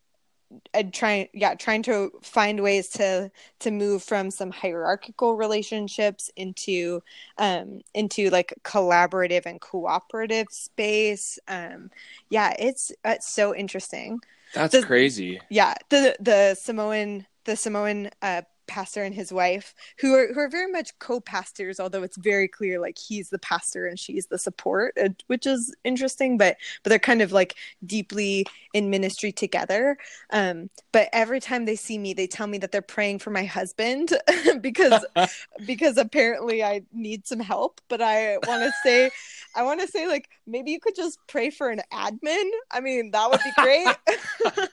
and 0.72 0.94
trying 0.94 1.28
yeah 1.32 1.54
trying 1.54 1.82
to 1.82 2.10
find 2.22 2.62
ways 2.62 2.88
to 2.88 3.30
to 3.60 3.70
move 3.70 4.02
from 4.02 4.30
some 4.30 4.50
hierarchical 4.52 5.36
relationships 5.36 6.30
into 6.36 7.02
um 7.38 7.80
into 7.94 8.30
like 8.30 8.54
collaborative 8.62 9.46
and 9.46 9.60
cooperative 9.60 10.46
space. 10.50 11.38
Um 11.48 11.90
yeah 12.30 12.54
it's 12.58 12.92
it's 13.04 13.28
so 13.28 13.54
interesting. 13.54 14.20
That's 14.54 14.72
Does- 14.72 14.84
crazy. 14.84 15.40
yeah 15.50 15.74
the 15.88 16.16
the 16.20 16.54
samoan 16.54 17.26
the 17.44 17.56
samoan 17.56 18.10
uh 18.22 18.42
pastor 18.66 19.02
and 19.02 19.14
his 19.14 19.32
wife 19.32 19.74
who 19.98 20.14
are 20.14 20.32
who 20.32 20.40
are 20.40 20.48
very 20.48 20.70
much 20.70 20.98
co-pastors 20.98 21.78
although 21.80 22.02
it's 22.02 22.16
very 22.16 22.48
clear 22.48 22.80
like 22.80 22.98
he's 22.98 23.30
the 23.30 23.38
pastor 23.38 23.86
and 23.86 23.98
she's 23.98 24.26
the 24.26 24.38
support 24.38 24.94
uh, 25.02 25.08
which 25.26 25.46
is 25.46 25.74
interesting 25.84 26.38
but 26.38 26.56
but 26.82 26.90
they're 26.90 26.98
kind 26.98 27.22
of 27.22 27.32
like 27.32 27.54
deeply 27.86 28.46
in 28.72 28.90
ministry 28.90 29.32
together 29.32 29.96
um 30.32 30.68
but 30.92 31.08
every 31.12 31.40
time 31.40 31.64
they 31.64 31.76
see 31.76 31.98
me 31.98 32.12
they 32.12 32.26
tell 32.26 32.46
me 32.46 32.58
that 32.58 32.72
they're 32.72 32.82
praying 32.82 33.18
for 33.18 33.30
my 33.30 33.44
husband 33.44 34.12
because 34.60 35.04
because 35.66 35.96
apparently 35.98 36.62
I 36.62 36.82
need 36.92 37.26
some 37.26 37.40
help 37.40 37.80
but 37.88 38.00
I 38.00 38.38
want 38.46 38.62
to 38.62 38.72
say 38.82 39.10
I 39.54 39.62
want 39.62 39.80
to 39.80 39.88
say 39.88 40.08
like 40.08 40.28
maybe 40.46 40.70
you 40.70 40.80
could 40.80 40.96
just 40.96 41.18
pray 41.28 41.50
for 41.50 41.68
an 41.70 41.80
admin 41.92 42.50
I 42.70 42.80
mean 42.80 43.10
that 43.12 43.30
would 43.30 43.40
be 43.44 43.52
great 43.56 43.86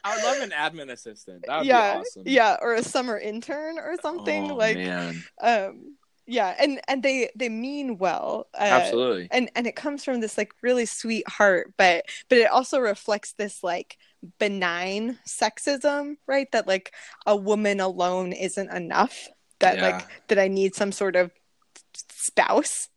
I 0.04 0.16
would 0.16 0.24
love 0.24 0.38
an 0.42 0.50
admin 0.50 0.90
assistant. 0.90 1.44
That 1.46 1.58
would 1.58 1.66
yeah 1.66 1.94
be 1.94 2.00
awesome. 2.00 2.22
yeah 2.26 2.56
or 2.60 2.74
a 2.74 2.82
summer 2.82 3.18
intern 3.18 3.78
or 3.84 3.96
something 4.00 4.48
Oh, 4.50 4.56
like 4.56 4.76
man. 4.76 5.24
um 5.40 5.96
yeah 6.26 6.54
and 6.60 6.80
and 6.88 7.02
they 7.02 7.30
they 7.34 7.48
mean 7.48 7.98
well 7.98 8.46
uh, 8.54 8.58
Absolutely. 8.60 9.28
and 9.32 9.50
and 9.56 9.66
it 9.66 9.74
comes 9.76 10.04
from 10.04 10.20
this 10.20 10.38
like 10.38 10.52
really 10.62 10.86
sweet 10.86 11.26
heart 11.28 11.72
but 11.76 12.04
but 12.28 12.38
it 12.38 12.50
also 12.50 12.78
reflects 12.78 13.32
this 13.32 13.62
like 13.64 13.98
benign 14.38 15.18
sexism 15.26 16.16
right 16.26 16.50
that 16.52 16.68
like 16.68 16.92
a 17.26 17.34
woman 17.36 17.80
alone 17.80 18.32
isn't 18.32 18.70
enough 18.70 19.28
that 19.58 19.76
Yeah. 19.76 19.82
like 19.82 20.08
that 20.28 20.38
i 20.38 20.46
need 20.48 20.74
some 20.74 20.92
sort 20.92 21.16
of 21.16 21.32
spouse 22.10 22.88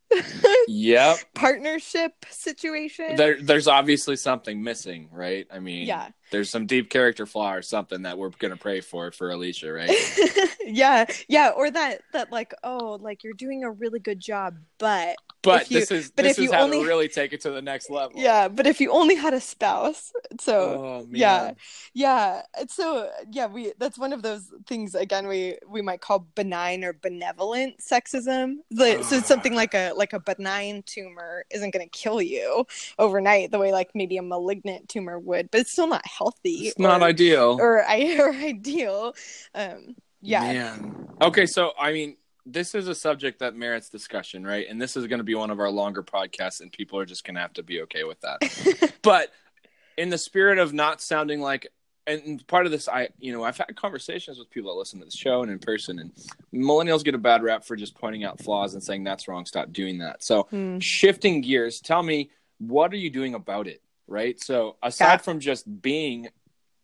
Yep. 0.68 1.18
partnership 1.36 2.14
situation 2.30 3.16
There, 3.16 3.42
there's 3.42 3.68
obviously 3.68 4.16
something 4.16 4.64
missing, 4.64 5.10
right? 5.12 5.48
I 5.52 5.60
mean, 5.60 5.88
yeah 5.88 6.10
there's 6.32 6.50
some 6.50 6.66
deep 6.66 6.90
character 6.90 7.26
flaw 7.26 7.54
or 7.54 7.62
something 7.62 8.02
that 8.04 8.18
we're 8.18 8.30
gonna 8.40 8.56
pray 8.58 8.82
for 8.82 9.12
for 9.12 9.30
Alicia, 9.32 9.72
right? 9.72 9.92
yeah 10.66 11.06
yeah 11.28 11.50
or 11.56 11.70
that 11.70 12.02
that 12.12 12.32
like 12.32 12.54
oh 12.64 12.98
like 13.02 13.24
you're 13.24 13.34
doing 13.34 13.64
a 13.64 13.70
really 13.72 14.00
good 14.00 14.20
job 14.20 14.56
but 14.80 15.16
But 15.44 15.70
you- 15.70 15.80
this 15.80 15.92
is 15.92 16.12
but 16.12 16.24
this 16.24 16.34
if 16.34 16.40
is 16.40 16.44
you 16.46 16.52
how 16.54 16.64
only- 16.64 16.80
to 16.82 16.88
really 16.88 17.08
take 17.08 17.34
it 17.34 17.42
to 17.42 17.52
the 17.52 17.62
next 17.62 17.92
level. 17.92 18.20
yeah 18.20 18.48
but 18.48 18.66
if 18.66 18.82
you 18.82 18.92
only 18.92 19.14
had 19.14 19.34
a 19.36 19.40
spouse 19.40 20.12
so 20.40 20.56
Oh 21.06 21.08
yeah 21.12 21.52
yeah 21.94 22.42
so 22.68 23.10
yeah 23.32 23.46
we 23.46 23.74
that's 23.78 24.00
one 24.00 24.12
of 24.12 24.24
those 24.24 24.50
things 24.68 24.96
again 24.96 25.28
we 25.28 25.58
we 25.70 25.84
might 25.84 26.02
call 26.02 26.28
benign 26.34 26.84
or 26.84 26.94
benevolent 26.94 27.78
sexism 27.80 28.56
Like, 28.72 29.04
so 29.04 29.18
it's 29.18 29.28
something 29.28 29.54
ah. 29.54 29.58
like 29.58 29.74
a 29.76 29.92
like 29.96 30.14
a 30.14 30.20
benign 30.20 30.82
tumor 30.88 31.46
isn't 31.52 31.72
going 31.72 31.86
to 31.88 31.90
kill 31.98 32.24
you 32.24 32.66
overnight 32.98 33.52
the 33.52 33.60
way 33.60 33.72
like 33.72 33.92
maybe 33.94 34.18
a 34.18 34.24
malignant 34.24 34.90
tumor 34.90 35.20
would 35.20 35.52
but 35.52 35.62
it's 35.62 35.72
still 35.72 35.88
not 35.88 36.06
healthy 36.18 36.68
It's 36.68 36.80
not 36.80 37.02
or, 37.02 37.06
ideal. 37.06 37.58
or, 37.60 37.84
I- 37.84 38.18
or 38.20 38.34
ideal 38.34 39.14
um 39.54 39.96
yeah 40.22 40.42
Man. 40.54 41.08
Okay, 41.22 41.46
so 41.46 41.72
I 41.80 41.94
mean, 41.94 42.18
this 42.46 42.76
is 42.76 42.88
a 42.88 42.96
subject 42.96 43.40
that 43.40 43.56
merits 43.56 43.90
discussion, 43.90 44.46
right? 44.46 44.66
And 44.70 44.82
this 44.82 44.96
is 44.98 45.08
going 45.08 45.20
to 45.20 45.24
be 45.24 45.34
one 45.36 45.50
of 45.50 45.60
our 45.60 45.70
longer 45.72 46.04
podcasts, 46.04 46.62
and 46.62 46.72
people 46.72 47.00
are 47.00 47.06
just 47.06 47.24
going 47.24 47.36
to 47.36 47.42
have 47.42 47.54
to 47.54 47.64
be 47.64 47.82
okay 47.82 48.04
with 48.04 48.20
that. 48.22 48.92
but 49.02 49.32
in 49.98 50.10
the 50.10 50.18
spirit 50.18 50.58
of 50.60 50.74
not 50.74 51.02
sounding 51.02 51.40
like, 51.42 51.68
and 52.06 52.46
part 52.48 52.66
of 52.68 52.72
this, 52.72 52.88
I, 52.88 53.10
you 53.18 53.32
know, 53.34 53.44
I've 53.44 53.58
had 53.58 53.76
conversations 53.76 54.38
with 54.38 54.50
people 54.52 54.72
that 54.74 54.78
listen 54.78 55.00
to 55.00 55.06
the 55.06 55.12
show 55.12 55.42
and 55.42 55.52
in 55.52 55.58
person, 55.58 55.98
and 56.00 56.12
millennials 56.54 57.04
get 57.04 57.16
a 57.16 57.20
bad 57.20 57.42
rap 57.42 57.64
for 57.66 57.76
just 57.76 57.96
pointing 57.96 58.24
out 58.24 58.40
flaws 58.42 58.74
and 58.74 58.84
saying 58.84 59.04
that's 59.06 59.28
wrong. 59.28 59.46
Stop 59.46 59.72
doing 59.72 60.00
that. 60.00 60.22
So, 60.24 60.44
Hmm. 60.52 60.78
shifting 60.80 61.42
gears, 61.42 61.80
tell 61.82 62.04
me 62.04 62.30
what 62.60 62.94
are 62.94 62.98
you 62.98 63.10
doing 63.10 63.34
about 63.34 63.68
it, 63.68 63.82
right? 64.08 64.40
So, 64.42 64.78
aside 64.84 65.06
Yeah. 65.14 65.18
from 65.18 65.40
just 65.40 65.82
being 65.82 66.30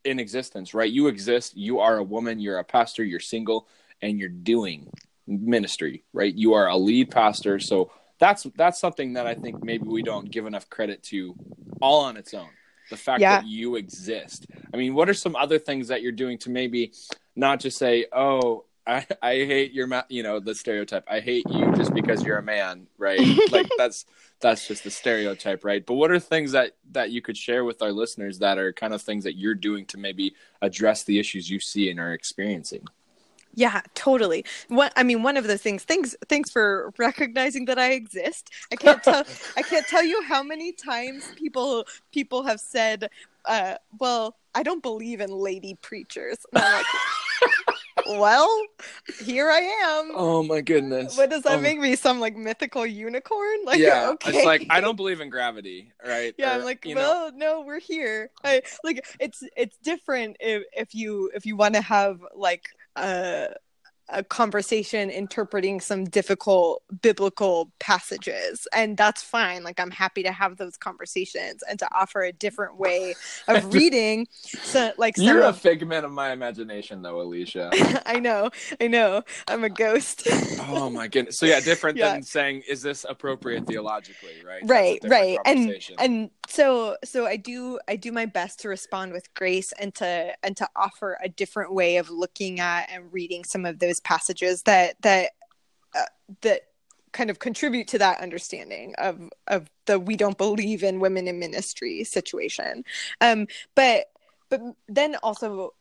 in 0.04 0.20
existence, 0.20 0.74
right? 0.74 0.92
You 0.92 1.08
exist. 1.08 1.56
You 1.56 1.80
are 1.80 1.98
a 1.98 2.04
woman. 2.04 2.40
You're 2.40 2.58
a 2.60 2.64
pastor. 2.64 3.04
You're 3.04 3.20
single, 3.20 3.68
and 4.02 4.18
you're 4.20 4.30
doing 4.30 4.90
ministry, 5.28 6.04
right? 6.14 6.34
You 6.34 6.54
are 6.54 6.68
a 6.68 6.76
lead 6.78 7.12
pastor. 7.12 7.60
So 7.60 7.92
that's 8.20 8.44
that's 8.56 8.80
something 8.80 9.14
that 9.14 9.28
I 9.28 9.36
think 9.36 9.64
maybe 9.64 9.86
we 9.88 10.02
don't 10.04 10.30
give 10.30 10.46
enough 10.46 10.70
credit 10.70 11.04
to, 11.04 11.36
all 11.82 12.02
on 12.02 12.18
its 12.18 12.34
own. 12.34 12.50
The 12.90 12.98
fact 12.98 13.22
Yeah. 13.22 13.42
that 13.42 13.48
you 13.48 13.76
exist. 13.78 14.48
I 14.74 14.78
mean, 14.78 14.94
what 14.96 15.08
are 15.10 15.14
some 15.14 15.36
other 15.36 15.58
things 15.60 15.88
that 15.88 16.02
you're 16.02 16.12
doing 16.12 16.38
to 16.40 16.50
maybe 16.50 16.92
not 17.36 17.60
just 17.60 17.78
say, 17.78 18.06
"Oh, 18.12 18.66
I, 18.86 19.06
I 19.22 19.34
hate 19.36 19.74
your 19.74 19.88
ma- 19.88 20.04
you 20.10 20.24
know 20.24 20.40
the 20.40 20.56
stereotype 20.56 21.04
i 21.08 21.20
hate 21.20 21.46
you 21.50 21.72
just 21.76 21.94
because 21.94 22.24
you're 22.24 22.38
a 22.38 22.44
man 22.44 22.88
right 22.98 23.20
like 23.52 23.70
that's 23.78 24.06
that's 24.40 24.68
just 24.68 24.84
the 24.84 24.92
stereotype 24.92 25.64
right 25.64 25.86
but 25.86 25.94
what 25.96 26.12
are 26.12 26.20
things 26.20 26.52
that 26.54 26.76
that 26.92 27.12
you 27.12 27.22
could 27.22 27.38
share 27.38 27.64
with 27.64 27.82
our 27.82 27.92
listeners 27.92 28.40
that 28.40 28.58
are 28.58 28.74
kind 28.74 28.94
of 28.94 29.02
things 29.02 29.24
that 29.24 29.38
you're 29.38 29.56
doing 29.56 29.86
to 29.86 29.98
maybe 29.98 30.34
address 30.62 31.04
the 31.04 31.20
issues 31.20 31.50
you 31.50 31.60
see 31.60 31.90
and 31.90 32.00
are 32.00 32.14
experiencing 32.14 32.88
yeah, 33.54 33.82
totally. 33.96 34.46
What 34.70 34.94
I 34.96 35.04
mean, 35.04 35.24
one 35.24 35.36
of 35.38 35.46
the 35.46 35.58
things. 35.58 35.84
Thanks, 35.84 36.16
thanks 36.30 36.50
for 36.50 36.94
recognizing 36.98 37.66
that 37.66 37.78
I 37.78 37.92
exist. 37.92 38.50
I 38.72 38.76
can't 38.76 39.04
tell. 39.04 39.26
I 39.58 39.62
can't 39.62 39.86
tell 39.88 40.04
you 40.04 40.24
how 40.24 40.42
many 40.42 40.72
times 40.72 41.26
people 41.36 41.86
people 42.14 42.44
have 42.44 42.60
said, 42.60 43.10
uh, 43.46 43.76
"Well, 44.00 44.38
I 44.56 44.64
don't 44.64 44.82
believe 44.82 45.20
in 45.20 45.32
lady 45.32 45.78
preachers." 45.82 46.38
And 46.54 46.64
I'm 46.64 46.74
like, 46.74 46.86
well, 48.08 48.50
here 49.24 49.50
I 49.50 49.60
am. 49.60 50.12
Oh 50.16 50.44
my 50.44 50.62
goodness! 50.62 51.18
What 51.18 51.30
does 51.30 51.44
that 51.44 51.56
um, 51.56 51.62
make 51.62 51.80
me? 51.80 51.96
Some 51.96 52.20
like 52.20 52.36
mythical 52.36 52.86
unicorn? 52.86 53.60
Like, 53.66 53.80
yeah, 53.80 54.10
okay. 54.14 54.32
it's 54.32 54.46
like 54.46 54.66
I 54.70 54.82
don't 54.82 54.96
believe 54.96 55.22
in 55.22 55.30
gravity, 55.30 55.94
right? 56.06 56.34
yeah 56.38 56.52
Or, 56.52 56.60
i'm 56.60 56.64
like 56.66 56.86
you 56.86 56.96
know, 56.96 57.02
well 57.02 57.32
no 57.34 57.62
we're 57.62 57.80
here 57.80 58.32
I, 58.44 58.62
like 58.84 59.06
it's 59.20 59.44
it's 59.56 59.78
different 59.78 60.38
if, 60.40 60.64
if 60.74 60.96
you 60.96 61.32
if 61.34 61.46
you 61.46 61.56
want 61.56 61.76
to 61.76 61.82
have 61.82 62.20
like 62.36 62.66
a 62.96 63.50
a 64.12 64.24
conversation 64.24 65.10
interpreting 65.10 65.80
some 65.80 66.06
difficult 66.06 66.84
biblical 67.02 67.72
passages 67.80 68.68
and 68.74 68.98
that's 68.98 69.22
fine 69.22 69.64
like 69.64 69.80
i'm 69.80 69.92
happy 69.92 70.24
to 70.24 70.32
have 70.32 70.58
those 70.58 70.78
conversations 70.78 71.64
and 71.70 71.80
to 71.80 71.88
offer 71.94 72.22
a 72.22 72.32
different 72.32 72.78
way 72.78 73.14
of 73.48 73.74
reading 73.74 74.28
so 74.64 74.92
like 74.98 75.18
you're 75.18 75.42
a 75.42 75.48
of, 75.48 75.58
figment 75.58 76.06
of 76.06 76.12
my 76.12 76.32
imagination, 76.32 77.02
though, 77.02 77.22
Alicia. 77.22 77.70
i 78.06 78.20
know 78.20 78.50
i 78.80 78.88
know 78.88 79.24
i'm 79.48 79.64
a 79.64 79.70
ghost 79.70 80.28
oh 80.60 80.90
my 80.90 81.08
goodness! 81.08 81.38
So 81.38 81.46
yeah, 81.46 81.60
different 81.60 81.98
Yeah. 82.02 82.14
than 82.14 82.24
saying, 82.24 82.64
"Is 82.68 82.82
this 82.82 83.06
appropriate 83.08 83.66
theologically?" 83.66 84.42
Right? 84.46 84.62
Right 84.64 85.00
right 85.04 85.38
and 85.46 85.76
and 86.00 86.30
so 86.52 86.98
so 87.04 87.26
i 87.26 87.38
do 87.38 87.80
i 87.88 87.96
do 87.96 88.12
my 88.12 88.26
best 88.26 88.60
to 88.60 88.68
respond 88.70 89.14
with 89.14 89.34
grace 89.34 89.72
and 89.80 89.96
to 89.96 90.34
and 90.44 90.58
to 90.58 90.68
offer 90.76 91.18
a 91.24 91.30
different 91.30 91.74
way 91.74 91.98
of 91.98 92.10
looking 92.10 92.60
at 92.60 92.90
and 92.92 93.12
reading 93.14 93.44
some 93.44 93.66
of 93.66 93.80
those 93.80 94.00
passages 94.02 94.64
that 94.64 94.96
that 95.02 95.32
uh, 95.96 96.06
that 96.42 96.62
kind 97.12 97.30
of 97.30 97.40
contribute 97.40 97.88
to 97.88 97.98
that 97.98 98.20
understanding 98.22 98.94
of 98.98 99.30
of 99.48 99.70
the 99.86 100.00
we 100.00 100.16
don't 100.16 100.38
believe 100.38 100.84
in 100.84 101.00
women 101.00 101.28
in 101.28 101.40
ministry 101.40 102.04
situation. 102.04 102.84
Um 103.20 103.48
but 103.76 104.06
but 104.50 104.62
then 104.88 105.16
also 105.24 105.74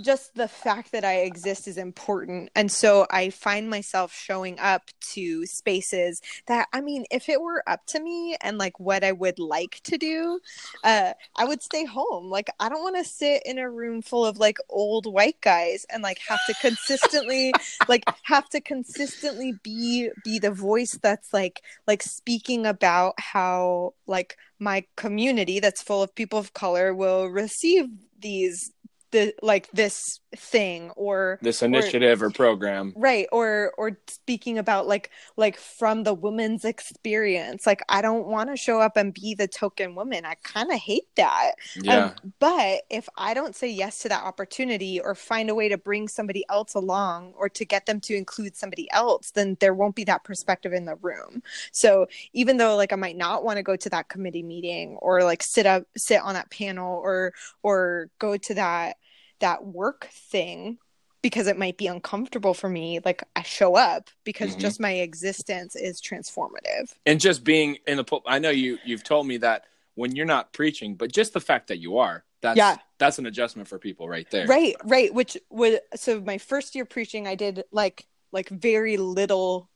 just 0.00 0.34
the 0.34 0.48
fact 0.48 0.92
that 0.92 1.04
I 1.04 1.20
exist 1.20 1.66
is 1.66 1.78
important. 1.78 2.50
And 2.54 2.70
so 2.70 3.06
I 3.10 3.30
find 3.30 3.70
myself 3.70 4.12
showing 4.14 4.58
up 4.58 4.82
to 5.12 5.46
spaces 5.46 6.20
that, 6.46 6.68
I 6.72 6.80
mean, 6.80 7.04
if 7.10 7.28
it 7.28 7.40
were 7.40 7.62
up 7.66 7.86
to 7.86 8.00
me 8.00 8.36
and 8.42 8.58
like 8.58 8.78
what 8.78 9.04
I 9.04 9.12
would 9.12 9.38
like 9.38 9.80
to 9.84 9.96
do, 9.96 10.40
uh, 10.84 11.12
I 11.36 11.44
would 11.44 11.62
stay 11.62 11.84
home. 11.84 12.30
Like, 12.30 12.50
I 12.60 12.68
don't 12.68 12.82
want 12.82 12.96
to 12.96 13.04
sit 13.04 13.42
in 13.46 13.58
a 13.58 13.70
room 13.70 14.02
full 14.02 14.26
of 14.26 14.38
like 14.38 14.58
old 14.68 15.06
white 15.06 15.40
guys 15.40 15.86
and 15.90 16.02
like 16.02 16.18
have 16.28 16.40
to 16.46 16.54
consistently, 16.60 17.52
like, 17.88 18.04
have 18.24 18.48
to 18.50 18.60
consistently 18.60 19.54
be, 19.62 20.10
be 20.24 20.38
the 20.38 20.50
voice 20.50 20.98
that's 21.02 21.32
like, 21.32 21.62
like 21.86 22.02
speaking 22.02 22.66
about 22.66 23.14
how 23.18 23.94
like 24.06 24.36
my 24.58 24.84
community 24.96 25.60
that's 25.60 25.82
full 25.82 26.02
of 26.02 26.14
people 26.14 26.38
of 26.38 26.52
color 26.52 26.94
will 26.94 27.26
receive 27.26 27.88
these 28.18 28.72
the 29.16 29.34
like 29.40 29.70
this 29.72 30.20
thing 30.36 30.90
or 30.90 31.38
this 31.40 31.62
initiative 31.62 32.22
or, 32.22 32.28
program, 32.28 32.92
right 32.96 33.26
or 33.32 33.72
or 33.78 33.98
speaking 34.08 34.58
about 34.58 34.86
like 34.86 35.10
like 35.38 35.56
from 35.56 36.02
the 36.02 36.12
woman's 36.12 36.66
experience. 36.66 37.66
Like 37.66 37.82
i 37.88 38.02
don't 38.02 38.26
want 38.26 38.50
to 38.50 38.56
show 38.56 38.78
up 38.78 38.96
and 38.98 39.14
be 39.14 39.34
the 39.34 39.48
token 39.48 39.94
woman. 39.94 40.26
I 40.26 40.34
kind 40.42 40.70
of 40.70 40.78
hate 40.78 41.08
that. 41.16 41.52
Yeah, 41.80 42.06
um, 42.06 42.32
but 42.38 42.82
if 42.90 43.08
i 43.16 43.32
don't 43.32 43.56
say 43.56 43.70
yes 43.70 44.00
to 44.00 44.10
that 44.10 44.22
opportunity 44.22 45.00
or 45.00 45.14
find 45.14 45.48
a 45.48 45.54
way 45.54 45.70
to 45.70 45.78
bring 45.78 46.08
somebody 46.08 46.44
else 46.50 46.74
along 46.74 47.32
or 47.38 47.48
to 47.48 47.64
get 47.64 47.86
them 47.86 48.00
to 48.00 48.14
include 48.14 48.54
somebody 48.54 48.90
else 48.90 49.30
then 49.30 49.56
there 49.60 49.72
won't 49.72 49.96
be 49.96 50.04
that 50.04 50.24
perspective 50.24 50.74
in 50.74 50.84
the 50.84 50.96
room. 50.96 51.42
So 51.72 52.06
even 52.34 52.58
though 52.58 52.76
like 52.76 52.92
i 52.92 52.96
might 52.96 53.16
not 53.16 53.44
want 53.44 53.56
to 53.56 53.62
go 53.62 53.76
to 53.76 53.88
that 53.90 54.10
committee 54.10 54.42
meeting 54.42 54.98
or 55.00 55.22
like 55.24 55.42
sit 55.42 55.64
up 55.64 55.84
sit 55.96 56.20
on 56.20 56.34
that 56.34 56.50
panel 56.50 57.00
or 57.02 57.32
or 57.62 58.10
go 58.18 58.36
to 58.36 58.52
that 58.54 58.98
that 59.40 59.64
work 59.66 60.08
thing 60.12 60.78
because 61.22 61.46
it 61.48 61.58
might 61.58 61.76
be 61.76 61.86
uncomfortable 61.88 62.54
for 62.54 62.68
me 62.68 63.00
like 63.04 63.22
i 63.34 63.42
show 63.42 63.76
up 63.76 64.10
because 64.24 64.54
Mhm. 64.56 64.60
just 64.60 64.80
my 64.80 64.92
existence 64.92 65.74
is 65.74 66.00
transformative 66.00 66.92
and 67.04 67.20
just 67.20 67.42
being 67.44 67.78
in 67.86 67.96
the 67.96 68.04
pul- 68.04 68.22
I 68.26 68.38
know 68.38 68.50
you 68.50 68.78
you've 68.84 69.02
told 69.04 69.26
me 69.26 69.36
that 69.38 69.64
when 69.94 70.14
you're 70.14 70.26
not 70.26 70.52
preaching, 70.52 70.94
but 70.94 71.10
just 71.10 71.32
the 71.32 71.40
fact 71.40 71.68
that 71.68 71.78
you 71.78 71.96
are, 71.98 72.22
that's 72.42 72.58
Yeah. 72.58 72.76
that's 72.98 73.18
an 73.18 73.24
adjustment 73.26 73.66
for 73.66 73.78
people 73.78 74.08
right 74.08 74.30
there. 74.30 74.46
right 74.46 74.76
right 74.84 75.12
which 75.12 75.36
would 75.50 75.80
so 75.94 76.20
my 76.20 76.36
first 76.38 76.74
year 76.74 76.84
preaching 76.84 77.26
i 77.26 77.34
did 77.34 77.64
like 77.72 78.06
like 78.30 78.48
very 78.50 78.96
little 78.98 79.70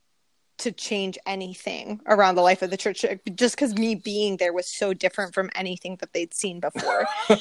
to 0.60 0.72
change 0.72 1.18
anything 1.26 2.00
around 2.06 2.34
the 2.34 2.42
life 2.42 2.62
of 2.62 2.70
the 2.70 2.76
church 2.76 3.04
just 3.34 3.56
because 3.56 3.74
me 3.74 3.94
being 3.94 4.36
there 4.36 4.52
was 4.52 4.66
so 4.66 4.92
different 4.92 5.34
from 5.34 5.50
anything 5.54 5.96
that 5.96 6.12
they'd 6.12 6.34
seen 6.34 6.60
before. 6.60 7.06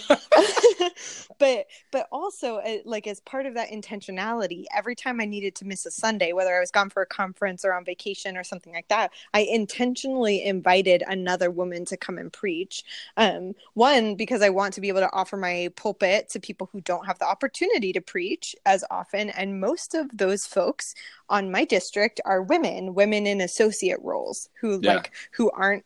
But 1.39 1.67
but 1.91 2.07
also 2.11 2.57
uh, 2.57 2.77
like 2.85 3.07
as 3.07 3.21
part 3.21 3.45
of 3.45 3.53
that 3.55 3.69
intentionality 3.69 4.65
every 4.75 4.95
time 4.95 5.21
i 5.21 5.25
needed 5.25 5.55
to 5.55 5.65
miss 5.65 5.85
a 5.85 5.91
sunday 5.91 6.33
whether 6.33 6.55
i 6.55 6.59
was 6.59 6.69
gone 6.69 6.89
for 6.89 7.01
a 7.01 7.05
conference 7.05 7.63
or 7.63 7.73
on 7.73 7.85
vacation 7.85 8.35
or 8.35 8.43
something 8.43 8.73
like 8.73 8.87
that 8.89 9.11
i 9.33 9.41
intentionally 9.41 10.43
invited 10.43 11.03
another 11.07 11.49
woman 11.49 11.85
to 11.85 11.97
come 11.97 12.17
and 12.17 12.33
preach. 12.33 12.83
Um, 13.17 13.55
one 13.73 14.15
because 14.15 14.41
i 14.41 14.49
want 14.49 14.73
to 14.73 14.81
be 14.81 14.89
able 14.89 14.99
to 14.99 15.13
offer 15.13 15.37
my 15.37 15.69
pulpit 15.75 16.29
to 16.29 16.39
people 16.39 16.69
who 16.71 16.81
don't 16.81 17.05
have 17.05 17.19
the 17.19 17.27
opportunity 17.27 17.93
to 17.93 18.01
preach 18.01 18.55
as 18.65 18.83
often 18.91 19.29
and 19.29 19.61
most 19.61 19.95
of 19.95 20.09
those 20.13 20.45
folks 20.45 20.93
on 21.29 21.51
my 21.51 21.63
district 21.63 22.19
are 22.25 22.41
women. 22.41 22.93
Women 22.93 23.08
in 23.13 23.41
associate 23.41 23.99
roles 24.01 24.49
who 24.59 24.79
Yeah. 24.81 24.95
like 24.95 25.11
who 25.33 25.49
aren't 25.51 25.85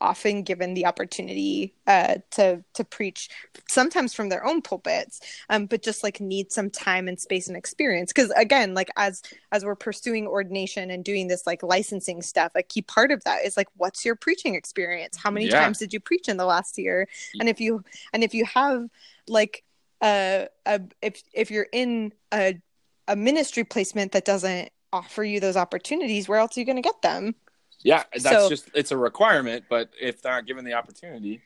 often 0.00 0.42
given 0.42 0.74
the 0.74 0.84
opportunity 0.84 1.72
uh, 1.86 2.16
to 2.30 2.62
to 2.74 2.84
preach 2.84 3.30
sometimes 3.68 4.12
from 4.12 4.28
their 4.28 4.44
own 4.44 4.60
pulpits 4.60 5.20
um, 5.48 5.64
but 5.64 5.82
just 5.82 6.02
like 6.02 6.20
need 6.20 6.52
some 6.52 6.68
time 6.68 7.08
and 7.08 7.18
space 7.18 7.48
and 7.48 7.56
experience 7.56 8.12
because 8.12 8.30
again 8.32 8.74
like 8.74 8.90
as 8.98 9.22
as 9.52 9.64
we're 9.64 9.74
pursuing 9.76 10.26
ordination 10.26 10.90
and 10.90 11.04
doing 11.04 11.26
this 11.28 11.46
like 11.46 11.62
licensing 11.62 12.20
stuff 12.20 12.52
a 12.54 12.62
key 12.62 12.82
part 12.82 13.12
of 13.12 13.22
that 13.24 13.46
is 13.46 13.56
like 13.56 13.68
what's 13.76 14.04
your 14.04 14.16
preaching 14.16 14.54
experience 14.54 15.16
how 15.16 15.30
many 15.30 15.46
Yeah. 15.46 15.60
times 15.60 15.78
did 15.78 15.92
you 15.94 16.00
preach 16.00 16.28
in 16.28 16.36
the 16.36 16.44
last 16.44 16.76
year 16.76 17.08
and 17.40 17.48
if 17.48 17.58
you 17.60 17.82
and 18.12 18.22
if 18.22 18.34
you 18.34 18.44
have 18.44 18.86
like 19.26 19.64
uh, 20.02 20.46
a 20.66 20.80
if 21.00 21.22
if 21.32 21.50
you're 21.50 21.68
in 21.72 22.12
a 22.32 22.60
a 23.08 23.16
ministry 23.16 23.64
placement 23.64 24.12
that 24.12 24.24
doesn't 24.26 24.70
offer 24.98 25.22
you 25.24 25.40
those 25.40 25.56
opportunities 25.56 26.28
where 26.28 26.38
else 26.38 26.56
are 26.56 26.60
you 26.60 26.66
going 26.66 26.82
to 26.84 26.88
get 26.92 27.00
them 27.02 27.34
Yeah, 27.82 28.04
that's 28.12 28.22
So- 28.44 28.48
just 28.48 28.70
it's 28.74 28.92
a 28.92 28.96
requirement, 28.96 29.64
but 29.68 29.90
if 30.00 30.22
they're 30.22 30.32
not 30.32 30.46
given 30.46 30.64
the 30.64 30.74
opportunity, 30.74 31.40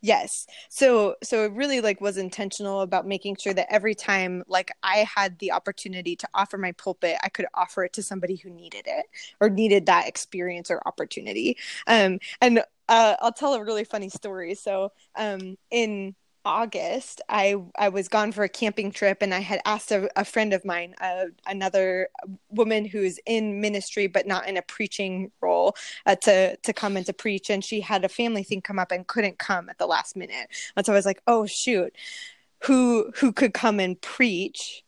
Yes. 0.00 0.46
So 0.68 1.16
so 1.24 1.44
it 1.44 1.52
really 1.60 1.80
like 1.80 2.00
was 2.00 2.16
intentional 2.16 2.82
about 2.82 3.04
making 3.04 3.34
sure 3.42 3.52
that 3.54 3.66
every 3.68 3.96
time 3.96 4.44
like 4.46 4.70
I 4.82 4.98
had 5.16 5.40
the 5.40 5.50
opportunity 5.58 6.14
to 6.22 6.28
offer 6.34 6.56
my 6.56 6.70
pulpit, 6.72 7.16
I 7.22 7.28
could 7.28 7.46
offer 7.52 7.82
it 7.84 7.92
to 7.94 8.02
somebody 8.02 8.36
who 8.36 8.48
needed 8.50 8.84
it 8.86 9.06
or 9.40 9.50
needed 9.50 9.86
that 9.86 10.06
experience 10.06 10.70
or 10.70 10.80
opportunity. 10.86 11.56
Um 11.88 12.20
and 12.40 12.62
uh, 12.88 13.14
I'll 13.20 13.32
tell 13.32 13.54
a 13.54 13.64
really 13.64 13.84
funny 13.84 14.08
story. 14.08 14.54
So 14.54 14.92
um 15.16 15.58
in 15.70 16.14
August, 16.44 17.20
I 17.28 17.56
I 17.76 17.88
was 17.88 18.08
gone 18.08 18.32
for 18.32 18.44
a 18.44 18.48
camping 18.48 18.90
trip, 18.92 19.18
and 19.22 19.32
I 19.34 19.40
had 19.40 19.60
asked 19.64 19.90
a, 19.92 20.08
a 20.18 20.24
friend 20.24 20.52
of 20.52 20.64
mine, 20.64 20.94
uh, 21.00 21.26
another 21.46 22.08
woman 22.50 22.84
who's 22.84 23.18
in 23.26 23.60
ministry 23.60 24.06
but 24.06 24.26
not 24.26 24.48
in 24.48 24.56
a 24.56 24.62
preaching 24.62 25.30
role, 25.40 25.76
uh, 26.06 26.16
to 26.16 26.56
to 26.56 26.72
come 26.72 26.96
and 26.96 27.06
to 27.06 27.12
preach 27.12 27.50
and 27.50 27.64
she 27.64 27.80
had 27.80 28.04
a 28.04 28.08
family 28.08 28.42
thing 28.42 28.60
come 28.62 28.78
up 28.78 28.92
and 28.92 29.06
couldn't 29.06 29.38
come 29.38 29.68
at 29.68 29.78
the 29.78 29.86
last 29.86 30.16
minute. 30.16 30.48
And 30.76 30.84
so 30.86 30.92
i 30.92 30.96
was 30.96 31.06
like 31.06 31.22
oh 31.26 31.46
shoot. 31.46 31.94
Who 32.64 33.12
who 33.16 33.32
could 33.32 33.54
come 33.54 33.80
and 33.80 34.00
preach 34.00 34.84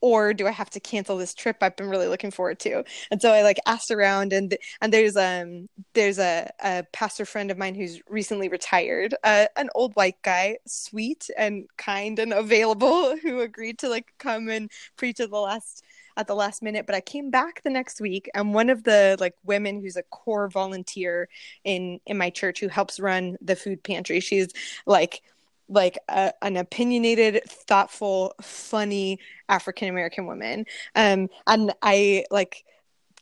or 0.00 0.32
do 0.34 0.46
i 0.46 0.50
have 0.50 0.70
to 0.70 0.80
cancel 0.80 1.16
this 1.16 1.34
trip 1.34 1.56
i've 1.60 1.76
been 1.76 1.88
really 1.88 2.08
looking 2.08 2.30
forward 2.30 2.58
to? 2.60 2.84
And 3.10 3.20
so 3.20 3.32
i 3.32 3.42
like 3.42 3.58
asked 3.66 3.90
around 3.90 4.32
and 4.32 4.56
and 4.80 4.92
there's 4.92 5.16
um 5.16 5.68
there's 5.94 6.18
a, 6.18 6.50
a 6.62 6.84
pastor 6.92 7.24
friend 7.24 7.50
of 7.50 7.58
mine 7.58 7.74
who's 7.74 8.00
recently 8.08 8.48
retired 8.48 9.14
uh, 9.24 9.46
an 9.56 9.68
old 9.74 9.94
white 9.94 10.20
guy 10.22 10.58
sweet 10.66 11.28
and 11.36 11.66
kind 11.76 12.18
and 12.18 12.32
available 12.32 13.16
who 13.22 13.40
agreed 13.40 13.78
to 13.78 13.88
like 13.88 14.06
come 14.18 14.48
and 14.48 14.70
preach 14.96 15.20
at 15.20 15.30
the 15.30 15.38
last 15.38 15.84
at 16.16 16.26
the 16.26 16.34
last 16.34 16.62
minute. 16.62 16.84
But 16.84 16.96
i 16.96 17.00
came 17.00 17.30
back 17.30 17.62
the 17.62 17.70
next 17.70 18.00
week 18.00 18.28
and 18.34 18.52
one 18.52 18.70
of 18.70 18.84
the 18.84 19.16
like 19.20 19.34
women 19.44 19.80
who's 19.80 19.96
a 19.96 20.02
core 20.02 20.48
volunteer 20.48 21.28
in 21.64 22.00
in 22.06 22.18
my 22.18 22.30
church 22.30 22.60
who 22.60 22.68
helps 22.68 23.00
run 23.00 23.36
the 23.40 23.56
food 23.56 23.82
pantry 23.82 24.20
she's 24.20 24.48
like 24.84 25.22
like 25.68 25.98
a, 26.08 26.32
an 26.42 26.56
opinionated, 26.56 27.42
thoughtful, 27.46 28.34
funny 28.40 29.18
African 29.48 29.88
American 29.88 30.26
woman. 30.26 30.66
Um, 30.94 31.28
and 31.46 31.72
I 31.82 32.24
like 32.30 32.64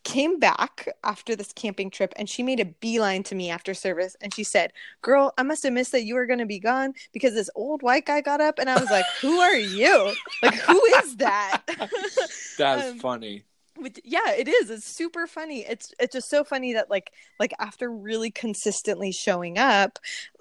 came 0.06 0.39
back 0.39 0.89
after 1.02 1.35
this 1.35 1.52
camping 1.52 1.90
trip 1.90 2.12
and 2.14 2.31
she 2.31 2.40
made 2.40 2.60
a 2.60 2.64
beeline 2.64 3.24
to 3.24 3.35
me 3.35 3.51
after 3.51 3.74
service 3.74 4.16
and 4.20 4.32
she 4.32 4.44
said, 4.44 4.73
Girl, 5.02 5.32
I 5.36 5.43
must 5.43 5.64
have 5.64 5.73
missed 5.73 5.90
that 5.93 6.05
you 6.05 6.14
were 6.14 6.27
going 6.27 6.39
to 6.39 6.47
be 6.47 6.60
gone 6.60 6.94
because 7.12 7.35
this 7.35 7.51
old 7.56 7.82
white 7.82 8.06
guy 8.06 8.20
got 8.20 8.40
up. 8.40 8.60
And 8.60 8.70
I 8.70 8.78
was 8.78 8.89
like, 8.89 9.05
Who 9.20 9.40
are 9.40 9.56
you? 9.56 10.14
Like, 10.43 10.55
who 10.55 10.81
is 11.02 11.16
that? 11.16 11.62
That's 12.56 12.60
um, 12.90 12.98
funny. 13.01 13.44
But 13.81 13.98
yeah, 14.05 14.32
it 14.32 14.48
is. 14.48 14.70
It's 14.70 14.86
super 14.86 15.27
funny. 15.27 15.65
It's 15.66 15.93
it's 15.98 16.12
just 16.12 16.31
so 16.31 16.44
funny 16.44 16.74
that 16.74 16.90
like 16.90 17.12
like 17.39 17.53
after 17.59 17.90
really 17.90 18.31
consistently 18.31 19.12
showing 19.12 19.59
up, 19.59 19.98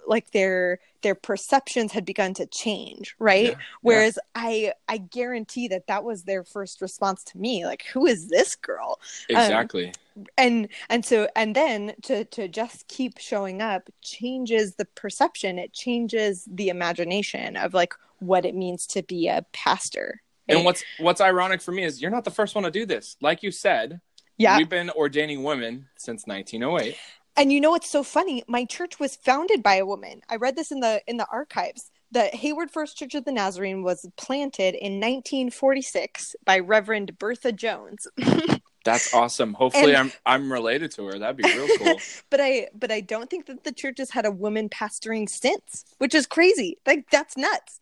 like 0.07 0.32
their 0.32 0.80
their 1.02 1.16
perceptions 1.16 1.91
had 1.91 2.06
begun 2.06 2.34
to 2.34 2.45
change 2.48 3.16
right 3.20 3.52
yeah, 3.52 3.57
whereas 3.82 4.18
yeah. 4.36 4.41
i 4.44 4.74
i 4.88 4.98
guarantee 4.98 5.68
that 5.68 5.88
that 5.88 6.03
was 6.03 6.24
their 6.24 6.44
first 6.44 6.82
response 6.82 7.24
to 7.24 7.38
me 7.38 7.66
like 7.66 7.84
who 7.94 8.06
is 8.06 8.28
this 8.28 8.56
girl 8.56 8.99
um, 9.30 9.38
exactly 9.38 9.88
um, 9.88 10.26
and 10.38 10.68
and 10.90 11.06
so 11.06 11.28
and 11.36 11.56
then 11.56 11.94
to 12.02 12.26
to 12.26 12.48
just 12.48 12.88
keep 12.88 13.18
showing 13.18 13.62
up 13.62 13.90
changes 14.02 14.76
the 14.76 14.86
perception 14.86 15.60
it 15.60 15.74
changes 15.74 16.48
the 16.52 16.70
imagination 16.70 17.56
of 17.56 17.74
like 17.74 17.94
what 18.20 18.45
it 18.45 18.56
means 18.56 18.88
to 18.88 19.03
be 19.03 19.28
a 19.28 19.45
pastor 19.52 20.22
and 20.48 20.66
what's 20.66 20.84
what's 21.00 21.22
ironic 21.22 21.62
for 21.62 21.72
me 21.72 21.84
is 21.84 22.02
you're 22.02 22.12
not 22.12 22.24
the 22.24 22.32
first 22.32 22.56
one 22.56 22.64
to 22.64 22.72
do 22.72 22.86
this 22.86 23.18
like 23.22 23.44
you 23.44 23.52
said 23.52 24.00
yeah 24.38 24.58
we've 24.58 24.70
been 24.70 24.90
ordaining 24.92 25.44
women 25.44 25.88
since 25.98 26.26
1908 26.26 26.96
and 27.38 27.52
you 27.52 27.60
know 27.60 27.72
what's 27.72 27.90
so 27.90 28.04
funny? 28.04 28.44
My 28.48 28.66
church 28.66 29.00
was 29.00 29.16
founded 29.16 29.62
by 29.62 29.76
a 29.76 29.86
woman. 29.86 30.22
I 30.30 30.38
read 30.38 30.56
this 30.56 30.72
in 30.72 30.80
the 30.80 31.02
in 31.08 31.18
the 31.18 31.28
archives. 31.32 31.92
The 32.12 32.28
Hayward 32.28 32.72
First 32.72 32.98
Church 32.98 33.16
of 33.16 33.26
the 33.26 33.32
Nazarene 33.32 33.84
was 33.84 34.08
planted 34.16 34.76
in 34.76 35.02
1946 35.02 36.36
by 36.46 36.60
Reverend 36.60 37.18
Bertha 37.20 37.52
Jones. 37.52 38.08
That's 38.86 39.14
awesome. 39.14 39.54
Hopefully, 39.54 39.96
and, 39.96 40.12
I'm 40.26 40.44
I'm 40.44 40.52
related 40.52 40.92
to 40.92 41.06
her. 41.08 41.20
That'd 41.20 41.38
be 41.38 41.44
real 41.44 41.68
cool. 41.78 42.00
but 42.30 42.40
I 42.40 42.70
but 42.74 42.92
I 42.92 43.02
don't 43.02 43.30
think 43.30 43.48
that 43.48 43.64
the 43.64 43.74
church 43.74 43.98
has 43.98 44.12
had 44.12 44.26
a 44.26 44.32
woman 44.32 44.70
pastoring 44.70 45.28
since, 45.28 45.84
which 45.98 46.16
is 46.16 46.28
crazy. 46.28 46.78
Like 46.86 47.10
that's 47.10 47.36
nuts. 47.36 47.80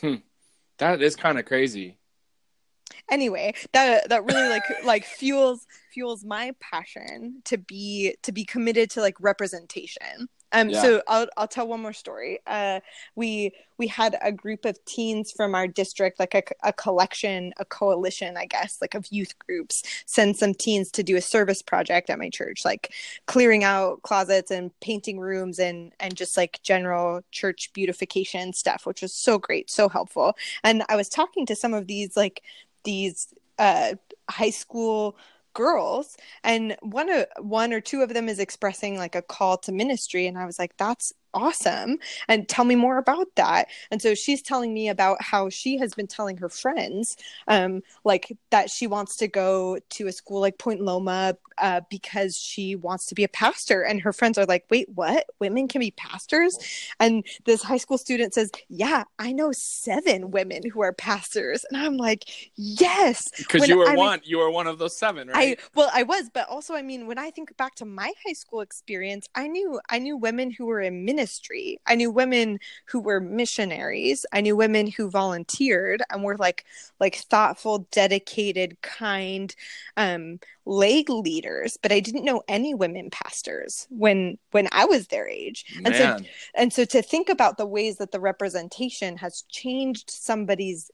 Hmm. 0.00 0.16
That 0.78 1.02
is 1.02 1.16
kind 1.16 1.38
of 1.38 1.44
crazy. 1.44 1.98
Anyway 3.10 3.54
that 3.72 4.08
that 4.08 4.24
really 4.24 4.48
like 4.48 4.62
like 4.84 5.04
fuels 5.04 5.66
fuels 5.92 6.24
my 6.24 6.52
passion 6.60 7.40
to 7.44 7.58
be 7.58 8.16
to 8.22 8.32
be 8.32 8.44
committed 8.44 8.90
to 8.90 9.00
like 9.00 9.14
representation 9.20 10.28
um 10.52 10.68
yeah. 10.68 10.80
so 10.80 11.02
i'll 11.08 11.26
i'll 11.36 11.48
tell 11.48 11.66
one 11.66 11.80
more 11.80 11.92
story 11.92 12.38
uh 12.46 12.80
we 13.14 13.52
we 13.78 13.86
had 13.86 14.16
a 14.22 14.32
group 14.32 14.64
of 14.64 14.82
teens 14.84 15.32
from 15.32 15.54
our 15.54 15.66
district 15.66 16.18
like 16.18 16.34
a, 16.34 16.42
a 16.68 16.72
collection 16.72 17.52
a 17.58 17.64
coalition 17.64 18.36
i 18.36 18.46
guess 18.46 18.78
like 18.80 18.94
of 18.94 19.06
youth 19.10 19.38
groups 19.38 19.82
send 20.06 20.36
some 20.36 20.54
teens 20.54 20.90
to 20.90 21.02
do 21.02 21.16
a 21.16 21.20
service 21.20 21.62
project 21.62 22.10
at 22.10 22.18
my 22.18 22.30
church 22.30 22.64
like 22.64 22.92
clearing 23.26 23.64
out 23.64 24.02
closets 24.02 24.50
and 24.50 24.70
painting 24.80 25.18
rooms 25.18 25.58
and 25.58 25.92
and 26.00 26.16
just 26.16 26.36
like 26.36 26.60
general 26.62 27.20
church 27.30 27.70
beautification 27.72 28.52
stuff 28.52 28.86
which 28.86 29.02
was 29.02 29.12
so 29.12 29.38
great 29.38 29.70
so 29.70 29.88
helpful 29.88 30.36
and 30.62 30.82
i 30.88 30.96
was 30.96 31.08
talking 31.08 31.46
to 31.46 31.56
some 31.56 31.74
of 31.74 31.86
these 31.86 32.16
like 32.16 32.42
these 32.84 33.28
uh, 33.58 33.94
high 34.30 34.50
school 34.50 35.16
girls 35.56 36.18
and 36.44 36.76
one 36.82 37.08
one 37.38 37.72
or 37.72 37.80
two 37.80 38.02
of 38.02 38.12
them 38.12 38.28
is 38.28 38.38
expressing 38.38 38.98
like 38.98 39.14
a 39.14 39.22
call 39.22 39.56
to 39.56 39.72
ministry 39.72 40.26
and 40.26 40.36
i 40.36 40.44
was 40.44 40.58
like 40.58 40.76
that's 40.76 41.14
awesome 41.36 41.98
and 42.28 42.48
tell 42.48 42.64
me 42.64 42.74
more 42.74 42.98
about 42.98 43.28
that. 43.36 43.68
And 43.90 44.00
so 44.00 44.14
she's 44.14 44.42
telling 44.42 44.72
me 44.72 44.88
about 44.88 45.22
how 45.22 45.50
she 45.50 45.76
has 45.78 45.94
been 45.94 46.06
telling 46.06 46.38
her 46.38 46.48
friends 46.48 47.16
um 47.48 47.82
like 48.04 48.36
that 48.50 48.70
she 48.70 48.86
wants 48.86 49.16
to 49.16 49.28
go 49.28 49.78
to 49.90 50.06
a 50.06 50.12
school 50.12 50.40
like 50.40 50.58
point 50.58 50.80
loma 50.80 51.36
uh, 51.58 51.80
because 51.88 52.36
she 52.36 52.76
wants 52.76 53.06
to 53.06 53.14
be 53.14 53.24
a 53.24 53.28
pastor. 53.28 53.82
And 53.82 54.00
her 54.00 54.12
friends 54.12 54.38
are 54.38 54.46
like 54.46 54.64
wait 54.70 54.88
what? 54.94 55.26
Women 55.38 55.68
can 55.68 55.80
be 55.80 55.90
pastors? 55.92 56.58
And 56.98 57.24
this 57.44 57.62
high 57.62 57.76
school 57.76 57.98
student 57.98 58.34
says 58.34 58.50
yeah 58.68 59.04
i 59.18 59.32
know 59.32 59.52
seven 59.52 60.30
women 60.30 60.62
who 60.70 60.80
are 60.80 60.92
pastors. 60.92 61.64
And 61.70 61.80
i'm 61.80 61.96
like 61.96 62.24
yes 62.56 63.30
because 63.36 63.68
you 63.68 63.76
were 63.78 63.88
I 63.88 63.96
one 63.96 64.20
you 64.24 64.38
were 64.38 64.50
one 64.50 64.66
of 64.66 64.78
those 64.78 64.96
seven 64.96 65.28
right? 65.28 65.58
I, 65.58 65.62
well 65.74 65.90
i 65.92 66.02
was 66.02 66.30
but 66.32 66.48
also 66.48 66.74
i 66.74 66.82
mean 66.82 67.06
when 67.06 67.18
i 67.18 67.30
think 67.30 67.56
back 67.56 67.74
to 67.76 67.84
my 67.84 68.12
high 68.26 68.32
school 68.32 68.60
experience 68.60 69.28
i 69.34 69.46
knew 69.46 69.80
i 69.90 69.98
knew 69.98 70.16
women 70.16 70.50
who 70.50 70.66
were 70.66 70.80
in 70.80 71.04
ministry 71.04 71.25
ministry. 71.26 71.80
I 71.86 71.96
knew 71.96 72.10
women 72.10 72.60
who 72.86 73.00
were 73.00 73.20
missionaries. 73.20 74.24
I 74.32 74.40
knew 74.40 74.54
women 74.54 74.86
who 74.86 75.10
volunteered 75.10 76.02
and 76.10 76.22
were 76.22 76.36
like 76.36 76.64
like 77.00 77.16
thoughtful, 77.16 77.88
dedicated, 77.90 78.80
kind 78.82 79.54
um 79.96 80.38
lay 80.64 81.04
leaders, 81.08 81.78
but 81.82 81.90
I 81.90 82.00
didn't 82.00 82.24
know 82.24 82.42
any 82.48 82.74
women 82.74 83.10
pastors 83.10 83.88
when 83.90 84.38
when 84.52 84.68
I 84.70 84.84
was 84.84 85.08
their 85.08 85.28
age. 85.28 85.64
Man. 85.80 85.86
And 85.86 85.96
so 85.96 86.30
and 86.54 86.72
so 86.72 86.84
to 86.84 87.02
think 87.02 87.28
about 87.28 87.58
the 87.58 87.66
ways 87.66 87.96
that 87.96 88.12
the 88.12 88.20
representation 88.20 89.16
has 89.16 89.42
changed 89.48 90.10
somebody's 90.10 90.90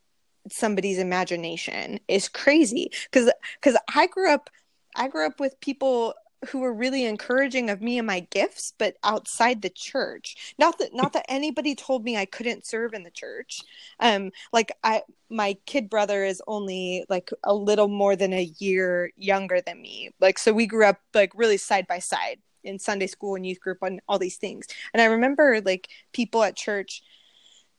somebody's 0.51 0.99
imagination 0.99 2.01
is 2.09 2.29
crazy 2.29 2.91
because 3.11 3.31
because 3.61 3.79
I 3.95 4.07
grew 4.07 4.33
up 4.33 4.49
I 4.97 5.09
grew 5.09 5.27
up 5.27 5.41
with 5.41 5.61
people 5.61 6.15
who 6.48 6.59
were 6.60 6.73
really 6.73 7.05
encouraging 7.05 7.70
of 7.70 7.81
me 7.81 7.98
and 7.98 8.06
my 8.06 8.20
gifts 8.20 8.73
but 8.78 8.97
outside 9.05 9.62
the 9.62 9.70
church. 9.70 10.55
Not 10.59 10.78
that 10.78 10.94
not 10.94 11.12
that 11.12 11.27
anybody 11.28 11.74
told 11.74 12.05
me 12.05 12.16
i 12.16 12.24
couldn't 12.24 12.66
serve 12.66 12.94
in 12.94 13.05
the 13.05 13.10
church. 13.10 13.60
Um 14.01 14.32
like 14.52 14.73
i 14.82 15.02
my 15.31 15.56
kid 15.66 15.89
brother 15.89 16.24
is 16.24 16.43
only 16.47 17.05
like 17.09 17.31
a 17.44 17.55
little 17.55 17.89
more 17.89 18.16
than 18.16 18.32
a 18.32 18.52
year 18.59 19.12
younger 19.16 19.60
than 19.60 19.81
me. 19.81 20.10
Like 20.20 20.39
so 20.39 20.52
we 20.52 20.66
grew 20.66 20.85
up 20.86 21.01
like 21.14 21.32
really 21.35 21.56
side 21.56 21.86
by 21.86 21.98
side 21.98 22.39
in 22.64 22.78
sunday 22.78 23.09
school 23.09 23.35
and 23.35 23.44
youth 23.44 23.60
group 23.60 23.78
and 23.82 24.01
all 24.09 24.19
these 24.19 24.36
things. 24.36 24.66
And 24.93 25.01
i 25.01 25.06
remember 25.06 25.60
like 25.64 25.89
people 26.12 26.43
at 26.43 26.56
church 26.56 27.02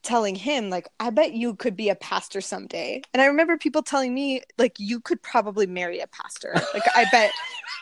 telling 0.03 0.35
him 0.35 0.69
like 0.69 0.87
i 0.99 1.09
bet 1.09 1.33
you 1.33 1.55
could 1.55 1.75
be 1.75 1.89
a 1.89 1.95
pastor 1.95 2.41
someday. 2.41 3.01
And 3.13 3.21
i 3.21 3.25
remember 3.25 3.57
people 3.57 3.81
telling 3.81 4.13
me 4.13 4.41
like 4.57 4.75
you 4.77 4.99
could 4.99 5.21
probably 5.21 5.65
marry 5.65 5.99
a 5.99 6.07
pastor. 6.07 6.53
Like 6.73 6.83
i 6.95 7.05
bet 7.11 7.31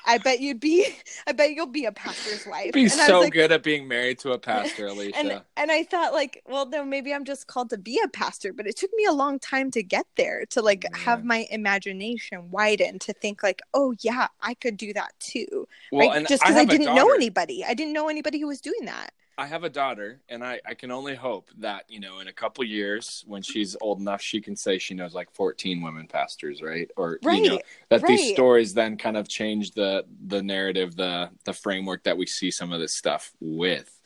i 0.06 0.18
bet 0.18 0.40
you'd 0.40 0.60
be 0.60 0.88
i 1.28 1.32
bet 1.32 1.52
you'll 1.52 1.66
be 1.66 1.86
a 1.86 1.92
pastor's 1.92 2.46
wife. 2.46 2.74
Be 2.74 2.84
and 2.84 2.92
so 2.92 3.22
like, 3.22 3.34
good 3.34 3.52
at 3.52 3.64
being 3.64 3.88
married 3.88 4.20
to 4.20 4.32
a 4.32 4.40
pastor 4.40 4.88
alicia. 4.88 5.18
and, 5.18 5.42
and 5.58 5.72
i 5.72 5.84
thought 5.84 6.14
like 6.14 6.44
well 6.48 6.68
no 6.68 6.86
maybe 6.86 7.14
i'm 7.14 7.26
just 7.26 7.48
called 7.48 7.70
to 7.72 7.78
be 7.78 8.00
a 8.04 8.08
pastor 8.08 8.54
but 8.54 8.68
it 8.68 8.78
took 8.78 8.92
me 8.96 9.06
a 9.06 9.12
long 9.12 9.40
time 9.40 9.72
to 9.72 9.82
get 9.82 10.06
there 10.16 10.46
to 10.52 10.62
like 10.62 10.84
yeah. 10.84 10.98
have 10.98 11.26
my 11.26 11.48
imagination 11.50 12.50
widen 12.52 13.00
to 13.00 13.14
think 13.14 13.42
like 13.42 13.62
oh 13.74 13.96
yeah 14.02 14.28
i 14.42 14.54
could 14.54 14.78
do 14.78 14.94
that 14.94 15.12
too. 15.20 15.68
Well, 15.92 16.10
right? 16.10 16.28
just 16.28 16.44
because 16.44 16.56
I, 16.56 16.62
I 16.62 16.66
didn't 16.66 16.94
know 16.94 17.12
anybody 17.14 17.66
i 17.66 17.74
didn't 17.74 17.94
know 17.94 18.10
anybody 18.10 18.40
who 18.40 18.48
was 18.48 18.62
doing 18.62 18.86
that 18.86 19.12
I 19.38 19.48
have 19.48 19.64
a 19.64 19.70
daughter, 19.70 20.22
and 20.30 20.44
I, 20.44 20.60
I 20.66 20.74
can 20.74 20.92
only 20.92 21.16
hope 21.16 21.50
that 21.60 21.86
you 21.88 22.00
know 22.00 22.20
in 22.20 22.28
a 22.28 22.34
couple 22.34 22.64
years 22.64 23.24
when 23.28 23.42
she's 23.42 23.76
old 23.82 24.00
enough, 24.00 24.22
she 24.22 24.42
can 24.42 24.56
say 24.56 24.78
she 24.78 24.94
knows 24.94 25.14
like 25.14 25.32
fourteen 25.32 25.82
women 25.82 26.08
pastors, 26.08 26.62
right? 26.62 26.90
Or 26.98 27.18
right, 27.24 27.42
you 27.42 27.50
know 27.50 27.60
that 27.90 28.02
right. 28.02 28.08
these 28.08 28.34
stories 28.34 28.74
then 28.74 28.98
kind 28.98 29.18
of 29.18 29.28
change 29.28 29.72
the 29.72 30.06
the 30.28 30.44
narrative, 30.44 30.96
the 30.96 31.30
the 31.46 31.54
framework 31.54 32.04
that 32.04 32.18
we 32.18 32.26
see 32.26 32.52
some 32.52 32.72
of 32.72 32.80
this 32.80 32.96
stuff 32.96 33.32
with. 33.40 34.00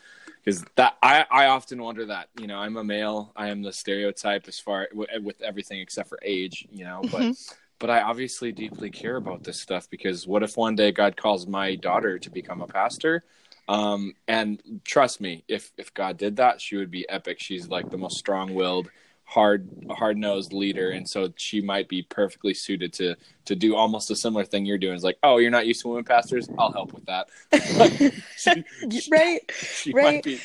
Because 0.44 0.64
that 0.76 0.98
I 1.02 1.26
I 1.32 1.48
often 1.48 1.82
wonder 1.82 2.06
that 2.06 2.30
you 2.40 2.48
know 2.48 2.58
I'm 2.58 2.78
a 2.78 2.84
male, 2.84 3.34
I 3.36 3.50
am 3.50 3.62
the 3.62 3.74
stereotype 3.74 4.48
as 4.48 4.60
far 4.60 4.88
with 4.94 5.42
everything 5.42 5.80
except 5.80 6.10
for 6.10 6.20
age, 6.24 6.68
you 6.72 6.86
know, 6.86 7.02
but. 7.04 7.22
Mm-hmm 7.22 7.32
but 7.80 7.90
I 7.90 8.02
obviously 8.02 8.52
deeply 8.52 8.90
care 8.90 9.18
about 9.18 9.44
this 9.44 9.62
stuff 9.62 9.90
because 9.90 10.26
what 10.26 10.44
if 10.44 10.56
one 10.56 10.76
day 10.76 10.92
God 10.92 11.18
calls 11.18 11.46
my 11.46 11.76
daughter 11.76 12.18
to 12.18 12.30
become 12.30 12.62
a 12.62 12.68
pastor? 12.68 13.26
Um, 13.68 14.14
and 14.28 14.62
trust 14.84 15.20
me, 15.20 15.44
if 15.48 15.72
if 15.78 15.94
God 15.94 16.18
did 16.18 16.38
that, 16.38 16.62
she 16.62 16.78
would 16.78 16.92
be 16.92 17.08
epic. 17.10 17.40
She's 17.40 17.68
like 17.68 17.90
the 17.90 17.98
most 17.98 18.18
strong-willed, 18.18 18.90
hard 19.24 19.68
hard 19.90 20.18
nosed 20.18 20.54
leader, 20.54 20.92
and 20.92 21.10
so 21.10 21.34
she 21.36 21.62
might 21.62 21.90
be 21.90 22.04
perfectly 22.04 22.54
suited 22.54 22.94
to 22.94 23.16
to 23.46 23.56
do 23.56 23.76
almost 23.76 24.12
a 24.12 24.16
similar 24.16 24.46
thing 24.46 24.66
you're 24.66 24.78
doing. 24.78 24.94
It's 24.94 25.04
like, 25.04 25.18
oh, 25.24 25.38
you're 25.38 25.52
not 25.52 25.66
used 25.66 25.82
to 25.82 25.88
women 25.88 26.04
pastors? 26.04 26.48
I'll 26.60 26.72
help 26.72 26.94
with 26.94 27.06
that. 27.06 27.28
she, 28.38 29.10
right, 29.12 29.42
she 29.52 29.92
right. 29.94 30.04
might 30.04 30.24
be 30.24 30.40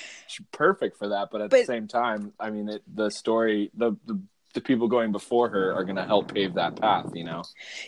perfect 0.52 0.96
for 0.96 1.08
that, 1.08 1.28
but 1.30 1.42
at 1.42 1.50
but, 1.50 1.60
the 1.60 1.64
same 1.66 1.88
time, 1.88 2.32
I 2.40 2.50
mean, 2.50 2.68
it, 2.70 2.82
the 2.92 3.10
story, 3.10 3.70
the 3.74 3.96
the 4.06 4.20
the 4.52 4.60
people 4.60 4.88
going 4.88 5.12
before 5.12 5.48
her 5.48 5.72
are 5.74 5.84
going 5.84 5.96
to 5.96 6.04
help 6.04 6.32
pave 6.32 6.54
that 6.54 6.76
path 6.76 7.10
you 7.14 7.24
know? 7.24 7.42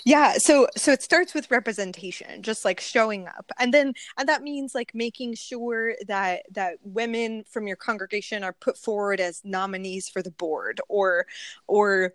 Yeah 0.04 0.34
so 0.36 0.66
so 0.76 0.92
it 0.92 1.02
starts 1.02 1.34
with 1.34 1.50
representation 1.50 2.42
just 2.42 2.64
like 2.64 2.80
showing 2.80 3.26
up. 3.26 3.50
And 3.58 3.72
then 3.72 3.94
and 4.18 4.28
that 4.28 4.42
means 4.42 4.74
like 4.74 4.94
making 4.94 5.34
sure 5.34 5.94
that 6.06 6.42
that 6.52 6.76
women 6.82 7.44
from 7.48 7.66
your 7.66 7.76
congregation 7.76 8.44
are 8.44 8.52
put 8.52 8.76
forward 8.78 9.20
as 9.20 9.40
nominees 9.44 10.08
for 10.08 10.22
the 10.22 10.30
board 10.30 10.80
or 10.88 11.26
or 11.66 12.14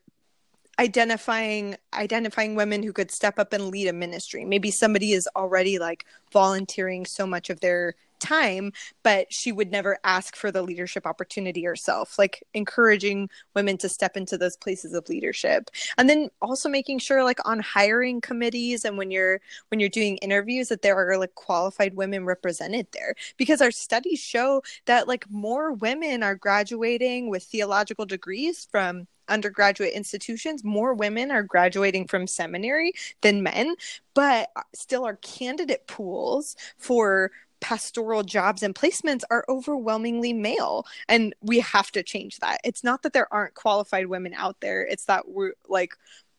identifying 0.80 1.76
identifying 1.94 2.56
women 2.56 2.84
who 2.84 2.94
could 2.94 3.12
step 3.12 3.40
up 3.40 3.54
and 3.54 3.70
lead 3.70 3.88
a 3.88 3.94
ministry. 3.94 4.46
Maybe 4.46 4.72
somebody 4.72 5.14
is 5.14 5.28
already 5.36 5.80
like 5.80 6.06
volunteering 6.32 7.06
so 7.06 7.26
much 7.26 7.50
of 7.50 7.60
their 7.60 7.96
time, 8.20 8.72
but 9.04 9.32
she 9.32 9.52
would 9.52 9.72
never 9.72 9.98
ask 10.04 10.36
for 10.36 10.52
the 10.52 10.62
leadership 10.62 11.06
opportunity 11.06 11.64
herself, 11.64 12.18
like 12.18 12.44
encouraging 12.54 13.30
women 13.56 13.78
to 13.78 13.90
step 13.90 14.18
into 14.18 14.38
those 14.38 14.58
places 14.58 14.94
of 14.94 15.08
leadership. 15.10 15.70
And 15.98 16.10
then 16.10 16.30
also 16.42 16.70
making 16.70 17.00
sure 17.00 17.24
like 17.24 17.40
on 17.46 17.60
hiring 17.60 18.22
committees 18.22 18.86
and 18.86 18.98
when 18.98 19.12
you're 19.12 19.40
when 19.70 19.80
you're 19.80 19.90
doing 19.90 20.18
interviews 20.18 20.70
that 20.70 20.82
there 20.82 20.98
are 20.98 21.18
like 21.18 21.36
qualified 21.36 21.96
women 21.96 22.26
represented 22.26 22.88
there 22.92 23.16
because 23.38 23.62
our 23.62 23.72
studies 23.72 24.20
show 24.20 24.62
that 24.86 25.08
like 25.08 25.30
more 25.30 25.74
women 25.74 26.24
are 26.24 26.36
graduating 26.36 27.30
with 27.30 27.44
theological 27.44 28.06
degrees 28.06 28.68
from 28.72 29.08
undergraduate 29.30 29.94
institutions, 29.94 30.64
more 30.64 30.94
women 30.94 31.32
are 31.32 31.44
graduating 31.44 32.08
from 32.08 32.28
seminary 32.28 32.94
than 33.22 33.44
men, 33.44 33.76
but 34.14 34.50
still 34.74 35.06
our 35.06 35.18
candidate 35.18 35.88
pools 35.88 36.56
for 36.78 37.32
pastoral 37.68 38.24
jobs 38.24 38.64
and 38.64 38.74
placements 38.74 39.24
are 39.30 39.44
overwhelmingly 39.50 40.32
male 40.32 40.86
and 41.10 41.36
we 41.42 41.60
have 41.60 41.92
to 41.92 42.02
change 42.02 42.40
that. 42.40 42.62
It's 42.64 42.82
not 42.82 43.04
that 43.04 43.12
there 43.12 43.28
aren't 43.34 43.56
qualified 43.56 44.08
women 44.08 44.34
out 44.34 44.56
there 44.62 44.84
it's 44.84 45.04
that 45.06 45.28
we're 45.28 45.52
like 45.68 45.92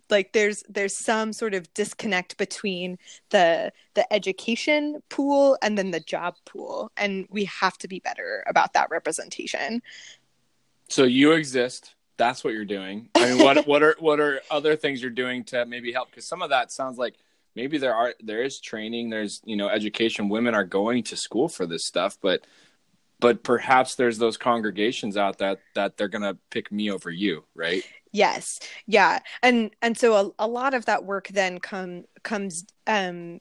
like 0.09 0.33
there's 0.33 0.65
there's 0.71 0.97
some 0.97 1.35
sort 1.35 1.53
of 1.53 1.71
disconnect 1.75 2.39
between 2.39 2.97
the 3.29 3.71
the 3.93 4.11
education 4.11 5.03
pool 5.11 5.59
and 5.61 5.77
then 5.77 5.91
the 5.91 6.01
job 6.01 6.35
pool 6.47 6.91
and 6.97 7.27
we 7.29 7.45
have 7.45 7.77
to 7.77 7.89
be 7.89 8.01
better 8.01 8.43
about 8.47 8.73
that 8.73 8.89
representation. 8.89 9.83
So 10.89 11.05
you 11.05 11.33
exist 11.33 11.95
that's 12.17 12.43
what 12.43 12.55
you're 12.55 12.65
doing. 12.65 13.11
I 13.15 13.35
mean 13.35 13.45
what 13.45 13.67
what 13.67 13.83
are 13.83 13.97
what 13.99 14.19
are 14.19 14.41
other 14.51 14.77
things 14.77 15.03
you're 15.03 15.11
doing 15.11 15.45
to 15.45 15.67
maybe 15.67 15.93
help? 15.93 16.09
Because 16.09 16.25
some 16.25 16.41
of 16.41 16.49
that 16.49 16.73
sounds 16.73 16.97
like 16.97 17.17
maybe 17.59 17.77
there 17.77 17.95
are 17.95 18.15
there 18.21 18.43
is 18.43 18.61
training 18.61 19.11
there's 19.11 19.43
you 19.45 19.57
know 19.57 19.69
education 19.69 20.29
women 20.29 20.55
are 20.55 20.65
going 20.65 21.03
to 21.03 21.17
school 21.17 21.49
for 21.49 21.67
this 21.67 21.85
stuff 21.85 22.17
but 22.23 22.41
but 23.21 23.43
perhaps 23.43 23.97
there's 23.97 24.19
those 24.19 24.37
congregations 24.37 25.17
out 25.17 25.39
that 25.39 25.59
that 25.75 25.97
they're 25.97 26.09
going 26.09 26.23
to 26.23 26.39
pick 26.51 26.71
me 26.71 26.91
over 26.91 27.11
you 27.11 27.45
right? 27.55 27.83
Yes. 28.13 28.61
Yeah. 28.87 29.19
And 29.43 29.71
and 29.83 29.99
so 29.99 30.33
a, 30.39 30.45
a 30.45 30.47
lot 30.47 30.75
of 30.75 30.87
that 30.87 31.05
work 31.05 31.29
then 31.29 31.59
come 31.59 32.05
comes 32.23 32.65
um 32.87 33.41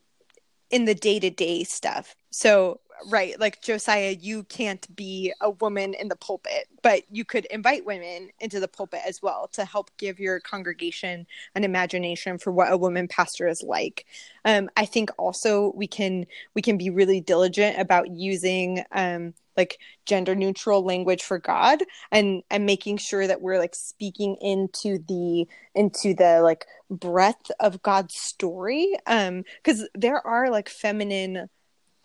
in 0.70 0.84
the 0.84 0.96
day-to-day 0.96 1.64
stuff. 1.64 2.16
So 2.30 2.82
right 3.06 3.40
like 3.40 3.62
josiah 3.62 4.16
you 4.20 4.44
can't 4.44 4.94
be 4.96 5.34
a 5.42 5.50
woman 5.50 5.94
in 5.94 6.08
the 6.08 6.16
pulpit 6.16 6.68
but 6.82 7.04
you 7.12 7.26
could 7.26 7.46
invite 7.46 7.86
women 7.86 8.30
into 8.40 8.60
the 8.60 8.68
pulpit 8.68 9.02
as 9.06 9.22
well 9.22 9.48
to 9.52 9.66
help 9.66 9.92
give 9.98 10.20
your 10.20 10.40
congregation 10.40 11.26
an 11.56 11.64
imagination 11.64 12.38
for 12.38 12.52
what 12.52 12.72
a 12.72 12.78
woman 12.78 13.08
pastor 13.08 13.48
is 13.48 13.62
like. 13.62 14.06
Um, 14.46 14.70
i 14.78 14.86
think 14.86 15.10
also 15.18 15.74
we 15.76 15.88
can 15.88 16.26
we 16.54 16.62
can 16.62 16.78
be 16.78 16.90
really 16.90 17.22
diligent 17.22 17.80
about 17.80 18.10
using 18.10 18.84
um, 18.92 19.34
like 19.58 19.80
gender 20.06 20.36
neutral 20.36 20.84
language 20.86 21.24
for 21.24 21.40
god 21.40 21.80
and 22.12 22.44
and 22.50 22.66
making 22.66 22.98
sure 22.98 23.28
that 23.28 23.42
we're 23.42 23.58
like 23.58 23.76
speaking 23.76 24.38
into 24.40 25.00
the 25.08 25.48
into 25.76 26.14
the 26.14 26.42
like 26.42 26.66
breadth 26.90 27.52
of 27.60 27.82
god's 27.82 28.16
story. 28.16 28.94
Um 29.08 29.44
because 29.62 29.88
there 29.96 30.26
are 30.26 30.50
like 30.50 30.70
feminine 30.70 31.50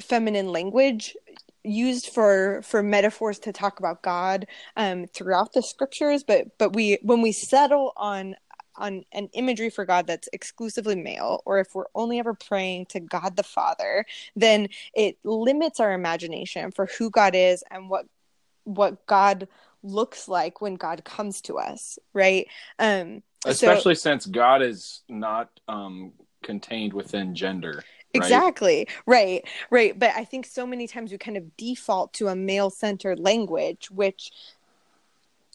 feminine 0.03 0.53
language 0.53 1.17
used 1.65 2.09
for 2.09 2.61
for 2.63 2.83
metaphors 2.83 3.39
to 3.41 3.53
talk 3.53 3.79
about 3.79 4.03
God 4.03 4.47
um, 4.77 5.07
throughout 5.07 5.53
the 5.53 5.63
scriptures, 5.63 6.25
but 6.25 6.59
but 6.59 6.75
we 6.75 6.99
when 7.03 7.23
we 7.23 7.33
settle 7.33 7.93
on 7.97 8.35
on 8.77 9.05
an 9.13 9.29
imagery 9.35 9.71
for 9.71 9.85
God 9.85 10.07
that's 10.07 10.29
exclusively 10.33 10.97
male, 10.97 11.43
or 11.45 11.59
if 11.59 11.75
we're 11.75 11.85
only 11.95 12.19
ever 12.19 12.35
praying 12.35 12.87
to 12.87 13.01
God 13.01 13.37
the 13.37 13.43
Father, 13.43 14.05
then 14.35 14.69
it 14.95 15.19
limits 15.25 15.79
our 15.79 15.93
imagination 15.93 16.71
for 16.71 16.87
who 16.99 17.11
God 17.11 17.35
is 17.35 17.63
and 17.71 17.89
what 17.91 18.07
what 18.65 19.07
God 19.07 19.49
looks 19.83 20.29
like 20.29 20.61
when 20.61 20.77
God 20.77 21.05
comes 21.05 21.41
to 21.43 21.59
us, 21.59 21.99
right? 22.13 22.47
Um, 22.79 23.23
Especially 23.45 23.97
so, 23.97 24.11
since 24.11 24.27
God 24.27 24.63
is 24.63 25.03
not 25.09 25.49
um, 25.67 26.13
contained 26.45 26.93
within 26.93 27.35
gender. 27.35 27.83
Right? 28.15 28.23
Exactly. 28.23 28.89
Right. 29.07 29.47
Right. 29.71 29.99
But 29.99 30.13
I 30.15 30.25
think 30.25 30.47
so 30.47 30.67
many 30.67 30.87
times 30.87 31.13
we 31.13 31.19
kind 31.19 31.37
of 31.37 31.57
default 31.57 32.13
to 32.15 32.29
a 32.29 32.37
male 32.37 32.71
centered 32.71 33.19
language, 33.19 33.91
which 33.91 34.33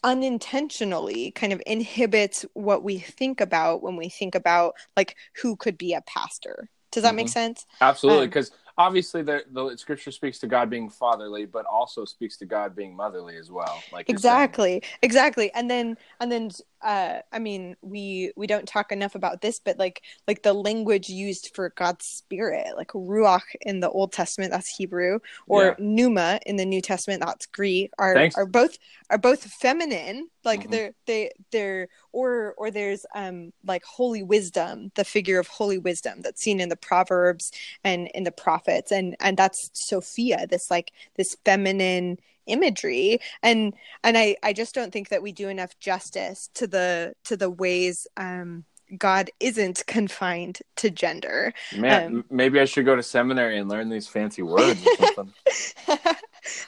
unintentionally 0.04 1.32
kind 1.32 1.52
of 1.52 1.60
inhibits 1.66 2.44
what 2.54 2.82
we 2.84 2.98
think 2.98 3.40
about 3.40 3.82
when 3.82 3.96
we 3.96 4.08
think 4.08 4.34
about 4.34 4.74
like 4.96 5.16
who 5.42 5.56
could 5.56 5.76
be 5.76 5.94
a 5.94 6.00
pastor. 6.02 6.68
Does 6.90 7.02
that 7.02 7.10
mm-hmm. 7.10 7.16
make 7.16 7.28
sense? 7.28 7.66
Absolutely. 7.80 8.26
Because 8.26 8.50
um, 8.50 8.56
obviously 8.78 9.22
the, 9.22 9.42
the 9.50 9.76
scripture 9.76 10.12
speaks 10.12 10.38
to 10.38 10.46
God 10.46 10.70
being 10.70 10.88
fatherly, 10.88 11.44
but 11.44 11.66
also 11.66 12.04
speaks 12.04 12.36
to 12.38 12.46
God 12.46 12.76
being 12.76 12.94
motherly 12.94 13.36
as 13.36 13.50
well. 13.50 13.82
Like 13.92 14.08
exactly, 14.08 14.82
exactly. 15.02 15.52
And 15.52 15.68
then 15.68 15.98
and 16.20 16.30
then 16.30 16.50
uh, 16.80 17.20
I 17.32 17.40
mean, 17.40 17.76
we 17.82 18.32
we 18.36 18.46
don't 18.46 18.66
talk 18.66 18.92
enough 18.92 19.16
about 19.16 19.40
this, 19.40 19.58
but 19.58 19.78
like 19.78 20.02
like 20.28 20.42
the 20.42 20.52
language 20.52 21.08
used 21.08 21.50
for 21.54 21.70
God's 21.70 22.06
spirit, 22.06 22.68
like 22.76 22.88
ruach 22.88 23.42
in 23.62 23.80
the 23.80 23.90
Old 23.90 24.12
Testament, 24.12 24.52
that's 24.52 24.74
Hebrew, 24.76 25.18
or 25.48 25.64
yeah. 25.64 25.74
pneuma 25.78 26.38
in 26.46 26.56
the 26.56 26.64
New 26.64 26.80
Testament, 26.80 27.22
that's 27.24 27.46
Greek, 27.46 27.90
are 27.98 28.14
Thanks. 28.14 28.36
are 28.36 28.46
both 28.46 28.78
are 29.10 29.18
both 29.18 29.42
feminine. 29.42 30.28
Like 30.44 30.60
mm-hmm. 30.60 30.70
they're 30.70 30.92
they 31.06 31.32
they're 31.50 31.88
or 32.12 32.54
or 32.56 32.70
there's 32.70 33.04
um 33.14 33.52
like 33.64 33.84
holy 33.84 34.22
wisdom, 34.22 34.92
the 34.94 35.04
figure 35.04 35.38
of 35.38 35.48
holy 35.48 35.78
wisdom 35.78 36.22
that's 36.22 36.42
seen 36.42 36.60
in 36.60 36.68
the 36.68 36.76
Proverbs 36.76 37.52
and 37.84 38.08
in 38.14 38.24
the 38.24 38.32
prophets, 38.32 38.92
and 38.92 39.16
and 39.20 39.36
that's 39.36 39.70
Sophia, 39.72 40.46
this 40.46 40.70
like 40.70 40.92
this 41.16 41.36
feminine 41.44 42.18
imagery 42.46 43.18
and 43.42 43.74
and 44.02 44.16
i 44.16 44.34
i 44.42 44.54
just 44.54 44.74
don't 44.74 44.90
think 44.90 45.10
that 45.10 45.20
we 45.20 45.32
do 45.32 45.50
enough 45.50 45.78
justice 45.80 46.48
to 46.54 46.66
the 46.66 47.12
to 47.22 47.36
the 47.36 47.50
ways 47.50 48.06
um 48.16 48.64
God 48.96 49.30
isn't 49.40 49.84
confined 49.86 50.60
to 50.76 50.90
gender. 50.90 51.52
Man, 51.76 52.06
um, 52.06 52.24
maybe 52.30 52.60
I 52.60 52.64
should 52.64 52.84
go 52.84 52.96
to 52.96 53.02
seminary 53.02 53.58
and 53.58 53.68
learn 53.68 53.88
these 53.88 54.08
fancy 54.08 54.42
words 54.42 54.80
or 54.86 55.06
something. 55.14 55.34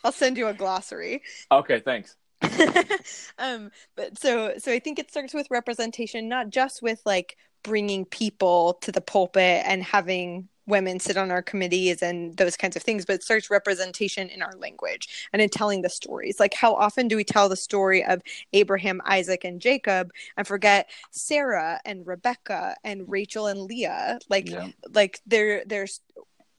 I'll 0.05 0.13
send 0.13 0.37
you 0.37 0.49
a 0.49 0.55
glossary. 0.55 1.23
Okay, 1.51 1.81
thanks. 1.81 2.17
um, 3.39 3.71
but 3.97 4.19
so 4.19 4.55
so 4.59 4.73
I 4.73 4.79
think 4.79 4.99
it 4.99 5.11
starts 5.11 5.35
with 5.35 5.47
representation, 5.51 6.29
not 6.29 6.51
just 6.51 6.83
with 6.83 7.01
like 7.05 7.37
bringing 7.63 8.05
people 8.05 8.75
to 8.83 8.93
the 8.93 9.01
pulpit 9.01 9.63
and 9.67 9.83
having 9.83 10.49
women 10.71 11.01
sit 11.01 11.17
on 11.17 11.31
our 11.31 11.43
committees 11.43 12.01
and 12.01 12.37
those 12.37 12.57
kinds 12.57 12.77
of 12.77 12.83
things, 12.83 13.05
but 13.05 13.17
it 13.17 13.23
starts 13.23 13.51
representation 13.51 14.29
in 14.29 14.41
our 14.41 14.55
language 14.57 15.29
and 15.33 15.43
in 15.43 15.49
telling 15.49 15.83
the 15.83 15.91
stories. 15.91 16.41
Like, 16.41 16.55
how 16.55 16.75
often 16.75 17.09
do 17.09 17.17
we 17.17 17.25
tell 17.25 17.49
the 17.49 17.57
story 17.57 18.05
of 18.05 18.23
Abraham, 18.53 19.03
Isaac, 19.05 19.45
and 19.45 19.61
Jacob 19.61 20.13
and 20.37 20.47
forget 20.47 20.89
Sarah 21.11 21.81
and 21.85 22.07
Rebecca 22.07 22.77
and 22.85 23.03
Rachel 23.09 23.49
and 23.49 23.61
Leah? 23.61 24.21
Like, 24.31 24.49
yeah. 24.49 24.69
like 24.95 25.21
there, 25.27 25.65
there's 25.67 26.01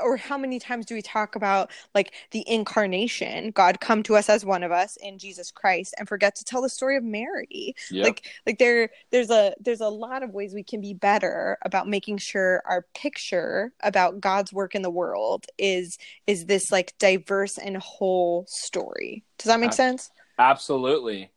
or 0.04 0.18
how 0.18 0.38
many 0.38 0.60
times 0.60 0.86
do 0.86 0.96
we 0.96 1.02
talk 1.02 1.36
about 1.36 1.72
like 1.94 2.14
the 2.32 2.44
incarnation 2.48 3.52
god 3.52 3.80
come 3.80 4.04
to 4.04 4.16
us 4.16 4.30
as 4.30 4.46
one 4.46 4.64
of 4.64 4.72
us 4.72 4.98
in 5.02 5.18
jesus 5.18 5.52
christ 5.52 5.94
and 5.98 6.08
forget 6.08 6.36
to 6.36 6.44
tell 6.44 6.62
the 6.62 6.70
story 6.70 6.98
of 6.98 7.04
mary? 7.04 7.76
Yep. 7.90 8.06
like 8.06 8.26
like 8.46 8.60
there 8.60 8.90
there's 9.12 9.30
a 9.30 9.54
there's 9.60 9.82
a 9.82 9.90
lot 9.90 10.24
of 10.24 10.32
ways 10.32 10.54
we 10.54 10.64
can 10.64 10.82
be 10.82 10.94
better 10.94 11.58
about 11.64 11.88
making 11.88 12.18
sure 12.18 12.62
our 12.66 12.86
picture 12.94 13.74
about 13.82 14.20
god's 14.20 14.52
work 14.54 14.76
in 14.76 14.82
the 14.82 14.90
world 14.90 15.46
is 15.58 15.98
is 16.28 16.46
this 16.46 16.72
like 16.72 16.94
diverse 17.00 17.58
and 17.58 17.78
whole 17.78 18.46
story. 18.48 19.24
Does 19.38 19.48
that 19.48 19.60
make 19.60 19.74
sense? 19.74 20.12
absolutely. 20.40 21.32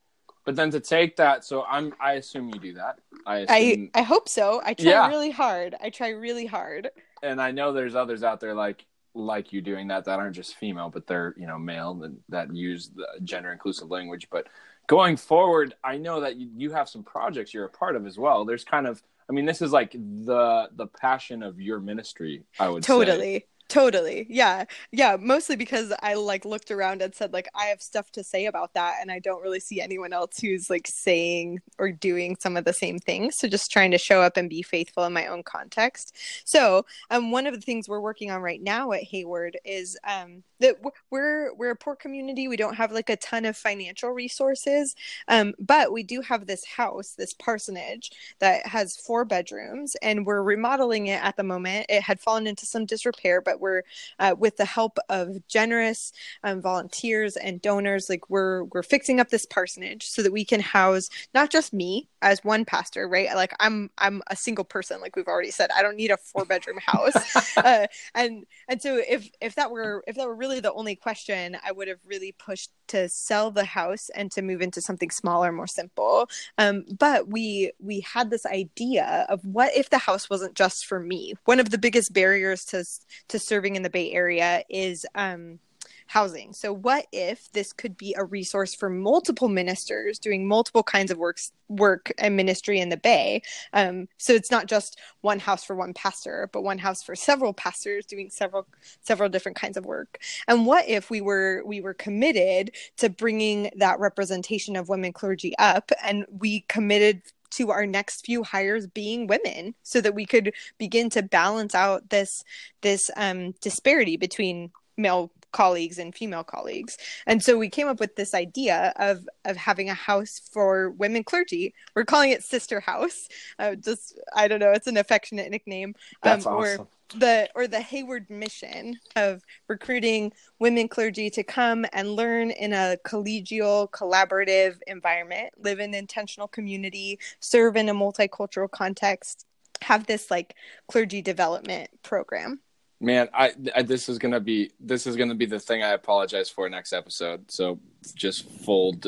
But 0.44 0.56
then 0.56 0.70
to 0.72 0.80
take 0.80 1.16
that 1.16 1.44
so 1.44 1.64
i'm 1.64 1.94
i 2.00 2.14
assume 2.14 2.48
you 2.48 2.60
do 2.60 2.74
that. 2.74 2.98
I 3.26 3.38
assume... 3.38 3.90
I, 3.94 4.00
I 4.00 4.02
hope 4.02 4.28
so. 4.28 4.60
I 4.64 4.74
try 4.74 4.90
yeah. 4.90 5.08
really 5.08 5.30
hard. 5.30 5.74
I 5.80 5.90
try 5.90 6.10
really 6.10 6.46
hard 6.46 6.90
and 7.24 7.40
I 7.40 7.50
know 7.50 7.72
there's 7.72 7.94
others 7.94 8.22
out 8.22 8.40
there 8.40 8.54
like 8.54 8.84
like 9.14 9.52
you 9.52 9.60
doing 9.60 9.88
that 9.88 10.04
that 10.04 10.18
aren't 10.18 10.34
just 10.34 10.56
female, 10.56 10.90
but 10.90 11.06
they're 11.06 11.34
you 11.36 11.46
know 11.46 11.58
male 11.58 11.94
that 11.94 12.12
that 12.28 12.54
use 12.54 12.90
the 12.94 13.06
gender 13.24 13.52
inclusive 13.52 13.90
language. 13.90 14.28
But 14.30 14.48
going 14.86 15.16
forward, 15.16 15.74
I 15.82 15.96
know 15.96 16.20
that 16.20 16.36
you, 16.36 16.50
you 16.54 16.70
have 16.72 16.88
some 16.88 17.02
projects 17.02 17.54
you're 17.54 17.64
a 17.64 17.70
part 17.70 17.96
of 17.96 18.06
as 18.06 18.18
well. 18.18 18.44
There's 18.44 18.64
kind 18.64 18.86
of 18.86 19.02
I 19.28 19.32
mean, 19.32 19.46
this 19.46 19.62
is 19.62 19.72
like 19.72 19.92
the 19.92 20.68
the 20.74 20.86
passion 20.86 21.42
of 21.42 21.60
your 21.60 21.80
ministry. 21.80 22.44
I 22.58 22.68
would 22.68 22.82
totally. 22.82 23.40
Say. 23.40 23.46
Totally. 23.68 24.26
Yeah. 24.28 24.66
Yeah. 24.92 25.16
Mostly 25.18 25.56
because 25.56 25.92
I 26.02 26.14
like 26.14 26.44
looked 26.44 26.70
around 26.70 27.00
and 27.00 27.14
said, 27.14 27.32
like, 27.32 27.48
I 27.54 27.64
have 27.66 27.80
stuff 27.80 28.10
to 28.12 28.22
say 28.22 28.44
about 28.46 28.74
that. 28.74 28.96
And 29.00 29.10
I 29.10 29.18
don't 29.18 29.42
really 29.42 29.58
see 29.58 29.80
anyone 29.80 30.12
else 30.12 30.38
who's 30.38 30.68
like 30.68 30.86
saying 30.86 31.60
or 31.78 31.90
doing 31.90 32.36
some 32.38 32.56
of 32.56 32.64
the 32.66 32.74
same 32.74 32.98
things. 32.98 33.38
So 33.38 33.48
just 33.48 33.70
trying 33.70 33.90
to 33.92 33.98
show 33.98 34.20
up 34.20 34.36
and 34.36 34.50
be 34.50 34.62
faithful 34.62 35.04
in 35.04 35.14
my 35.14 35.26
own 35.26 35.42
context. 35.42 36.14
So, 36.44 36.84
um, 37.10 37.30
one 37.30 37.46
of 37.46 37.54
the 37.54 37.60
things 37.60 37.88
we're 37.88 38.00
working 38.00 38.30
on 38.30 38.42
right 38.42 38.62
now 38.62 38.92
at 38.92 39.02
Hayward 39.04 39.58
is 39.64 39.98
um, 40.06 40.42
that 40.60 40.76
we're, 41.10 41.52
we're 41.54 41.70
a 41.70 41.76
poor 41.76 41.96
community. 41.96 42.48
We 42.48 42.56
don't 42.56 42.76
have 42.76 42.92
like 42.92 43.10
a 43.10 43.16
ton 43.16 43.44
of 43.46 43.56
financial 43.56 44.10
resources. 44.10 44.94
Um, 45.28 45.54
but 45.58 45.90
we 45.92 46.02
do 46.02 46.20
have 46.20 46.46
this 46.46 46.64
house, 46.66 47.14
this 47.16 47.32
parsonage 47.32 48.10
that 48.40 48.66
has 48.66 48.96
four 48.96 49.24
bedrooms 49.24 49.96
and 50.02 50.26
we're 50.26 50.42
remodeling 50.42 51.06
it 51.06 51.22
at 51.22 51.36
the 51.36 51.42
moment. 51.42 51.86
It 51.88 52.02
had 52.02 52.20
fallen 52.20 52.46
into 52.46 52.66
some 52.66 52.84
disrepair, 52.86 53.40
but 53.40 53.53
but 53.54 53.60
we're 53.60 53.82
uh, 54.18 54.34
with 54.36 54.56
the 54.56 54.64
help 54.64 54.98
of 55.08 55.46
generous 55.46 56.12
um, 56.42 56.60
volunteers 56.60 57.36
and 57.36 57.62
donors 57.62 58.08
like 58.08 58.28
we're 58.28 58.64
we're 58.64 58.82
fixing 58.82 59.20
up 59.20 59.28
this 59.28 59.46
parsonage 59.46 60.04
so 60.04 60.22
that 60.22 60.32
we 60.32 60.44
can 60.44 60.60
house 60.60 61.08
not 61.34 61.50
just 61.50 61.72
me 61.72 62.08
as 62.22 62.42
one 62.42 62.64
pastor 62.64 63.06
right? 63.06 63.34
Like 63.34 63.54
i'm 63.60 63.90
i'm 63.98 64.22
a 64.28 64.36
single 64.36 64.64
person 64.64 65.00
like 65.00 65.16
we've 65.16 65.28
already 65.28 65.50
said. 65.50 65.70
I 65.76 65.82
don't 65.82 65.96
need 65.96 66.10
a 66.10 66.16
four 66.16 66.44
bedroom 66.44 66.78
house. 66.84 67.14
Uh, 67.56 67.86
and 68.14 68.44
and 68.68 68.82
so 68.82 69.00
if 69.08 69.30
if 69.40 69.54
that 69.54 69.70
were 69.70 70.02
if 70.06 70.16
that 70.16 70.26
were 70.26 70.34
really 70.34 70.60
the 70.60 70.72
only 70.72 70.96
question 70.96 71.56
i 71.64 71.70
would 71.70 71.88
have 71.88 72.00
really 72.04 72.32
pushed 72.32 72.70
to 72.88 73.08
sell 73.08 73.50
the 73.50 73.64
house 73.64 74.10
and 74.14 74.30
to 74.32 74.42
move 74.42 74.60
into 74.60 74.80
something 74.80 75.10
smaller 75.10 75.52
more 75.52 75.66
simple. 75.66 76.28
Um, 76.58 76.84
but 76.98 77.28
we 77.28 77.72
we 77.78 78.00
had 78.00 78.30
this 78.30 78.46
idea 78.46 79.26
of 79.28 79.44
what 79.44 79.74
if 79.74 79.90
the 79.90 79.98
house 79.98 80.28
wasn't 80.28 80.54
just 80.54 80.86
for 80.86 81.00
me? 81.00 81.34
One 81.44 81.60
of 81.60 81.70
the 81.70 81.78
biggest 81.78 82.12
barriers 82.12 82.64
to 82.66 82.84
to 83.28 83.38
serving 83.46 83.76
in 83.76 83.82
the 83.82 83.90
bay 83.90 84.12
area 84.12 84.62
is 84.68 85.06
um, 85.14 85.58
housing. 86.06 86.52
So, 86.52 86.72
what 86.72 87.06
if 87.12 87.50
this 87.52 87.72
could 87.72 87.96
be 87.96 88.14
a 88.16 88.24
resource 88.24 88.74
for 88.74 88.90
multiple 88.90 89.48
ministers 89.48 90.18
doing 90.18 90.46
multiple 90.46 90.82
kinds 90.82 91.10
of 91.10 91.18
works, 91.18 91.52
work 91.68 92.12
and 92.18 92.36
ministry 92.36 92.80
in 92.80 92.88
the 92.88 92.96
Bay? 92.96 93.42
Um, 93.72 94.08
so 94.18 94.32
it's 94.32 94.50
not 94.50 94.66
just 94.66 94.98
one 95.22 95.38
house 95.38 95.64
for 95.64 95.76
one 95.76 95.94
pastor, 95.94 96.48
but 96.52 96.62
one 96.62 96.78
house 96.78 97.02
for 97.02 97.14
several 97.14 97.52
pastors 97.52 98.06
doing 98.06 98.30
several 98.30 98.66
several 99.02 99.28
different 99.28 99.56
kinds 99.56 99.76
of 99.76 99.86
work. 99.86 100.18
And 100.48 100.66
what 100.66 100.88
if 100.88 101.10
we 101.10 101.20
were 101.20 101.62
we 101.64 101.80
were 101.80 101.94
committed 101.94 102.72
to 102.98 103.08
bringing 103.08 103.70
that 103.76 103.98
representation 103.98 104.76
of 104.76 104.88
women 104.88 105.12
clergy 105.12 105.56
up, 105.58 105.90
and 106.02 106.26
we 106.38 106.60
committed 106.68 107.22
to 107.56 107.70
our 107.70 107.86
next 107.86 108.24
few 108.24 108.42
hires 108.42 108.86
being 108.86 109.26
women 109.26 109.74
so 109.82 110.00
that 110.00 110.14
we 110.14 110.26
could 110.26 110.52
begin 110.78 111.10
to 111.10 111.22
balance 111.22 111.74
out 111.74 112.10
this 112.10 112.44
this 112.82 113.10
um, 113.16 113.52
disparity 113.60 114.16
between 114.16 114.70
male 114.96 115.30
colleagues 115.54 115.98
and 115.98 116.14
female 116.14 116.44
colleagues. 116.44 116.98
And 117.26 117.42
so 117.42 117.56
we 117.56 117.70
came 117.70 117.88
up 117.88 118.00
with 118.00 118.16
this 118.16 118.34
idea 118.34 118.92
of 118.96 119.26
of 119.46 119.56
having 119.56 119.88
a 119.88 119.94
house 119.94 120.42
for 120.52 120.90
women 120.90 121.24
clergy. 121.24 121.72
We're 121.94 122.04
calling 122.04 122.32
it 122.32 122.42
Sister 122.42 122.80
House. 122.80 123.28
Uh, 123.58 123.76
just 123.76 124.18
I 124.34 124.48
don't 124.48 124.60
know, 124.60 124.72
it's 124.72 124.88
an 124.88 124.98
affectionate 124.98 125.50
nickname. 125.50 125.94
That's 126.22 126.44
um, 126.44 126.54
awesome. 126.54 126.80
Or 126.82 126.88
the 127.16 127.48
or 127.54 127.66
the 127.68 127.80
Hayward 127.80 128.28
mission 128.28 128.98
of 129.14 129.42
recruiting 129.68 130.32
women 130.58 130.88
clergy 130.88 131.30
to 131.30 131.44
come 131.44 131.86
and 131.92 132.10
learn 132.10 132.50
in 132.50 132.72
a 132.72 132.96
collegial, 133.06 133.88
collaborative 133.90 134.78
environment, 134.86 135.50
live 135.58 135.78
in 135.78 135.94
intentional 135.94 136.48
community, 136.48 137.18
serve 137.40 137.76
in 137.76 137.88
a 137.88 137.94
multicultural 137.94 138.70
context, 138.70 139.46
have 139.82 140.06
this 140.06 140.30
like 140.30 140.56
clergy 140.88 141.22
development 141.22 141.90
program 142.02 142.60
man 143.04 143.28
I, 143.32 143.52
I, 143.74 143.82
this 143.82 144.08
is 144.08 144.18
gonna 144.18 144.40
be 144.40 144.72
this 144.80 145.06
is 145.06 145.16
gonna 145.16 145.34
be 145.34 145.46
the 145.46 145.60
thing 145.60 145.82
i 145.82 145.88
apologize 145.88 146.48
for 146.48 146.68
next 146.68 146.92
episode. 146.92 147.50
So 147.50 147.78
just 148.14 148.48
fold 148.64 149.06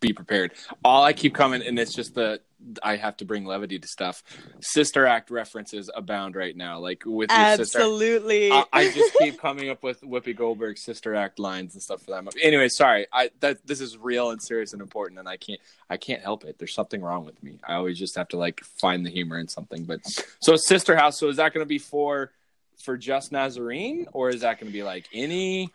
be 0.00 0.12
prepared. 0.12 0.52
All 0.84 1.02
i 1.02 1.12
keep 1.12 1.34
coming 1.34 1.62
and 1.62 1.78
it's 1.78 1.94
just 1.94 2.14
the 2.14 2.40
i 2.82 2.96
have 2.96 3.16
to 3.18 3.24
bring 3.24 3.44
levity 3.46 3.78
to 3.78 3.88
stuff. 3.88 4.22
Sister 4.60 5.06
act 5.06 5.30
references 5.30 5.88
abound 5.94 6.34
right 6.34 6.56
now 6.56 6.78
like 6.78 7.04
with 7.06 7.30
your 7.30 7.38
absolutely. 7.38 8.50
Sister, 8.50 8.68
I, 8.72 8.80
I, 8.80 8.90
just 8.90 9.14
keep 9.18 9.40
coming 9.40 9.70
up 9.70 9.82
with 9.82 10.00
whoopi 10.02 10.36
goldberg 10.36 10.76
sister 10.76 11.14
act 11.14 11.38
lines 11.38 11.74
and 11.74 11.82
stuff 11.82 12.02
for 12.02 12.10
that. 12.10 12.34
Anyway 12.42 12.68
sorry. 12.68 13.06
I 13.12 13.30
that 13.40 13.66
this 13.66 13.80
is 13.80 13.96
real 13.96 14.30
and 14.30 14.42
serious 14.42 14.72
and 14.72 14.82
important 14.82 15.20
and 15.20 15.28
i 15.28 15.36
can't 15.36 15.60
i 15.88 15.96
can't 15.96 16.22
help 16.22 16.44
it. 16.44 16.58
There's 16.58 16.74
something 16.74 17.00
wrong 17.00 17.24
with 17.24 17.42
me. 17.42 17.60
I 17.66 17.74
always 17.74 17.98
just 17.98 18.16
have 18.16 18.28
to 18.28 18.36
like 18.36 18.60
find 18.60 19.06
the 19.06 19.10
humor 19.10 19.38
in 19.38 19.48
something 19.48 19.84
but 19.84 20.00
so 20.40 20.56
sister 20.56 20.96
house 20.96 21.18
so 21.18 21.28
is 21.28 21.36
that 21.36 21.54
going 21.54 21.64
to 21.64 21.68
be 21.68 21.78
for 21.78 22.32
for 22.82 22.96
just 22.96 23.32
Nazarene, 23.32 24.06
or 24.12 24.30
is 24.30 24.42
that 24.42 24.60
going 24.60 24.70
to 24.70 24.72
be 24.72 24.82
like 24.82 25.08
any? 25.12 25.70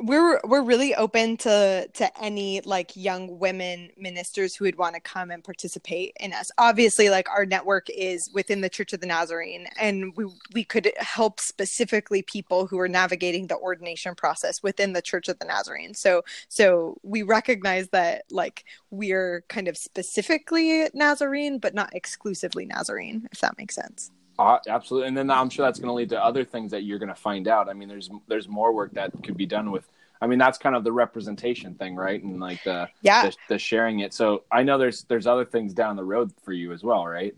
We're 0.00 0.40
we're 0.42 0.62
really 0.62 0.92
open 0.96 1.36
to 1.38 1.86
to 1.86 2.20
any 2.20 2.60
like 2.62 2.96
young 2.96 3.38
women 3.38 3.90
ministers 3.96 4.56
who 4.56 4.64
would 4.64 4.76
want 4.76 4.96
to 4.96 5.00
come 5.00 5.30
and 5.30 5.44
participate 5.44 6.16
in 6.18 6.32
us. 6.32 6.50
Obviously, 6.58 7.10
like 7.10 7.30
our 7.30 7.46
network 7.46 7.88
is 7.90 8.28
within 8.34 8.60
the 8.60 8.68
Church 8.68 8.92
of 8.92 9.00
the 9.00 9.06
Nazarene, 9.06 9.68
and 9.80 10.12
we 10.16 10.24
we 10.52 10.64
could 10.64 10.90
help 10.98 11.38
specifically 11.38 12.22
people 12.22 12.66
who 12.66 12.80
are 12.80 12.88
navigating 12.88 13.46
the 13.46 13.56
ordination 13.56 14.16
process 14.16 14.64
within 14.64 14.94
the 14.94 15.02
Church 15.02 15.28
of 15.28 15.38
the 15.38 15.44
Nazarene. 15.44 15.94
So 15.94 16.24
so 16.48 16.98
we 17.04 17.22
recognize 17.22 17.88
that 17.90 18.24
like 18.32 18.64
we're 18.90 19.44
kind 19.48 19.68
of 19.68 19.76
specifically 19.76 20.88
Nazarene, 20.92 21.58
but 21.58 21.72
not 21.72 21.94
exclusively 21.94 22.66
Nazarene, 22.66 23.28
if 23.30 23.38
that 23.42 23.56
makes 23.58 23.76
sense. 23.76 24.10
Uh, 24.38 24.58
absolutely, 24.68 25.08
and 25.08 25.16
then 25.16 25.30
I'm 25.30 25.50
sure 25.50 25.64
that's 25.64 25.78
going 25.78 25.88
to 25.88 25.94
lead 25.94 26.10
to 26.10 26.22
other 26.22 26.44
things 26.44 26.70
that 26.72 26.82
you're 26.82 26.98
going 26.98 27.08
to 27.08 27.14
find 27.14 27.46
out. 27.48 27.68
I 27.68 27.72
mean, 27.72 27.88
there's 27.88 28.10
there's 28.26 28.48
more 28.48 28.72
work 28.72 28.92
that 28.94 29.12
could 29.22 29.36
be 29.36 29.46
done 29.46 29.70
with. 29.70 29.86
I 30.20 30.26
mean, 30.26 30.38
that's 30.38 30.58
kind 30.58 30.74
of 30.74 30.84
the 30.84 30.92
representation 30.92 31.74
thing, 31.74 31.94
right? 31.96 32.22
And 32.22 32.40
like 32.40 32.62
the 32.64 32.88
yeah, 33.02 33.26
the, 33.26 33.36
the 33.50 33.58
sharing 33.58 34.00
it. 34.00 34.12
So 34.12 34.44
I 34.50 34.62
know 34.62 34.78
there's 34.78 35.04
there's 35.04 35.26
other 35.26 35.44
things 35.44 35.72
down 35.72 35.96
the 35.96 36.04
road 36.04 36.32
for 36.44 36.52
you 36.52 36.72
as 36.72 36.82
well, 36.82 37.06
right? 37.06 37.34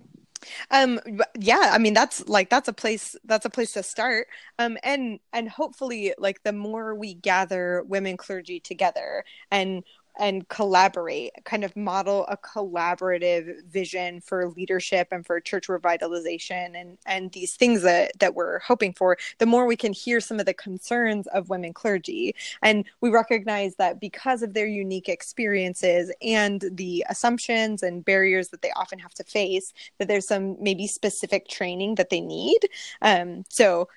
um 0.71 1.01
yeah 1.39 1.71
i 1.73 1.79
mean 1.79 1.95
that's 1.95 2.29
like 2.29 2.51
that's 2.51 2.69
a 2.69 2.73
place 2.73 3.17
that's 3.25 3.45
a 3.47 3.51
place 3.51 3.73
to 3.73 3.83
start 3.83 4.29
um 4.59 4.77
and 4.83 5.19
and 5.33 5.49
hopefully 5.49 6.15
like 6.19 6.43
the 6.43 6.53
more 6.53 6.95
we 6.95 7.15
gather 7.15 7.83
women 7.87 8.17
clergy 8.17 8.61
together 8.61 9.25
and 9.51 9.83
and 10.19 10.49
collaborate, 10.49 11.33
kind 11.45 11.65
of 11.65 11.77
model 11.77 12.27
a 12.29 12.37
collaborative 12.37 13.65
vision 13.65 14.21
for 14.21 14.49
leadership 14.51 15.09
and 15.11 15.27
for 15.27 15.41
church 15.41 15.69
revitalization 15.69 16.79
and, 16.81 16.99
and 17.07 17.33
these 17.33 17.55
things 17.55 17.83
that, 17.83 18.13
that 18.19 18.35
we're 18.35 18.59
hoping 18.61 18.93
for, 18.93 19.17
the 19.39 19.47
more 19.47 19.67
we 19.67 19.77
can 19.77 19.93
hear 19.93 20.21
some 20.21 20.41
of 20.41 20.47
the 20.47 20.55
concerns 20.55 21.27
of 21.29 21.49
women 21.49 21.73
clergy. 21.73 22.35
And 22.63 22.85
we 23.01 23.11
recognize 23.11 23.77
that 23.77 24.01
because 24.01 24.43
of 24.43 24.55
their 24.55 24.67
unique 24.67 25.09
experiences 25.09 26.13
and 26.23 26.65
the 26.73 27.05
assumptions 27.09 27.83
and 27.83 28.05
barriers 28.05 28.49
that 28.49 28.63
they 28.63 28.73
often 28.77 28.99
have 28.99 29.15
to 29.15 29.25
face, 29.25 29.73
that 29.99 30.09
there's 30.09 30.27
some 30.27 30.57
maybe 30.61 30.87
specific 30.87 31.49
training 31.49 31.97
that 31.97 32.11
they 32.11 32.21
need. 32.21 32.61
Um, 33.03 33.45
so 33.49 33.89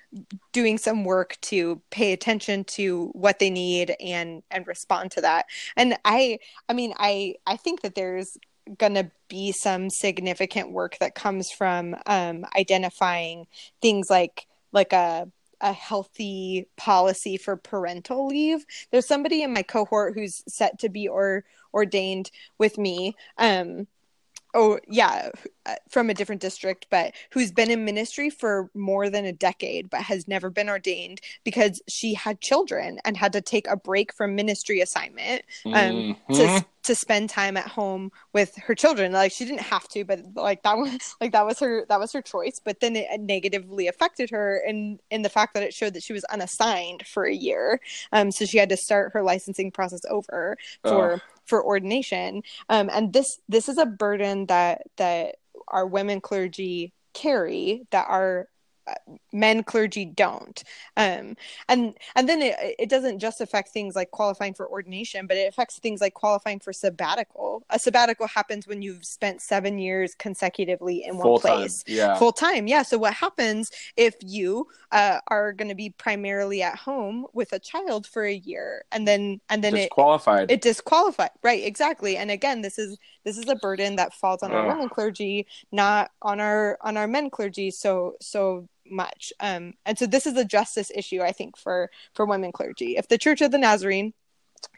doing 0.52 0.78
some 0.78 1.04
work 1.04 1.36
to 1.42 1.80
pay 1.90 2.12
attention 2.12 2.64
to 2.64 3.06
what 3.12 3.38
they 3.38 3.50
need 3.50 3.94
and 4.00 4.42
and 4.50 4.66
respond 4.66 5.10
to 5.12 5.20
that. 5.20 5.46
And 5.76 5.96
I 6.10 6.40
I 6.68 6.72
mean 6.72 6.92
I 6.98 7.36
I 7.46 7.56
think 7.56 7.82
that 7.82 7.94
there's 7.94 8.36
to 8.94 9.10
be 9.28 9.52
some 9.52 9.90
significant 9.90 10.72
work 10.72 10.98
that 10.98 11.14
comes 11.14 11.50
from 11.50 11.96
um, 12.06 12.44
identifying 12.56 13.46
things 13.80 14.10
like 14.10 14.46
like 14.72 14.92
a 14.92 15.28
a 15.60 15.72
healthy 15.72 16.66
policy 16.76 17.36
for 17.36 17.56
parental 17.56 18.26
leave. 18.26 18.64
There's 18.90 19.06
somebody 19.06 19.42
in 19.42 19.52
my 19.52 19.62
cohort 19.62 20.14
who's 20.14 20.42
set 20.48 20.78
to 20.80 20.88
be 20.88 21.06
or 21.06 21.44
ordained 21.72 22.30
with 22.58 22.78
me 22.78 23.14
um, 23.38 23.86
oh 24.54 24.78
yeah 24.88 25.30
uh, 25.66 25.74
from 25.88 26.10
a 26.10 26.14
different 26.14 26.40
district 26.40 26.86
but 26.90 27.12
who's 27.32 27.52
been 27.52 27.70
in 27.70 27.84
ministry 27.84 28.30
for 28.30 28.70
more 28.74 29.10
than 29.10 29.24
a 29.24 29.32
decade 29.32 29.90
but 29.90 30.00
has 30.00 30.26
never 30.26 30.50
been 30.50 30.68
ordained 30.68 31.20
because 31.44 31.80
she 31.88 32.14
had 32.14 32.40
children 32.40 32.98
and 33.04 33.16
had 33.16 33.32
to 33.32 33.40
take 33.40 33.68
a 33.68 33.76
break 33.76 34.12
from 34.12 34.34
ministry 34.34 34.80
assignment 34.80 35.42
um, 35.66 35.72
mm-hmm. 35.72 36.34
to 36.34 36.64
to 36.82 36.94
spend 36.94 37.28
time 37.28 37.56
at 37.56 37.66
home 37.66 38.10
with 38.32 38.56
her 38.56 38.74
children 38.74 39.12
like 39.12 39.32
she 39.32 39.44
didn't 39.44 39.60
have 39.60 39.86
to 39.88 40.04
but 40.04 40.20
like 40.34 40.62
that 40.62 40.76
was 40.76 41.14
like 41.20 41.32
that 41.32 41.44
was 41.44 41.58
her 41.58 41.84
that 41.88 42.00
was 42.00 42.12
her 42.12 42.22
choice 42.22 42.60
but 42.64 42.80
then 42.80 42.96
it 42.96 43.20
negatively 43.20 43.86
affected 43.86 44.30
her 44.30 44.62
in 44.66 44.98
in 45.10 45.22
the 45.22 45.28
fact 45.28 45.54
that 45.54 45.62
it 45.62 45.74
showed 45.74 45.94
that 45.94 46.02
she 46.02 46.12
was 46.12 46.24
unassigned 46.24 47.06
for 47.06 47.24
a 47.24 47.34
year 47.34 47.80
um 48.12 48.30
so 48.30 48.44
she 48.44 48.58
had 48.58 48.68
to 48.68 48.76
start 48.76 49.12
her 49.12 49.22
licensing 49.22 49.70
process 49.70 50.00
over 50.08 50.56
for 50.82 51.22
for 51.50 51.62
ordination. 51.62 52.42
Um, 52.70 52.88
and 52.90 53.12
this 53.12 53.38
this 53.48 53.68
is 53.68 53.76
a 53.76 53.84
burden 53.84 54.46
that 54.46 54.82
that 54.96 55.36
our 55.68 55.86
women 55.86 56.22
clergy 56.22 56.94
carry 57.12 57.82
that 57.90 58.06
our 58.08 58.48
men 59.32 59.62
clergy 59.62 60.04
don't. 60.04 60.62
Um, 60.96 61.36
and 61.68 61.94
and 62.16 62.28
then 62.28 62.42
it, 62.42 62.56
it 62.78 62.88
doesn't 62.88 63.18
just 63.18 63.40
affect 63.40 63.70
things 63.70 63.94
like 63.94 64.10
qualifying 64.10 64.54
for 64.54 64.68
ordination 64.68 65.26
but 65.26 65.36
it 65.36 65.48
affects 65.48 65.78
things 65.78 66.00
like 66.00 66.14
qualifying 66.14 66.60
for 66.60 66.72
sabbatical. 66.72 67.62
A 67.70 67.78
sabbatical 67.78 68.26
happens 68.26 68.66
when 68.66 68.82
you've 68.82 69.04
spent 69.04 69.40
seven 69.40 69.78
years 69.78 70.14
consecutively 70.14 71.04
in 71.04 71.20
full 71.20 71.32
one 71.32 71.40
place. 71.40 71.82
time, 71.84 71.94
yeah. 71.94 72.14
Full 72.16 72.32
time 72.32 72.66
yeah. 72.66 72.82
So 72.82 72.98
what 72.98 73.14
happens 73.14 73.70
if 73.96 74.14
you 74.20 74.66
uh, 74.92 75.18
are 75.28 75.52
going 75.52 75.68
to 75.68 75.74
be 75.74 75.90
primarily 75.90 76.62
at 76.62 76.76
home 76.76 77.26
with 77.32 77.52
a 77.52 77.58
child 77.58 78.06
for 78.06 78.24
a 78.24 78.34
year 78.34 78.84
and 78.92 79.06
then 79.06 79.40
and 79.48 79.62
then 79.62 79.74
disqualified. 79.74 80.50
it 80.50 80.54
it 80.54 80.60
disqualified 80.62 81.30
right 81.42 81.64
exactly. 81.64 82.16
And 82.16 82.30
again 82.30 82.62
this 82.62 82.78
is 82.78 82.98
this 83.24 83.38
is 83.38 83.48
a 83.48 83.56
burden 83.56 83.96
that 83.96 84.14
falls 84.14 84.42
on 84.42 84.52
our 84.52 84.66
women 84.66 84.88
clergy 84.88 85.46
not 85.72 86.10
on 86.22 86.40
our 86.40 86.78
on 86.80 86.96
our 86.96 87.06
men 87.06 87.30
clergy 87.30 87.70
so 87.70 88.14
so 88.20 88.68
much. 88.90 89.32
Um 89.40 89.74
and 89.86 89.98
so 89.98 90.06
this 90.06 90.26
is 90.26 90.36
a 90.36 90.44
justice 90.44 90.90
issue 90.94 91.22
i 91.22 91.32
think 91.32 91.56
for 91.56 91.90
for 92.14 92.26
women 92.26 92.52
clergy. 92.52 92.96
If 92.96 93.08
the 93.08 93.18
church 93.18 93.40
of 93.40 93.50
the 93.50 93.58
nazarene 93.58 94.12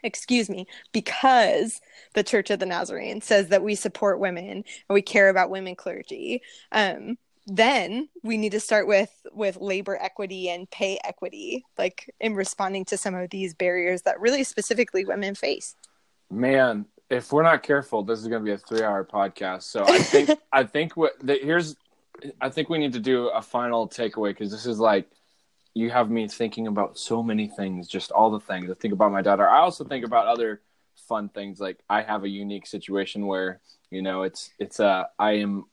excuse 0.01 0.49
me 0.49 0.65
because 0.93 1.81
the 2.13 2.23
church 2.23 2.49
of 2.49 2.59
the 2.59 2.65
nazarene 2.65 3.19
says 3.19 3.49
that 3.49 3.63
we 3.63 3.75
support 3.75 4.19
women 4.19 4.47
and 4.47 4.63
we 4.89 5.01
care 5.01 5.27
about 5.27 5.49
women 5.49 5.75
clergy 5.75 6.41
um 6.71 7.17
then 7.47 8.07
we 8.23 8.37
need 8.37 8.53
to 8.53 8.59
start 8.59 8.87
with 8.87 9.11
with 9.33 9.57
labor 9.57 9.97
equity 10.01 10.49
and 10.49 10.69
pay 10.69 10.99
equity 11.03 11.65
like 11.77 12.13
in 12.19 12.33
responding 12.35 12.85
to 12.85 12.97
some 12.97 13.15
of 13.15 13.29
these 13.29 13.53
barriers 13.53 14.03
that 14.03 14.19
really 14.19 14.43
specifically 14.43 15.03
women 15.03 15.35
face. 15.35 15.75
Man 16.31 16.85
if 17.09 17.31
we're 17.31 17.43
not 17.43 17.63
careful 17.63 18.03
this 18.03 18.19
is 18.19 18.27
going 18.27 18.41
to 18.41 18.45
be 18.45 18.51
a 18.51 18.57
three 18.57 18.83
hour 18.83 19.03
podcast 19.03 19.63
so 19.63 19.83
i 19.85 19.99
think 19.99 20.29
i 20.53 20.63
think 20.63 20.95
what 20.95 21.13
the, 21.21 21.37
here's 21.41 21.75
i 22.41 22.49
think 22.49 22.69
we 22.69 22.77
need 22.77 22.93
to 22.93 22.99
do 22.99 23.27
a 23.29 23.41
final 23.41 23.87
takeaway 23.87 24.29
because 24.29 24.51
this 24.51 24.65
is 24.65 24.79
like 24.79 25.09
you 25.73 25.89
have 25.89 26.09
me 26.09 26.27
thinking 26.27 26.67
about 26.67 26.97
so 26.97 27.23
many 27.23 27.47
things 27.47 27.87
just 27.87 28.11
all 28.11 28.31
the 28.31 28.39
things 28.39 28.69
i 28.69 28.73
think 28.73 28.93
about 28.93 29.11
my 29.11 29.21
daughter 29.21 29.47
i 29.47 29.59
also 29.59 29.83
think 29.83 30.05
about 30.05 30.27
other 30.27 30.61
fun 31.07 31.29
things 31.29 31.59
like 31.59 31.79
i 31.89 32.01
have 32.01 32.23
a 32.23 32.29
unique 32.29 32.67
situation 32.67 33.25
where 33.25 33.59
you 33.89 34.01
know 34.01 34.23
it's 34.23 34.51
it's 34.59 34.79
uh 34.79 35.03
i 35.19 35.33
am 35.33 35.65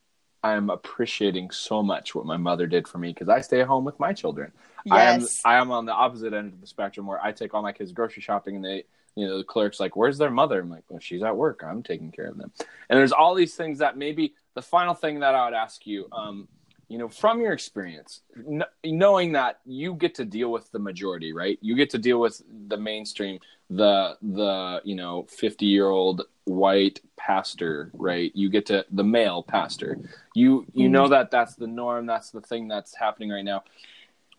I 0.43 0.53
am 0.53 0.69
appreciating 0.69 1.51
so 1.51 1.83
much 1.83 2.15
what 2.15 2.25
my 2.25 2.37
mother 2.37 2.65
did 2.65 2.87
for 2.87 2.97
me 2.97 3.13
because 3.13 3.29
I 3.29 3.41
stay 3.41 3.61
at 3.61 3.67
home 3.67 3.85
with 3.85 3.99
my 3.99 4.11
children. 4.11 4.51
Yes. 4.85 5.41
I 5.45 5.53
am 5.53 5.59
I 5.59 5.61
am 5.61 5.71
on 5.71 5.85
the 5.85 5.93
opposite 5.93 6.33
end 6.33 6.53
of 6.53 6.61
the 6.61 6.67
spectrum 6.67 7.05
where 7.05 7.23
I 7.23 7.31
take 7.31 7.53
all 7.53 7.61
my 7.61 7.71
kids 7.71 7.91
grocery 7.91 8.23
shopping 8.23 8.55
and 8.55 8.65
they 8.65 8.85
you 9.15 9.27
know 9.27 9.37
the 9.37 9.43
clerk's 9.43 9.79
like 9.79 9.95
where's 9.95 10.17
their 10.17 10.31
mother 10.31 10.59
i'm 10.61 10.69
like 10.69 10.83
well 10.89 10.99
she's 10.99 11.23
at 11.23 11.35
work 11.35 11.63
i'm 11.65 11.83
taking 11.83 12.11
care 12.11 12.27
of 12.27 12.37
them 12.37 12.51
and 12.89 12.97
there's 12.97 13.11
all 13.11 13.35
these 13.35 13.55
things 13.55 13.79
that 13.79 13.97
maybe 13.97 14.33
the 14.55 14.61
final 14.61 14.93
thing 14.93 15.19
that 15.19 15.35
i 15.35 15.45
would 15.45 15.53
ask 15.53 15.85
you 15.85 16.07
um, 16.11 16.47
you 16.87 16.97
know 16.97 17.07
from 17.07 17.39
your 17.41 17.53
experience 17.53 18.21
n- 18.47 18.63
knowing 18.83 19.31
that 19.33 19.59
you 19.65 19.93
get 19.93 20.15
to 20.15 20.25
deal 20.25 20.51
with 20.51 20.71
the 20.71 20.79
majority 20.79 21.33
right 21.33 21.57
you 21.61 21.75
get 21.75 21.89
to 21.89 21.97
deal 21.97 22.19
with 22.19 22.41
the 22.67 22.77
mainstream 22.77 23.39
the 23.69 24.17
the 24.21 24.81
you 24.83 24.95
know 24.95 25.25
50 25.29 25.65
year 25.65 25.87
old 25.87 26.23
white 26.45 26.99
pastor, 27.17 27.91
right? 27.93 28.31
You 28.35 28.49
get 28.49 28.65
to 28.67 28.85
the 28.91 29.03
male 29.03 29.43
pastor. 29.43 29.97
You 30.35 30.65
you 30.73 30.89
know 30.89 31.03
mm-hmm. 31.03 31.11
that 31.11 31.31
that's 31.31 31.55
the 31.55 31.67
norm. 31.67 32.05
That's 32.05 32.31
the 32.31 32.41
thing 32.41 32.67
that's 32.67 32.95
happening 32.95 33.29
right 33.29 33.45
now. 33.45 33.63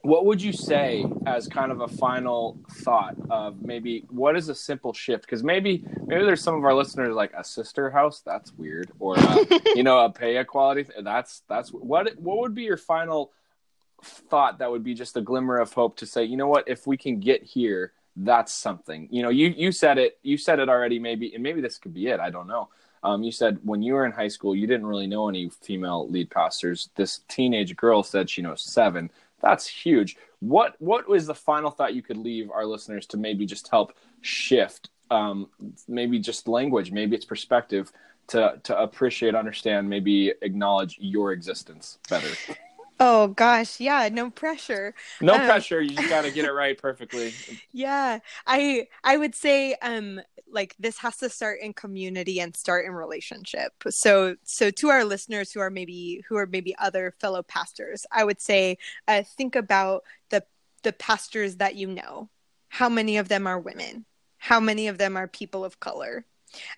What 0.02 0.26
would 0.26 0.42
you 0.42 0.52
say 0.52 1.06
as 1.26 1.46
kind 1.46 1.70
of 1.70 1.80
a 1.80 1.88
final 1.88 2.58
thought 2.70 3.14
of 3.30 3.62
maybe 3.62 4.04
what 4.10 4.36
is 4.36 4.48
a 4.48 4.54
simple 4.54 4.92
shift? 4.92 5.24
Because 5.24 5.44
maybe 5.44 5.84
maybe 6.06 6.24
there's 6.24 6.42
some 6.42 6.54
of 6.56 6.64
our 6.64 6.74
listeners 6.74 7.14
like 7.14 7.32
a 7.34 7.44
sister 7.44 7.90
house. 7.90 8.20
That's 8.20 8.52
weird, 8.52 8.90
or 8.98 9.18
uh, 9.18 9.44
you 9.74 9.84
know 9.84 10.04
a 10.04 10.10
pay 10.10 10.38
equality. 10.38 10.86
That's 11.00 11.42
that's 11.48 11.70
what 11.70 12.16
what 12.18 12.38
would 12.38 12.54
be 12.54 12.64
your 12.64 12.76
final 12.76 13.32
thought 14.04 14.58
that 14.58 14.70
would 14.70 14.84
be 14.84 14.94
just 14.94 15.16
a 15.16 15.20
glimmer 15.20 15.58
of 15.58 15.72
hope 15.72 15.96
to 15.98 16.06
say, 16.06 16.24
you 16.24 16.36
know 16.36 16.48
what, 16.48 16.68
if 16.68 16.86
we 16.86 16.96
can 16.96 17.20
get 17.20 17.42
here, 17.42 17.92
that's 18.16 18.52
something. 18.52 19.08
You 19.10 19.22
know, 19.22 19.30
you 19.30 19.48
you 19.56 19.72
said 19.72 19.98
it. 19.98 20.18
You 20.22 20.36
said 20.36 20.58
it 20.58 20.68
already. 20.68 20.98
Maybe 20.98 21.34
and 21.34 21.42
maybe 21.42 21.60
this 21.60 21.78
could 21.78 21.94
be 21.94 22.08
it. 22.08 22.20
I 22.20 22.30
don't 22.30 22.46
know. 22.46 22.68
Um, 23.04 23.22
you 23.22 23.32
said 23.32 23.58
when 23.64 23.82
you 23.82 23.94
were 23.94 24.06
in 24.06 24.12
high 24.12 24.28
school, 24.28 24.54
you 24.54 24.66
didn't 24.66 24.86
really 24.86 25.06
know 25.06 25.28
any 25.28 25.48
female 25.48 26.08
lead 26.08 26.30
pastors. 26.30 26.90
This 26.94 27.20
teenage 27.28 27.74
girl 27.74 28.02
said 28.02 28.28
she 28.28 28.42
knows 28.42 28.62
seven. 28.62 29.10
That's 29.42 29.66
huge. 29.66 30.16
What 30.40 30.74
what 30.78 31.08
was 31.08 31.26
the 31.26 31.34
final 31.34 31.70
thought 31.70 31.94
you 31.94 32.02
could 32.02 32.16
leave 32.16 32.50
our 32.50 32.64
listeners 32.64 33.06
to 33.06 33.16
maybe 33.16 33.44
just 33.46 33.68
help 33.68 33.92
shift, 34.20 34.90
um, 35.10 35.48
maybe 35.88 36.18
just 36.18 36.48
language, 36.48 36.92
maybe 36.92 37.16
it's 37.16 37.24
perspective 37.24 37.92
to 38.28 38.60
to 38.62 38.78
appreciate, 38.78 39.34
understand, 39.34 39.88
maybe 39.88 40.32
acknowledge 40.42 40.96
your 41.00 41.32
existence 41.32 41.98
better. 42.08 42.28
Oh 43.04 43.26
gosh, 43.26 43.80
yeah, 43.80 44.08
no 44.12 44.30
pressure. 44.30 44.94
No 45.20 45.34
um, 45.34 45.40
pressure. 45.40 45.82
You 45.82 45.88
just 45.90 46.08
got 46.08 46.22
to 46.22 46.30
get 46.30 46.44
it 46.44 46.52
right 46.52 46.80
perfectly. 46.80 47.32
Yeah, 47.74 48.18
I 48.46 48.86
I 49.02 49.16
would 49.16 49.34
say 49.34 49.74
um 49.82 50.20
like 50.52 50.76
this 50.78 50.98
has 50.98 51.16
to 51.16 51.30
start 51.30 51.60
in 51.60 51.72
community 51.72 52.38
and 52.38 52.54
start 52.54 52.84
in 52.84 52.92
relationship. 52.92 53.72
So 53.88 54.36
so 54.44 54.70
to 54.70 54.88
our 54.90 55.04
listeners 55.04 55.50
who 55.50 55.60
are 55.60 55.70
maybe 55.70 56.22
who 56.28 56.36
are 56.36 56.46
maybe 56.46 56.76
other 56.78 57.14
fellow 57.18 57.42
pastors, 57.42 58.06
I 58.12 58.24
would 58.24 58.40
say 58.40 58.78
uh, 59.08 59.22
think 59.36 59.56
about 59.56 60.04
the 60.30 60.44
the 60.84 60.92
pastors 60.92 61.56
that 61.56 61.74
you 61.74 61.88
know. 61.88 62.28
How 62.68 62.88
many 62.88 63.16
of 63.16 63.28
them 63.28 63.46
are 63.46 63.58
women? 63.58 64.04
How 64.38 64.60
many 64.60 64.86
of 64.86 64.98
them 64.98 65.16
are 65.16 65.26
people 65.26 65.64
of 65.64 65.80
color? 65.80 66.24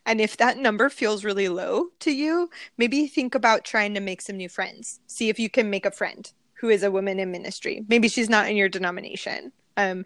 And 0.07 0.21
if 0.21 0.37
that 0.37 0.59
number 0.59 0.89
feels 0.89 1.25
really 1.25 1.49
low 1.49 1.89
to 2.01 2.13
you, 2.13 2.51
maybe 2.79 3.07
think 3.07 3.35
about 3.35 3.65
trying 3.65 3.95
to 3.95 4.01
make 4.01 4.21
some 4.21 4.37
new 4.37 4.49
friends. 4.49 5.01
See 5.07 5.29
if 5.29 5.39
you 5.39 5.51
can 5.51 5.71
make 5.71 5.87
a 5.87 5.91
friend 5.91 6.31
who 6.55 6.69
is 6.69 6.83
a 6.83 6.91
woman 6.91 7.19
in 7.19 7.31
ministry. 7.31 7.85
Maybe 7.89 8.09
she's 8.09 8.31
not 8.31 8.49
in 8.49 8.57
your 8.57 8.69
denomination. 8.69 9.53
Um, 9.77 10.05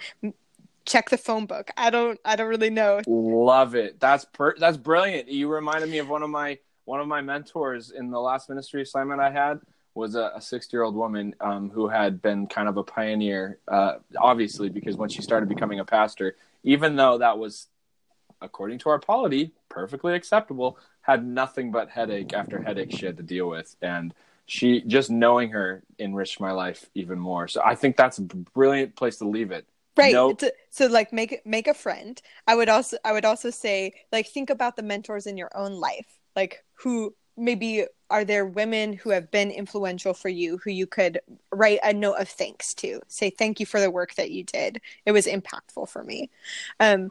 check 0.89 1.11
the 1.11 1.19
phone 1.19 1.47
book. 1.47 1.71
I 1.77 1.91
don't 1.91 2.19
I 2.25 2.37
don't 2.37 2.49
really 2.49 2.71
know. 2.71 3.01
Love 3.07 3.75
it. 3.75 4.01
That's 4.01 4.25
per- 4.25 4.57
that's 4.59 4.77
brilliant. 4.77 5.29
You 5.29 5.49
reminded 5.49 5.91
me 5.91 5.99
of 5.99 6.09
one 6.09 6.23
of 6.23 6.31
my 6.31 6.59
one 6.85 7.01
of 7.01 7.07
my 7.07 7.21
mentors 7.21 7.91
in 7.91 8.11
the 8.11 8.19
last 8.19 8.49
ministry 8.49 8.83
assignment 8.83 9.21
I 9.21 9.31
had 9.31 9.61
was 9.95 10.15
a 10.15 10.41
60 10.41 10.75
year 10.75 10.85
old 10.85 10.95
woman 10.95 11.35
um, 11.41 11.71
who 11.71 11.89
had 11.89 12.23
been 12.23 12.47
kind 12.47 12.69
of 12.69 12.77
a 12.77 12.85
pioneer, 12.85 13.59
uh, 13.67 13.97
obviously, 14.17 14.69
because 14.69 14.97
when 14.97 15.09
she 15.09 15.21
started 15.21 15.49
becoming 15.49 15.81
a 15.81 15.85
pastor, 15.85 16.37
even 16.63 16.97
though 16.97 17.19
that 17.19 17.37
was 17.37 17.67
according 18.41 18.79
to 18.81 18.91
our 18.91 18.99
polity, 18.99 19.53
perfectly 19.69 20.15
acceptable, 20.15 20.79
had 21.03 21.27
nothing 21.27 21.71
but 21.71 21.91
headache 21.91 22.33
after 22.33 22.63
headache 22.63 22.93
she 22.93 23.07
had 23.07 23.17
to 23.17 23.23
deal 23.23 23.49
with. 23.49 23.77
And 23.83 24.15
she 24.47 24.81
just 24.83 25.11
knowing 25.11 25.51
her 25.51 25.83
enriched 25.99 26.41
my 26.41 26.53
life 26.53 26.89
even 26.95 27.19
more. 27.19 27.49
So 27.49 27.63
I 27.65 27.75
think 27.75 27.97
that's 27.97 28.19
a 28.19 28.23
brilliant 28.23 28.97
place 28.97 29.19
to 29.19 29.29
leave 29.29 29.51
it. 29.51 29.67
Right. 29.97 30.13
Nope. 30.13 30.43
So 30.71 30.87
like 30.87 31.13
make 31.13 31.45
make 31.45 31.67
a 31.67 31.75
friend. 31.75 32.21
I 32.47 32.55
would 32.55 32.69
also 32.69 32.97
I 33.05 33.13
would 33.13 33.25
also 33.25 33.51
say 33.51 33.93
like 34.13 34.29
think 34.29 34.49
about 34.49 34.77
the 34.77 34.83
mentors 34.83 35.27
in 35.27 35.37
your 35.37 35.51
own 35.55 35.75
life. 35.75 36.07
Like 36.37 36.65
who 36.75 37.15
maybe 37.37 37.85
are 38.11 38.25
there 38.25 38.47
women 38.47 38.93
who 38.93 39.11
have 39.11 39.31
been 39.31 39.51
influential 39.51 40.13
for 40.13 40.29
you 40.29 40.59
who 40.59 40.71
you 40.71 40.87
could 40.87 41.21
write 41.53 41.79
a 41.85 41.93
note 41.93 42.15
of 42.15 42.29
thanks 42.29 42.75
to 42.75 43.01
say 43.07 43.31
thank 43.31 43.61
you 43.61 43.67
for 43.67 43.81
the 43.81 43.91
work 43.91 44.15
that 44.17 44.31
you 44.31 44.43
did 44.43 44.81
it 45.07 45.13
was 45.13 45.27
impactful 45.27 45.89
for 45.89 46.03
me 46.03 46.29
um, 46.81 47.11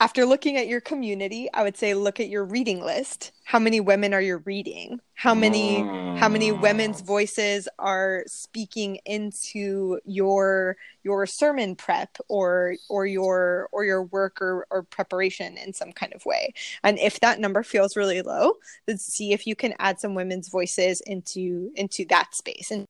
after 0.00 0.26
looking 0.26 0.56
at 0.56 0.66
your 0.66 0.80
community 0.80 1.48
i 1.54 1.62
would 1.62 1.76
say 1.76 1.94
look 1.94 2.18
at 2.18 2.28
your 2.28 2.44
reading 2.44 2.82
list 2.82 3.32
how 3.44 3.58
many 3.58 3.80
women 3.80 4.12
are 4.12 4.20
you 4.20 4.38
reading 4.44 5.00
how 5.14 5.34
many 5.34 5.78
mm. 5.78 6.18
how 6.18 6.28
many 6.28 6.50
women's 6.50 7.00
mm. 7.00 7.06
voices 7.06 7.68
are 7.78 8.24
speaking 8.26 8.96
into 9.06 9.98
your 10.04 10.76
your 11.02 11.26
sermon 11.26 11.76
prep 11.76 12.16
or 12.28 12.74
or 12.88 13.06
your 13.06 13.68
or 13.72 13.84
your 13.84 14.02
work 14.04 14.42
or, 14.42 14.66
or 14.70 14.82
preparation 14.82 15.56
in 15.56 15.72
some 15.72 15.92
kind 15.92 16.12
of 16.12 16.24
way 16.26 16.52
and 16.82 16.98
if 16.98 17.20
that 17.20 17.38
number 17.38 17.62
feels 17.62 17.96
really 17.96 18.22
low 18.22 18.52
then 18.86 18.98
see 18.98 19.32
if 19.32 19.46
you 19.46 19.54
can 19.54 19.74
add 19.78 20.00
some 20.00 20.14
women's 20.14 20.48
voices 20.48 21.00
into 21.02 21.70
into 21.76 22.04
that 22.06 22.34
space 22.34 22.70
and 22.70 22.86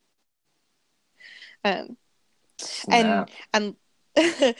um 1.64 1.96
and 2.88 3.28
and 3.52 3.76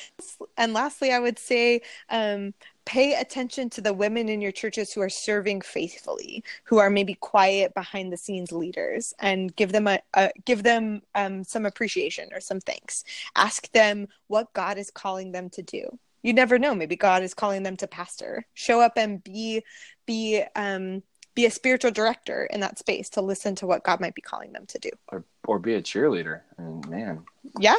and 0.57 0.73
lastly, 0.73 1.13
I 1.13 1.19
would 1.19 1.39
say 1.39 1.83
um, 2.09 2.55
pay 2.85 3.15
attention 3.15 3.71
to 3.71 3.81
the 3.81 3.95
women 3.95 4.29
in 4.29 4.41
your 4.41 4.53
churches 4.53 4.93
who 4.93 5.01
are 5.01 5.09
serving 5.09 5.61
faithfully, 5.61 6.43
who 6.65 6.79
are 6.79 6.91
maybe 6.91 7.15
quiet 7.15 7.75
behind 7.75 8.13
the 8.13 8.17
scenes 8.17 8.53
leaders, 8.53 9.15
and 9.21 9.55
give 9.57 9.73
them 9.73 9.87
a, 9.87 10.01
a 10.15 10.31
give 10.45 10.63
them 10.63 11.03
um, 11.15 11.45
some 11.45 11.67
appreciation 11.67 12.29
or 12.33 12.41
some 12.41 12.61
thanks. 12.61 13.05
Ask 13.37 13.71
them 13.73 14.09
what 14.27 14.53
God 14.53 14.79
is 14.79 14.91
calling 14.91 15.33
them 15.33 15.51
to 15.51 15.63
do. 15.63 15.99
You 16.23 16.33
never 16.33 16.59
know. 16.59 16.75
Maybe 16.75 16.97
God 16.97 17.23
is 17.23 17.35
calling 17.35 17.63
them 17.63 17.77
to 17.77 17.87
pastor. 17.87 18.47
Show 18.55 18.81
up 18.81 18.95
and 18.97 19.23
be 19.23 19.63
be 20.07 20.43
um, 20.57 21.03
be 21.35 21.47
a 21.47 21.51
spiritual 21.51 21.91
director 21.91 22.47
in 22.51 22.61
that 22.61 22.79
space 22.79 23.09
to 23.11 23.21
listen 23.21 23.55
to 23.57 23.67
what 23.67 23.85
God 23.85 24.01
might 24.01 24.15
be 24.15 24.23
calling 24.23 24.53
them 24.53 24.67
to 24.67 24.79
do, 24.79 24.91
or 25.09 25.25
or 25.47 25.59
be 25.59 25.75
a 25.75 25.83
cheerleader. 25.83 26.41
And 26.57 26.89
man, 26.89 27.25
yeah, 27.59 27.77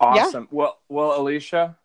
Awesome. 0.00 0.44
Yeah. 0.44 0.56
Well, 0.56 0.78
well, 0.88 1.20
Alicia, 1.20 1.76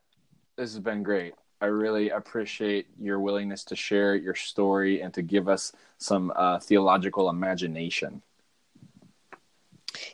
this 0.58 0.74
has 0.74 0.80
been 0.80 1.04
great. 1.04 1.34
I 1.62 1.66
really 1.66 2.10
appreciate 2.10 2.88
your 3.00 3.20
willingness 3.20 3.66
to 3.66 3.76
share 3.76 4.16
your 4.16 4.36
story 4.36 5.02
and 5.02 5.14
to 5.14 5.22
give 5.22 5.50
us 5.50 5.74
some 5.98 6.32
uh, 6.36 6.60
theological 6.60 7.30
imagination. 7.30 8.22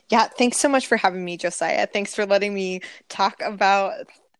Yeah, 0.08 0.24
thanks 0.24 0.58
so 0.58 0.68
much 0.68 0.86
for 0.86 0.96
having 0.96 1.24
me, 1.24 1.36
Josiah. 1.36 1.86
Thanks 1.86 2.14
for 2.14 2.26
letting 2.26 2.54
me 2.54 2.80
talk 3.08 3.40
about 3.42 3.94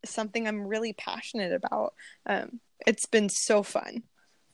something 0.04 0.46
I'm 0.46 0.66
really 0.66 0.92
passionate 0.92 1.52
about. 1.52 1.94
Um, 2.26 2.60
it's 2.86 3.06
been 3.06 3.28
so 3.28 3.62
fun. 3.62 4.02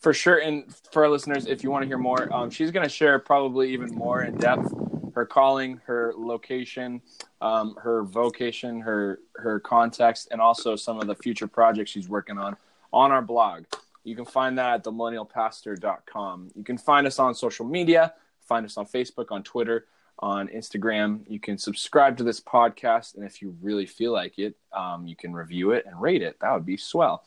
For 0.01 0.13
sure. 0.13 0.39
And 0.39 0.75
for 0.91 1.05
our 1.05 1.11
listeners, 1.11 1.47
if 1.47 1.63
you 1.63 1.71
want 1.71 1.83
to 1.83 1.87
hear 1.87 1.99
more, 1.99 2.33
um, 2.35 2.51
she's 2.51 2.71
going 2.71 2.85
to 2.85 2.91
share 2.91 3.19
probably 3.19 3.73
even 3.73 3.95
more 3.95 4.23
in 4.23 4.37
depth 4.37 4.73
her 5.15 5.27
calling, 5.27 5.81
her 5.87 6.13
location, 6.17 7.01
um, 7.41 7.77
her 7.83 8.03
vocation, 8.03 8.81
her 8.81 9.21
her 9.37 9.61
context, 9.61 10.29
and 10.31 10.41
also 10.41 10.77
some 10.77 11.01
of 11.01 11.07
the 11.07 11.15
future 11.15 11.47
projects 11.47 11.91
she's 11.91 12.09
working 12.09 12.39
on 12.39 12.57
on 12.93 13.11
our 13.11 13.23
blog. 13.23 13.65
You 14.05 14.17
can 14.17 14.25
find 14.25 14.59
that 14.59 14.75
at 14.75 14.85
themillennialpastor.com. 14.85 16.51
You 16.55 16.65
can 16.65 16.79
find 16.79 17.07
us 17.07 17.19
on 17.19 17.35
social 17.35 17.67
media. 17.67 18.15
Find 18.41 18.67
us 18.67 18.77
on 18.77 18.87
Facebook, 18.87 19.27
on 19.31 19.43
Twitter, 19.45 19.87
on 20.19 20.49
Instagram. 20.49 21.21
You 21.29 21.39
can 21.39 21.57
subscribe 21.57 22.17
to 22.19 22.25
this 22.25 22.41
podcast, 22.41 23.15
and 23.15 23.25
if 23.25 23.41
you 23.41 23.57
really 23.63 23.87
feel 23.87 24.13
like 24.13 24.39
it, 24.39 24.57
um, 24.73 25.07
you 25.07 25.17
can 25.17 25.33
review 25.33 25.71
it 25.71 25.87
and 25.87 26.01
rate 26.01 26.23
it. 26.23 26.37
That 26.41 26.53
would 26.53 26.67
be 26.67 26.77
swell. 26.77 27.25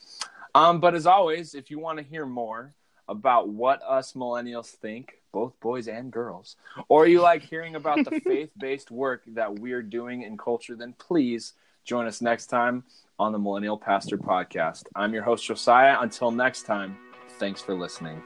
Um, 0.53 0.79
but 0.79 0.95
as 0.95 1.05
always, 1.05 1.55
if 1.55 1.71
you 1.71 1.79
want 1.79 1.99
to 1.99 2.03
hear 2.03 2.25
more 2.25 2.73
about 3.07 3.49
what 3.49 3.81
us 3.83 4.13
millennials 4.13 4.67
think 4.67 5.21
both 5.35 5.59
boys 5.59 5.89
and 5.89 6.11
girls, 6.11 6.55
or 6.87 7.07
you 7.07 7.19
like 7.19 7.41
hearing 7.41 7.75
about 7.75 8.05
the 8.05 8.21
faith 8.25 8.51
based 8.57 8.89
work 8.89 9.21
that 9.27 9.59
we're 9.59 9.83
doing 9.83 10.21
in 10.21 10.37
culture, 10.37 10.77
then 10.77 10.93
please 10.97 11.51
join 11.83 12.07
us 12.07 12.21
next 12.21 12.45
time 12.45 12.85
on 13.19 13.33
the 13.33 13.37
Millennial 13.37 13.77
Pastor 13.77 14.17
Podcast. 14.17 14.83
I'm 14.95 15.13
your 15.13 15.23
host, 15.23 15.43
Josiah. 15.43 15.97
Until 15.99 16.31
next 16.31 16.63
time, 16.63 16.97
thanks 17.37 17.61
for 17.61 17.75
listening. 17.75 18.23